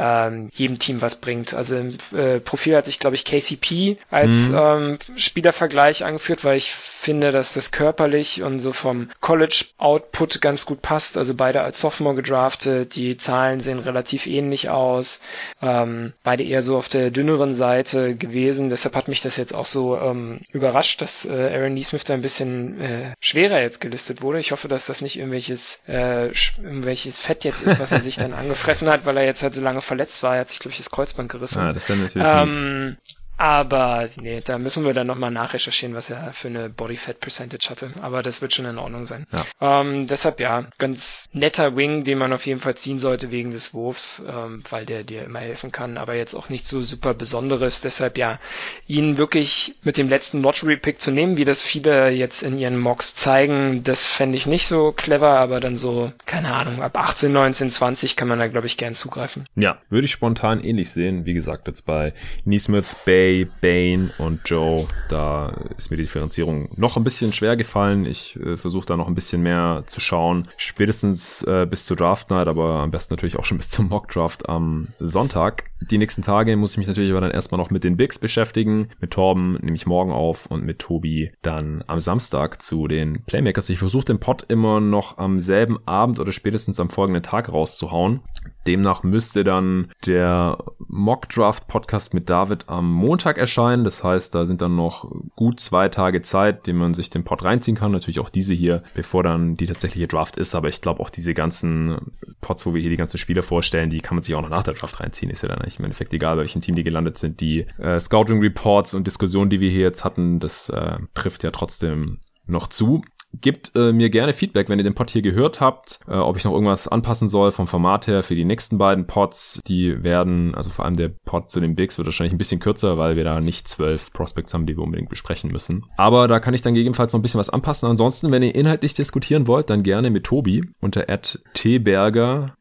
ähm, 0.00 0.48
jedem 0.52 0.78
Team 0.78 1.02
was 1.02 1.20
bringt. 1.20 1.52
Also 1.52 1.76
im 1.76 1.98
äh, 2.12 2.40
Profil 2.40 2.76
hatte 2.76 2.88
ich, 2.88 2.98
glaube 2.98 3.16
ich, 3.16 3.24
KCP 3.24 3.98
als 4.10 4.48
mhm. 4.48 4.58
ähm, 4.58 4.98
Spielervergleich 5.16 6.04
angeführt, 6.04 6.42
weil 6.44 6.56
ich 6.56 6.72
finde, 6.72 7.32
dass 7.32 7.54
das 7.54 7.70
körperlich 7.70 8.42
und 8.42 8.60
so 8.60 8.72
vom 8.72 9.10
College-Output 9.20 10.40
ganz 10.40 10.64
gut 10.64 10.80
passt. 10.80 11.18
Also 11.18 11.34
beide 11.34 11.60
als 11.60 11.80
Sophomore 11.80 12.16
gedraftet, 12.16 12.94
die 12.96 13.16
Zahlen 13.16 13.60
sehen 13.60 13.78
relativ 13.78 14.26
ähnlich 14.26 14.70
aus. 14.70 15.20
Ähm, 15.60 16.14
beide 16.22 16.44
eher 16.44 16.62
so 16.62 16.78
auf 16.78 16.88
der 16.88 17.10
dünneren 17.10 17.54
Seite 17.54 18.14
gewesen. 18.14 18.70
Deshalb 18.70 18.96
hat 18.96 19.08
mich 19.08 19.20
das 19.20 19.36
jetzt 19.36 19.54
auch 19.54 19.66
so 19.66 19.98
ähm, 19.98 20.40
überrascht, 20.52 21.02
dass 21.02 21.26
äh, 21.26 21.32
Aaron 21.54 21.74
Neesmith 21.74 22.04
da 22.04 22.14
ein 22.14 22.22
bisschen 22.22 22.80
äh, 22.80 23.14
schwerer 23.20 23.60
jetzt 23.60 23.80
gelistet 23.80 24.22
wurde. 24.22 24.40
Ich 24.40 24.52
hoffe, 24.52 24.68
dass 24.68 24.86
das 24.86 25.00
nicht 25.00 25.18
irgendwelches, 25.18 25.82
äh, 25.88 26.28
irgendwelches 26.58 27.18
Fett 27.18 27.44
jetzt 27.44 27.62
ist, 27.62 27.78
was 27.78 27.92
er 27.92 28.00
sich 28.00 28.16
dann 28.16 28.32
angefressen 28.40 28.88
hat, 28.88 29.04
weil 29.04 29.16
er 29.16 29.24
jetzt 29.24 29.42
halt 29.42 29.54
so 29.54 29.60
lange 29.60 29.80
verletzt 29.90 30.22
war. 30.22 30.36
Er 30.36 30.42
hat 30.42 30.48
sich, 30.48 30.60
glaube 30.60 30.70
ich, 30.70 30.78
das 30.78 30.88
Kreuzband 30.88 31.28
gerissen. 31.28 31.58
Ah, 31.58 31.72
das 31.72 31.88
wäre 31.88 31.98
natürlich 31.98 32.28
ähm, 32.28 32.96
Aber 33.40 34.06
nee, 34.20 34.42
da 34.44 34.58
müssen 34.58 34.84
wir 34.84 34.92
dann 34.92 35.06
nochmal 35.06 35.30
nachrecherchieren, 35.30 35.94
was 35.94 36.10
er 36.10 36.34
für 36.34 36.48
eine 36.48 36.68
Body 36.68 36.98
Fat 36.98 37.20
Percentage 37.20 37.70
hatte. 37.70 37.90
Aber 38.02 38.22
das 38.22 38.42
wird 38.42 38.52
schon 38.52 38.66
in 38.66 38.76
Ordnung 38.76 39.06
sein. 39.06 39.26
Ja. 39.32 39.80
Ähm, 39.80 40.06
deshalb 40.06 40.40
ja, 40.40 40.66
ganz 40.76 41.26
netter 41.32 41.74
Wing, 41.74 42.04
den 42.04 42.18
man 42.18 42.34
auf 42.34 42.44
jeden 42.44 42.60
Fall 42.60 42.74
ziehen 42.74 42.98
sollte 43.00 43.30
wegen 43.30 43.50
des 43.50 43.72
Wurfs, 43.72 44.22
ähm, 44.28 44.62
weil 44.68 44.84
der 44.84 45.04
dir 45.04 45.24
immer 45.24 45.38
helfen 45.38 45.72
kann. 45.72 45.96
Aber 45.96 46.16
jetzt 46.16 46.34
auch 46.34 46.50
nicht 46.50 46.66
so 46.66 46.82
super 46.82 47.14
Besonderes. 47.14 47.80
Deshalb 47.80 48.18
ja, 48.18 48.38
ihn 48.86 49.16
wirklich 49.16 49.74
mit 49.84 49.96
dem 49.96 50.10
letzten 50.10 50.42
Lottery 50.42 50.76
Pick 50.76 51.00
zu 51.00 51.10
nehmen, 51.10 51.38
wie 51.38 51.46
das 51.46 51.62
viele 51.62 52.10
jetzt 52.10 52.42
in 52.42 52.58
ihren 52.58 52.78
Mocks 52.78 53.14
zeigen, 53.14 53.82
das 53.84 54.06
fände 54.06 54.36
ich 54.36 54.44
nicht 54.44 54.66
so 54.66 54.92
clever. 54.92 55.38
Aber 55.38 55.60
dann 55.60 55.78
so, 55.78 56.12
keine 56.26 56.52
Ahnung, 56.52 56.82
ab 56.82 56.94
18, 56.94 57.32
19, 57.32 57.70
20 57.70 58.16
kann 58.16 58.28
man 58.28 58.38
da 58.38 58.48
glaube 58.48 58.66
ich 58.66 58.76
gern 58.76 58.94
zugreifen. 58.94 59.46
Ja, 59.56 59.78
würde 59.88 60.04
ich 60.04 60.12
spontan 60.12 60.62
ähnlich 60.62 60.90
sehen. 60.90 61.24
Wie 61.24 61.32
gesagt, 61.32 61.68
jetzt 61.68 61.86
bei 61.86 62.12
Neesmith, 62.44 62.94
Bay, 63.06 63.29
Bane 63.60 64.10
und 64.18 64.40
Joe, 64.44 64.86
da 65.08 65.54
ist 65.76 65.90
mir 65.90 65.96
die 65.96 66.04
Differenzierung 66.04 66.68
noch 66.76 66.96
ein 66.96 67.04
bisschen 67.04 67.32
schwer 67.32 67.56
gefallen. 67.56 68.04
Ich 68.04 68.36
äh, 68.36 68.56
versuche 68.56 68.86
da 68.86 68.96
noch 68.96 69.08
ein 69.08 69.14
bisschen 69.14 69.42
mehr 69.42 69.84
zu 69.86 70.00
schauen. 70.00 70.48
Spätestens 70.56 71.42
äh, 71.42 71.66
bis 71.68 71.84
zur 71.84 71.96
Draft 71.96 72.30
Night, 72.30 72.48
aber 72.48 72.80
am 72.80 72.90
besten 72.90 73.14
natürlich 73.14 73.38
auch 73.38 73.44
schon 73.44 73.58
bis 73.58 73.70
zum 73.70 73.88
Mock 73.88 74.08
Draft 74.08 74.48
am 74.48 74.88
Sonntag. 74.98 75.70
Die 75.90 75.98
nächsten 75.98 76.22
Tage 76.22 76.56
muss 76.56 76.72
ich 76.72 76.78
mich 76.78 76.88
natürlich 76.88 77.10
aber 77.10 77.22
dann 77.22 77.30
erstmal 77.30 77.58
noch 77.58 77.70
mit 77.70 77.84
den 77.84 77.96
Bigs 77.96 78.18
beschäftigen. 78.18 78.90
Mit 79.00 79.12
Torben 79.12 79.58
nehme 79.62 79.76
ich 79.76 79.86
morgen 79.86 80.12
auf 80.12 80.46
und 80.46 80.64
mit 80.64 80.78
Tobi 80.78 81.32
dann 81.42 81.82
am 81.86 82.00
Samstag 82.00 82.60
zu 82.60 82.86
den 82.86 83.24
Playmakers. 83.24 83.70
Ich 83.70 83.78
versuche 83.78 84.04
den 84.04 84.20
Pod 84.20 84.44
immer 84.48 84.80
noch 84.80 85.16
am 85.18 85.40
selben 85.40 85.78
Abend 85.86 86.20
oder 86.20 86.32
spätestens 86.32 86.78
am 86.80 86.90
folgenden 86.90 87.22
Tag 87.22 87.50
rauszuhauen. 87.50 88.20
Demnach 88.66 89.02
müsste 89.02 89.44
dann 89.44 89.90
der 90.06 90.58
Mock 90.86 91.28
Draft 91.28 91.66
Podcast 91.66 92.14
mit 92.14 92.28
David 92.28 92.68
am 92.68 92.92
Montag 92.92 93.38
erscheinen. 93.38 93.84
Das 93.84 94.04
heißt, 94.04 94.34
da 94.34 94.46
sind 94.46 94.60
dann 94.60 94.76
noch 94.76 95.10
gut 95.36 95.60
zwei 95.60 95.88
Tage 95.88 96.22
Zeit, 96.22 96.66
den 96.66 96.76
man 96.76 96.94
sich 96.94 97.10
den 97.10 97.24
Pod 97.24 97.42
reinziehen 97.42 97.76
kann. 97.76 97.92
Natürlich 97.92 98.20
auch 98.20 98.28
diese 98.28 98.54
hier, 98.54 98.82
bevor 98.94 99.22
dann 99.22 99.54
die 99.56 99.66
tatsächliche 99.66 100.08
Draft 100.08 100.36
ist. 100.36 100.54
Aber 100.54 100.68
ich 100.68 100.80
glaube 100.80 101.00
auch 101.00 101.10
diese 101.10 101.34
ganzen 101.34 102.12
Pods, 102.40 102.66
wo 102.66 102.74
wir 102.74 102.80
hier 102.80 102.90
die 102.90 102.96
ganzen 102.96 103.18
Spieler 103.18 103.42
vorstellen, 103.42 103.90
die 103.90 104.00
kann 104.00 104.16
man 104.16 104.22
sich 104.22 104.34
auch 104.34 104.42
noch 104.42 104.48
nach 104.48 104.62
der 104.62 104.74
Draft 104.74 105.00
reinziehen. 105.00 105.30
Ist 105.30 105.42
ja 105.42 105.48
dann 105.48 105.58
eigentlich 105.58 105.78
im 105.78 105.84
Endeffekt 105.84 106.12
egal, 106.12 106.36
bei 106.36 106.42
welchem 106.42 106.60
Team 106.60 106.74
die 106.74 106.82
gelandet 106.82 107.18
sind. 107.18 107.40
Die 107.40 107.66
äh, 107.78 107.98
Scouting 107.98 108.40
Reports 108.40 108.94
und 108.94 109.06
Diskussionen, 109.06 109.50
die 109.50 109.60
wir 109.60 109.70
hier 109.70 109.82
jetzt 109.82 110.04
hatten, 110.04 110.38
das 110.38 110.68
äh, 110.68 110.98
trifft 111.14 111.44
ja 111.44 111.50
trotzdem 111.50 112.18
noch 112.46 112.68
zu. 112.68 113.02
Gebt 113.40 113.72
äh, 113.76 113.92
mir 113.92 114.10
gerne 114.10 114.32
Feedback, 114.32 114.68
wenn 114.68 114.78
ihr 114.78 114.84
den 114.84 114.94
Pod 114.94 115.10
hier 115.10 115.22
gehört 115.22 115.60
habt, 115.60 116.00
äh, 116.08 116.14
ob 116.14 116.36
ich 116.36 116.44
noch 116.44 116.52
irgendwas 116.52 116.88
anpassen 116.88 117.28
soll 117.28 117.50
vom 117.52 117.66
Format 117.66 118.06
her 118.06 118.22
für 118.22 118.34
die 118.34 118.44
nächsten 118.44 118.76
beiden 118.78 119.06
Pods. 119.06 119.60
Die 119.66 120.02
werden, 120.02 120.54
also 120.54 120.70
vor 120.70 120.84
allem 120.84 120.96
der 120.96 121.08
Pod 121.08 121.50
zu 121.50 121.60
den 121.60 121.74
Bigs 121.74 121.96
wird 121.96 122.06
wahrscheinlich 122.06 122.32
ein 122.34 122.38
bisschen 122.38 122.60
kürzer, 122.60 122.98
weil 122.98 123.16
wir 123.16 123.24
da 123.24 123.40
nicht 123.40 123.68
zwölf 123.68 124.12
Prospects 124.12 124.52
haben, 124.52 124.66
die 124.66 124.76
wir 124.76 124.82
unbedingt 124.82 125.08
besprechen 125.08 125.52
müssen. 125.52 125.84
Aber 125.96 126.26
da 126.28 126.40
kann 126.40 126.54
ich 126.54 126.62
dann 126.62 126.74
gegebenenfalls 126.74 127.12
noch 127.12 127.20
ein 127.20 127.22
bisschen 127.22 127.40
was 127.40 127.50
anpassen. 127.50 127.88
Ansonsten, 127.88 128.32
wenn 128.32 128.42
ihr 128.42 128.54
inhaltlich 128.54 128.94
diskutieren 128.94 129.46
wollt, 129.46 129.70
dann 129.70 129.82
gerne 129.82 130.10
mit 130.10 130.24
Tobi 130.24 130.64
unter 130.80 131.06
tberger-gtg 131.54 132.54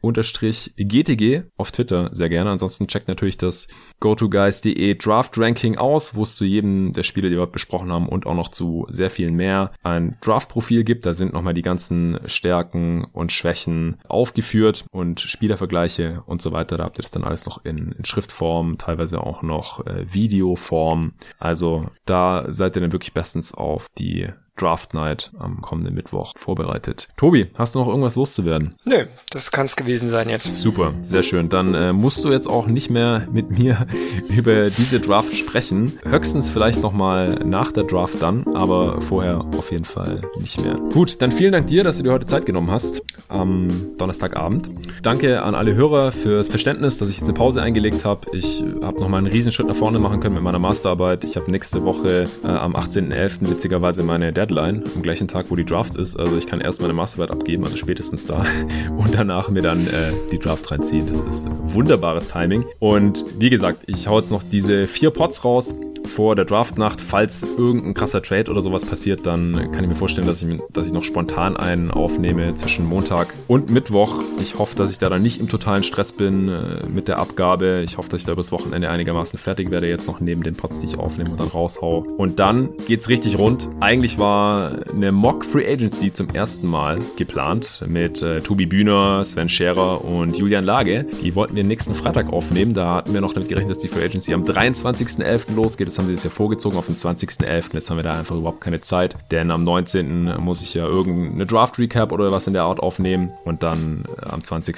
auf 1.57 1.71
Twitter 1.71 2.09
sehr 2.13 2.29
gerne. 2.29 2.51
Ansonsten 2.51 2.87
checkt 2.87 3.07
natürlich 3.07 3.37
das 3.37 3.67
GoToGuys.de 3.99 4.95
Draft 4.95 5.37
Ranking 5.37 5.77
aus, 5.77 6.15
wo 6.15 6.23
es 6.23 6.35
zu 6.35 6.45
jedem 6.45 6.93
der 6.93 7.03
Spiele, 7.03 7.29
die 7.29 7.37
wir 7.37 7.47
besprochen 7.47 7.91
haben 7.91 8.07
und 8.07 8.25
auch 8.25 8.35
noch 8.35 8.49
zu 8.49 8.85
sehr 8.89 9.09
vielen 9.09 9.35
mehr 9.35 9.71
ein 9.83 10.17
Draft-Profil 10.59 10.83
gibt. 10.83 11.05
Da 11.05 11.13
sind 11.13 11.33
nochmal 11.33 11.53
die 11.53 11.61
ganzen 11.61 12.19
Stärken 12.25 13.05
und 13.13 13.31
Schwächen 13.31 13.97
aufgeführt 14.07 14.85
und 14.91 15.19
Spielervergleiche 15.21 16.23
und 16.25 16.41
so 16.41 16.51
weiter. 16.51 16.77
Da 16.77 16.83
habt 16.83 16.99
ihr 16.99 17.03
das 17.03 17.11
dann 17.11 17.23
alles 17.23 17.45
noch 17.45 17.63
in, 17.65 17.93
in 17.93 18.05
Schriftform, 18.05 18.77
teilweise 18.77 19.21
auch 19.21 19.41
noch 19.41 19.85
äh, 19.85 20.05
Videoform. 20.13 21.13
Also 21.37 21.87
da 22.05 22.45
seid 22.49 22.75
ihr 22.75 22.81
dann 22.81 22.91
wirklich 22.91 23.13
bestens 23.13 23.53
auf 23.53 23.87
die 23.97 24.29
Draft 24.59 24.93
Night 24.93 25.31
am 25.39 25.61
kommenden 25.61 25.95
Mittwoch 25.95 26.33
vorbereitet. 26.35 27.07
Tobi, 27.15 27.47
hast 27.55 27.75
du 27.75 27.79
noch 27.79 27.87
irgendwas 27.87 28.15
loszuwerden? 28.15 28.75
Nö, 28.83 29.05
das 29.29 29.51
kann 29.51 29.65
es 29.67 29.75
gewesen 29.75 30.09
sein 30.09 30.29
jetzt. 30.29 30.53
Super, 30.53 30.93
sehr 31.01 31.23
schön. 31.23 31.49
Dann 31.49 31.73
äh, 31.73 31.93
musst 31.93 32.23
du 32.23 32.31
jetzt 32.31 32.47
auch 32.47 32.67
nicht 32.67 32.89
mehr 32.89 33.27
mit 33.31 33.57
mir 33.57 33.87
über 34.29 34.69
diese 34.69 34.99
Draft 34.99 35.35
sprechen. 35.35 35.99
Höchstens 36.03 36.49
vielleicht 36.49 36.81
nochmal 36.81 37.39
nach 37.45 37.71
der 37.71 37.83
Draft 37.85 38.21
dann, 38.21 38.45
aber 38.55 39.01
vorher 39.01 39.45
auf 39.57 39.71
jeden 39.71 39.85
Fall 39.85 40.21
nicht 40.39 40.61
mehr. 40.61 40.75
Gut, 40.91 41.21
dann 41.21 41.31
vielen 41.31 41.53
Dank 41.53 41.67
dir, 41.67 41.83
dass 41.83 41.97
du 41.97 42.03
dir 42.03 42.11
heute 42.11 42.25
Zeit 42.25 42.45
genommen 42.45 42.71
hast 42.71 43.01
am 43.29 43.69
Donnerstagabend. 43.97 44.69
Danke 45.03 45.43
an 45.43 45.55
alle 45.55 45.75
Hörer 45.75 46.11
fürs 46.11 46.49
Verständnis, 46.49 46.97
dass 46.97 47.09
ich 47.09 47.17
jetzt 47.17 47.29
eine 47.29 47.37
Pause 47.37 47.61
eingelegt 47.61 48.03
habe. 48.03 48.27
Ich 48.33 48.63
habe 48.81 48.99
nochmal 48.99 49.19
einen 49.19 49.27
Riesenschritt 49.27 49.67
nach 49.67 49.75
vorne 49.75 49.99
machen 49.99 50.19
können 50.19 50.35
mit 50.35 50.43
meiner 50.43 50.59
Masterarbeit. 50.59 51.23
Ich 51.23 51.37
habe 51.37 51.49
nächste 51.49 51.83
Woche 51.83 52.27
äh, 52.43 52.47
am 52.47 52.75
18.11. 52.75 53.49
witzigerweise 53.49 54.03
meine 54.03 54.33
Deadline 54.33 54.48
Deadline, 54.49 54.83
am 54.95 55.01
gleichen 55.01 55.27
Tag, 55.27 55.47
wo 55.49 55.55
die 55.55 55.65
Draft 55.65 55.95
ist. 55.95 56.17
Also 56.17 56.37
ich 56.37 56.47
kann 56.47 56.59
erst 56.59 56.81
meine 56.81 56.93
Masterarbeit 56.93 57.31
abgeben, 57.31 57.63
also 57.63 57.77
spätestens 57.77 58.25
da. 58.25 58.45
Und 58.97 59.13
danach 59.13 59.49
mir 59.49 59.61
dann 59.61 59.87
äh, 59.87 60.11
die 60.31 60.39
Draft 60.39 60.69
reinziehen. 60.71 61.07
Das 61.07 61.21
ist 61.21 61.47
wunderbares 61.73 62.27
Timing. 62.27 62.65
Und 62.79 63.25
wie 63.37 63.49
gesagt, 63.49 63.83
ich 63.87 64.07
hau 64.07 64.17
jetzt 64.17 64.31
noch 64.31 64.43
diese 64.43 64.87
vier 64.87 65.11
Pots 65.11 65.45
raus 65.45 65.75
vor 66.05 66.35
der 66.35 66.45
Draftnacht. 66.45 67.01
Falls 67.01 67.43
irgendein 67.43 67.93
krasser 67.93 68.21
Trade 68.21 68.51
oder 68.51 68.61
sowas 68.61 68.85
passiert, 68.85 69.25
dann 69.25 69.71
kann 69.71 69.83
ich 69.83 69.89
mir 69.89 69.95
vorstellen, 69.95 70.27
dass 70.27 70.41
ich, 70.41 70.59
dass 70.71 70.85
ich 70.85 70.93
noch 70.93 71.03
spontan 71.03 71.55
einen 71.57 71.91
aufnehme 71.91 72.53
zwischen 72.55 72.85
Montag 72.85 73.33
und 73.47 73.69
Mittwoch. 73.69 74.15
Ich 74.39 74.57
hoffe, 74.57 74.75
dass 74.75 74.91
ich 74.91 74.97
da 74.97 75.09
dann 75.09 75.21
nicht 75.21 75.39
im 75.39 75.47
totalen 75.47 75.83
Stress 75.83 76.11
bin 76.11 76.49
äh, 76.49 76.85
mit 76.87 77.07
der 77.07 77.19
Abgabe. 77.19 77.81
Ich 77.83 77.97
hoffe, 77.97 78.09
dass 78.09 78.21
ich 78.21 78.25
da 78.25 78.33
übers 78.33 78.51
Wochenende 78.51 78.89
einigermaßen 78.89 79.39
fertig 79.39 79.71
werde, 79.71 79.87
jetzt 79.87 80.07
noch 80.07 80.19
neben 80.19 80.43
den 80.43 80.55
Pots, 80.55 80.79
die 80.79 80.87
ich 80.87 80.97
aufnehme 80.97 81.31
und 81.31 81.39
dann 81.39 81.47
raushau. 81.47 81.99
Und 82.17 82.39
dann 82.39 82.69
geht's 82.87 83.09
richtig 83.09 83.37
rund. 83.37 83.69
Eigentlich 83.79 84.17
war 84.19 84.38
eine 84.39 85.11
Mock 85.11 85.45
Free 85.45 85.71
Agency 85.71 86.13
zum 86.13 86.29
ersten 86.29 86.67
Mal 86.67 86.99
geplant 87.17 87.83
mit 87.87 88.21
äh, 88.21 88.41
Tobi 88.41 88.65
Bühner, 88.65 89.23
Sven 89.23 89.49
Scherer 89.49 90.03
und 90.03 90.37
Julian 90.37 90.63
Lage. 90.63 91.05
Die 91.21 91.35
wollten 91.35 91.55
wir 91.55 91.63
nächsten 91.63 91.93
Freitag 91.93 92.31
aufnehmen. 92.31 92.73
Da 92.73 92.95
hatten 92.95 93.13
wir 93.13 93.21
noch 93.21 93.33
damit 93.33 93.49
gerechnet, 93.49 93.75
dass 93.75 93.81
die 93.81 93.87
Free 93.87 94.05
Agency 94.05 94.33
am 94.33 94.43
23.11. 94.43 95.55
losgeht. 95.55 95.87
Das 95.87 95.97
haben 95.97 96.07
sie 96.07 96.13
das 96.13 96.23
ja 96.23 96.29
vorgezogen 96.29 96.77
auf 96.77 96.85
den 96.85 96.95
20.11. 96.95 97.73
Jetzt 97.73 97.89
haben 97.89 97.97
wir 97.97 98.03
da 98.03 98.17
einfach 98.17 98.35
überhaupt 98.35 98.61
keine 98.61 98.81
Zeit, 98.81 99.15
denn 99.31 99.51
am 99.51 99.63
19. 99.63 100.39
muss 100.39 100.61
ich 100.61 100.73
ja 100.73 100.85
irgendeine 100.85 101.45
Draft-Recap 101.45 102.11
oder 102.11 102.31
was 102.31 102.47
in 102.47 102.53
der 102.53 102.63
Art 102.63 102.79
aufnehmen 102.79 103.31
und 103.45 103.63
dann 103.63 104.05
äh, 104.21 104.25
am 104.25 104.43
20. 104.43 104.75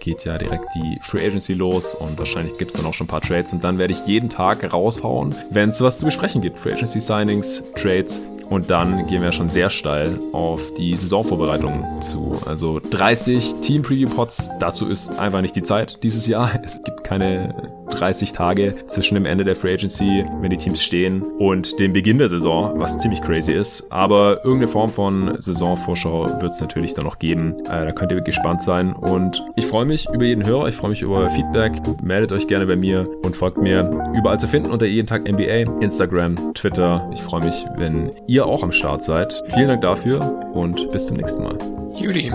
geht 0.00 0.24
ja 0.24 0.38
direkt 0.38 0.66
die 0.74 0.98
Free 1.02 1.26
Agency 1.26 1.54
los 1.54 1.94
und 1.94 2.18
wahrscheinlich 2.18 2.58
gibt 2.58 2.70
es 2.70 2.76
dann 2.76 2.86
auch 2.86 2.94
schon 2.94 3.06
ein 3.06 3.10
paar 3.10 3.20
Trades 3.20 3.52
und 3.52 3.64
dann 3.64 3.78
werde 3.78 3.92
ich 3.92 4.06
jeden 4.06 4.30
Tag 4.30 4.72
raushauen, 4.72 5.34
wenn 5.50 5.70
es 5.70 5.80
was 5.80 5.98
zu 5.98 6.04
besprechen 6.04 6.42
gibt. 6.42 6.58
Free 6.58 6.72
Agency 6.72 7.00
Signings, 7.00 7.62
Trades 7.74 8.20
und 8.52 8.70
dann 8.82 9.06
gehen 9.06 9.22
wir 9.22 9.30
schon 9.30 9.48
sehr 9.48 9.70
steil 9.70 10.18
auf 10.32 10.74
die 10.74 10.96
Saisonvorbereitung 10.96 12.00
zu. 12.00 12.32
Also 12.46 12.80
30 12.80 13.54
Team 13.62 13.82
Preview 13.82 14.08
Pots, 14.08 14.50
dazu 14.58 14.88
ist 14.88 15.08
einfach 15.20 15.40
nicht 15.40 15.54
die 15.54 15.62
Zeit 15.62 15.98
dieses 16.02 16.26
Jahr. 16.26 16.50
Es 16.64 16.82
gibt 16.82 17.04
keine 17.04 17.72
30 17.92 18.32
Tage 18.32 18.74
zwischen 18.86 19.14
dem 19.14 19.26
Ende 19.26 19.44
der 19.44 19.56
Free 19.56 19.74
Agency, 19.74 20.24
wenn 20.40 20.50
die 20.50 20.56
Teams 20.56 20.82
stehen, 20.82 21.22
und 21.22 21.78
dem 21.78 21.92
Beginn 21.92 22.18
der 22.18 22.28
Saison, 22.28 22.72
was 22.76 22.98
ziemlich 22.98 23.20
crazy 23.22 23.52
ist. 23.52 23.90
Aber 23.90 24.44
irgendeine 24.44 24.68
Form 24.68 24.88
von 24.88 25.34
Saisonvorschau 25.38 26.40
wird 26.40 26.52
es 26.52 26.60
natürlich 26.60 26.94
dann 26.94 27.04
noch 27.04 27.18
geben. 27.18 27.54
Äh, 27.66 27.86
da 27.86 27.92
könnt 27.92 28.12
ihr 28.12 28.20
gespannt 28.20 28.62
sein. 28.62 28.92
Und 28.92 29.44
ich 29.56 29.66
freue 29.66 29.84
mich 29.84 30.08
über 30.12 30.24
jeden 30.24 30.46
Hörer, 30.46 30.68
ich 30.68 30.74
freue 30.74 30.90
mich 30.90 31.02
über 31.02 31.18
euer 31.18 31.30
Feedback. 31.30 31.72
Meldet 32.02 32.32
euch 32.32 32.46
gerne 32.46 32.66
bei 32.66 32.76
mir 32.76 33.08
und 33.24 33.36
folgt 33.36 33.58
mir 33.58 33.90
überall 34.14 34.38
zu 34.38 34.48
finden 34.48 34.70
unter 34.70 34.86
jeden 34.86 35.06
Tag 35.06 35.28
NBA, 35.28 35.80
Instagram, 35.80 36.54
Twitter. 36.54 37.08
Ich 37.12 37.22
freue 37.22 37.44
mich, 37.44 37.64
wenn 37.76 38.10
ihr 38.26 38.46
auch 38.46 38.62
am 38.62 38.72
Start 38.72 39.02
seid. 39.02 39.42
Vielen 39.54 39.68
Dank 39.68 39.82
dafür 39.82 40.20
und 40.52 40.90
bis 40.90 41.06
zum 41.06 41.16
nächsten 41.16 41.42
Mal. 41.42 41.58
Judy. 41.94 42.30